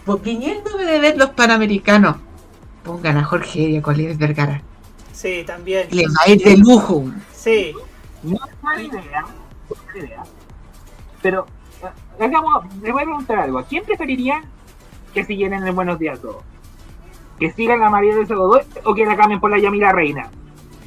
pues, 0.04 0.22
viniéndome 0.22 0.84
de 0.84 0.98
ver 0.98 1.16
los 1.16 1.30
panamericanos, 1.30 2.16
pongan 2.84 3.18
a 3.18 3.24
Jorge 3.24 3.64
Heria 3.64 3.82
con 3.82 3.96
la 3.96 4.02
Ivette 4.02 4.18
Vergara. 4.18 4.62
Sí, 5.12 5.44
también. 5.46 5.86
Le 5.90 6.04
va 6.06 6.22
a 6.26 6.30
ir 6.30 6.42
de 6.42 6.56
lujo. 6.56 7.04
Sí. 7.32 7.74
No 8.22 8.36
es 8.36 8.62
mala 8.62 8.82
idea, 8.82 9.22
no 9.22 9.76
es 9.76 9.86
mala 9.86 9.98
idea. 9.98 10.22
Pero, 11.22 11.46
eh, 11.82 12.24
hagamos, 12.24 12.64
les 12.82 12.92
voy 12.92 13.02
a 13.02 13.04
preguntar 13.04 13.38
algo. 13.38 13.58
¿A 13.58 13.64
quién 13.64 13.84
preferirían 13.84 14.44
que 15.14 15.24
siguieran 15.24 15.66
en 15.66 15.74
Buenos 15.74 15.98
Días 15.98 16.20
todos? 16.20 16.42
¿Que 17.38 17.52
sigan 17.52 17.82
a 17.82 17.90
María 17.90 18.14
del 18.14 18.26
Godoy 18.26 18.62
o 18.84 18.94
que 18.94 19.06
la 19.06 19.16
cambien 19.16 19.40
por 19.40 19.50
la 19.50 19.58
Yamila 19.58 19.92
Reina? 19.92 20.30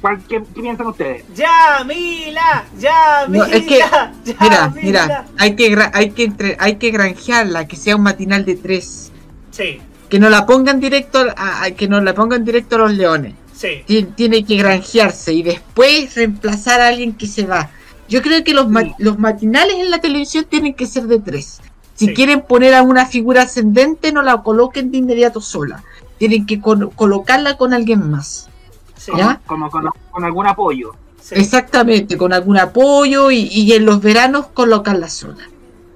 ¿Cuál- 0.03 0.19
qué, 0.27 0.43
qué 0.53 0.61
piensan 0.61 0.87
ustedes? 0.87 1.23
¡Ya, 1.33 1.81
Mila! 1.87 2.65
¡Ya, 2.77 3.23
No, 3.25 3.45
Mila! 3.45 3.47
es 3.55 3.63
que, 3.63 3.77
¡Ya, 3.77 4.11
mira, 4.41 4.67
Mila! 4.69 4.81
mira, 4.83 5.25
hay 5.39 5.55
que, 5.55 5.77
hay 5.93 6.09
que 6.11 6.23
entre- 6.25 6.57
hay 6.59 6.75
que 6.75 6.91
granjearla, 6.91 7.69
que 7.69 7.77
sea 7.77 7.95
un 7.95 8.01
matinal 8.03 8.43
de 8.43 8.55
tres. 8.57 9.13
Sí, 9.51 9.79
Que 10.09 10.19
no 10.19 10.29
la 10.29 10.45
pongan 10.45 10.81
directo, 10.81 11.19
a, 11.37 11.63
a- 11.63 11.71
que 11.71 11.87
no 11.87 12.01
la 12.01 12.13
pongan 12.13 12.43
directo 12.43 12.75
a 12.75 12.79
los 12.79 12.93
leones. 12.93 13.33
sí. 13.53 13.81
Tien- 13.87 14.13
Tiene 14.13 14.43
que 14.43 14.57
granjearse 14.57 15.31
y 15.31 15.41
después 15.41 16.13
reemplazar 16.15 16.81
a 16.81 16.87
alguien 16.89 17.13
que 17.13 17.25
se 17.25 17.45
va. 17.45 17.69
Yo 18.09 18.21
creo 18.21 18.43
que 18.43 18.53
los, 18.53 18.69
ma- 18.69 18.93
los 18.97 19.17
matinales 19.17 19.75
en 19.77 19.89
la 19.89 19.99
televisión 20.01 20.43
tienen 20.49 20.73
que 20.73 20.85
ser 20.85 21.03
de 21.03 21.19
tres. 21.19 21.61
Si 21.95 22.07
Sí. 22.07 22.13
quieren 22.13 22.41
poner 22.41 22.73
a 22.73 22.81
una 22.83 23.05
figura 23.05 23.43
ascendente, 23.43 24.11
no 24.11 24.21
la 24.21 24.41
coloquen 24.43 24.91
de 24.91 24.97
inmediato 24.97 25.39
sola. 25.39 25.81
Tienen 26.17 26.45
que 26.45 26.59
col- 26.59 26.91
colocarla 26.93 27.55
con 27.55 27.73
alguien 27.73 28.11
más. 28.11 28.49
¿Ya? 29.17 29.41
Como 29.45 29.69
con, 29.69 29.85
con 30.11 30.23
algún 30.23 30.47
apoyo. 30.47 30.91
Exactamente, 31.31 32.17
con 32.17 32.33
algún 32.33 32.57
apoyo 32.57 33.31
y, 33.31 33.47
y 33.51 33.73
en 33.73 33.85
los 33.85 34.01
veranos 34.01 34.47
colocarla 34.47 35.09
sola. 35.09 35.43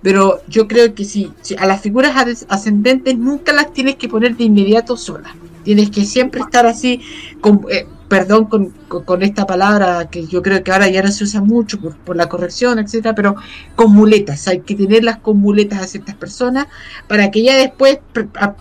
Pero 0.02 0.42
yo 0.48 0.68
creo 0.68 0.94
que 0.96 1.04
si, 1.04 1.32
si 1.42 1.56
a 1.56 1.66
las 1.66 1.82
figuras 1.82 2.16
as- 2.16 2.46
ascendentes 2.50 3.18
nunca 3.18 3.52
las 3.52 3.74
tienes 3.74 3.96
que 3.96 4.08
poner 4.08 4.38
de 4.38 4.46
inmediato 4.46 4.96
sola. 4.96 5.36
Tienes 5.64 5.90
que 5.90 6.06
siempre 6.06 6.40
estar 6.42 6.66
así, 6.66 7.02
con, 7.42 7.66
eh, 7.70 7.86
perdón 8.08 8.46
con, 8.46 8.70
con- 8.88 9.04
con 9.04 9.22
esta 9.22 9.46
palabra 9.46 10.08
que 10.10 10.26
yo 10.28 10.42
creo 10.42 10.64
que 10.64 10.72
ahora 10.72 10.88
ya 10.88 11.02
no 11.04 11.12
se 11.12 11.26
usa 11.26 11.42
mucho 11.42 11.78
por, 11.80 11.98
por 11.98 12.16
la 12.16 12.30
corrección, 12.30 12.80
etcétera, 12.80 13.14
pero 13.16 13.36
con 13.76 13.92
muletas. 13.92 14.48
Hay 14.48 14.62
que 14.62 14.76
tenerlas 14.76 15.18
con 15.18 15.38
muletas 15.40 15.82
a 15.82 15.88
ciertas 15.88 16.16
personas 16.16 16.68
para 17.10 17.30
que 17.32 17.44
ya 17.44 17.58
después 17.58 18.00
a- 18.40 18.56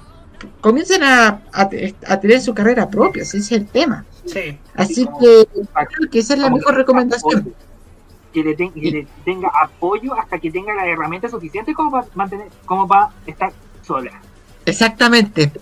comiencen 0.60 1.05
a, 1.05 1.43
a- 1.52 1.70
a 2.09 2.20
tener 2.20 2.40
su 2.40 2.55
carrera 2.55 2.89
propia. 2.89 3.23
Ese 3.23 3.39
es 3.39 3.52
el 3.52 3.66
tema. 3.66 4.05
Sí. 4.27 4.59
Así 4.74 5.07
que 5.20 5.47
creo 5.73 6.11
que 6.11 6.19
esa 6.19 6.35
es 6.35 6.40
la 6.40 6.51
mejor 6.51 6.74
recomendación. 6.74 7.55
Que 8.32 8.43
le, 8.44 8.55
ten- 8.55 8.73
que 8.73 8.90
le 8.90 9.07
tenga 9.24 9.51
apoyo 9.62 10.15
hasta 10.15 10.39
que 10.39 10.51
tenga 10.51 10.74
las 10.74 10.86
herramientas 10.86 11.31
suficientes 11.31 11.74
como 11.74 11.90
para 11.90 12.07
mantener, 12.15 12.48
como 12.66 12.86
para 12.86 13.11
estar 13.27 13.53
sola. 13.82 14.11
Exactamente. 14.66 15.53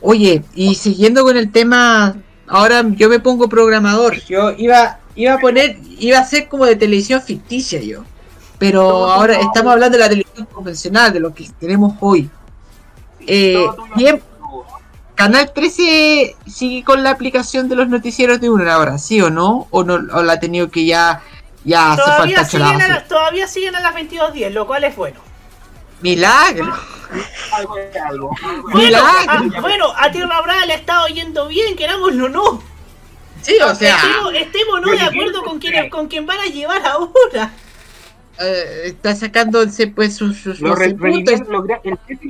Oye, 0.00 0.42
y 0.54 0.74
siguiendo 0.74 1.22
con 1.22 1.36
el 1.36 1.52
tema, 1.52 2.16
ahora 2.48 2.82
yo 2.90 3.08
me 3.08 3.20
pongo 3.20 3.48
programador. 3.48 4.16
Yo 4.24 4.50
iba, 4.52 4.98
iba 5.14 5.34
a 5.34 5.38
poner, 5.38 5.78
iba 5.98 6.18
a 6.18 6.24
ser 6.24 6.48
como 6.48 6.64
de 6.66 6.76
televisión 6.76 7.22
ficticia 7.22 7.80
yo. 7.80 8.04
Pero 8.58 9.10
ahora 9.10 9.34
estamos 9.34 9.72
hablando 9.72 9.96
de 9.98 10.02
la 10.04 10.08
televisión 10.08 10.46
convencional, 10.52 11.12
de 11.12 11.20
lo 11.20 11.34
que 11.34 11.48
tenemos 11.60 11.94
hoy. 12.00 12.28
Eh, 13.26 13.64
bien, 13.96 14.22
Canal 15.14 15.52
13 15.54 16.36
sigue 16.46 16.82
con 16.84 17.02
la 17.04 17.10
aplicación 17.10 17.68
de 17.68 17.76
los 17.76 17.88
noticieros 17.88 18.40
de 18.40 18.50
una 18.50 18.78
hora, 18.78 18.98
¿sí 18.98 19.20
o 19.20 19.30
no? 19.30 19.68
¿O, 19.70 19.84
no, 19.84 19.94
o 19.94 20.22
la 20.22 20.32
ha 20.34 20.40
tenido 20.40 20.70
que 20.70 20.84
ya, 20.86 21.22
ya 21.64 21.92
hace 21.92 22.02
Todavía 22.02 22.36
falta 22.36 22.42
echar 22.48 22.60
la 22.60 22.66
siguen, 22.68 22.82
a 22.82 22.88
la- 22.94 23.04
todavía 23.04 23.46
siguen 23.46 23.76
a 23.76 23.80
las 23.80 23.94
22.10, 23.94 24.50
lo 24.50 24.66
cual 24.66 24.84
es 24.84 24.96
bueno. 24.96 25.20
Milagro. 26.00 26.72
Algo 27.52 27.76
algo. 28.08 28.30
Bueno, 28.72 28.78
Milagro. 28.78 29.56
a, 29.56 29.60
bueno, 29.60 29.86
a 29.96 30.10
Tierra 30.10 30.40
Brava 30.42 30.66
le 30.66 30.72
ha 30.72 30.76
estado 30.76 31.06
yendo 31.06 31.46
bien, 31.48 31.76
querámoslo 31.76 32.26
o 32.26 32.28
no. 32.28 32.62
Sí, 33.42 33.56
o 33.64 33.74
sea. 33.74 33.96
Estemos, 33.96 34.34
estemos 34.34 34.80
no 34.82 34.90
de 34.90 35.00
acuerdo 35.00 35.42
con 35.44 35.58
quien, 35.60 35.88
con 35.90 36.08
quien 36.08 36.26
van 36.26 36.40
a 36.40 36.46
llevar 36.46 36.84
ahora. 36.84 37.52
eh, 38.40 38.82
está 38.86 39.14
sacando 39.14 39.62
ese, 39.62 39.86
pues 39.86 40.16
sus, 40.16 40.38
sus, 40.38 40.60
Lo 40.60 40.70
sus 40.70 40.78
re- 40.78 40.94
puntos. 40.94 41.40
logra- 41.48 41.80
el 41.84 41.96
13 41.98 42.26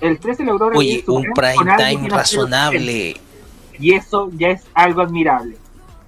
El 0.00 0.18
13 0.18 0.44
logró 0.44 0.66
Oye, 0.76 1.04
un 1.06 1.22
prime 1.22 1.34
prime 1.34 1.54
con 1.56 1.68
algo 1.70 1.84
time 1.86 2.08
razonable. 2.08 3.16
Y 3.78 3.94
eso 3.94 4.30
ya 4.34 4.48
es 4.50 4.64
algo 4.74 5.02
admirable. 5.02 5.56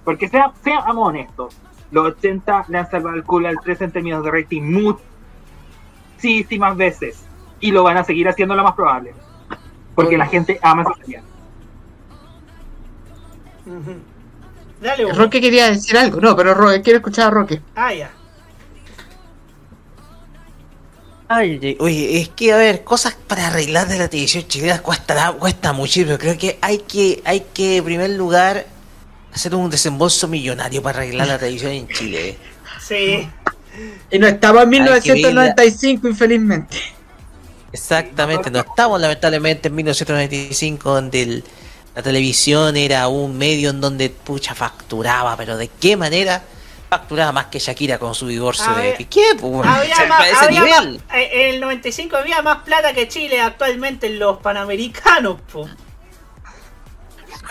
Porque 0.03 0.27
sea, 0.29 0.51
seamos 0.63 1.07
honestos, 1.09 1.53
los 1.91 2.05
80 2.07 2.65
le 2.69 2.77
han 2.77 2.89
salvado 2.89 3.15
el 3.15 3.23
culo 3.23 3.47
al 3.49 3.59
13 3.59 3.85
en 3.85 3.91
términos 3.91 4.23
de 4.23 4.31
rating 4.31 4.97
muchísimas 6.15 6.77
veces. 6.77 7.23
Y 7.59 7.71
lo 7.71 7.83
van 7.83 7.97
a 7.97 8.03
seguir 8.03 8.27
haciendo 8.29 8.55
lo 8.55 8.63
más 8.63 8.73
probable. 8.75 9.13
Porque 9.95 10.17
la 10.17 10.27
gente 10.27 10.59
ama 10.61 10.83
esa 10.83 10.93
serie. 10.95 11.21
Dale. 14.81 15.11
Roque 15.13 15.41
quería 15.41 15.71
decir 15.71 15.97
algo, 15.97 16.21
no, 16.21 16.35
pero 16.35 16.53
Ro- 16.53 16.69
quiero 16.83 16.97
escuchar 16.97 17.27
a 17.27 17.29
Roque. 17.31 17.61
Ah, 17.75 17.93
ya. 17.93 18.11
Ay, 21.29 21.59
ay, 21.61 21.77
oye, 21.79 22.21
es 22.21 22.29
que 22.29 22.53
a 22.53 22.57
ver, 22.57 22.83
cosas 22.85 23.15
para 23.27 23.47
arreglar 23.47 23.87
de 23.87 23.97
la 23.97 24.07
televisión 24.07 24.47
chilena 24.47 24.79
cuesta, 24.81 25.33
cuesta 25.33 25.73
muchísimo. 25.73 26.17
Creo 26.17 26.37
que 26.37 26.57
hay 26.61 26.79
que, 26.79 27.21
hay 27.25 27.41
que 27.53 27.77
en 27.77 27.83
primer 27.83 28.11
lugar 28.11 28.65
hacer 29.33 29.53
un 29.53 29.69
desembolso 29.69 30.27
millonario 30.29 30.81
para 30.81 30.99
arreglar 30.99 31.27
la 31.27 31.37
televisión 31.37 31.73
en 31.73 31.87
Chile. 31.89 32.37
Sí. 32.81 33.27
Y 34.09 34.19
no 34.19 34.27
estaba 34.27 34.63
en 34.63 34.69
Hay 34.69 35.01
que 35.01 35.13
1995, 35.13 36.07
infelizmente. 36.07 36.77
Exactamente, 37.73 38.49
no 38.49 38.59
estamos 38.59 38.99
lamentablemente 38.99 39.67
en 39.67 39.75
1995 39.75 40.93
donde 40.93 41.21
el- 41.21 41.43
la 41.93 42.01
televisión 42.01 42.77
era 42.77 43.07
un 43.07 43.37
medio 43.37 43.71
en 43.71 43.81
donde 43.81 44.09
pucha 44.09 44.55
facturaba, 44.55 45.35
pero 45.35 45.57
¿de 45.57 45.67
qué 45.67 45.97
manera? 45.97 46.41
Facturaba 46.89 47.31
más 47.33 47.45
que 47.47 47.59
Shakira 47.59 47.99
con 47.99 48.15
su 48.15 48.27
divorcio 48.27 48.73
de 48.75 48.93
Piqué, 48.93 49.21
pues, 49.39 49.51
bueno, 49.51 49.69
Había 49.71 49.93
o 49.93 49.97
sea, 49.97 50.07
más- 50.07 50.21
a 50.21 50.27
ese 50.29 50.45
había 50.45 50.63
nivel. 50.63 51.01
más- 51.07 51.15
eh, 51.17 51.29
en 51.49 51.55
el 51.55 51.59
95 51.61 52.15
había 52.17 52.41
más 52.41 52.59
plata 52.63 52.93
que 52.93 53.07
Chile 53.09 53.41
actualmente 53.41 54.07
en 54.07 54.19
los 54.19 54.37
Panamericanos, 54.37 55.41
po. 55.51 55.67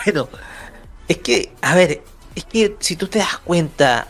Bueno, 0.05 0.27
es 1.07 1.17
que, 1.17 1.51
a 1.61 1.75
ver, 1.75 2.01
es 2.33 2.45
que 2.45 2.75
si 2.79 2.95
tú 2.95 3.07
te 3.07 3.19
das 3.19 3.37
cuenta, 3.39 4.07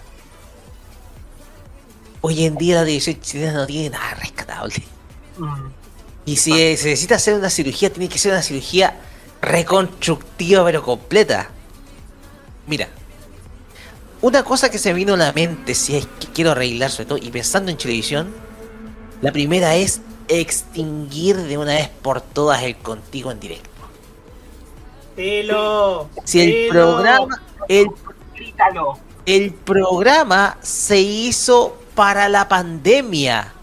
hoy 2.21 2.45
en 2.45 2.55
día 2.57 2.75
la 2.75 2.81
televisión 2.81 3.19
chilena 3.21 3.53
no 3.53 3.65
tiene 3.65 3.89
nada 3.91 4.13
rescatable. 4.15 4.83
Y 6.25 6.35
si 6.37 6.51
eh, 6.59 6.75
se 6.77 6.89
necesita 6.89 7.15
hacer 7.15 7.35
una 7.35 7.49
cirugía, 7.49 7.91
tiene 7.91 8.09
que 8.09 8.17
ser 8.17 8.31
una 8.33 8.41
cirugía 8.41 8.97
reconstructiva 9.41 10.63
pero 10.65 10.83
completa. 10.83 11.49
Mira, 12.65 12.89
una 14.21 14.43
cosa 14.43 14.69
que 14.69 14.77
se 14.77 14.93
vino 14.93 15.13
a 15.13 15.17
la 15.17 15.31
mente, 15.31 15.75
si 15.75 15.95
es 15.95 16.07
que 16.19 16.27
quiero 16.27 16.51
arreglar 16.51 16.91
sobre 16.91 17.05
todo, 17.05 17.17
y 17.19 17.29
pensando 17.29 17.71
en 17.71 17.77
televisión, 17.77 18.33
la 19.21 19.31
primera 19.31 19.75
es 19.75 20.01
extinguir 20.27 21.37
de 21.37 21.57
una 21.57 21.73
vez 21.73 21.89
por 21.89 22.21
todas 22.21 22.63
el 22.63 22.75
contigo 22.77 23.31
en 23.31 23.39
directo. 23.39 23.69
Dilo. 25.15 26.09
Si 26.23 26.41
el 26.41 26.47
dilo. 26.47 26.69
programa, 26.71 27.41
el, 27.67 27.87
Grítalo. 28.35 28.99
el 29.25 29.53
programa 29.53 30.57
se 30.61 30.99
hizo 30.99 31.77
para 31.95 32.29
la 32.29 32.47
pandemia. 32.47 33.53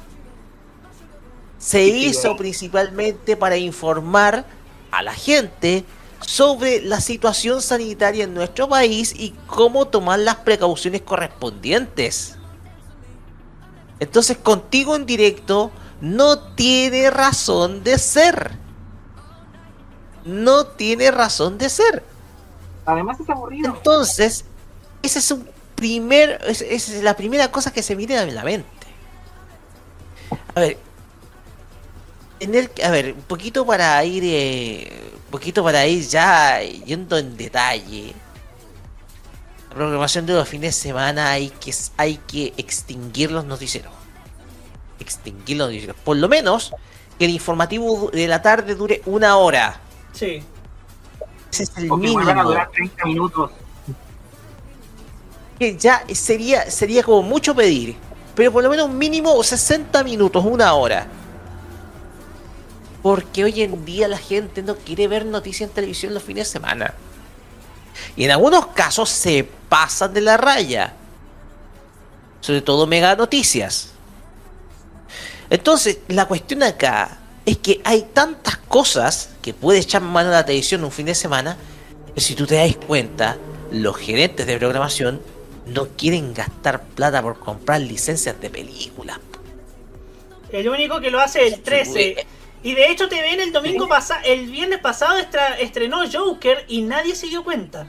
Se 1.58 1.84
hizo 1.84 2.36
principalmente 2.36 3.36
para 3.36 3.56
informar 3.56 4.44
a 4.90 5.02
la 5.02 5.14
gente 5.14 5.84
sobre 6.26 6.80
la 6.82 7.00
situación 7.00 7.60
sanitaria 7.62 8.24
en 8.24 8.34
nuestro 8.34 8.68
país 8.68 9.14
y 9.16 9.30
cómo 9.46 9.86
tomar 9.88 10.18
las 10.18 10.36
precauciones 10.36 11.02
correspondientes. 11.02 12.36
Entonces, 14.00 14.36
contigo 14.38 14.96
en 14.96 15.06
directo 15.06 15.70
no 16.00 16.38
tiene 16.38 17.10
razón 17.10 17.84
de 17.84 17.98
ser. 17.98 18.52
No 20.24 20.66
tiene 20.66 21.10
razón 21.10 21.58
de 21.58 21.68
ser. 21.68 22.02
Además 22.86 23.20
es 23.20 23.28
aburrido. 23.30 23.74
Entonces, 23.76 24.44
ese 25.02 25.18
es 25.18 25.30
un 25.30 25.48
primer, 25.74 26.40
es- 26.46 26.62
esa 26.62 26.92
es 26.96 27.02
la 27.02 27.16
primera 27.16 27.50
cosa 27.50 27.72
que 27.72 27.82
se 27.82 27.94
viene 27.94 28.18
a 28.18 28.26
la 28.26 28.42
mente. 28.44 28.68
A 30.54 30.60
ver, 30.60 30.78
tener, 32.38 32.70
que- 32.70 32.84
a 32.84 32.90
ver, 32.90 33.12
un 33.14 33.22
poquito 33.22 33.64
para 33.66 34.04
ir, 34.04 34.22
eh, 34.26 35.10
un 35.26 35.30
poquito 35.30 35.62
para 35.64 35.86
ir 35.86 36.06
ya 36.06 36.60
yendo 36.62 37.16
en 37.18 37.36
detalle. 37.36 38.12
La 39.70 39.74
programación 39.76 40.26
de 40.26 40.34
los 40.34 40.48
fines 40.48 40.74
de 40.76 40.80
semana 40.82 41.30
hay 41.32 41.50
que, 41.50 41.74
hay 41.96 42.16
que 42.18 42.52
extinguir 42.56 43.30
los 43.32 43.44
noticieros. 43.44 43.92
Extinguir 45.00 45.56
los 45.56 45.68
noticieros. 45.68 45.96
Por 46.04 46.16
lo 46.16 46.28
menos 46.28 46.72
que 47.18 47.24
el 47.24 47.30
informativo 47.32 48.10
de 48.12 48.28
la 48.28 48.40
tarde 48.42 48.74
dure 48.74 49.02
una 49.06 49.36
hora. 49.36 49.80
Sí. 50.12 50.42
Ese 51.52 51.62
es 51.64 51.76
el 51.76 51.90
a 51.90 51.96
mínimo. 51.96 52.42
durar 52.44 52.70
30 52.70 53.04
minutos. 53.06 53.50
que 55.58 55.76
ya 55.76 56.02
sería 56.12 56.68
sería 56.68 57.04
como 57.04 57.22
mucho 57.22 57.54
pedir, 57.54 57.94
pero 58.34 58.50
por 58.50 58.64
lo 58.64 58.68
menos 58.70 58.88
un 58.88 58.98
mínimo 58.98 59.40
60 59.42 60.02
minutos, 60.02 60.44
una 60.44 60.74
hora. 60.74 61.06
Porque 63.04 63.44
hoy 63.44 63.60
en 63.60 63.84
día 63.84 64.08
la 64.08 64.16
gente 64.16 64.62
no 64.62 64.76
quiere 64.76 65.08
ver 65.08 65.26
noticias 65.26 65.68
en 65.68 65.74
televisión 65.74 66.14
los 66.14 66.22
fines 66.22 66.46
de 66.48 66.52
semana. 66.52 66.94
Y 68.16 68.24
en 68.24 68.30
algunos 68.30 68.68
casos 68.68 69.10
se 69.10 69.46
pasan 69.68 70.14
de 70.14 70.22
la 70.22 70.38
raya. 70.38 70.94
Sobre 72.40 72.62
todo 72.62 72.86
mega 72.86 73.14
noticias. 73.14 73.90
Entonces, 75.50 75.98
la 76.08 76.24
cuestión 76.24 76.62
acá 76.62 77.18
es 77.44 77.58
que 77.58 77.82
hay 77.84 78.08
tantas 78.14 78.56
cosas 78.56 79.34
que 79.42 79.52
puede 79.52 79.80
echar 79.80 80.00
mano 80.00 80.30
a 80.30 80.32
la 80.32 80.46
televisión 80.46 80.82
un 80.82 80.90
fin 80.90 81.04
de 81.04 81.14
semana, 81.14 81.58
que 82.14 82.22
si 82.22 82.34
tú 82.34 82.46
te 82.46 82.54
das 82.54 82.74
cuenta, 82.86 83.36
los 83.70 83.98
gerentes 83.98 84.46
de 84.46 84.56
programación 84.56 85.20
no 85.66 85.88
quieren 85.88 86.32
gastar 86.32 86.84
plata 86.84 87.20
por 87.20 87.38
comprar 87.38 87.82
licencias 87.82 88.40
de 88.40 88.48
películas. 88.48 89.18
El 90.50 90.70
único 90.70 91.02
que 91.02 91.10
lo 91.10 91.20
hace 91.20 91.46
el 91.46 91.60
13. 91.60 92.26
Y 92.64 92.74
de 92.74 92.90
hecho 92.90 93.08
TVN 93.08 93.40
el 93.42 93.52
domingo 93.52 93.86
pasado, 93.86 94.20
el 94.24 94.46
viernes 94.50 94.80
pasado 94.80 95.16
estra- 95.18 95.58
estrenó 95.60 96.02
Joker 96.10 96.64
y 96.66 96.82
nadie 96.82 97.14
se 97.14 97.28
dio 97.28 97.44
cuenta. 97.44 97.86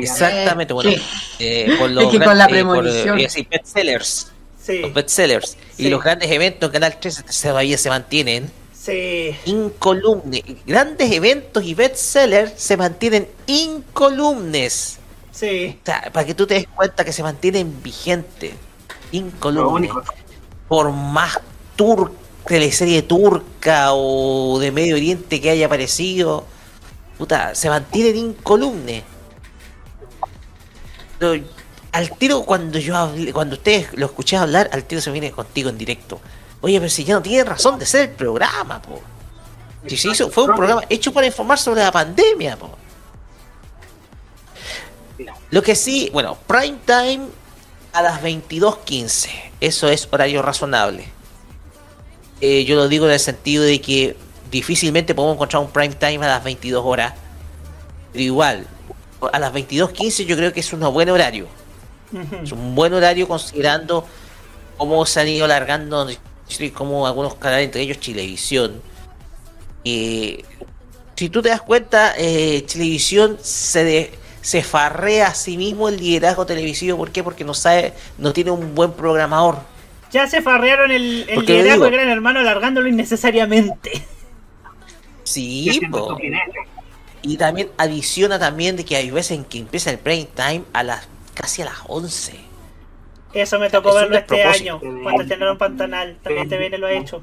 Exactamente, 0.00 0.72
bueno, 0.72 0.90
eh, 1.38 1.76
por 1.78 1.90
Es 1.90 2.08
que 2.08 2.18
con 2.20 2.38
la 2.38 2.44
eh, 2.44 2.48
por, 2.48 2.50
premonición. 2.50 3.18
eh, 3.18 3.28
sí, 3.28 3.46
bestsellers. 3.50 4.32
Sí. 4.60 4.78
Los 4.78 4.94
bestsellers. 4.94 5.56
Sí. 5.76 5.86
Y 5.86 5.90
los 5.90 6.02
grandes 6.02 6.30
eventos 6.30 6.68
en 6.68 6.72
Canal 6.72 6.98
13 7.00 7.24
todavía 7.24 7.76
se 7.76 7.88
mantienen. 7.88 8.50
Sí. 8.72 9.36
Incolumes. 9.46 10.42
Grandes 10.66 11.10
eventos 11.12 11.64
y 11.64 11.74
bestsellers 11.74 12.52
se 12.56 12.76
mantienen 12.76 13.28
incolumes. 13.46 14.98
Sí. 15.32 15.78
O 15.82 15.86
sea, 15.86 16.10
para 16.12 16.24
que 16.26 16.34
tú 16.34 16.46
te 16.46 16.54
des 16.54 16.66
cuenta 16.68 17.04
que 17.04 17.12
se 17.12 17.22
mantienen 17.22 17.82
vigentes. 17.82 18.52
Incolumes. 19.10 19.90
Por 20.68 20.92
más 20.92 21.40
tur 21.76 22.12
teleserie 22.46 23.02
turca 23.02 23.92
o 23.92 24.58
de 24.58 24.72
Medio 24.72 24.96
Oriente 24.96 25.40
que 25.40 25.50
haya 25.50 25.66
aparecido. 25.66 26.44
Puta, 27.18 27.54
se 27.54 27.68
mantienen 27.68 28.16
incolumes. 28.16 29.02
Pero 31.18 31.42
al 31.92 32.10
tiro 32.16 32.42
cuando 32.42 32.78
yo 32.78 32.96
hablé, 32.96 33.32
cuando 33.32 33.56
ustedes 33.56 33.88
lo 33.94 34.06
escuché 34.06 34.36
hablar, 34.36 34.70
al 34.72 34.84
tiro 34.84 35.00
se 35.00 35.10
viene 35.10 35.30
contigo 35.30 35.68
en 35.68 35.78
directo. 35.78 36.20
Oye, 36.60 36.78
pero 36.78 36.90
si 36.90 37.04
ya 37.04 37.14
no 37.14 37.22
tiene 37.22 37.44
razón 37.44 37.78
de 37.78 37.86
ser 37.86 38.10
el 38.10 38.16
programa, 38.16 38.80
po. 38.80 39.00
Si 39.86 39.96
se 39.96 40.08
hizo, 40.08 40.30
fue 40.30 40.44
un 40.44 40.54
programa 40.54 40.82
hecho 40.88 41.12
para 41.12 41.26
informar 41.26 41.58
sobre 41.58 41.82
la 41.82 41.90
pandemia, 41.90 42.56
po. 42.56 42.70
Lo 45.50 45.62
que 45.62 45.74
sí, 45.74 46.08
bueno, 46.12 46.38
prime 46.46 46.78
time 46.86 47.26
a 47.92 48.02
las 48.02 48.22
22.15. 48.22 49.28
Eso 49.60 49.88
es 49.88 50.08
horario 50.10 50.40
razonable. 50.40 51.21
Eh, 52.44 52.64
yo 52.64 52.74
lo 52.74 52.88
digo 52.88 53.06
en 53.06 53.12
el 53.12 53.20
sentido 53.20 53.62
de 53.62 53.80
que 53.80 54.16
difícilmente 54.50 55.14
podemos 55.14 55.36
encontrar 55.36 55.62
un 55.62 55.70
prime 55.70 55.94
time 55.94 56.16
a 56.26 56.28
las 56.28 56.44
22 56.44 56.82
horas. 56.84 57.14
Pero 58.12 58.24
igual, 58.24 58.66
a 59.32 59.38
las 59.38 59.52
22.15 59.52 60.26
yo 60.26 60.36
creo 60.36 60.52
que 60.52 60.60
es 60.60 60.72
un 60.72 60.80
buen 60.92 61.08
horario. 61.08 61.46
Es 62.42 62.50
un 62.52 62.74
buen 62.74 62.92
horario 62.92 63.26
considerando 63.28 64.04
cómo 64.76 65.06
se 65.06 65.20
han 65.20 65.28
ido 65.28 65.44
alargando, 65.44 66.06
como 66.74 67.06
algunos 67.06 67.36
canales, 67.36 67.66
entre 67.66 67.82
ellos 67.82 68.00
Chilevisión. 68.00 68.82
Eh, 69.84 70.44
si 71.16 71.28
tú 71.28 71.40
te 71.42 71.48
das 71.50 71.62
cuenta, 71.62 72.14
eh, 72.18 72.64
Chilevisión 72.66 73.38
se, 73.40 73.84
de- 73.84 74.10
se 74.40 74.62
farrea 74.62 75.28
a 75.28 75.34
sí 75.34 75.56
mismo 75.56 75.88
el 75.88 75.96
liderazgo 75.98 76.44
televisivo. 76.44 76.98
¿Por 76.98 77.12
qué? 77.12 77.22
Porque 77.22 77.44
no 77.44 77.54
sabe, 77.54 77.94
no 78.18 78.32
tiene 78.32 78.50
un 78.50 78.74
buen 78.74 78.92
programador. 78.92 79.58
Ya 80.12 80.26
se 80.26 80.42
farrearon 80.42 80.90
el, 80.90 81.24
el 81.28 81.40
liderazgo 81.40 81.84
de 81.84 81.90
digo- 81.90 81.90
Gran 81.90 82.08
Hermano 82.08 82.40
alargándolo 82.40 82.86
innecesariamente. 82.88 84.04
Sí, 85.24 85.80
po. 85.90 86.18
Y 87.22 87.36
también 87.36 87.70
adiciona 87.78 88.38
también 88.38 88.76
de 88.76 88.84
que 88.84 88.96
hay 88.96 89.10
veces 89.10 89.38
en 89.38 89.44
que 89.44 89.58
empieza 89.58 89.90
el 89.90 89.98
prime 89.98 90.28
time 90.34 90.64
a 90.72 90.82
las 90.82 91.08
casi 91.34 91.62
a 91.62 91.66
las 91.66 91.76
11. 91.86 92.34
Eso 93.32 93.58
me 93.58 93.70
tocó 93.70 93.94
verlo 93.94 94.16
este 94.16 94.44
año, 94.44 94.78
cuando 95.02 95.22
estrenaron 95.22 95.56
Pantanal. 95.56 96.18
También 96.22 96.48
TVN 96.48 96.78
lo 96.80 96.86
ha 96.86 96.92
hecho. 96.92 97.22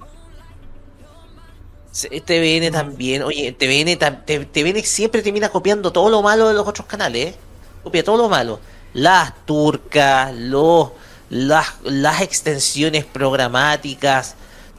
TVN 1.92 2.72
también, 2.72 3.24
oye, 3.24 3.52
TVN, 3.52 3.98
TVN 3.98 4.84
siempre 4.84 5.22
termina 5.22 5.50
copiando 5.50 5.92
todo 5.92 6.10
lo 6.10 6.22
malo 6.22 6.48
de 6.48 6.54
los 6.54 6.68
otros 6.68 6.88
canales, 6.88 7.28
¿eh? 7.28 7.36
Copia 7.84 8.04
todo 8.04 8.18
lo 8.18 8.30
malo. 8.30 8.60
Las 8.94 9.46
turcas, 9.46 10.34
los, 10.34 10.92
las, 11.30 11.68
las 11.84 12.22
extensiones 12.22 13.06
programáticas, 13.06 14.36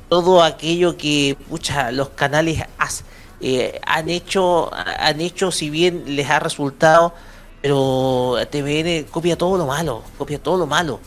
todo 0.08 0.42
aquello 0.42 0.96
que, 0.96 1.36
pucha, 1.48 1.92
los 1.92 2.10
canales 2.10 2.64
eh, 3.40 3.80
han 3.86 4.08
hecho, 4.08 4.70
han 4.74 5.20
hecho, 5.20 5.52
si 5.52 5.70
bien 5.70 6.16
les 6.16 6.28
ha 6.28 6.40
resultado, 6.40 7.14
pero 7.62 8.36
TVN 8.50 9.04
copia 9.10 9.36
todo 9.36 9.56
lo 9.56 9.66
malo, 9.66 10.02
copia 10.18 10.42
todo 10.42 10.58
lo 10.58 10.66
malo. 10.66 11.00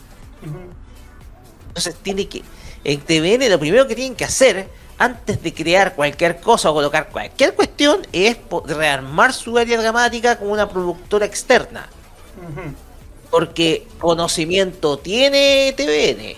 Entonces 1.68 1.96
tiene 2.02 2.26
que. 2.28 2.42
En 2.84 3.00
TVN 3.00 3.50
lo 3.50 3.58
primero 3.58 3.86
que 3.86 3.94
tienen 3.94 4.14
que 4.14 4.24
hacer 4.24 4.68
antes 4.98 5.42
de 5.42 5.52
crear 5.52 5.94
cualquier 5.94 6.40
cosa 6.40 6.70
o 6.70 6.74
colocar 6.74 7.08
cualquier 7.08 7.54
cuestión 7.54 8.06
es 8.12 8.36
rearmar 8.66 9.32
su 9.32 9.58
área 9.58 9.80
dramática 9.80 10.38
con 10.38 10.50
una 10.50 10.68
productora 10.68 11.26
externa. 11.26 11.88
Porque 13.34 13.84
conocimiento 13.98 14.96
tiene 14.98 15.74
TVN. 15.76 16.34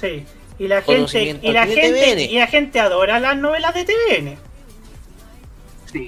Sí. 0.00 0.26
Y 0.58 0.66
la 0.66 0.82
gente, 0.82 1.38
y 1.40 1.52
la 1.52 1.66
gente, 1.66 2.22
y 2.24 2.36
la 2.38 2.46
gente 2.48 2.80
adora 2.80 3.20
las 3.20 3.36
novelas 3.36 3.72
de 3.74 3.84
TVN. 3.84 4.38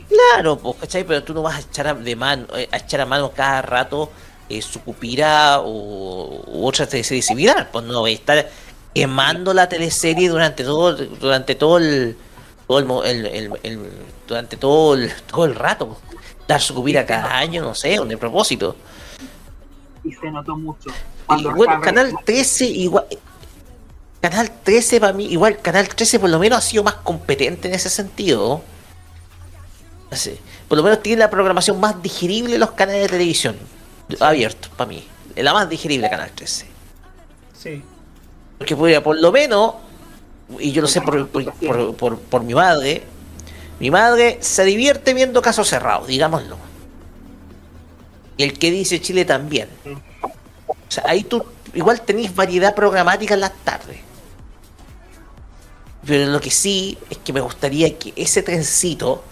Claro, 0.08 0.56
pues, 0.58 0.76
¿cachai? 0.80 1.04
Pero 1.04 1.22
tú 1.22 1.34
no 1.34 1.42
vas 1.42 1.56
a 1.56 1.60
echar 1.60 1.86
a, 1.86 1.94
de 1.94 2.16
mano, 2.16 2.46
eh, 2.56 2.68
a 2.72 2.78
echar 2.78 3.00
a 3.02 3.06
mano 3.06 3.30
cada 3.32 3.62
rato 3.62 4.10
eh, 4.48 4.60
Sucupira 4.60 5.60
o 5.60 6.42
u 6.46 6.66
otra 6.66 6.86
teleserie 6.88 7.22
similar. 7.22 7.70
Pues 7.70 7.84
no, 7.84 8.04
estar 8.08 8.50
quemando 8.92 9.54
la 9.54 9.68
teleserie 9.68 10.28
durante 10.28 10.64
todo, 10.64 10.94
durante 10.96 11.54
todo 11.54 11.78
el, 11.78 12.16
todo 12.66 12.78
el, 12.80 12.84
mo- 12.86 13.04
el- 13.04 13.26
el- 13.26 13.52
el- 13.62 13.90
durante 14.26 14.56
todo 14.56 14.94
el, 14.94 15.12
todo 15.30 15.44
el 15.44 15.54
rato. 15.54 15.96
Dar 16.48 16.60
Sucupira 16.60 17.06
cada 17.06 17.36
año, 17.38 17.62
no 17.62 17.74
sé, 17.74 17.98
de 18.04 18.16
propósito. 18.16 18.74
Y 20.04 20.12
se 20.12 20.30
notó 20.30 20.56
mucho. 20.56 20.90
Bueno, 21.56 21.80
Canal 21.80 22.14
13 22.24 22.66
igual. 22.66 23.06
Canal 24.20 24.50
13 24.62 25.00
para 25.00 25.12
mí, 25.12 25.26
igual 25.26 25.60
Canal 25.60 25.86
13 25.88 26.18
por 26.18 26.30
lo 26.30 26.38
menos 26.38 26.58
ha 26.58 26.62
sido 26.62 26.82
más 26.82 26.94
competente 26.94 27.68
en 27.68 27.74
ese 27.74 27.90
sentido. 27.90 28.62
Así, 30.10 30.38
por 30.68 30.78
lo 30.78 30.84
menos 30.84 31.02
tiene 31.02 31.20
la 31.20 31.30
programación 31.30 31.80
más 31.80 32.00
digerible 32.02 32.52
de 32.52 32.58
los 32.58 32.72
canales 32.72 33.02
de 33.02 33.08
televisión. 33.08 33.56
Abiertos, 34.20 34.70
para 34.76 34.88
mí. 34.88 35.06
La 35.36 35.52
más 35.52 35.68
digerible 35.68 36.08
Canal 36.08 36.30
13. 36.34 36.66
Sí. 37.58 37.82
Porque 38.58 38.76
por, 38.76 39.02
por 39.02 39.20
lo 39.20 39.32
menos, 39.32 39.74
y 40.58 40.70
yo 40.72 40.82
lo 40.82 40.88
sé 40.88 41.00
por, 41.00 41.28
por, 41.28 41.52
por- 41.54 41.96
por- 41.96 42.18
por 42.20 42.42
mi 42.44 42.54
madre, 42.54 43.02
mi 43.80 43.90
madre 43.90 44.38
se 44.40 44.64
divierte 44.64 45.12
viendo 45.14 45.42
casos 45.42 45.68
cerrados, 45.68 46.06
digámoslo. 46.06 46.56
Y 48.36 48.42
el 48.42 48.58
que 48.58 48.70
dice 48.70 49.00
Chile 49.00 49.24
también. 49.24 49.68
O 50.66 50.74
sea, 50.90 51.04
ahí 51.06 51.24
tú 51.24 51.44
igual 51.74 52.00
tenéis 52.02 52.34
variedad 52.34 52.74
programática 52.74 53.34
en 53.34 53.40
las 53.40 53.52
tardes. 53.64 53.98
Pero 56.06 56.26
lo 56.30 56.40
que 56.40 56.50
sí 56.50 56.98
es 57.08 57.18
que 57.18 57.32
me 57.32 57.40
gustaría 57.40 57.98
que 57.98 58.12
ese 58.16 58.42
trencito 58.42 59.24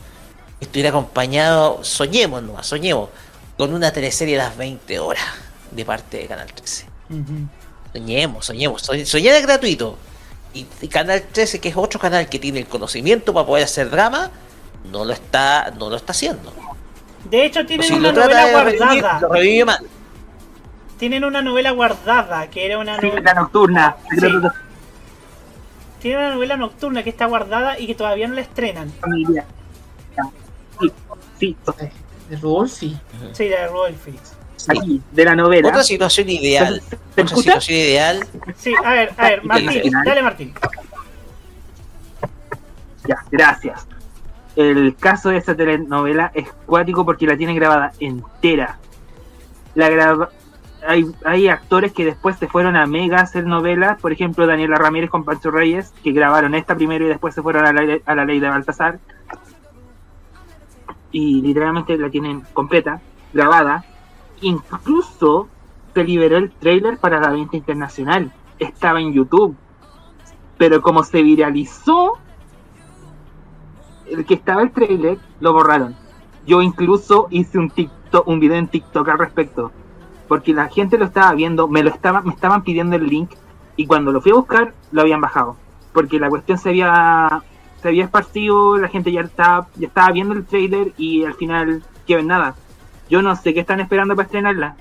estuviera 0.61 0.89
acompañado, 0.91 1.85
soñemos 1.85 2.43
nomás, 2.43 2.67
soñemos, 2.67 3.11
con 3.59 3.75
una 3.75 3.93
teleserie 3.93 4.41
a 4.41 4.45
las 4.45 4.57
20 4.57 4.99
horas 4.99 5.25
de 5.71 5.85
parte 5.85 6.19
de 6.19 6.27
Canal 6.27 6.53
13. 6.53 6.87
Soñemos, 7.93 8.47
soñemos. 8.47 8.83
Soñ- 8.89 9.05
Soñar 9.05 9.35
es 9.35 9.43
gratuito. 9.43 9.99
Y, 10.55 10.67
y 10.81 10.89
Canal 10.89 11.23
13, 11.31 11.61
que 11.61 11.69
es 11.69 11.77
otro 11.77 12.01
canal 12.01 12.29
que 12.29 12.39
tiene 12.39 12.61
el 12.61 12.67
conocimiento 12.67 13.35
para 13.35 13.47
poder 13.47 13.65
hacer 13.65 13.91
drama, 13.91 14.31
no 14.91 15.05
lo 15.05 15.13
está, 15.13 15.73
no 15.79 15.91
lo 15.91 15.97
está 15.97 16.13
haciendo. 16.13 16.53
De 17.25 17.45
hecho, 17.45 17.65
tienen 17.67 17.87
Si 17.87 17.95
una 17.95 18.13
novela 18.13 18.63
revivir, 18.65 18.79
guardada. 18.81 19.21
lo 19.21 19.29
revive 19.33 19.65
mal. 19.65 19.87
Tienen 20.99 21.25
una 21.25 21.43
novela 21.43 21.71
guardada, 21.73 22.49
que 22.51 22.67
era 22.67 22.79
una 22.79 22.97
novela. 22.97 23.21
La 23.21 23.35
nocturna. 23.35 23.97
Tienen 26.01 26.19
una 26.21 26.35
novela 26.35 26.57
nocturna 26.57 27.03
que 27.03 27.11
está 27.11 27.27
guardada 27.27 27.79
y 27.79 27.87
que 27.87 27.95
todavía 27.95 28.27
no 28.29 28.35
la 28.35 28.41
estrenan. 28.41 28.91
familia. 29.01 29.45
Sí, 30.81 30.93
sí. 31.39 31.57
De 32.29 32.37
Rolfi. 32.37 32.99
Sí, 33.33 33.49
de 33.49 33.69
Rolfi. 33.69 34.15
Sí, 34.57 35.01
de 35.11 35.25
la 35.25 35.35
novela. 35.35 35.69
Otra 35.69 35.83
situación 35.85 36.29
ideal. 36.29 36.81
¿Se 36.89 36.95
Otra 36.97 37.25
escucha? 37.25 37.43
situación 37.61 37.79
ideal. 37.79 38.27
Sí, 38.57 38.73
a 38.85 38.91
ver, 38.93 39.13
a 39.17 39.29
ver, 39.29 39.45
Martín, 39.45 39.93
dale 40.05 40.23
Martín. 40.23 40.55
Ya, 43.09 43.17
gracias. 43.31 43.87
El 44.57 44.97
caso 44.97 45.31
de 45.31 45.39
esta 45.39 45.57
telenovela 45.57 46.31
es 46.35 46.53
cuático 46.67 47.05
porque 47.05 47.27
la 47.27 47.37
tiene 47.37 47.55
grabada 47.55 47.93
entera. 47.99 48.79
La 49.75 49.89
graba 49.89 50.29
hay, 50.87 51.07
hay 51.25 51.49
actores 51.49 51.93
que 51.93 52.05
después 52.05 52.37
se 52.37 52.49
fueron 52.49 52.77
a 52.77 52.87
Mega 52.87 53.19
a 53.19 53.23
hacer 53.23 53.47
novelas, 53.47 54.01
por 54.01 54.13
ejemplo 54.13 54.47
Daniela 54.47 54.77
Ramírez 54.77 55.11
con 55.11 55.25
Pancho 55.25 55.51
Reyes, 55.51 55.93
que 56.03 56.13
grabaron 56.13 56.55
esta 56.55 56.75
primero 56.75 57.05
y 57.05 57.09
después 57.09 57.35
se 57.35 57.43
fueron 57.43 57.67
a 57.67 57.73
la, 57.73 57.99
a 58.05 58.15
la 58.15 58.25
ley 58.25 58.41
de 58.41 58.49
Baltasar. 58.49 58.99
Y 61.11 61.43
literalmente 61.43 61.97
la 61.99 62.11
tienen 62.11 62.43
completa, 62.53 63.01
grabada. 63.33 63.85
Incluso 64.41 65.49
se 65.95 66.05
liberó 66.05 66.39
el 66.39 66.51
trailer 66.51 66.99
para 66.99 67.21
la 67.21 67.31
venta 67.31 67.57
internacional. 67.57 68.33
Estaba 68.59 69.01
en 69.01 69.13
YouTube. 69.13 69.55
Pero 70.57 70.81
como 70.81 71.05
se 71.05 71.23
viralizó 71.23 72.19
el 74.13 74.25
que 74.25 74.35
estaba 74.35 74.63
el 74.63 74.71
trailer 74.71 75.19
lo 75.41 75.53
borraron. 75.53 75.97
Yo 76.47 76.63
incluso 76.63 77.29
hice 77.31 77.59
un 77.59 77.71
TikTok, 77.71 78.27
un 78.27 78.41
video 78.41 78.57
en 78.57 78.69
TikTok 78.69 79.09
al 79.09 79.19
respecto, 79.19 79.71
porque 80.29 80.53
la 80.53 80.69
gente 80.69 80.99
lo 80.99 81.05
estaba 81.05 81.33
viendo, 81.35 81.69
me 81.69 81.83
lo 81.83 81.91
estaba, 81.91 82.23
me 82.23 82.33
estaban 82.33 82.63
pidiendo 82.63 82.97
el 82.97 83.07
link 83.07 83.31
y 83.77 83.87
cuando 83.87 84.13
lo 84.13 84.21
fui 84.21 84.33
a 84.33 84.37
buscar 84.37 84.75
lo 84.91 85.03
habían 85.03 85.21
bajado, 85.21 85.57
porque 85.93 86.19
la 86.19 86.29
cuestión 86.29 86.59
se 86.59 86.71
había 86.71 87.43
se 87.81 87.89
había 87.89 88.05
esparcido, 88.05 88.77
la 88.77 88.89
gente 88.89 89.11
ya 89.11 89.23
estaba 89.23 89.69
ya 89.77 89.89
estaba 89.89 90.13
viendo 90.13 90.35
el 90.35 90.45
trailer 90.45 90.93
y 90.97 91.25
al 91.25 91.35
final 91.35 91.83
que 92.07 92.17
ven 92.17 92.27
nada. 92.27 92.55
Yo 93.09 93.23
no 93.23 93.35
sé 93.37 93.55
qué 93.55 93.61
están 93.61 93.81
esperando 93.81 94.15
para 94.15 94.27
estrenarla. 94.27 94.77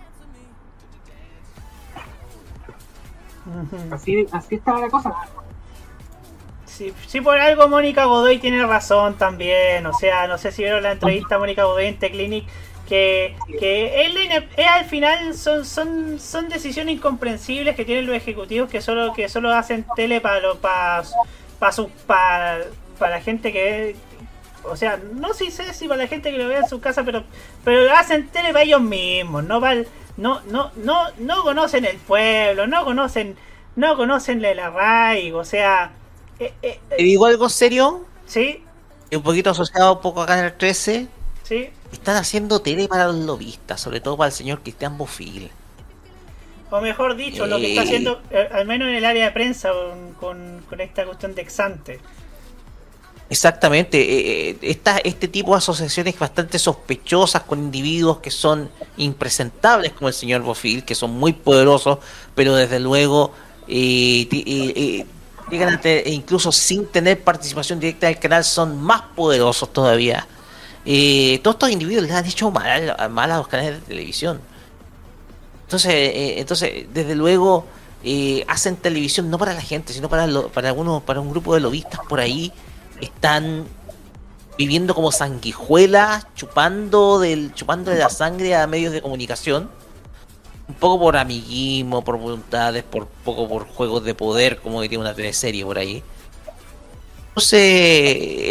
Así 3.91 4.27
así 4.31 4.55
estaba 4.55 4.79
la 4.79 4.89
cosa. 4.89 5.13
Sí, 7.07 7.21
por 7.21 7.37
algo 7.37 7.67
Mónica 7.67 8.05
Godoy 8.05 8.39
tiene 8.39 8.65
razón 8.65 9.17
también. 9.17 9.85
O 9.85 9.93
sea, 9.93 10.27
no 10.27 10.37
sé 10.37 10.51
si 10.51 10.63
vieron 10.63 10.83
la 10.83 10.93
entrevista 10.93 11.37
Mónica 11.37 11.63
Godoy 11.65 11.85
en 11.87 11.99
T-Clinic. 11.99 12.45
Que, 12.89 13.35
que 13.57 14.09
al 14.67 14.83
final 14.85 15.33
son, 15.33 15.63
son, 15.65 16.19
son 16.19 16.49
decisiones 16.49 16.95
incomprensibles 16.95 17.73
que 17.75 17.85
tienen 17.85 18.05
los 18.05 18.15
ejecutivos 18.15 18.69
que 18.69 18.81
solo, 18.81 19.13
que 19.13 19.29
solo 19.29 19.53
hacen 19.53 19.85
tele 19.95 20.19
para 20.19 20.41
lo, 20.41 20.57
para, 20.57 21.03
para, 21.57 21.73
para, 22.05 22.59
para 22.99 23.15
la 23.15 23.21
gente 23.21 23.53
que. 23.53 23.95
O 24.65 24.75
sea, 24.75 24.99
no 25.13 25.33
sé 25.33 25.49
si 25.51 25.87
para 25.87 26.01
la 26.03 26.07
gente 26.07 26.31
que 26.31 26.37
lo 26.37 26.49
ve 26.49 26.57
en 26.57 26.67
su 26.67 26.81
casa, 26.81 27.03
pero, 27.03 27.23
pero 27.63 27.91
hacen 27.95 28.27
tele 28.27 28.49
para 28.51 28.63
ellos 28.65 28.81
mismos, 28.81 29.43
no 29.45 29.61
para 29.61 29.73
el- 29.73 29.87
no, 30.17 30.41
no, 30.47 30.71
no, 30.75 31.05
no 31.17 31.43
conocen 31.43 31.85
el 31.85 31.97
pueblo, 31.97 32.67
no 32.67 32.83
conocen, 32.83 33.37
no 33.77 33.95
conocen 33.95 34.43
el 34.43 34.59
arraigo, 34.59 35.39
o 35.39 35.45
sea, 35.45 35.91
eh, 36.45 36.53
eh, 36.61 36.80
¿Te 36.89 37.03
digo 37.03 37.26
algo 37.26 37.49
serio? 37.49 38.05
Sí. 38.26 38.63
Un 39.11 39.22
poquito 39.23 39.49
asociado 39.51 39.93
un 39.95 40.01
poco 40.01 40.22
a 40.22 40.26
Canal 40.26 40.55
13. 40.57 41.07
Sí. 41.43 41.69
Están 41.91 42.15
haciendo 42.15 42.61
tele 42.61 42.88
para 42.88 43.07
los 43.07 43.15
lobistas, 43.18 43.81
sobre 43.81 43.99
todo 43.99 44.15
para 44.18 44.27
el 44.30 44.34
señor 44.34 44.61
Cristian 44.61 44.97
Bofil. 44.97 45.51
o 46.73 46.80
mejor 46.80 47.18
dicho, 47.18 47.45
lo 47.47 47.57
que 47.57 47.72
está 47.72 47.81
Eh. 47.81 47.85
haciendo, 47.85 48.22
eh, 48.31 48.47
al 48.53 48.65
menos 48.65 48.88
en 48.88 48.95
el 48.95 49.03
área 49.03 49.26
de 49.26 49.31
prensa, 49.31 49.72
con, 50.22 50.63
esta 50.80 51.03
cuestión 51.05 51.35
de 51.35 51.41
Exante. 51.41 51.99
Exactamente, 53.30 53.97
eh, 53.99 54.49
eh, 54.51 54.57
esta- 54.61 54.97
este 54.99 55.27
tipo 55.27 55.51
de 55.51 55.57
asociaciones 55.57 56.18
bastante 56.19 56.59
sospechosas 56.59 57.43
con 57.43 57.59
individuos 57.59 58.19
que 58.19 58.31
son 58.31 58.69
impresentables 58.97 59.91
como 59.93 60.07
el 60.09 60.13
señor 60.13 60.41
Bofil, 60.41 60.84
que 60.85 60.95
son 60.95 61.11
muy 61.11 61.34
poderosos, 61.34 61.99
pero 62.35 62.55
desde 62.55 62.80
luego 62.80 63.34
eh, 63.68 64.27
eh, 64.31 64.43
eh, 64.76 65.05
llegan 65.52 65.73
a 65.76 65.82
e 65.84 66.11
incluso 66.11 66.52
sin 66.52 66.88
tener 66.88 67.23
participación 67.23 67.80
directa 67.80 68.07
del 68.07 68.18
canal 68.19 68.44
son 68.44 68.82
más 68.82 69.02
poderosos 69.15 69.72
todavía. 69.72 70.28
Eh, 70.86 71.40
todos 71.44 71.56
estos 71.56 71.69
individuos 71.69 72.03
les 72.07 72.11
han 72.15 72.26
hecho 72.26 72.49
mal, 72.49 72.95
mal 73.11 73.32
a 73.32 73.38
los 73.38 73.48
canales 73.48 73.82
de 73.82 73.86
televisión. 73.88 74.41
Entonces, 75.65 75.91
eh, 75.94 76.40
entonces 76.40 76.86
desde 76.94 77.15
luego 77.15 77.65
eh, 78.03 78.44
hacen 78.48 78.76
televisión 78.78 79.30
no 79.30 79.38
para 79.38 79.53
la 79.53 79.61
gente, 79.61 79.94
sino 79.94 80.10
para 80.10 80.26
lo- 80.28 80.49
para 80.49 80.69
algunos, 80.69 81.03
para 81.03 81.22
un 81.22 81.30
grupo 81.30 81.53
de 81.53 81.60
lobistas 81.61 81.99
por 82.10 82.19
ahí 82.19 82.52
están 82.99 83.65
viviendo 84.57 84.94
como 84.95 85.11
sanguijuelas, 85.11 86.28
chupando 86.36 87.19
del, 87.19 87.53
chupando 87.53 87.91
de 87.91 87.99
la 87.99 88.10
sangre 88.10 88.56
a 88.56 88.68
medios 88.68 88.91
de 88.91 89.02
comunicación, 89.02 89.69
un 90.72 90.77
poco 90.77 90.99
por 91.03 91.18
amiguismo, 91.18 92.02
por 92.03 92.18
voluntades, 92.18 92.84
por 92.84 93.06
poco 93.07 93.48
por 93.49 93.68
juegos 93.68 94.03
de 94.06 94.15
poder, 94.15 94.57
como 94.60 94.81
diría 94.81 94.99
una 94.99 95.14
teleserie 95.14 95.65
por 95.65 95.77
ahí. 95.77 96.02
Entonces, 97.30 97.57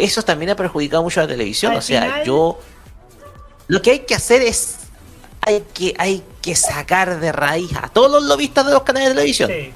eso 0.03 0.21
también 0.23 0.51
ha 0.51 0.55
perjudicado 0.55 1.03
mucho 1.03 1.19
a 1.19 1.23
la 1.23 1.29
televisión. 1.29 1.75
O 1.75 1.81
sea, 1.81 2.01
final- 2.03 2.23
yo 2.25 2.59
lo 3.67 3.81
que 3.81 3.91
hay 3.91 3.99
que 3.99 4.15
hacer 4.15 4.41
es 4.41 4.77
hay 5.43 5.63
que 5.73 5.93
hay 5.97 6.23
que 6.41 6.55
sacar 6.55 7.19
de 7.19 7.31
raíz 7.31 7.71
a 7.75 7.89
todos 7.89 8.11
los 8.11 8.23
lobistas 8.23 8.65
de 8.65 8.73
los 8.73 8.83
canales 8.83 9.09
de 9.09 9.15
televisión. 9.15 9.49
Sí, 9.51 9.71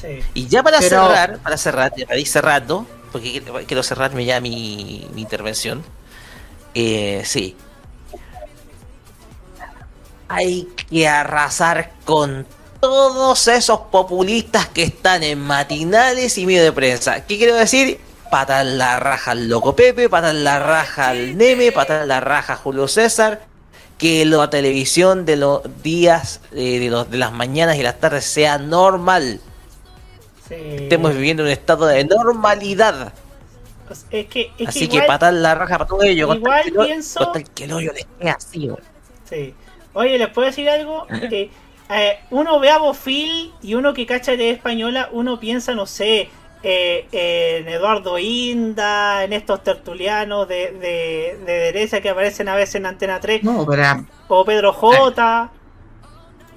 sí. 0.00 0.20
Y 0.34 0.46
ya 0.48 0.62
para 0.62 0.78
Pero- 0.80 1.06
cerrar, 1.08 1.38
para 1.38 1.56
cerrar, 1.56 1.92
ya 1.96 2.06
para 2.06 2.18
ir 2.18 2.26
cerrando, 2.26 2.86
porque 3.12 3.30
quiero- 3.32 3.60
quiero 3.66 3.82
cerrarme 3.82 4.24
ya 4.24 4.40
mi, 4.40 5.06
mi 5.14 5.22
intervención. 5.22 5.84
Eh, 6.74 7.22
sí. 7.24 7.56
Hay 10.34 10.68
que 10.90 11.06
arrasar 11.08 11.92
con 12.04 12.46
todos 12.80 13.48
esos 13.48 13.78
populistas 13.90 14.66
que 14.68 14.82
están 14.82 15.22
en 15.22 15.40
matinales 15.40 16.36
y 16.38 16.46
medio 16.46 16.62
de 16.64 16.72
prensa. 16.72 17.24
¿Qué 17.24 17.38
quiero 17.38 17.54
decir? 17.54 17.98
Patar 18.30 18.66
la 18.66 18.98
raja 18.98 19.30
al 19.30 19.48
loco 19.48 19.76
Pepe, 19.76 20.08
patar 20.08 20.34
la 20.34 20.58
raja 20.58 21.08
al 21.10 21.36
Neme, 21.38 21.70
patar 21.72 22.06
la 22.06 22.20
raja 22.20 22.54
a 22.54 22.56
Julio 22.56 22.88
César. 22.88 23.42
Que 23.98 24.24
la 24.24 24.50
televisión 24.50 25.24
de 25.24 25.36
los 25.36 25.60
días, 25.82 26.40
eh, 26.52 26.80
de, 26.80 26.90
los, 26.90 27.08
de 27.10 27.16
las 27.16 27.32
mañanas 27.32 27.76
y 27.76 27.82
las 27.82 27.98
tardes 28.00 28.24
sea 28.24 28.58
normal. 28.58 29.40
Estemos 30.50 31.14
viviendo 31.14 31.42
en 31.42 31.46
un 31.46 31.52
estado 31.52 31.86
de 31.86 32.04
normalidad. 32.04 33.12
Pues 33.86 34.04
es 34.10 34.26
que, 34.26 34.50
es 34.58 34.68
Así 34.68 34.88
que 34.88 34.96
igual- 34.96 35.06
patar 35.06 35.32
la 35.32 35.54
raja 35.54 35.78
para 35.78 35.86
todo 35.88 36.02
ello. 36.02 36.34
igual 36.34 36.64
que 36.64 36.72
pienso- 36.72 37.32
que 37.54 37.64
el 37.64 37.72
hoyo 37.72 37.92
les 37.92 38.04
quede 38.18 38.30
así. 38.30 38.70
Sí. 39.28 39.54
Oye, 39.94 40.18
¿les 40.18 40.28
puedo 40.28 40.46
decir 40.46 40.68
algo? 40.68 41.06
Eh, 41.90 41.90
eh, 41.90 42.18
uno 42.30 42.58
ve 42.60 42.70
a 42.70 42.78
Bofil 42.78 43.52
y 43.62 43.74
uno 43.74 43.92
que 43.92 44.06
cacha 44.06 44.32
de 44.36 44.48
española, 44.50 45.10
uno 45.12 45.38
piensa, 45.38 45.74
no 45.74 45.84
sé, 45.84 46.30
eh, 46.62 47.06
en 47.12 47.68
Eduardo 47.68 48.18
Inda, 48.18 49.22
en 49.22 49.34
estos 49.34 49.62
tertulianos 49.62 50.48
de, 50.48 50.70
de, 50.72 51.38
de 51.44 51.52
derecha 51.52 52.00
que 52.00 52.08
aparecen 52.08 52.48
a 52.48 52.54
veces 52.54 52.76
en 52.76 52.86
Antena 52.86 53.20
3. 53.20 53.42
No, 53.44 53.66
pero- 53.66 54.06
O 54.28 54.44
Pedro 54.46 54.72
J. 54.72 55.50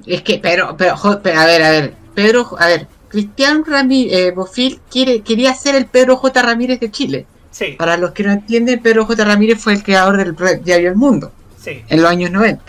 Es 0.06 0.22
que, 0.22 0.40
pero, 0.40 0.78
pero, 0.78 0.96
a 0.96 1.46
ver, 1.46 1.62
a 1.64 1.72
ver, 1.72 1.94
Pedro, 2.16 2.56
a 2.58 2.68
ver, 2.68 2.88
Cristian 3.10 3.66
Ramírez, 3.66 4.14
eh, 4.14 4.32
Bofil 4.32 4.80
quiere, 4.90 5.22
quería 5.24 5.54
ser 5.56 5.76
el 5.76 5.88
Pedro 5.88 6.16
J. 6.16 6.42
Ramírez 6.42 6.80
de 6.80 6.90
Chile. 6.90 7.26
Sí. 7.52 7.76
Para 7.78 7.98
los 7.98 8.12
que 8.12 8.24
no 8.24 8.32
entienden, 8.32 8.82
Pedro 8.82 9.06
J. 9.06 9.26
Ramírez 9.26 9.60
fue 9.60 9.74
el 9.74 9.84
creador 9.84 10.16
del 10.18 10.64
diario 10.64 10.90
El 10.90 10.96
Mundo 10.96 11.34
Sí. 11.60 11.84
en 11.90 12.02
los 12.02 12.10
años 12.10 12.32
90. 12.32 12.64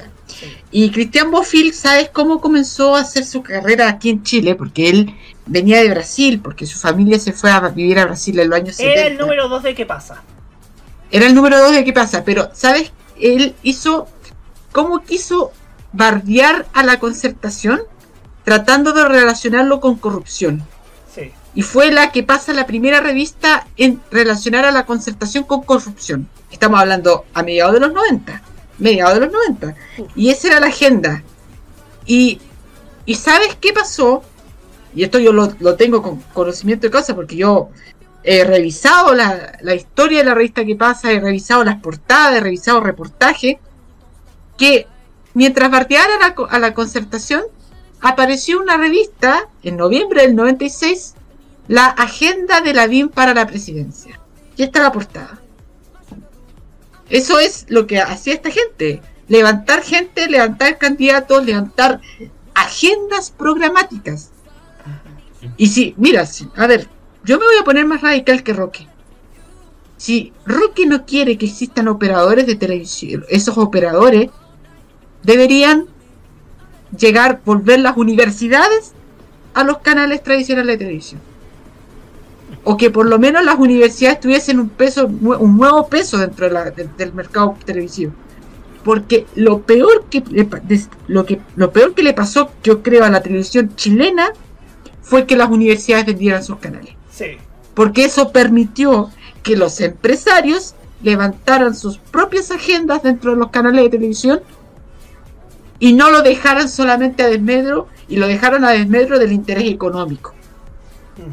Y 0.71 0.91
Cristian 0.91 1.31
Bofil, 1.31 1.73
¿sabes 1.73 2.11
cómo 2.11 2.41
comenzó 2.41 2.95
a 2.95 3.01
hacer 3.01 3.25
su 3.25 3.43
carrera 3.43 3.89
aquí 3.89 4.11
en 4.11 4.23
Chile? 4.23 4.55
Porque 4.55 4.91
él 4.91 5.15
venía 5.47 5.81
de 5.81 5.89
Brasil, 5.89 6.41
porque 6.43 6.67
su 6.67 6.79
familia 6.79 7.19
se 7.19 7.33
fue 7.33 7.51
a 7.51 7.61
vivir 7.61 7.99
a 7.99 8.05
Brasil 8.05 8.39
en 8.39 8.51
los 8.51 8.59
años 8.59 8.77
70. 8.77 9.01
Era 9.01 9.09
el 9.09 9.19
número 9.19 9.49
2 9.49 9.63
de 9.63 9.75
qué 9.75 9.87
pasa. 9.87 10.23
Era 11.11 11.27
el 11.27 11.35
número 11.35 11.59
2 11.59 11.73
de 11.73 11.85
qué 11.85 11.93
pasa, 11.95 12.23
pero 12.23 12.51
¿sabes? 12.53 12.93
Él 13.19 13.55
hizo, 13.63 14.09
¿cómo 14.73 15.03
quiso 15.03 15.53
bardear 15.93 16.67
a 16.75 16.83
la 16.83 17.01
concertación? 17.01 17.81
Tratando 18.45 18.93
de 18.93 19.09
relacionarlo 19.09 19.81
con 19.81 19.97
corrupción. 19.97 20.63
Sí. 21.15 21.33
Y 21.55 21.63
fue 21.63 21.91
la 21.91 22.13
que 22.13 22.23
pasa 22.23 22.53
la 22.53 22.67
primera 22.67 23.01
revista 23.01 23.67
en 23.79 24.01
relacionar 24.11 24.67
a 24.67 24.71
la 24.71 24.85
concertación 24.85 25.45
con 25.45 25.63
corrupción. 25.63 26.29
Estamos 26.51 26.79
hablando 26.79 27.25
a 27.33 27.43
mediados 27.43 27.73
de 27.73 27.81
los 27.81 27.93
90. 27.93 28.43
Mediados 28.79 29.15
de 29.15 29.21
los 29.21 29.33
90. 29.33 29.75
Y 30.15 30.31
esa 30.31 30.49
era 30.49 30.61
la 30.61 30.69
agenda. 30.69 31.23
Y, 32.07 32.41
y 33.05 33.15
¿sabes 33.15 33.57
qué 33.61 33.73
pasó? 33.73 34.23
Y 34.95 35.05
esto 35.05 35.19
yo 35.19 35.33
lo, 35.33 35.53
lo 35.61 35.77
tengo 35.77 36.03
con 36.03 36.21
conocimiento 36.33 36.87
de 36.87 36.91
causa 36.91 37.15
porque 37.15 37.37
yo 37.37 37.71
he 38.25 38.45
revisado 38.45 39.15
la, 39.15 39.59
la 39.63 39.75
historia 39.75 40.19
de 40.19 40.25
la 40.25 40.35
revista 40.35 40.65
que 40.65 40.77
pasa, 40.77 41.13
he 41.13 41.21
revisado 41.21 41.65
las 41.65 41.81
portadas, 41.81 42.37
he 42.37 42.41
revisado 42.41 42.81
reportajes, 42.81 43.57
que 44.57 44.87
mientras 45.35 45.71
bardearan 45.71 46.23
a 46.23 46.29
la, 46.29 46.47
a 46.51 46.59
la 46.59 46.75
concertación, 46.75 47.43
apareció 48.01 48.61
una 48.61 48.77
revista 48.77 49.49
en 49.63 49.77
noviembre 49.77 50.23
del 50.23 50.35
96, 50.35 51.15
la 51.69 51.87
agenda 51.87 52.61
de 52.61 52.75
la 52.75 52.87
BIM 52.87 53.09
para 53.09 53.35
la 53.35 53.47
presidencia. 53.47 54.19
Y 54.57 54.63
está 54.63 54.83
la 54.83 54.93
portada. 54.93 55.41
Eso 57.11 57.39
es 57.39 57.67
lo 57.69 57.87
que 57.87 58.01
hacía 58.01 58.35
esta 58.35 58.51
gente. 58.51 59.03
Levantar 59.29 59.83
gente, 59.83 60.29
levantar 60.29 60.79
candidatos, 60.79 61.45
levantar 61.45 62.01
agendas 62.55 63.31
programáticas. 63.31 64.31
Y 65.57 65.69
si, 65.69 65.95
mira, 65.97 66.27
a 66.57 66.67
ver, 66.67 66.89
yo 67.25 67.39
me 67.39 67.47
voy 67.47 67.57
a 67.61 67.65
poner 67.65 67.87
más 67.87 68.01
radical 68.01 68.43
que 68.43 68.53
Roque. 68.53 68.87
Si 69.97 70.33
Roque 70.47 70.87
no 70.87 71.05
quiere 71.05 71.39
que 71.39 71.47
existan 71.47 71.89
operadores 71.89 72.47
de 72.47 72.55
televisión, 72.55 73.25
esos 73.29 73.59
operadores 73.59 74.31
deberían 75.23 75.87
llegar, 76.97 77.43
volver 77.45 77.81
las 77.81 77.97
universidades 77.97 78.93
a 79.55 79.65
los 79.65 79.79
canales 79.79 80.23
tradicionales 80.23 80.79
de 80.79 80.85
televisión. 80.85 81.21
O 82.65 82.77
que 82.77 82.91
por 82.91 83.07
lo 83.07 83.19
menos 83.19 83.45
las 83.45 83.59
universidades 83.59 84.21
tuviesen 84.21 84.59
un 84.61 84.69
peso, 84.69 85.07
un 85.07 85.57
nuevo 85.57 85.89
peso 85.89 86.19
dentro 86.19 86.47
de 86.47 86.53
la- 86.53 86.71
de- 86.71 86.89
del 86.97 87.13
mercado 87.13 87.57
televisivo. 87.65 88.13
Porque 88.85 89.27
lo 89.35 89.63
peor 89.63 90.05
que 90.11 90.23
lo 91.09 91.27
que 91.27 91.41
lo 91.57 91.73
peor 91.73 91.95
que 91.95 92.03
le 92.03 92.15
pasó, 92.15 92.51
yo 92.63 92.83
creo, 92.83 93.05
a 93.05 93.11
la 93.11 93.23
televisión 93.23 93.75
chilena 93.77 94.33
fue 95.03 95.27
que 95.27 95.37
las 95.37 95.51
universidades 95.51 96.07
vendieran 96.07 96.43
sus 96.45 96.59
canales. 96.59 96.95
Sí. 97.11 97.37
Porque 97.75 98.05
eso 98.05 98.31
permitió 98.33 99.11
que 99.43 99.57
los 99.57 99.81
empresarios 99.81 100.75
levantaran 101.03 101.75
sus 101.75 101.99
propias 101.99 102.51
agendas 102.51 103.03
dentro 103.03 103.33
de 103.33 103.39
los 103.39 103.51
canales 103.51 103.85
de 103.85 103.91
televisión 103.91 104.41
y 105.79 105.93
no 105.93 106.11
lo 106.11 106.23
dejaran 106.23 106.69
solamente 106.69 107.23
a 107.23 107.29
desmedro 107.29 107.87
y 108.09 108.17
lo 108.17 108.27
dejaran 108.27 108.65
a 108.65 108.71
desmedro 108.71 109.19
del 109.19 109.33
interés 109.33 109.65
económico. 109.65 110.35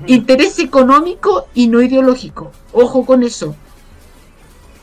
Interés 0.07 0.59
económico 0.59 1.47
y 1.53 1.67
no 1.67 1.81
ideológico. 1.81 2.51
Ojo 2.73 3.05
con 3.05 3.23
eso. 3.23 3.55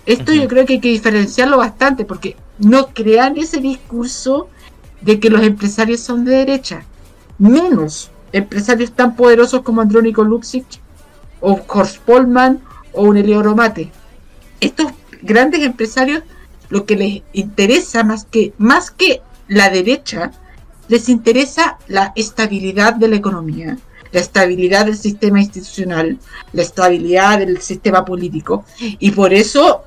Esto 0.06 0.32
yo 0.32 0.48
creo 0.48 0.66
que 0.66 0.74
hay 0.74 0.80
que 0.80 0.88
diferenciarlo 0.88 1.58
bastante 1.58 2.04
porque 2.04 2.36
no 2.58 2.88
crean 2.88 3.36
ese 3.36 3.58
discurso 3.58 4.48
de 5.00 5.20
que 5.20 5.30
los 5.30 5.42
empresarios 5.42 6.00
son 6.00 6.24
de 6.24 6.36
derecha. 6.36 6.84
Menos 7.38 8.10
empresarios 8.32 8.92
tan 8.92 9.14
poderosos 9.16 9.62
como 9.62 9.80
Andrónico 9.80 10.24
Luxic 10.24 10.64
o 11.40 11.60
Horst 11.68 11.98
Polman 11.98 12.60
o 12.92 13.04
un 13.04 13.16
Eleodoro 13.16 13.54
Mate. 13.54 13.90
Estos 14.60 14.92
grandes 15.22 15.62
empresarios 15.62 16.22
lo 16.68 16.86
que 16.86 16.96
les 16.96 17.22
interesa 17.32 18.02
más 18.02 18.24
que 18.24 18.54
más 18.56 18.90
que 18.90 19.20
la 19.46 19.68
derecha 19.68 20.32
les 20.88 21.08
interesa 21.08 21.78
la 21.86 22.12
estabilidad 22.16 22.94
de 22.94 23.08
la 23.08 23.16
economía, 23.16 23.78
la 24.12 24.20
estabilidad 24.20 24.86
del 24.86 24.96
sistema 24.96 25.40
institucional, 25.40 26.18
la 26.52 26.62
estabilidad 26.62 27.38
del 27.38 27.60
sistema 27.60 28.04
político 28.04 28.64
y 28.78 29.10
por 29.10 29.32
eso 29.32 29.84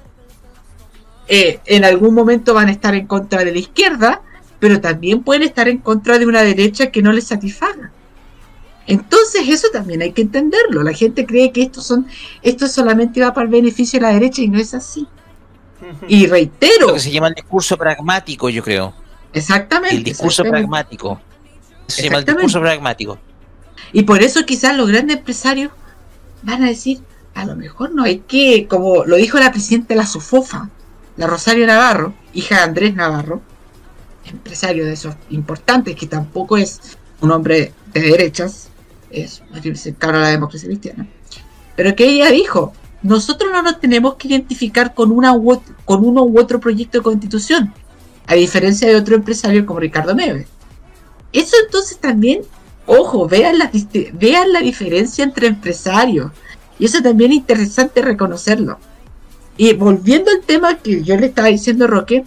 eh, 1.27 1.60
en 1.65 1.85
algún 1.85 2.14
momento 2.14 2.53
van 2.53 2.68
a 2.68 2.72
estar 2.72 2.93
en 2.95 3.07
contra 3.07 3.43
de 3.43 3.52
la 3.52 3.60
izquierda, 3.60 4.22
pero 4.60 4.81
también 4.81 5.23
pueden 5.23 5.43
estar 5.43 5.68
en 5.68 5.77
contra 5.77 6.19
de 6.19 6.26
una 6.26 6.41
derecha 6.41 6.91
que 6.91 7.02
no 7.02 7.11
les 7.11 7.26
satisfaga. 7.27 7.91
Entonces 8.88 9.47
eso 9.47 9.68
también 9.72 10.02
hay 10.02 10.11
que 10.11 10.22
entenderlo. 10.22 10.84
La 10.84 10.93
gente 10.93 11.26
cree 11.26 11.52
que 11.52 11.64
esto 11.64 11.81
son 11.81 12.07
esto 12.43 12.68
solamente 12.68 13.22
va 13.22 13.34
para 13.34 13.45
el 13.45 13.52
beneficio 13.52 13.99
de 13.99 14.06
la 14.06 14.14
derecha 14.14 14.41
y 14.41 14.47
no 14.47 14.60
es 14.60 14.73
así. 14.73 15.07
Y 16.07 16.27
reitero, 16.27 16.88
Lo 16.88 16.93
que 16.93 16.99
se 16.99 17.11
llama 17.11 17.27
el 17.27 17.35
discurso 17.35 17.77
pragmático, 17.77 18.49
yo 18.49 18.64
creo. 18.64 18.93
exactamente. 19.34 19.95
El 19.95 20.03
discurso 20.03 20.41
exactamente. 20.41 20.68
pragmático. 20.68 21.22
Se 21.88 22.03
llama 22.03 22.18
el 22.19 22.26
discurso 22.26 22.60
pragmático. 22.60 23.19
Y 23.96 24.04
por 24.04 24.22
eso 24.22 24.46
quizás 24.46 24.76
los 24.76 24.90
grandes 24.90 25.16
empresarios 25.16 25.72
van 26.42 26.64
a 26.64 26.68
decir, 26.68 27.00
a 27.34 27.46
lo 27.46 27.56
mejor 27.56 27.96
no 27.96 28.04
hay 28.04 28.20
que, 28.20 28.68
como 28.68 29.06
lo 29.06 29.16
dijo 29.16 29.40
la 29.40 29.54
presidenta 29.54 29.94
de 29.94 29.96
la 29.96 30.06
SOFOFA, 30.06 30.70
la 31.16 31.28
Rosario 31.28 31.66
Navarro, 31.66 32.14
hija 32.34 32.58
de 32.58 32.62
Andrés 32.64 32.94
Navarro, 32.94 33.42
empresario 34.26 34.86
de 34.86 34.92
esos 34.92 35.16
importantes, 35.30 35.96
que 35.96 36.08
tampoco 36.08 36.58
es 36.58 36.82
un 37.22 37.32
hombre 37.32 37.72
de 37.94 38.02
derechas, 38.02 38.68
es 39.12 39.42
cercano 39.76 40.18
a 40.18 40.24
la 40.24 40.30
democracia 40.32 40.68
cristiana, 40.68 41.08
pero 41.78 41.96
que 41.96 42.06
ella 42.06 42.30
dijo, 42.32 42.74
nosotros 43.02 43.50
no 43.50 43.62
nos 43.62 43.80
tenemos 43.80 44.16
que 44.16 44.28
identificar 44.28 44.94
con, 44.94 45.10
una 45.10 45.34
con 45.86 46.04
uno 46.04 46.24
u 46.26 46.38
otro 46.38 46.60
proyecto 46.60 46.98
de 46.98 47.04
constitución, 47.06 47.74
a 48.28 48.36
diferencia 48.36 48.90
de 48.90 48.98
otro 48.98 49.16
empresario 49.16 49.66
como 49.66 49.80
Ricardo 49.80 50.14
Neves. 50.14 50.50
Eso 51.32 51.56
entonces 51.64 51.98
también, 51.98 52.42
ojo, 52.86 53.28
vean 53.28 53.57
la, 53.60 53.72
vean 54.14 54.53
la 54.53 54.60
diferencia 54.60 55.24
entre 55.24 55.48
empresarios. 55.48 56.32
Y 56.78 56.86
eso 56.86 57.02
también 57.02 57.32
es 57.32 57.38
interesante 57.38 58.02
reconocerlo. 58.02 58.78
Y 59.57 59.74
volviendo 59.74 60.32
al 60.32 60.41
tema 60.41 60.78
que 60.78 61.03
yo 61.03 61.16
le 61.16 61.28
estaba 61.28 61.48
diciendo 61.48 61.86
a 61.86 61.88
Roque, 61.88 62.26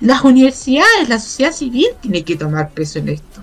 las 0.00 0.22
universidades, 0.24 1.08
la 1.08 1.18
sociedad 1.18 1.52
civil 1.52 1.86
tiene 2.00 2.24
que 2.24 2.36
tomar 2.36 2.70
peso 2.70 2.98
en 2.98 3.10
esto. 3.10 3.42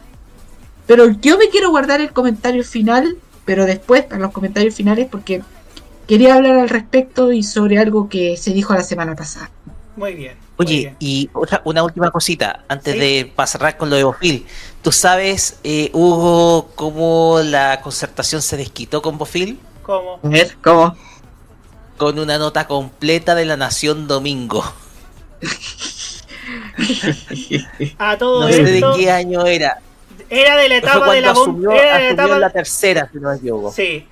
Pero 0.88 1.10
yo 1.10 1.38
me 1.38 1.49
quiero 1.49 1.69
guardar 1.69 2.02
el 2.02 2.11
comentario 2.11 2.64
final, 2.64 3.18
pero 3.45 3.65
después 3.65 4.03
para 4.03 4.22
los 4.22 4.32
comentarios 4.32 4.76
finales 4.76 5.07
porque 5.10 5.41
quería 6.07 6.36
hablar 6.36 6.60
al 6.60 6.69
respecto 6.69 7.32
y 7.32 7.44
sobre 7.44 7.80
algo 7.80 8.07
que 8.10 8.38
se 8.38 8.52
dijo 8.52 8.73
la 8.73 8.84
semana 8.84 9.15
pasada. 9.15 9.49
Muy 9.95 10.14
bien. 10.14 10.34
Oye, 10.57 10.95
y 10.99 11.30
otra, 11.34 11.61
una 11.65 11.84
última 11.84 12.11
cosita, 12.11 12.64
antes 12.68 12.94
Sí. 12.94 12.99
de 12.99 13.32
pasar 13.34 13.77
con 13.77 13.90
lo 13.90 13.95
de 13.95 14.03
Bofil. 14.03 14.45
¿Tú 14.86 14.91
sabes, 14.91 15.57
eh, 15.64 15.90
Hugo, 15.94 16.70
cómo 16.76 17.40
la 17.44 17.82
concertación 17.82 18.44
se 18.44 18.56
desquitó 18.56 19.02
con 19.02 19.18
Bofil? 19.18 19.60
¿Cómo? 19.82 20.20
¿cómo? 20.64 20.95
Con 21.98 22.20
una 22.20 22.38
nota 22.38 22.68
completa 22.68 23.34
de 23.34 23.45
la 23.45 23.57
Nación 23.57 24.07
Domingo. 24.07 24.64
A 27.98 28.16
todo 28.20 28.41
No 28.41 28.48
sé 28.53 28.62
de 28.62 28.76
esto. 28.76 28.94
qué 28.95 29.10
año 29.10 29.44
era. 29.48 29.80
Era 30.30 30.56
de 30.56 30.70
la 30.70 30.78
etapa 30.78 31.14
de 31.14 31.22
la 31.22 31.32
asumió, 31.32 31.72
Era 31.72 31.98
de 31.98 32.03
la 32.03 32.10
etapa. 32.12 32.38
la 32.38 32.49
tercera, 32.52 33.10
si 33.12 33.18
no 33.18 33.30
me 33.32 33.38
equivoco. 33.38 33.72
Sí. 33.72 34.07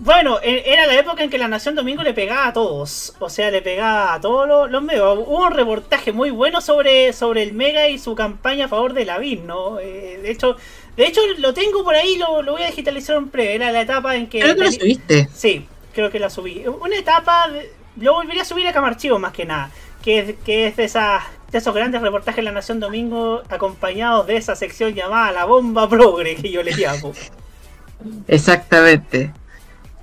Bueno, 0.00 0.38
e- 0.42 0.62
era 0.66 0.86
la 0.86 0.96
época 0.96 1.24
en 1.24 1.30
que 1.30 1.38
la 1.38 1.48
Nación 1.48 1.74
Domingo 1.74 2.02
le 2.04 2.14
pegaba 2.14 2.46
a 2.46 2.52
todos. 2.52 3.14
O 3.18 3.28
sea, 3.28 3.50
le 3.50 3.62
pegaba 3.62 4.14
a 4.14 4.20
todos 4.20 4.46
los, 4.46 4.70
los 4.70 4.82
medios. 4.82 5.18
Hubo 5.26 5.46
un 5.46 5.52
reportaje 5.52 6.12
muy 6.12 6.30
bueno 6.30 6.60
sobre, 6.60 7.12
sobre 7.12 7.42
el 7.42 7.52
Mega 7.52 7.88
y 7.88 7.98
su 7.98 8.14
campaña 8.14 8.66
a 8.66 8.68
favor 8.68 8.92
de 8.92 9.04
Lavín, 9.04 9.46
¿no? 9.46 9.80
Eh, 9.80 10.20
de 10.22 10.30
hecho, 10.30 10.56
de 10.96 11.06
hecho 11.06 11.20
lo 11.38 11.52
tengo 11.52 11.82
por 11.82 11.94
ahí, 11.96 12.16
lo, 12.16 12.42
lo 12.42 12.52
voy 12.52 12.62
a 12.62 12.66
digitalizar 12.68 13.16
en 13.16 13.30
breve. 13.30 13.54
Era 13.56 13.72
la 13.72 13.80
etapa 13.80 14.14
en 14.14 14.28
que. 14.28 14.38
Creo 14.40 14.54
que 14.54 14.62
lo 14.62 14.68
teni- 14.70 14.78
subiste. 14.78 15.28
Sí, 15.34 15.66
creo 15.92 16.10
que 16.10 16.20
la 16.20 16.30
subí. 16.30 16.64
Una 16.66 16.96
etapa, 16.96 17.48
de- 17.48 17.72
lo 17.96 18.14
volvería 18.14 18.42
a 18.42 18.44
subir 18.46 18.68
a 18.68 18.72
Camarchivo 18.72 19.18
más 19.18 19.32
que 19.32 19.44
nada. 19.46 19.70
Que 20.04 20.20
es, 20.20 20.34
que 20.44 20.68
es 20.68 20.76
de, 20.76 20.84
esas, 20.84 21.24
de 21.50 21.58
esos 21.58 21.74
grandes 21.74 22.00
reportajes 22.00 22.36
de 22.36 22.42
la 22.44 22.52
Nación 22.52 22.78
Domingo 22.78 23.42
acompañados 23.48 24.28
de 24.28 24.36
esa 24.36 24.54
sección 24.54 24.94
llamada 24.94 25.32
La 25.32 25.44
Bomba 25.44 25.88
Progre, 25.88 26.36
que 26.36 26.50
yo 26.52 26.62
le 26.62 26.70
llamo. 26.70 27.12
Exactamente. 28.28 29.32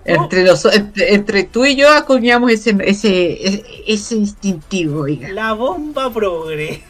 Entre, 0.05 0.43
los, 0.43 0.63
entre, 0.65 1.13
entre 1.15 1.43
tú 1.45 1.65
y 1.65 1.75
yo 1.75 1.89
acuñamos 1.89 2.51
ese, 2.51 2.75
ese, 2.83 3.63
ese, 3.87 4.15
instintivo, 4.15 5.01
oiga. 5.01 5.29
La 5.29 5.53
bomba 5.53 6.13
progre. 6.13 6.83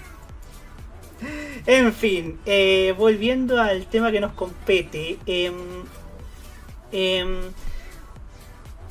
En 1.65 1.93
fin, 1.93 2.37
eh, 2.45 2.93
volviendo 2.97 3.59
al 3.61 3.85
tema 3.87 4.11
que 4.11 4.19
nos 4.19 4.33
compete. 4.33 5.17
em, 5.25 5.53
em, 6.91 7.37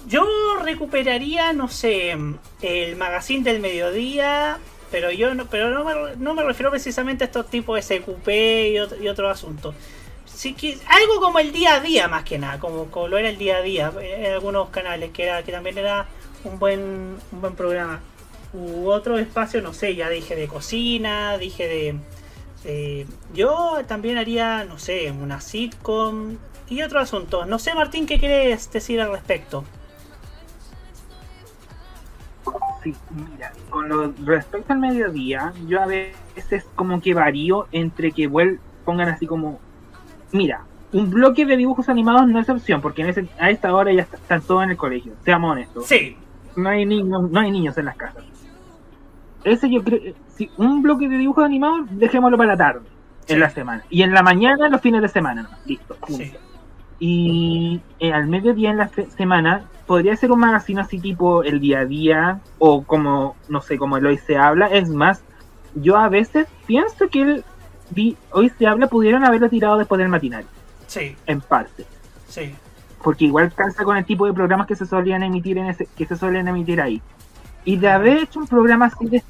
yo 0.06 0.24
recuperaría, 0.62 1.52
no 1.52 1.68
sé, 1.68 2.16
el 2.62 2.96
magazine 2.96 3.42
del 3.44 3.60
mediodía, 3.60 4.58
pero 4.90 5.10
yo 5.10 5.34
no, 5.34 5.46
pero 5.46 5.70
no 5.70 5.84
me, 5.84 6.16
no 6.16 6.34
me 6.34 6.42
refiero 6.42 6.70
precisamente 6.70 7.24
a 7.24 7.26
estos 7.26 7.48
tipos 7.48 7.76
de 7.76 7.82
SQP 7.82 8.28
y, 8.72 8.78
otro- 8.80 9.02
y 9.02 9.08
otros 9.08 9.30
asuntos. 9.32 9.74
Sí 10.34 10.54
que 10.54 10.78
algo 10.88 11.20
como 11.20 11.38
el 11.38 11.52
día 11.52 11.76
a 11.76 11.80
día 11.80 12.08
más 12.08 12.24
que 12.24 12.38
nada, 12.38 12.58
como, 12.58 12.86
como 12.90 13.08
lo 13.08 13.18
era 13.18 13.28
el 13.28 13.38
día 13.38 13.58
a 13.58 13.62
día 13.62 13.92
en 14.00 14.32
algunos 14.32 14.68
canales, 14.70 15.10
que 15.12 15.24
era 15.24 15.42
que 15.44 15.52
también 15.52 15.78
era 15.78 16.06
un 16.44 16.58
buen 16.58 16.80
un 17.32 17.40
buen 17.40 17.54
programa. 17.54 18.00
U 18.52 18.88
otro 18.88 19.18
espacio, 19.18 19.62
no 19.62 19.72
sé, 19.72 19.94
ya 19.96 20.08
dije 20.08 20.36
de 20.36 20.46
cocina, 20.48 21.38
dije 21.38 21.66
de, 21.68 21.96
de- 22.64 23.06
yo 23.32 23.78
también 23.86 24.18
haría, 24.18 24.64
no 24.64 24.78
sé, 24.78 25.10
una 25.12 25.40
sitcom 25.40 26.36
y 26.68 26.82
otros 26.82 27.02
asuntos. 27.04 27.46
No 27.46 27.58
sé, 27.58 27.74
Martín, 27.74 28.06
¿qué 28.06 28.18
quieres 28.18 28.70
decir 28.72 29.00
al 29.00 29.12
respecto? 29.12 29.64
Sí, 32.82 32.94
mira, 33.10 33.52
con 33.70 33.88
lo 33.88 34.12
respecto 34.24 34.72
al 34.72 34.78
mediodía, 34.78 35.52
yo 35.66 35.80
a 35.80 35.86
veces 35.86 36.64
como 36.74 37.00
que 37.00 37.14
varío 37.14 37.66
entre 37.72 38.12
que 38.12 38.26
vuel 38.26 38.60
pongan 38.84 39.08
así 39.08 39.26
como, 39.26 39.58
mira, 40.34 40.64
un 40.92 41.10
bloque 41.10 41.46
de 41.46 41.56
dibujos 41.56 41.88
animados 41.88 42.28
no 42.28 42.38
es 42.38 42.48
opción, 42.50 42.80
porque 42.80 43.02
en 43.02 43.08
ese, 43.08 43.28
a 43.38 43.50
esta 43.50 43.74
hora 43.74 43.92
ya 43.92 44.02
está- 44.02 44.16
están 44.16 44.42
todos 44.42 44.64
en 44.64 44.70
el 44.70 44.76
colegio, 44.76 45.12
seamos 45.24 45.52
honestos. 45.52 45.86
Sí. 45.86 46.16
No 46.56 46.68
hay 46.68 46.84
niños, 46.86 47.30
no 47.30 47.40
hay 47.40 47.50
niños 47.50 47.76
en 47.78 47.86
las 47.86 47.96
casas. 47.96 48.22
Ese 49.42 49.70
yo 49.70 49.82
creo, 49.82 50.14
si 50.34 50.50
un 50.56 50.82
bloque 50.82 51.08
de 51.08 51.18
dibujos 51.18 51.44
animados, 51.44 51.86
dejémoslo 51.90 52.36
para 52.36 52.50
la 52.52 52.56
tarde, 52.56 52.86
en 53.28 53.40
la 53.40 53.50
semana. 53.50 53.82
Y 53.90 54.02
en 54.02 54.12
la 54.12 54.22
mañana, 54.22 54.68
los 54.68 54.80
fines 54.80 55.02
de 55.02 55.08
semana, 55.08 55.48
listo. 55.66 55.94
punto. 55.96 56.38
Y 57.00 57.80
eh, 57.98 58.12
al 58.12 58.26
mediodía 58.28 58.70
en 58.70 58.76
la 58.78 58.88
semana 58.88 59.64
podría 59.86 60.16
ser 60.16 60.30
un 60.32 60.38
magazine 60.40 60.80
así 60.80 60.98
tipo 60.98 61.42
el 61.42 61.60
día 61.60 61.80
a 61.80 61.84
día 61.84 62.40
o 62.58 62.84
como, 62.84 63.36
no 63.48 63.60
sé, 63.60 63.76
como 63.76 63.96
el 63.96 64.06
hoy 64.06 64.16
se 64.18 64.36
habla. 64.36 64.68
Es 64.68 64.88
más, 64.88 65.22
yo 65.74 65.96
a 65.96 66.08
veces 66.08 66.46
pienso 66.66 67.08
que 67.08 67.20
el 67.22 67.44
hoy 68.32 68.50
se 68.58 68.66
habla 68.66 68.86
pudieron 68.88 69.24
haberlo 69.24 69.48
tirado 69.48 69.76
después 69.78 69.98
del 69.98 70.08
matinal, 70.08 70.44
Sí, 70.86 71.16
en 71.26 71.40
parte. 71.40 71.84
sí. 72.28 72.54
Porque 73.02 73.26
igual 73.26 73.52
calza 73.52 73.84
con 73.84 73.96
el 73.98 74.04
tipo 74.06 74.24
de 74.26 74.32
programas 74.32 74.66
que 74.66 74.74
se 74.76 74.86
solían 74.86 75.22
emitir 75.22 75.58
en 75.58 75.66
ese, 75.66 75.86
que 75.94 76.06
se 76.06 76.16
suelen 76.16 76.48
emitir 76.48 76.80
ahí. 76.80 77.02
Y 77.66 77.76
de 77.76 77.90
haber 77.90 78.16
hecho 78.18 78.40
un 78.40 78.46
programa 78.46 78.86
así 78.86 79.06
de 79.06 79.22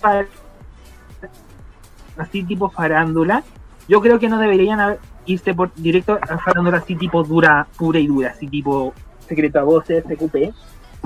así 2.16 2.42
tipo 2.44 2.70
farándula, 2.70 3.42
yo 3.88 4.00
creo 4.00 4.18
que 4.18 4.28
no 4.28 4.38
deberían 4.38 4.96
irse 5.26 5.54
por 5.54 5.74
directo 5.74 6.18
a 6.20 6.38
farándula 6.38 6.78
así 6.78 6.94
tipo 6.94 7.24
dura, 7.24 7.66
pura 7.76 7.98
y 7.98 8.06
dura, 8.06 8.30
así 8.30 8.46
tipo 8.46 8.94
secreto 9.28 9.58
a 9.58 9.64
voces, 9.64 10.04
SQP, 10.04 10.54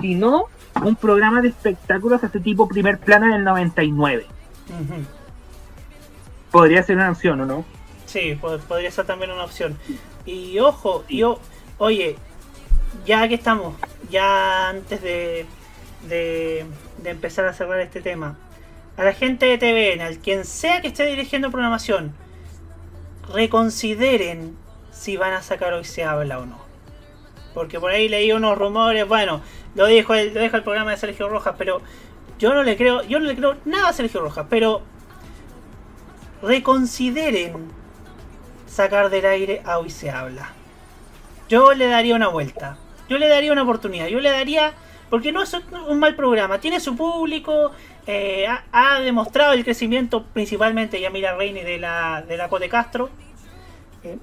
sino 0.01 0.45
un 0.85 0.95
programa 0.97 1.41
de 1.41 1.49
espectáculos 1.49 2.23
así 2.23 2.39
tipo 2.41 2.69
primer 2.69 2.99
plano 2.99 3.27
en 3.27 3.33
el 3.33 3.45
99. 3.45 4.27
Ujú. 4.69 4.95
Podría 6.51 6.83
ser 6.83 6.97
una 6.97 7.11
opción, 7.11 7.41
¿o 7.41 7.47
no? 7.47 7.65
Sí, 8.07 8.39
pod- 8.41 8.61
podría 8.61 8.91
ser 8.91 9.07
también 9.07 9.31
una 9.31 9.45
opción. 9.45 9.79
Y 10.25 10.59
ojo, 10.59 11.05
yo, 11.09 11.39
oye, 11.79 12.17
ya 13.05 13.29
que 13.29 13.35
estamos, 13.35 13.75
ya 14.11 14.69
antes 14.71 15.03
de, 15.03 15.47
de, 16.09 16.65
de 17.03 17.11
empezar 17.11 17.45
a 17.47 17.53
cerrar 17.53 17.81
este 17.81 18.01
tema, 18.01 18.37
a 18.97 19.05
la 19.05 19.13
gente 19.13 19.47
de 19.47 19.59
TVN, 19.59 20.01
al 20.03 20.19
quien 20.19 20.45
sea 20.45 20.81
que 20.81 20.89
esté 20.89 21.07
dirigiendo 21.07 21.51
programación, 21.51 22.15
reconsideren 23.33 24.57
si 24.91 25.17
van 25.17 25.33
a 25.35 25.43
sacar 25.43 25.73
hoy 25.75 25.85
se 25.85 26.05
habla 26.05 26.39
o 26.39 26.47
no. 26.47 26.59
Porque 27.55 27.79
por 27.81 27.91
ahí 27.91 28.09
leí 28.09 28.33
unos 28.33 28.57
rumores, 28.59 29.07
bueno, 29.07 29.41
lo 29.75 29.87
dijo 29.87 30.15
el, 30.15 30.35
lo 30.35 30.41
dijo 30.41 30.57
el 30.57 30.63
programa 30.63 30.91
de 30.93 30.97
Sergio 30.97 31.29
Rojas, 31.29 31.55
pero 31.59 31.81
yo 32.39 32.55
no 32.55 32.63
le 32.63 32.77
creo, 32.77 33.03
yo 33.05 33.19
no 33.19 33.27
le 33.27 33.37
creo 33.37 33.57
nada 33.65 33.89
a 33.89 33.93
Sergio 33.93 34.21
Rojas, 34.21 34.47
pero 34.49 34.83
reconsideren 36.43 37.71
sacar 38.67 39.11
del 39.11 39.27
aire 39.27 39.63
a 39.65 39.79
hoy 39.79 39.91
se 39.91 40.11
habla. 40.11 40.53
Yo 41.49 41.73
le 41.75 41.87
daría 41.87 42.15
una 42.15 42.29
vuelta. 42.29 42.77
Yo 43.09 43.19
le 43.19 43.29
daría 43.29 43.53
una 43.53 43.63
oportunidad. 43.63 44.07
Yo 44.09 44.21
le 44.21 44.31
daría. 44.31 44.75
Porque 45.11 45.33
no 45.33 45.43
es 45.43 45.57
un 45.89 45.99
mal 45.99 46.15
programa. 46.15 46.61
Tiene 46.61 46.81
su 46.81 46.95
público. 46.95 47.73
eh, 48.07 48.47
ha, 48.73 49.01
demostrado 49.01 49.53
el 49.53 49.65
crecimiento 49.65 50.25
principalmente 50.25 51.01
Yamila 51.01 51.35
Reini 51.37 51.63
de 51.63 51.79
la, 51.79 52.23
de 52.27 52.37
la 52.37 52.49
Cote 52.49 52.69
Castro. 52.69 53.11
Eh, 54.05 54.19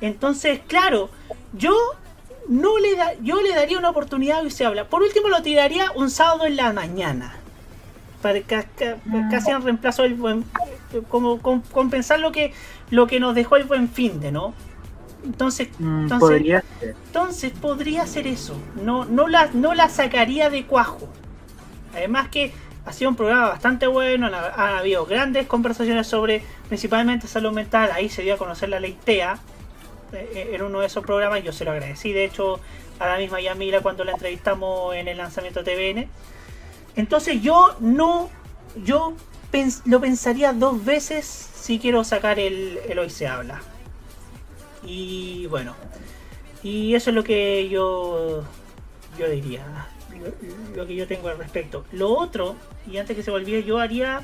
entonces, 0.00 0.60
claro, 0.66 1.10
yo 1.52 1.74
no 2.48 2.78
le 2.78 2.96
da, 2.96 3.14
yo 3.22 3.40
le 3.40 3.54
daría 3.54 3.78
una 3.78 3.90
oportunidad 3.90 4.38
a 4.38 4.42
hoy 4.42 4.50
se 4.50 4.64
habla. 4.64 4.88
Por 4.88 5.02
último 5.02 5.28
lo 5.28 5.42
tiraría 5.42 5.90
un 5.92 6.10
sábado 6.10 6.46
en 6.46 6.56
la 6.56 6.72
mañana. 6.72 7.36
Para 8.26 8.40
ca- 8.42 8.66
casi 9.30 9.50
en 9.52 9.62
reemplazo 9.62 10.02
del 10.02 10.14
buen 10.14 10.44
como 11.08 11.38
com- 11.40 11.62
compensar 11.72 12.18
lo 12.20 12.32
que 12.32 12.52
lo 12.90 13.06
que 13.06 13.20
nos 13.20 13.34
dejó 13.34 13.56
el 13.56 13.64
buen 13.64 13.88
fin 13.88 14.18
de, 14.20 14.32
¿no? 14.32 14.52
Entonces, 15.24 15.68
Mm, 15.78 16.02
entonces 16.02 16.18
podría 16.28 16.64
ser. 16.80 16.94
entonces 17.06 17.52
podría 17.52 18.06
ser 18.06 18.26
eso. 18.26 18.56
No, 18.82 19.04
no, 19.04 19.28
la, 19.28 19.48
no 19.52 19.74
la 19.74 19.88
sacaría 19.88 20.50
de 20.50 20.64
cuajo. 20.66 21.08
Además 21.94 22.28
que 22.28 22.52
ha 22.84 22.92
sido 22.92 23.10
un 23.10 23.16
programa 23.16 23.48
bastante 23.48 23.86
bueno. 23.86 24.26
Han, 24.26 24.34
han 24.34 24.76
habido 24.78 25.04
grandes 25.06 25.46
conversaciones 25.46 26.06
sobre 26.06 26.42
principalmente 26.68 27.26
salud 27.26 27.52
mental. 27.52 27.90
Ahí 27.92 28.08
se 28.08 28.22
dio 28.22 28.34
a 28.34 28.38
conocer 28.38 28.68
la 28.68 28.78
ley 28.80 28.96
TEA. 29.04 29.38
eh, 30.12 30.50
En 30.54 30.62
uno 30.62 30.80
de 30.80 30.86
esos 30.86 31.04
programas. 31.04 31.42
Yo 31.42 31.52
se 31.52 31.64
lo 31.64 31.72
agradecí. 31.72 32.12
De 32.12 32.24
hecho, 32.24 32.60
a 33.00 33.06
la 33.08 33.18
misma 33.18 33.40
Yamila 33.40 33.80
cuando 33.80 34.04
la 34.04 34.12
entrevistamos 34.12 34.94
en 34.94 35.08
el 35.08 35.16
lanzamiento 35.18 35.62
de 35.62 35.74
TVN. 35.74 36.08
Entonces 36.96 37.40
yo 37.42 37.76
no... 37.80 38.28
Yo 38.84 39.14
pens- 39.52 39.82
lo 39.86 40.00
pensaría 40.00 40.52
dos 40.52 40.84
veces 40.84 41.24
si 41.26 41.78
quiero 41.78 42.04
sacar 42.04 42.38
el, 42.38 42.78
el 42.88 42.98
Hoy 42.98 43.08
se 43.10 43.26
habla. 43.26 43.62
Y 44.84 45.46
bueno, 45.46 45.74
y 46.62 46.94
eso 46.94 47.10
es 47.10 47.16
lo 47.16 47.24
que 47.24 47.68
yo, 47.68 48.44
yo 49.18 49.28
diría, 49.30 49.64
lo, 50.74 50.76
lo 50.82 50.86
que 50.86 50.94
yo 50.94 51.06
tengo 51.06 51.28
al 51.28 51.38
respecto. 51.38 51.84
Lo 51.92 52.10
otro, 52.10 52.54
y 52.90 52.98
antes 52.98 53.16
que 53.16 53.22
se 53.22 53.30
me 53.30 53.38
olvide, 53.38 53.64
yo 53.64 53.78
haría, 53.78 54.22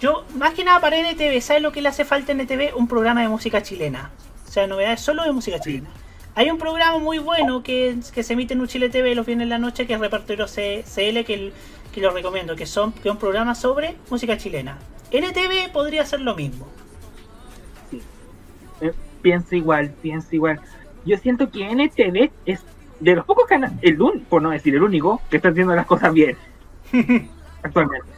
yo 0.00 0.24
más 0.36 0.54
que 0.54 0.62
nada 0.64 0.80
para 0.80 0.96
NTV, 0.98 1.40
¿sabes 1.40 1.62
lo 1.62 1.72
que 1.72 1.82
le 1.82 1.88
hace 1.88 2.04
falta 2.04 2.32
a 2.32 2.34
NTV? 2.36 2.76
Un 2.76 2.86
programa 2.86 3.22
de 3.22 3.28
música 3.28 3.62
chilena. 3.62 4.10
O 4.46 4.50
sea, 4.50 4.66
novedades 4.66 5.00
solo 5.00 5.24
de 5.24 5.32
música 5.32 5.58
chilena. 5.58 5.88
Hay 6.36 6.50
un 6.50 6.58
programa 6.58 6.98
muy 6.98 7.18
bueno 7.18 7.62
que, 7.62 7.96
que 8.12 8.22
se 8.22 8.32
emite 8.34 8.54
en 8.54 8.60
un 8.60 8.68
Chile 8.68 8.90
TV 8.90 9.14
los 9.14 9.24
viernes 9.26 9.44
en 9.44 9.48
la 9.50 9.58
noche, 9.58 9.86
que 9.86 9.94
es 9.94 10.00
Repertorio 10.00 10.46
CL, 10.46 11.24
que, 11.24 11.34
el- 11.34 11.52
que 11.94 12.00
lo 12.00 12.10
recomiendo, 12.10 12.56
que, 12.56 12.66
son, 12.66 12.92
que 12.92 13.08
es 13.08 13.12
un 13.12 13.18
programa 13.18 13.54
sobre 13.54 13.96
música 14.10 14.36
chilena. 14.36 14.78
NTV 15.12 15.72
podría 15.72 16.02
hacer 16.02 16.20
lo 16.20 16.34
mismo. 16.34 16.66
Eh, 18.80 18.92
pienso 19.22 19.54
igual, 19.54 19.94
pienso 20.02 20.34
igual. 20.34 20.60
Yo 21.06 21.16
siento 21.18 21.50
que 21.50 21.70
NTV 21.70 22.32
es 22.46 22.64
de 22.98 23.14
los 23.14 23.24
pocos 23.24 23.46
canales, 23.46 23.78
el 23.82 24.00
único, 24.00 24.24
por 24.28 24.42
no 24.42 24.50
decir 24.50 24.74
el 24.74 24.82
único, 24.82 25.22
que 25.30 25.36
está 25.36 25.50
haciendo 25.50 25.74
las 25.74 25.86
cosas 25.86 26.12
bien 26.12 26.36
actualmente. 27.62 28.08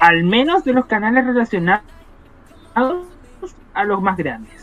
Al 0.00 0.24
menos 0.24 0.64
de 0.64 0.72
los 0.72 0.86
canales 0.86 1.24
relacionados 1.24 1.84
a 2.74 3.84
los 3.84 4.02
más 4.02 4.16
grandes. 4.16 4.61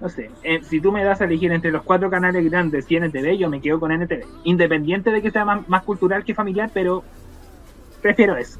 No 0.00 0.08
sé, 0.10 0.30
eh, 0.42 0.60
si 0.62 0.80
tú 0.80 0.92
me 0.92 1.02
das 1.02 1.20
a 1.20 1.24
elegir 1.24 1.50
entre 1.52 1.70
los 1.70 1.82
cuatro 1.82 2.10
canales 2.10 2.44
grandes 2.50 2.84
y 2.90 2.96
NTV, 2.96 3.38
yo 3.38 3.48
me 3.48 3.60
quedo 3.62 3.80
con 3.80 3.90
NTV. 3.92 4.24
Independiente 4.44 5.10
de 5.10 5.22
que 5.22 5.30
sea 5.30 5.44
más, 5.44 5.66
más 5.68 5.82
cultural 5.84 6.22
que 6.24 6.34
familiar, 6.34 6.70
pero 6.74 7.02
prefiero 8.02 8.36
eso. 8.36 8.58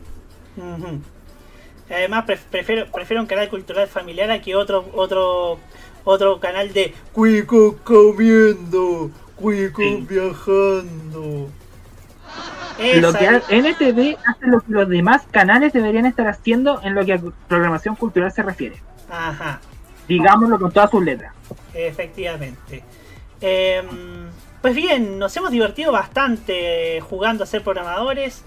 Además, 1.91 2.25
pref- 2.27 2.47
prefiero, 2.51 2.87
prefiero 2.91 3.21
un 3.23 3.29
canal 3.29 3.49
cultural 3.51 3.87
familiar 3.87 4.31
a 4.31 4.41
que 4.41 4.57
otro 4.57 4.87
otro 4.95 5.59
otro 6.05 6.41
canal 6.41 6.73
de 6.73 6.95
cuicos 7.13 7.75
comiendo, 7.85 9.11
cuicos 9.37 10.07
viajando. 10.09 11.49
Lo 13.01 13.13
que 13.13 13.27
NTV 13.49 14.17
hace 14.27 14.47
lo 14.47 14.61
que 14.61 14.73
los 14.73 14.89
demás 14.89 15.23
canales 15.31 15.73
deberían 15.73 16.07
estar 16.07 16.27
haciendo 16.29 16.81
en 16.83 16.95
lo 16.95 17.05
que 17.05 17.15
a 17.15 17.21
programación 17.49 17.95
cultural 17.97 18.33
se 18.33 18.43
refiere. 18.43 18.77
Ajá, 19.11 19.61
Digámoslo 20.09 20.59
con 20.59 20.73
todas 20.73 20.91
sus 20.91 21.03
letras. 21.05 21.33
efectivamente. 21.75 22.83
Em, 23.41 23.87
pues 24.63 24.75
bien, 24.75 25.19
nos 25.19 25.37
hemos 25.37 25.51
divertido 25.51 25.93
bastante 25.93 27.01
jugando 27.03 27.45
a 27.45 27.47
ser 27.47 27.63
programadores. 27.63 28.43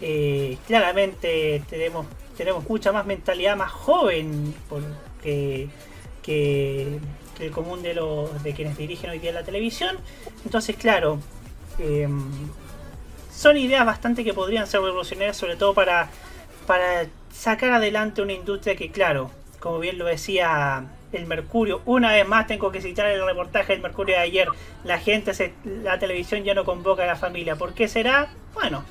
Eh, 0.00 0.58
claramente 0.66 1.62
tenemos, 1.70 2.06
tenemos 2.36 2.68
mucha 2.68 2.92
más 2.92 3.06
mentalidad 3.06 3.56
más 3.56 3.70
joven 3.70 4.54
que- 5.22 5.68
que 6.22 6.98
el 7.40 7.50
común 7.50 7.82
de 7.82 7.94
los 7.94 8.42
de 8.42 8.52
quienes 8.54 8.76
dirigen 8.76 9.10
hoy 9.10 9.18
día 9.18 9.32
la 9.32 9.44
televisión. 9.44 9.96
Entonces, 10.44 10.76
claro, 10.76 11.18
em, 11.78 12.22
son 13.32 13.56
ideas 13.56 13.84
bastante 13.86 14.24
que 14.24 14.32
podrían 14.34 14.66
ser 14.66 14.80
revolucionarias, 14.82 15.36
sobre 15.36 15.56
todo 15.56 15.74
para, 15.74 16.08
para 16.66 17.06
sacar 17.32 17.72
adelante 17.72 18.22
una 18.22 18.32
industria 18.32 18.76
que, 18.76 18.90
claro, 18.90 19.30
como 19.60 19.78
bien 19.80 19.98
lo 19.98 20.04
decía 20.04 20.84
el 21.14 21.26
Mercurio, 21.26 21.82
una 21.84 22.12
vez 22.12 22.26
más 22.26 22.46
tengo 22.46 22.70
que 22.70 22.80
citar 22.80 23.06
el 23.06 23.24
reportaje 23.24 23.72
del 23.72 23.82
Mercurio 23.82 24.16
de 24.16 24.22
ayer, 24.22 24.48
la 24.84 24.98
gente, 24.98 25.34
se, 25.34 25.54
la 25.64 25.98
televisión 25.98 26.44
ya 26.44 26.54
no 26.54 26.64
convoca 26.64 27.04
a 27.04 27.06
la 27.06 27.16
familia. 27.16 27.56
¿Por 27.56 27.74
qué 27.74 27.88
será? 27.88 28.28
Bueno, 28.54 28.84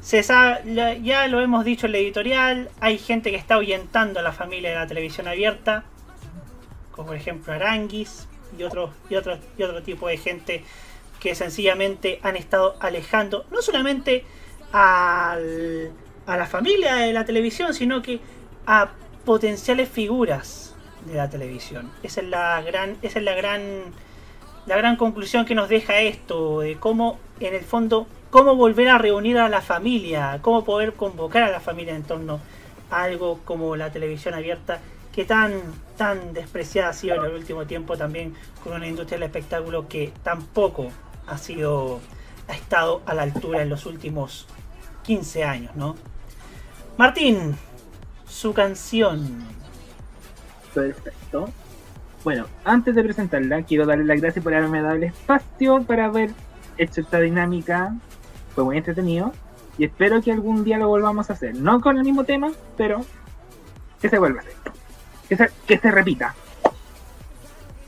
se 0.00 0.22
sabe, 0.22 1.00
ya 1.02 1.26
lo 1.28 1.40
hemos 1.40 1.64
dicho 1.64 1.86
en 1.86 1.92
la 1.92 1.98
editorial, 1.98 2.70
hay 2.80 2.98
gente 2.98 3.30
que 3.30 3.36
está 3.36 3.54
ahuyentando 3.54 4.20
a 4.20 4.22
la 4.22 4.32
familia 4.32 4.70
de 4.70 4.76
la 4.76 4.86
televisión 4.86 5.26
abierta, 5.26 5.84
como 6.92 7.08
por 7.08 7.16
ejemplo 7.16 7.52
Aranguis 7.52 8.28
y 8.56 8.62
otros 8.62 8.90
y 9.10 9.16
otro, 9.16 9.38
y 9.58 9.62
otro 9.62 9.82
tipo 9.82 10.08
de 10.08 10.16
gente 10.16 10.64
que 11.20 11.34
sencillamente 11.34 12.20
han 12.22 12.36
estado 12.36 12.76
alejando 12.80 13.46
no 13.50 13.62
solamente 13.62 14.24
a 14.72 15.36
la 16.26 16.46
familia 16.46 16.96
de 16.96 17.12
la 17.12 17.24
televisión, 17.24 17.74
sino 17.74 18.02
que 18.02 18.20
a 18.66 18.90
potenciales 19.24 19.88
figuras 19.88 20.75
de 21.06 21.14
la 21.14 21.30
televisión. 21.30 21.90
Esa 22.02 22.20
es 22.20 22.28
la 22.28 22.60
gran, 22.62 22.96
esa 23.02 23.18
es 23.18 23.24
la 23.24 23.34
gran, 23.34 23.60
la 24.66 24.76
gran 24.76 24.96
conclusión 24.96 25.44
que 25.44 25.54
nos 25.54 25.68
deja 25.68 26.00
esto, 26.00 26.60
de 26.60 26.76
cómo, 26.76 27.18
en 27.40 27.54
el 27.54 27.64
fondo, 27.64 28.06
cómo 28.30 28.56
volver 28.56 28.88
a 28.88 28.98
reunir 28.98 29.38
a 29.38 29.48
la 29.48 29.60
familia, 29.60 30.38
cómo 30.42 30.64
poder 30.64 30.94
convocar 30.94 31.42
a 31.44 31.50
la 31.50 31.60
familia 31.60 31.94
en 31.94 32.02
torno 32.02 32.40
a 32.90 33.02
algo 33.02 33.40
como 33.44 33.76
la 33.76 33.90
televisión 33.90 34.34
abierta, 34.34 34.80
que 35.14 35.24
tan, 35.24 35.52
tan 35.96 36.34
despreciada 36.34 36.90
ha 36.90 36.92
sido 36.92 37.14
en 37.16 37.24
el 37.24 37.34
último 37.34 37.66
tiempo 37.66 37.96
también 37.96 38.34
con 38.62 38.74
una 38.74 38.86
industria 38.86 39.18
del 39.18 39.28
espectáculo 39.28 39.88
que 39.88 40.12
tampoco 40.22 40.88
ha 41.26 41.38
sido, 41.38 42.00
ha 42.48 42.54
estado 42.54 43.02
a 43.06 43.14
la 43.14 43.22
altura 43.22 43.62
en 43.62 43.70
los 43.70 43.86
últimos 43.86 44.46
15 45.04 45.44
años, 45.44 45.74
¿no? 45.76 45.96
Martín, 46.98 47.56
su 48.28 48.52
canción. 48.52 49.44
Perfecto. 50.80 51.48
Bueno, 52.22 52.46
antes 52.64 52.94
de 52.94 53.02
presentarla, 53.04 53.62
quiero 53.62 53.86
darle 53.86 54.04
las 54.04 54.20
gracias 54.20 54.42
por 54.42 54.54
haberme 54.54 54.82
dado 54.82 54.94
el 54.96 55.04
espacio 55.04 55.82
para 55.82 56.06
haber 56.06 56.30
hecho 56.76 57.00
esta 57.00 57.20
dinámica. 57.20 57.94
Fue 58.54 58.64
muy 58.64 58.76
entretenido. 58.76 59.32
Y 59.78 59.84
espero 59.84 60.20
que 60.22 60.32
algún 60.32 60.64
día 60.64 60.78
lo 60.78 60.88
volvamos 60.88 61.30
a 61.30 61.34
hacer. 61.34 61.54
No 61.54 61.80
con 61.80 61.98
el 61.98 62.04
mismo 62.04 62.24
tema, 62.24 62.50
pero 62.76 63.00
que 64.00 64.08
se 64.08 64.18
vuelva 64.18 64.40
a 64.40 64.42
hacer. 64.42 64.54
Que 65.28 65.36
se, 65.36 65.50
que 65.66 65.78
se 65.78 65.90
repita. 65.90 66.34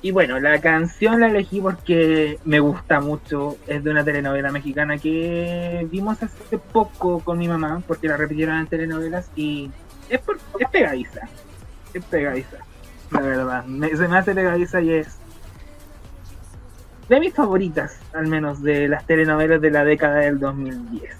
Y 0.00 0.12
bueno, 0.12 0.38
la 0.38 0.60
canción 0.60 1.20
la 1.20 1.26
elegí 1.26 1.60
porque 1.60 2.38
me 2.44 2.60
gusta 2.60 3.00
mucho. 3.00 3.56
Es 3.66 3.82
de 3.82 3.90
una 3.90 4.04
telenovela 4.04 4.52
mexicana 4.52 4.98
que 4.98 5.86
vimos 5.90 6.22
hace 6.22 6.58
poco 6.58 7.18
con 7.20 7.38
mi 7.38 7.48
mamá, 7.48 7.82
porque 7.86 8.06
la 8.06 8.16
repitieron 8.16 8.56
en 8.58 8.66
telenovelas 8.68 9.30
y 9.34 9.70
es, 10.08 10.20
por- 10.20 10.38
es 10.58 10.68
pegadiza. 10.70 11.22
Es 11.94 12.04
pegadiza, 12.04 12.58
la 13.10 13.20
verdad. 13.20 13.64
Me- 13.64 13.94
se 13.96 14.08
me 14.08 14.18
hace 14.18 14.34
pegadiza 14.34 14.80
y 14.80 14.92
es 14.94 15.16
de 17.08 17.20
mis 17.20 17.32
favoritas, 17.34 17.98
al 18.12 18.26
menos 18.26 18.62
de 18.62 18.86
las 18.88 19.06
telenovelas 19.06 19.60
de 19.60 19.70
la 19.70 19.84
década 19.84 20.16
del 20.16 20.38
2010. 20.38 21.16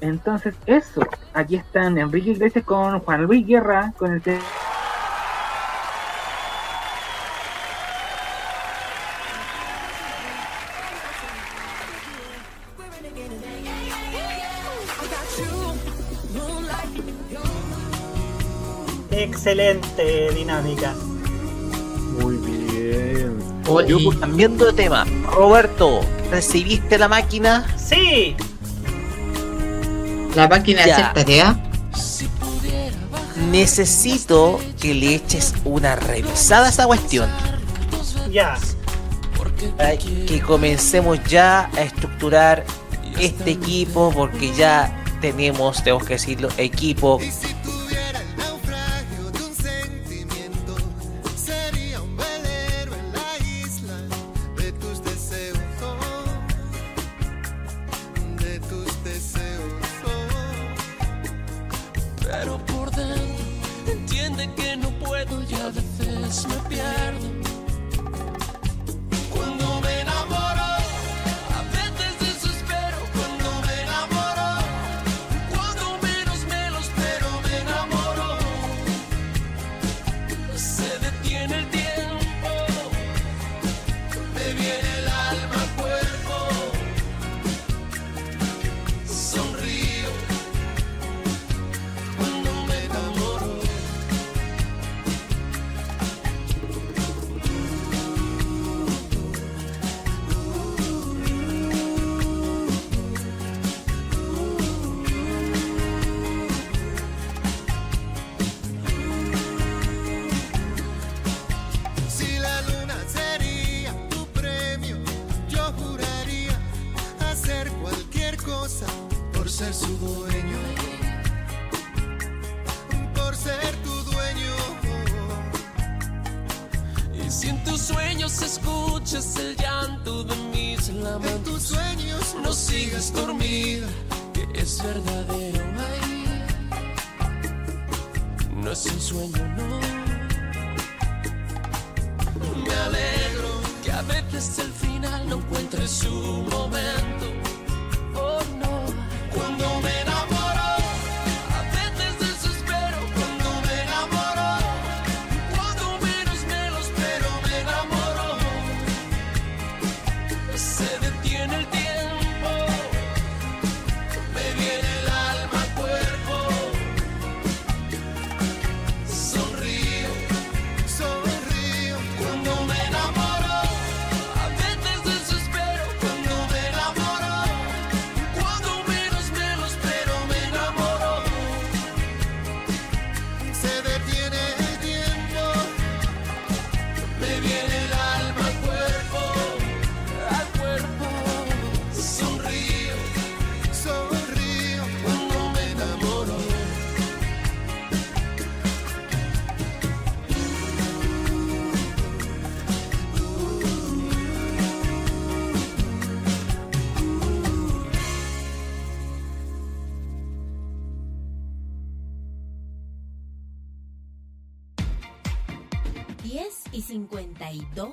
Entonces, 0.00 0.54
eso. 0.66 1.00
Aquí 1.34 1.56
están 1.56 1.98
Enrique 1.98 2.30
Iglesias 2.30 2.64
con 2.64 3.00
Juan 3.00 3.22
Luis 3.24 3.46
Guerra, 3.46 3.92
con 3.96 4.12
el 4.12 4.22
tema. 4.22 4.40
Excelente 19.28 20.30
dinámica. 20.34 20.94
Muy 22.20 22.36
bien. 22.36 23.38
Yo, 23.86 23.98
cambiando 24.18 24.64
de 24.66 24.72
tema, 24.72 25.06
Roberto, 25.32 26.00
¿recibiste 26.30 26.98
la 26.98 27.08
máquina? 27.08 27.66
Sí. 27.76 28.34
La 30.34 30.48
máquina 30.48 30.86
Ya. 30.86 31.10
hace 31.10 31.14
tarea. 31.24 31.64
Necesito 33.50 34.58
que 34.80 34.94
le 34.94 35.14
eches 35.16 35.54
una 35.64 35.96
revisada 35.96 36.66
a 36.66 36.68
esa 36.70 36.86
cuestión. 36.86 37.28
Ya. 38.30 38.56
Para 39.76 39.96
que 39.96 40.40
comencemos 40.44 41.18
ya 41.24 41.70
a 41.76 41.82
estructurar 41.82 42.64
este 43.18 43.52
equipo 43.52 44.12
porque 44.14 44.52
ya 44.54 45.02
tenemos, 45.20 45.82
tenemos 45.82 46.04
que 46.04 46.14
decirlo, 46.14 46.48
equipo 46.58 47.18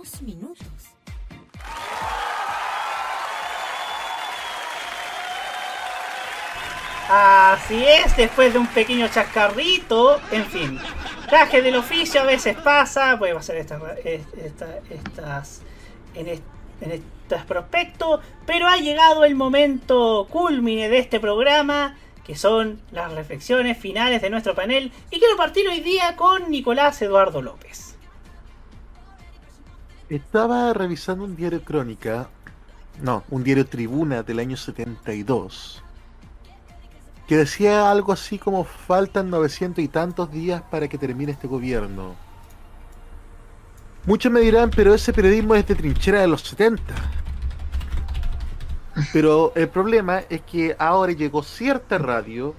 52 0.06 0.22
minutos. 0.22 0.86
Así 7.10 7.84
es, 7.86 8.18
después 8.18 8.54
de 8.54 8.60
un 8.60 8.68
pequeño 8.68 9.08
chascarrito, 9.08 10.20
en 10.32 10.46
fin. 10.46 10.80
Traje 11.30 11.62
del 11.62 11.76
oficio 11.76 12.22
a 12.22 12.26
veces 12.26 12.56
pasa, 12.58 13.12
a 13.12 13.40
hacer 13.40 13.58
estas, 13.58 13.82
esta- 14.06 14.80
estas 14.90 15.62
en, 16.16 16.28
est- 16.30 16.44
en 16.82 16.92
estos 16.92 17.44
prospectos, 17.46 18.22
pero 18.46 18.68
ha 18.68 18.78
llegado 18.78 19.24
el 19.24 19.36
momento 19.36 20.28
culmine 20.32 20.90
de 20.90 20.98
este 20.98 21.20
programa, 21.20 21.96
que 22.26 22.36
son 22.36 22.82
las 22.92 23.12
reflexiones 23.14 23.78
finales 23.78 24.22
de 24.24 24.32
nuestro 24.32 24.56
panel, 24.56 24.92
y 25.12 25.20
quiero 25.20 25.38
partir 25.38 25.68
hoy 25.68 25.82
día 25.82 26.16
con 26.16 26.50
Nicolás 26.50 27.00
Eduardo 27.04 27.42
López. 27.42 27.95
Estaba 30.10 30.72
revisando 30.74 31.24
un 31.24 31.36
diario 31.36 31.64
crónica, 31.64 32.30
no, 33.02 33.24
un 33.30 33.44
diario 33.44 33.66
tribuna 33.66 34.22
del 34.24 34.40
año 34.40 34.56
72, 34.56 35.82
que 37.28 37.38
decía 37.38 37.90
algo 37.90 38.14
así 38.14 38.38
como 38.38 38.64
faltan 38.66 39.32
900 39.32 39.84
y 39.84 39.88
tantos 39.88 40.32
días 40.32 40.62
para 40.70 40.88
que 40.88 40.98
termine 41.00 41.32
este 41.32 41.48
gobierno. 41.48 42.16
Muchos 44.06 44.32
me 44.32 44.42
dirán, 44.42 44.70
pero 44.70 44.94
ese 44.94 45.12
periodismo 45.12 45.56
es 45.56 45.66
de 45.66 45.74
trinchera 45.74 46.22
de 46.22 46.28
los 46.28 46.42
70. 46.42 46.84
Pero 49.12 49.52
el 49.56 49.68
problema 49.68 50.20
es 50.30 50.42
que 50.42 50.76
ahora 50.78 51.12
llegó 51.14 51.42
cierta 51.42 51.98
radio 51.98 52.54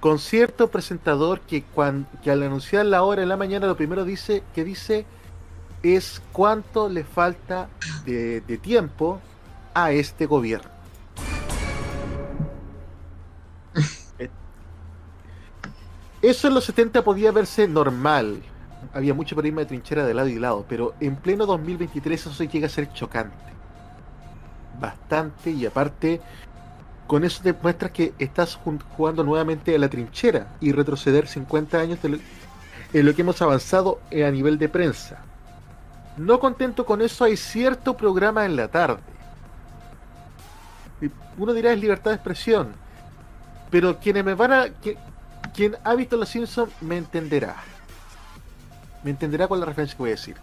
con 0.00 0.18
cierto 0.18 0.68
presentador 0.68 1.40
que, 1.40 1.62
cuan- 1.64 2.06
que 2.22 2.30
al 2.30 2.42
anunciar 2.42 2.86
la 2.86 3.02
hora 3.02 3.22
en 3.22 3.28
la 3.28 3.36
mañana 3.36 3.66
lo 3.66 3.76
primero 3.76 4.04
dice 4.04 4.42
que 4.54 4.64
dice 4.64 5.04
es 5.94 6.20
cuánto 6.32 6.88
le 6.88 7.04
falta 7.04 7.68
de, 8.04 8.40
tiempo 8.62 9.20
a 9.74 9.92
este 9.92 10.26
gobierno. 10.26 10.70
Eh, 14.18 14.28
Eso 16.22 16.48
en 16.48 16.54
los 16.54 16.64
70 16.64 17.04
podía 17.04 17.30
verse 17.30 17.68
normal. 17.68 18.40
Había 18.92 19.14
mucho 19.14 19.36
periodismo 19.36 19.60
de 19.60 19.66
trinchera 19.66 20.04
de 20.06 20.14
lado 20.14 20.28
y 20.28 20.38
lado, 20.38 20.64
pero 20.68 20.94
en 21.00 21.16
pleno 21.16 21.44
2023 21.46 22.26
eso 22.26 22.44
llega 22.44 22.66
a 22.66 22.70
ser 22.70 22.92
chocante. 22.92 23.36
Bastante, 24.80 25.50
y 25.50 25.66
aparte, 25.66 26.20
con 27.06 27.24
eso 27.24 27.42
te 27.42 27.52
muestras 27.52 27.90
que 27.92 28.12
estás 28.18 28.58
jugando 28.96 29.24
nuevamente 29.24 29.74
a 29.74 29.78
la 29.78 29.88
trinchera 29.88 30.48
y 30.60 30.72
retroceder 30.72 31.26
50 31.26 31.78
años 31.78 32.00
de 32.02 32.08
lo- 32.10 32.18
en 32.92 33.06
lo 33.06 33.14
que 33.14 33.22
hemos 33.22 33.40
avanzado 33.42 34.00
eh, 34.10 34.24
a 34.24 34.30
nivel 34.30 34.58
de 34.58 34.68
prensa. 34.68 35.22
No 36.16 36.40
contento 36.40 36.86
con 36.86 37.02
eso, 37.02 37.24
hay 37.24 37.36
cierto 37.36 37.96
programa 37.96 38.44
en 38.46 38.56
la 38.56 38.68
tarde. 38.68 39.00
Uno 41.38 41.52
dirá 41.52 41.72
es 41.72 41.78
libertad 41.80 42.12
de 42.12 42.14
expresión, 42.16 42.72
pero 43.70 43.98
quienes 43.98 44.24
me 44.24 44.34
van 44.34 44.52
a. 44.52 44.64
qui- 44.66 44.96
quien 45.54 45.76
ha 45.84 45.94
visto 45.94 46.16
Los 46.16 46.30
Simpsons 46.30 46.72
me 46.80 46.96
entenderá. 46.96 47.56
Me 49.02 49.10
entenderá 49.10 49.46
con 49.46 49.60
la 49.60 49.66
referencia 49.66 49.96
que 49.96 50.02
voy 50.02 50.10
a 50.10 50.14
decir. 50.14 50.36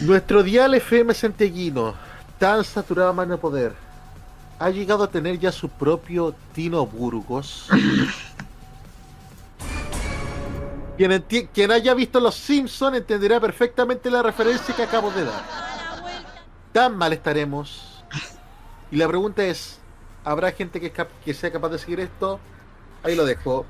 Nuestro 0.00 0.42
dial 0.42 0.74
FM 0.74 1.12
centeguino, 1.14 1.94
tan 2.38 2.64
saturado 2.64 3.10
a 3.10 3.12
mano 3.12 3.32
de 3.32 3.38
poder, 3.38 3.74
ha 4.58 4.70
llegado 4.70 5.04
a 5.04 5.10
tener 5.10 5.38
ya 5.38 5.52
su 5.52 5.68
propio 5.68 6.34
Tino 6.54 6.86
Burgos. 6.86 7.68
Quien, 10.96 11.70
haya 11.72 11.94
visto 11.94 12.20
Los 12.20 12.34
Simpsons 12.34 12.96
entenderá 12.96 13.40
perfectamente 13.40 14.10
la 14.10 14.22
referencia 14.22 14.74
que 14.74 14.82
acabo 14.82 15.10
de 15.10 15.24
dar. 15.24 15.42
Tan 16.72 16.96
mal 16.96 17.12
estaremos. 17.12 18.04
Y 18.90 18.96
la 18.96 19.08
pregunta 19.08 19.42
es, 19.42 19.80
¿habrá 20.24 20.52
gente 20.52 20.80
que, 20.80 21.34
sea 21.34 21.50
capaz 21.50 21.70
de 21.70 21.78
seguir 21.78 22.00
esto? 22.00 22.38
Ahí 23.02 23.14
lo 23.16 23.24
dejo. 23.24 23.66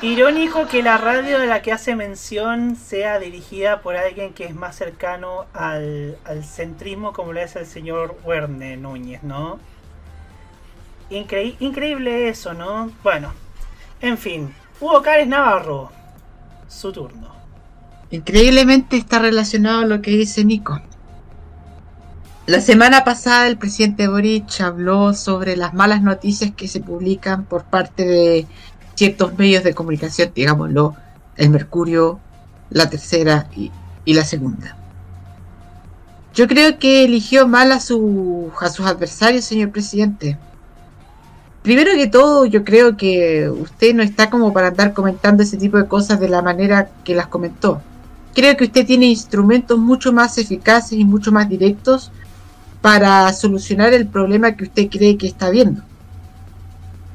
Irónico 0.00 0.66
que 0.66 0.82
la 0.82 0.96
radio 0.98 1.38
de 1.38 1.46
la 1.46 1.62
que 1.62 1.72
hace 1.72 1.94
mención 1.94 2.74
sea 2.76 3.18
dirigida 3.20 3.82
por 3.82 3.96
alguien 3.96 4.34
que 4.34 4.46
es 4.46 4.54
más 4.54 4.74
cercano 4.76 5.46
al, 5.52 6.18
al 6.24 6.44
centrismo 6.44 7.12
como 7.12 7.32
lo 7.32 7.40
es 7.40 7.54
el 7.54 7.66
señor 7.66 8.16
Werner 8.24 8.78
Núñez, 8.78 9.22
¿no? 9.22 9.60
Increí- 11.10 11.56
increíble 11.60 12.28
eso, 12.28 12.54
¿no? 12.54 12.90
Bueno, 13.04 13.32
en 14.00 14.18
fin, 14.18 14.54
Hugo 14.82 15.00
Cárez 15.00 15.28
Navarro, 15.28 15.92
su 16.66 16.90
turno. 16.90 17.28
Increíblemente 18.10 18.96
está 18.96 19.20
relacionado 19.20 19.82
a 19.82 19.86
lo 19.86 20.02
que 20.02 20.10
dice 20.10 20.44
Nico. 20.44 20.80
La 22.46 22.60
semana 22.60 23.04
pasada 23.04 23.46
el 23.46 23.58
presidente 23.58 24.08
Boric 24.08 24.60
habló 24.60 25.14
sobre 25.14 25.56
las 25.56 25.72
malas 25.72 26.02
noticias 26.02 26.50
que 26.56 26.66
se 26.66 26.80
publican 26.80 27.44
por 27.44 27.62
parte 27.62 28.04
de 28.04 28.46
ciertos 28.96 29.38
medios 29.38 29.62
de 29.62 29.72
comunicación, 29.72 30.32
digámoslo, 30.34 30.96
el 31.36 31.50
Mercurio, 31.50 32.18
la 32.68 32.90
tercera 32.90 33.46
y, 33.54 33.70
y 34.04 34.14
la 34.14 34.24
segunda. 34.24 34.76
Yo 36.34 36.48
creo 36.48 36.80
que 36.80 37.04
eligió 37.04 37.46
mal 37.46 37.70
a, 37.70 37.78
su, 37.78 38.50
a 38.60 38.68
sus 38.68 38.84
adversarios, 38.84 39.44
señor 39.44 39.70
presidente. 39.70 40.38
Primero 41.62 41.92
que 41.94 42.08
todo, 42.08 42.44
yo 42.44 42.64
creo 42.64 42.96
que 42.96 43.48
usted 43.48 43.94
no 43.94 44.02
está 44.02 44.30
como 44.30 44.52
para 44.52 44.68
andar 44.68 44.92
comentando 44.92 45.44
ese 45.44 45.56
tipo 45.56 45.76
de 45.76 45.86
cosas 45.86 46.18
de 46.18 46.28
la 46.28 46.42
manera 46.42 46.90
que 47.04 47.14
las 47.14 47.28
comentó. 47.28 47.80
Creo 48.34 48.56
que 48.56 48.64
usted 48.64 48.84
tiene 48.84 49.06
instrumentos 49.06 49.78
mucho 49.78 50.12
más 50.12 50.38
eficaces 50.38 50.98
y 50.98 51.04
mucho 51.04 51.30
más 51.30 51.48
directos 51.48 52.10
para 52.80 53.32
solucionar 53.32 53.92
el 53.92 54.08
problema 54.08 54.56
que 54.56 54.64
usted 54.64 54.88
cree 54.90 55.16
que 55.16 55.28
está 55.28 55.50
viendo. 55.50 55.82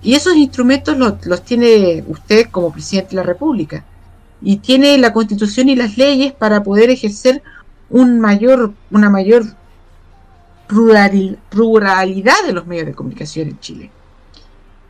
Y 0.01 0.13
esos 0.13 0.35
instrumentos 0.35 0.97
los, 0.97 1.43
tiene 1.43 2.05
usted 2.07 2.47
como 2.49 2.71
presidente 2.71 3.09
de 3.09 3.15
la 3.17 3.23
República. 3.23 3.83
Y 4.41 4.57
tiene 4.57 4.97
la 4.97 5.11
constitución 5.11 5.67
y 5.67 5.75
las 5.75 5.97
leyes 5.97 6.31
para 6.31 6.63
poder 6.63 6.89
ejercer 6.89 7.41
un 7.89 8.19
mayor, 8.21 8.71
una 8.91 9.09
mayor 9.09 9.43
plurali- 10.69 11.37
pluralidad 11.49 12.45
de 12.45 12.53
los 12.53 12.65
medios 12.65 12.85
de 12.85 12.93
comunicación 12.93 13.49
en 13.49 13.59
Chile. 13.59 13.91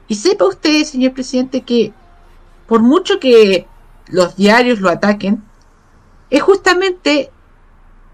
Y 0.07 0.15
sepa 0.15 0.45
usted, 0.45 0.83
señor 0.83 1.13
presidente, 1.13 1.61
que 1.61 1.93
por 2.67 2.81
mucho 2.81 3.19
que 3.19 3.67
los 4.07 4.35
diarios 4.35 4.79
lo 4.79 4.89
ataquen, 4.89 5.43
es 6.29 6.41
justamente 6.41 7.31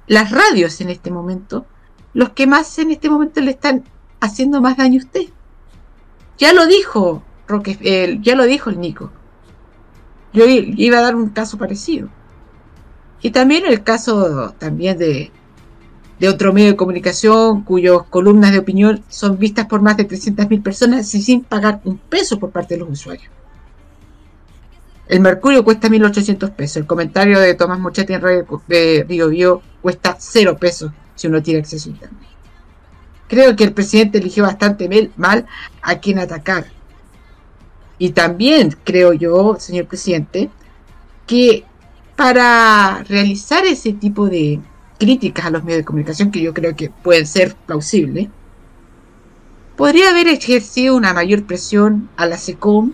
las 0.07 0.31
radios 0.31 0.81
en 0.81 0.89
este 0.89 1.11
momento 1.11 1.65
los 2.13 2.29
que 2.29 2.47
más 2.47 2.77
en 2.79 2.91
este 2.91 3.09
momento 3.09 3.41
le 3.41 3.51
están 3.51 3.83
haciendo 4.19 4.61
más 4.61 4.77
daño 4.77 4.99
a 5.01 5.05
usted. 5.05 5.25
Ya 6.37 6.53
lo 6.53 6.67
dijo 6.67 7.23
Roque, 7.47 8.19
ya 8.21 8.35
lo 8.35 8.43
dijo 8.43 8.69
el 8.69 8.79
Nico. 8.79 9.11
Yo 10.31 10.45
iba 10.47 10.97
a 10.97 11.01
dar 11.01 11.15
un 11.15 11.29
caso 11.29 11.57
parecido. 11.57 12.09
Y 13.21 13.31
también 13.31 13.65
el 13.65 13.83
caso 13.83 14.53
también 14.57 14.97
de, 14.97 15.31
de 16.23 16.29
otro 16.29 16.53
medio 16.53 16.69
de 16.69 16.75
comunicación 16.77 17.63
cuyas 17.63 18.03
columnas 18.09 18.53
de 18.53 18.59
opinión 18.59 19.03
son 19.09 19.37
vistas 19.37 19.65
por 19.65 19.81
más 19.81 19.97
de 19.97 20.07
300.000 20.07 20.63
personas 20.63 21.05
sin 21.09 21.43
pagar 21.43 21.81
un 21.83 21.97
peso 21.97 22.39
por 22.39 22.49
parte 22.49 22.75
de 22.75 22.79
los 22.79 22.91
usuarios. 22.91 23.29
El 25.09 25.19
Mercurio 25.19 25.65
cuesta 25.65 25.89
1.800 25.89 26.51
pesos. 26.51 26.77
El 26.77 26.85
comentario 26.85 27.41
de 27.41 27.55
Tomás 27.55 27.77
Mochetti 27.77 28.13
en 28.13 28.21
Radio 28.21 28.61
de 28.69 29.05
Río 29.05 29.27
Bio 29.27 29.61
cuesta 29.81 30.15
0 30.17 30.55
pesos 30.57 30.93
si 31.13 31.27
uno 31.27 31.43
tiene 31.43 31.59
acceso 31.59 31.89
a 31.89 31.91
Internet. 31.91 32.19
Creo 33.27 33.53
que 33.57 33.65
el 33.65 33.73
presidente 33.73 34.19
eligió 34.19 34.43
bastante 34.43 35.11
mal 35.17 35.45
a 35.81 35.95
quien 35.95 36.19
atacar. 36.19 36.67
Y 37.97 38.11
también 38.11 38.77
creo 38.85 39.11
yo, 39.11 39.57
señor 39.59 39.87
presidente, 39.87 40.49
que 41.27 41.65
para 42.15 43.03
realizar 43.09 43.65
ese 43.65 43.91
tipo 43.91 44.29
de 44.29 44.61
críticas 45.03 45.45
a 45.45 45.49
los 45.49 45.65
medios 45.65 45.79
de 45.79 45.85
comunicación, 45.85 46.31
que 46.31 46.41
yo 46.41 46.53
creo 46.53 46.77
que 46.77 46.89
pueden 46.89 47.27
ser 47.27 47.55
plausibles, 47.65 48.29
podría 49.75 50.11
haber 50.11 50.29
ejercido 50.29 50.95
una 50.95 51.13
mayor 51.13 51.43
presión 51.43 52.07
a 52.15 52.25
la 52.25 52.37
SECOM 52.37 52.93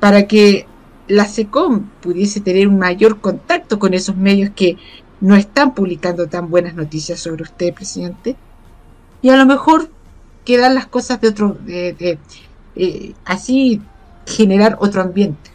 para 0.00 0.26
que 0.26 0.66
la 1.08 1.24
SECOM 1.24 1.88
pudiese 2.02 2.42
tener 2.42 2.68
un 2.68 2.78
mayor 2.78 3.22
contacto 3.22 3.78
con 3.78 3.94
esos 3.94 4.16
medios 4.16 4.50
que 4.54 4.76
no 5.22 5.34
están 5.34 5.74
publicando 5.74 6.26
tan 6.26 6.50
buenas 6.50 6.74
noticias 6.74 7.20
sobre 7.20 7.44
usted, 7.44 7.72
presidente, 7.72 8.36
y 9.22 9.30
a 9.30 9.36
lo 9.38 9.46
mejor 9.46 9.88
quedan 10.44 10.74
las 10.74 10.86
cosas 10.86 11.22
de 11.22 11.28
otro, 11.28 11.56
de, 11.64 12.18
eh, 12.76 13.14
así 13.24 13.80
generar 14.26 14.76
otro 14.78 15.00
ambiente. 15.00 15.50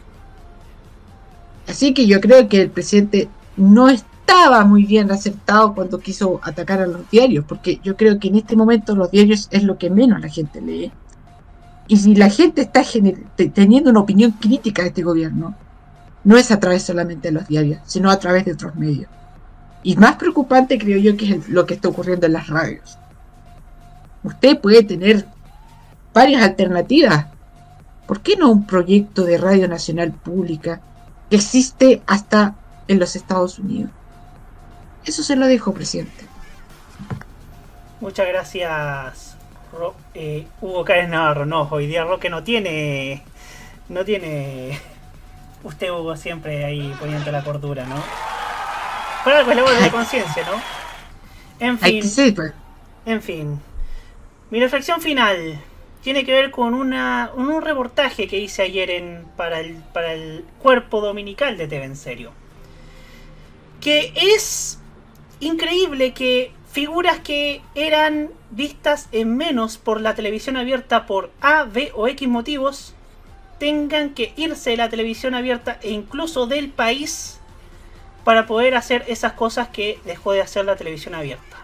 Así 1.68 1.94
que 1.94 2.08
yo 2.08 2.20
creo 2.20 2.48
que 2.48 2.62
el 2.62 2.70
presidente 2.70 3.28
no 3.56 3.88
estaba 4.22 4.64
muy 4.64 4.84
bien 4.84 5.10
acertado 5.10 5.74
cuando 5.74 5.98
quiso 6.00 6.40
atacar 6.42 6.80
a 6.80 6.86
los 6.86 7.08
diarios, 7.10 7.44
porque 7.46 7.80
yo 7.82 7.96
creo 7.96 8.18
que 8.18 8.28
en 8.28 8.36
este 8.36 8.56
momento 8.56 8.94
los 8.94 9.10
diarios 9.10 9.48
es 9.50 9.62
lo 9.64 9.76
que 9.78 9.90
menos 9.90 10.20
la 10.20 10.28
gente 10.28 10.60
lee. 10.60 10.92
Y 11.88 11.96
si 11.96 12.14
la 12.14 12.30
gente 12.30 12.62
está 12.62 12.82
teniendo 13.52 13.90
una 13.90 14.00
opinión 14.00 14.32
crítica 14.32 14.82
de 14.82 14.88
este 14.88 15.02
gobierno, 15.02 15.54
no 16.24 16.36
es 16.36 16.50
a 16.50 16.60
través 16.60 16.84
solamente 16.84 17.28
de 17.28 17.32
los 17.32 17.48
diarios, 17.48 17.80
sino 17.84 18.10
a 18.10 18.18
través 18.18 18.44
de 18.44 18.52
otros 18.52 18.74
medios. 18.76 19.10
Y 19.82 19.96
más 19.96 20.16
preocupante 20.16 20.78
creo 20.78 20.98
yo 20.98 21.16
que 21.16 21.34
es 21.34 21.48
lo 21.48 21.66
que 21.66 21.74
está 21.74 21.88
ocurriendo 21.88 22.26
en 22.26 22.32
las 22.32 22.46
radios. 22.46 22.98
Usted 24.22 24.60
puede 24.60 24.84
tener 24.84 25.26
varias 26.14 26.42
alternativas. 26.42 27.26
¿Por 28.06 28.20
qué 28.20 28.36
no 28.36 28.50
un 28.50 28.66
proyecto 28.66 29.24
de 29.24 29.38
radio 29.38 29.66
nacional 29.66 30.12
pública 30.12 30.80
que 31.28 31.36
existe 31.36 32.02
hasta 32.06 32.54
en 32.86 33.00
los 33.00 33.16
Estados 33.16 33.58
Unidos? 33.58 33.90
Eso 35.04 35.22
se 35.22 35.36
lo 35.36 35.46
dejo, 35.46 35.72
presidente. 35.74 36.26
Muchas 38.00 38.26
gracias, 38.28 39.36
Ro- 39.72 39.94
eh, 40.14 40.46
Hugo 40.60 40.84
Cárez 40.84 41.08
Navarro. 41.08 41.46
No, 41.46 41.68
hoy 41.70 41.86
día 41.86 42.04
Roque 42.04 42.30
no 42.30 42.42
tiene. 42.42 43.22
No 43.88 44.04
tiene. 44.04 44.78
Usted, 45.64 45.90
Hugo, 45.90 46.16
siempre 46.16 46.64
ahí 46.64 46.94
poniendo 46.98 47.30
la 47.30 47.44
cordura, 47.44 47.84
¿no? 47.86 47.96
Por 49.22 49.32
algo 49.32 49.50
es 49.52 49.56
la 49.56 49.62
voz 49.62 49.80
de 49.80 49.90
conciencia, 49.90 50.44
¿no? 50.44 50.60
En 51.60 51.78
fin. 51.78 52.00
pues. 52.34 52.52
En 53.06 53.22
fin. 53.22 53.60
Mi 54.50 54.58
reflexión 54.58 55.00
final 55.00 55.60
tiene 56.02 56.24
que 56.24 56.32
ver 56.32 56.50
con 56.50 56.74
una, 56.74 57.30
un 57.36 57.62
reportaje 57.62 58.26
que 58.26 58.38
hice 58.40 58.62
ayer 58.62 58.90
en, 58.90 59.24
para, 59.36 59.60
el, 59.60 59.76
para 59.92 60.12
el 60.12 60.44
cuerpo 60.60 61.00
dominical 61.00 61.56
de 61.56 61.68
TV 61.68 61.84
en 61.84 61.96
serio. 61.96 62.32
Que 63.80 64.12
es 64.16 64.80
increíble 65.42 66.12
que 66.12 66.52
figuras 66.70 67.18
que 67.20 67.60
eran 67.74 68.30
vistas 68.50 69.08
en 69.12 69.36
menos 69.36 69.76
por 69.76 70.00
la 70.00 70.14
televisión 70.14 70.56
abierta 70.56 71.06
por 71.06 71.30
A, 71.40 71.64
B 71.64 71.90
o 71.94 72.08
X 72.08 72.28
motivos 72.28 72.94
tengan 73.58 74.10
que 74.14 74.32
irse 74.36 74.70
de 74.70 74.76
la 74.76 74.88
televisión 74.88 75.34
abierta 75.34 75.78
e 75.82 75.90
incluso 75.90 76.46
del 76.46 76.70
país 76.70 77.38
para 78.24 78.46
poder 78.46 78.74
hacer 78.74 79.04
esas 79.08 79.32
cosas 79.32 79.68
que 79.68 79.98
dejó 80.04 80.32
de 80.32 80.40
hacer 80.40 80.64
la 80.64 80.76
televisión 80.76 81.14
abierta. 81.14 81.56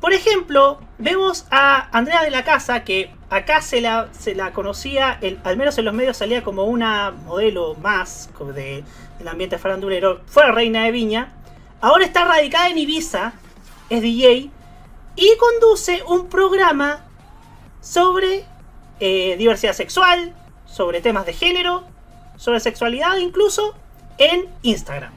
Por 0.00 0.12
ejemplo, 0.12 0.80
vemos 0.98 1.46
a 1.50 1.88
Andrea 1.96 2.22
de 2.22 2.30
la 2.30 2.44
Casa, 2.44 2.84
que 2.84 3.10
acá 3.30 3.60
se 3.62 3.80
la, 3.80 4.08
se 4.12 4.34
la 4.34 4.52
conocía, 4.52 5.18
al 5.42 5.56
menos 5.56 5.78
en 5.78 5.84
los 5.84 5.94
medios 5.94 6.18
salía 6.18 6.42
como 6.42 6.64
una 6.64 7.10
modelo 7.10 7.74
más 7.74 8.30
de, 8.54 8.84
del 9.18 9.28
ambiente 9.28 9.58
farandulero, 9.58 10.20
fue 10.26 10.44
la 10.44 10.52
reina 10.52 10.84
de 10.84 10.90
Viña, 10.90 11.32
ahora 11.80 12.04
está 12.04 12.24
radicada 12.24 12.68
en 12.68 12.78
Ibiza, 12.78 13.32
es 13.90 14.02
DJ, 14.02 14.50
y 15.16 15.36
conduce 15.38 16.02
un 16.04 16.28
programa 16.28 17.04
sobre 17.80 18.44
eh, 19.00 19.36
diversidad 19.38 19.72
sexual, 19.72 20.34
sobre 20.66 21.00
temas 21.00 21.26
de 21.26 21.32
género, 21.32 21.84
sobre 22.36 22.60
sexualidad 22.60 23.16
incluso, 23.16 23.74
en 24.18 24.48
Instagram. 24.62 25.12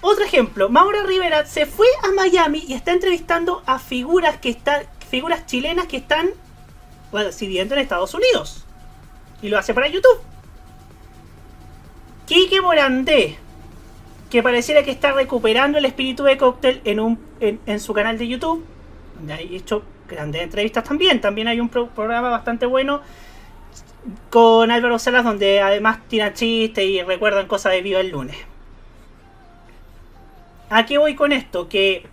Otro 0.00 0.24
ejemplo, 0.24 0.68
Maura 0.68 1.02
Rivera 1.04 1.46
se 1.46 1.64
fue 1.64 1.86
a 2.02 2.12
Miami 2.12 2.62
y 2.68 2.74
está 2.74 2.92
entrevistando 2.92 3.62
a 3.64 3.78
figuras 3.78 4.36
que 4.36 4.50
están, 4.50 4.82
figuras 5.08 5.46
chilenas 5.46 5.86
que 5.86 5.96
están 5.96 6.30
residiendo 7.10 7.74
en 7.74 7.80
Estados 7.80 8.12
Unidos. 8.12 8.64
Y 9.40 9.48
lo 9.48 9.58
hace 9.58 9.72
para 9.72 9.88
YouTube. 9.88 10.20
Quique 12.26 12.60
Morandé, 12.60 13.36
que 14.30 14.42
pareciera 14.42 14.82
que 14.82 14.90
está 14.90 15.12
recuperando 15.12 15.78
el 15.78 15.84
espíritu 15.84 16.24
de 16.24 16.36
cóctel 16.38 16.80
en, 16.84 17.00
un, 17.00 17.18
en, 17.40 17.80
su 17.80 17.92
canal 17.92 18.18
de 18.18 18.28
YouTube, 18.28 18.64
donde 19.16 19.32
ha 19.34 19.40
hecho 19.40 19.82
grandes 20.08 20.42
entrevistas 20.42 20.84
también. 20.84 21.20
También 21.20 21.48
hay 21.48 21.60
un 21.60 21.68
pro- 21.68 21.88
programa 21.88 22.30
bastante 22.30 22.66
bueno 22.66 23.00
con 24.30 24.70
Álvaro 24.70 24.98
Salas 24.98 25.24
donde 25.24 25.60
además 25.60 25.98
tiran 26.08 26.34
chistes 26.34 26.84
y 26.84 27.02
recuerdan 27.02 27.46
cosas 27.46 27.72
de 27.72 27.82
Viva 27.82 28.00
el 28.00 28.10
lunes. 28.10 28.36
¿A 30.70 30.86
qué 30.86 30.98
voy 30.98 31.14
con 31.14 31.32
esto? 31.32 31.68
Que 31.68 32.06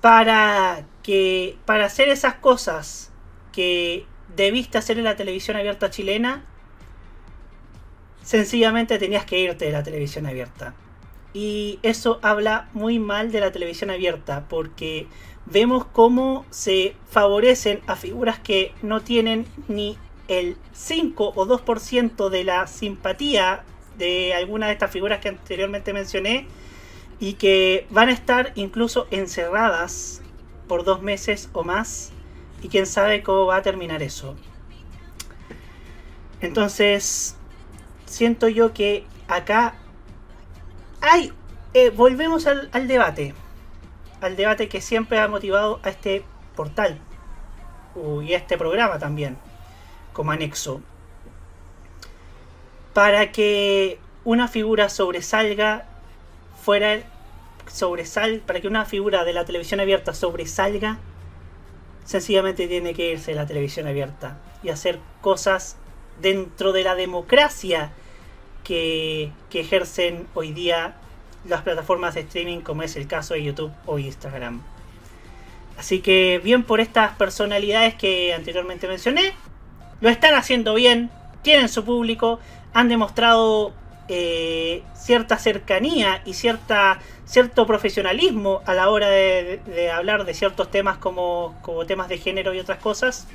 para 0.00 0.84
que 1.02 1.56
para 1.64 1.86
hacer 1.86 2.08
esas 2.08 2.34
cosas 2.34 3.10
que 3.52 4.04
debiste 4.36 4.78
hacer 4.78 4.98
en 4.98 5.04
la 5.04 5.16
televisión 5.16 5.56
abierta 5.56 5.90
chilena, 5.90 6.44
sencillamente 8.26 8.98
tenías 8.98 9.24
que 9.24 9.38
irte 9.38 9.66
de 9.66 9.72
la 9.72 9.84
televisión 9.84 10.26
abierta. 10.26 10.74
Y 11.32 11.78
eso 11.82 12.18
habla 12.22 12.68
muy 12.72 12.98
mal 12.98 13.30
de 13.30 13.40
la 13.40 13.52
televisión 13.52 13.88
abierta, 13.88 14.46
porque 14.48 15.06
vemos 15.46 15.84
cómo 15.84 16.44
se 16.50 16.96
favorecen 17.08 17.80
a 17.86 17.94
figuras 17.94 18.40
que 18.40 18.74
no 18.82 19.00
tienen 19.00 19.46
ni 19.68 19.96
el 20.26 20.56
5 20.72 21.34
o 21.36 21.46
2% 21.46 22.28
de 22.28 22.42
la 22.42 22.66
simpatía 22.66 23.62
de 23.96 24.34
alguna 24.34 24.66
de 24.66 24.72
estas 24.72 24.90
figuras 24.90 25.20
que 25.20 25.28
anteriormente 25.28 25.92
mencioné 25.92 26.48
y 27.20 27.34
que 27.34 27.86
van 27.90 28.08
a 28.08 28.12
estar 28.12 28.50
incluso 28.56 29.06
encerradas 29.12 30.20
por 30.66 30.82
dos 30.82 31.00
meses 31.00 31.48
o 31.52 31.62
más 31.62 32.10
y 32.60 32.68
quién 32.68 32.86
sabe 32.86 33.22
cómo 33.22 33.46
va 33.46 33.56
a 33.56 33.62
terminar 33.62 34.02
eso. 34.02 34.34
Entonces, 36.40 37.35
siento 38.06 38.48
yo 38.48 38.72
que 38.72 39.04
acá 39.28 39.74
hay, 41.00 41.32
eh, 41.74 41.90
volvemos 41.90 42.46
al, 42.46 42.88
debate, 42.88 43.34
al 44.20 44.36
debate 44.36 44.68
que 44.68 44.80
siempre 44.80 45.18
ha 45.18 45.28
motivado 45.28 45.80
a 45.82 45.90
este 45.90 46.24
portal 46.54 46.98
y 48.22 48.34
a 48.34 48.36
este 48.36 48.58
programa 48.58 48.98
también, 48.98 49.36
como 50.12 50.32
anexo. 50.32 50.80
Para 52.94 53.30
que 53.30 53.98
una 54.24 54.48
figura 54.48 54.88
sobresalga 54.88 55.86
fuera 56.62 57.02
sobresal 57.68 58.40
para 58.46 58.60
que 58.60 58.68
una 58.68 58.84
figura 58.84 59.24
de 59.24 59.32
la 59.32 59.44
televisión 59.44 59.80
abierta 59.80 60.14
sobresalga 60.14 60.98
sencillamente 62.04 62.68
tiene 62.68 62.94
que 62.94 63.12
irse 63.12 63.32
de 63.32 63.36
la 63.36 63.46
televisión 63.46 63.86
abierta 63.86 64.38
y 64.62 64.70
hacer 64.70 65.00
cosas 65.20 65.76
dentro 66.20 66.72
de 66.72 66.84
la 66.84 66.94
democracia 66.94 67.92
que, 68.64 69.32
ejercen 69.52 70.26
hoy 70.34 70.52
día 70.52 70.96
las 71.48 71.62
plataformas 71.62 72.14
de 72.14 72.20
streaming 72.20 72.60
como 72.60 72.82
es 72.82 72.94
el 72.96 73.06
caso 73.06 73.32
de 73.32 73.42
YouTube 73.42 73.72
o 73.86 73.98
Instagram. 73.98 74.60
Así 75.78 76.00
que 76.00 76.42
bien 76.44 76.62
por 76.62 76.80
estas 76.80 77.16
personalidades 77.16 77.94
que 77.94 78.34
anteriormente 78.34 78.86
mencioné, 78.86 79.32
lo 80.02 80.10
están 80.10 80.34
haciendo 80.34 80.74
bien, 80.74 81.10
tienen 81.40 81.70
su 81.70 81.86
público, 81.86 82.38
han 82.74 82.90
demostrado 82.90 83.72
eh, 84.08 84.82
cierta 84.94 85.38
cercanía 85.38 86.20
y 86.26 86.34
cierta, 86.34 86.98
cierto 87.24 87.66
profesionalismo 87.66 88.60
a 88.66 88.74
la 88.74 88.90
hora 88.90 89.08
de, 89.08 89.90
hablar 89.90 90.26
de 90.26 90.34
ciertos 90.34 90.70
temas 90.70 90.98
como 90.98 91.54
temas 91.86 92.08
de 92.10 92.18
género 92.18 92.52
y 92.52 92.60
otras 92.60 92.78
cosas. 92.78 93.26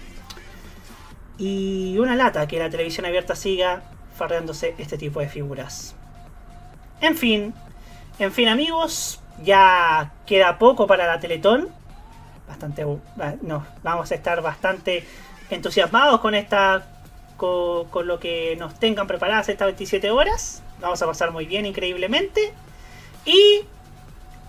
Y 1.42 1.98
una 1.98 2.16
lata 2.16 2.48
que 2.48 2.60
la 2.60 2.70
televisión 2.70 3.08
abierta 3.08 3.36
siga 3.36 3.82
farreándose 4.16 4.76
este 4.78 4.96
tipo 4.96 5.22
de 5.22 5.28
figuras. 5.28 5.96
En 7.02 7.18
fin, 7.18 7.56
en 8.20 8.32
fin 8.32 8.48
amigos, 8.48 9.20
ya 9.44 10.12
queda 10.28 10.60
poco 10.60 10.86
para 10.86 11.08
la 11.08 11.20
Teletón. 11.20 11.70
Bastante, 12.48 12.86
no, 13.42 13.66
vamos 13.82 14.12
a 14.12 14.16
estar 14.16 14.44
bastante 14.44 15.04
entusiasmados 15.50 16.22
con 16.22 16.36
esta 16.36 16.88
con, 17.38 18.06
lo 18.06 18.20
que 18.20 18.56
nos 18.60 18.76
tengan 18.76 19.08
preparadas 19.08 19.50
estas 19.50 19.66
27 19.66 20.12
horas. 20.12 20.62
Vamos 20.80 21.02
a 21.02 21.08
pasar 21.08 21.32
muy 21.32 21.48
bien, 21.48 21.66
increíblemente. 21.66 22.54
Y 23.26 23.64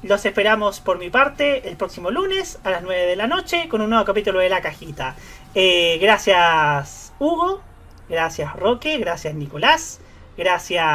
los 0.02 0.24
esperamos 0.26 0.80
por 0.80 0.98
mi 0.98 1.10
parte 1.10 1.68
el 1.68 1.76
próximo 1.76 2.10
lunes 2.10 2.58
a 2.64 2.70
las 2.70 2.82
9 2.82 3.06
de 3.06 3.16
la 3.16 3.26
noche 3.26 3.68
con 3.68 3.80
un 3.80 3.90
nuevo 3.90 4.04
capítulo 4.04 4.40
de 4.40 4.48
La 4.48 4.60
Cajita. 4.60 5.14
Eh, 5.54 5.98
gracias 6.00 7.12
Hugo, 7.18 7.60
gracias 8.08 8.52
Roque, 8.54 8.98
gracias 8.98 9.34
Nicolás, 9.34 10.00
gracias 10.36 10.86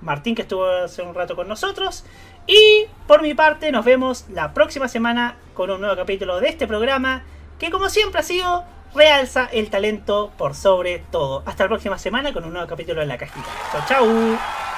Martín 0.00 0.34
que 0.34 0.42
estuvo 0.42 0.66
hace 0.66 1.02
un 1.02 1.14
rato 1.14 1.36
con 1.36 1.46
nosotros. 1.46 2.04
Y 2.46 2.86
por 3.06 3.20
mi 3.20 3.34
parte 3.34 3.70
nos 3.70 3.84
vemos 3.84 4.24
la 4.30 4.54
próxima 4.54 4.88
semana 4.88 5.36
con 5.52 5.70
un 5.70 5.82
nuevo 5.82 5.96
capítulo 5.96 6.40
de 6.40 6.48
este 6.48 6.66
programa 6.66 7.22
que 7.58 7.70
como 7.70 7.90
siempre 7.90 8.20
ha 8.20 8.24
sido 8.24 8.64
realza 8.94 9.48
el 9.52 9.68
talento 9.68 10.32
por 10.38 10.54
sobre 10.54 11.00
todo. 11.10 11.42
Hasta 11.44 11.64
la 11.64 11.68
próxima 11.68 11.98
semana 11.98 12.32
con 12.32 12.44
un 12.44 12.52
nuevo 12.54 12.66
capítulo 12.66 13.00
de 13.00 13.06
La 13.06 13.18
Cajita. 13.18 13.48
Chau, 13.72 13.82
chau. 13.86 14.77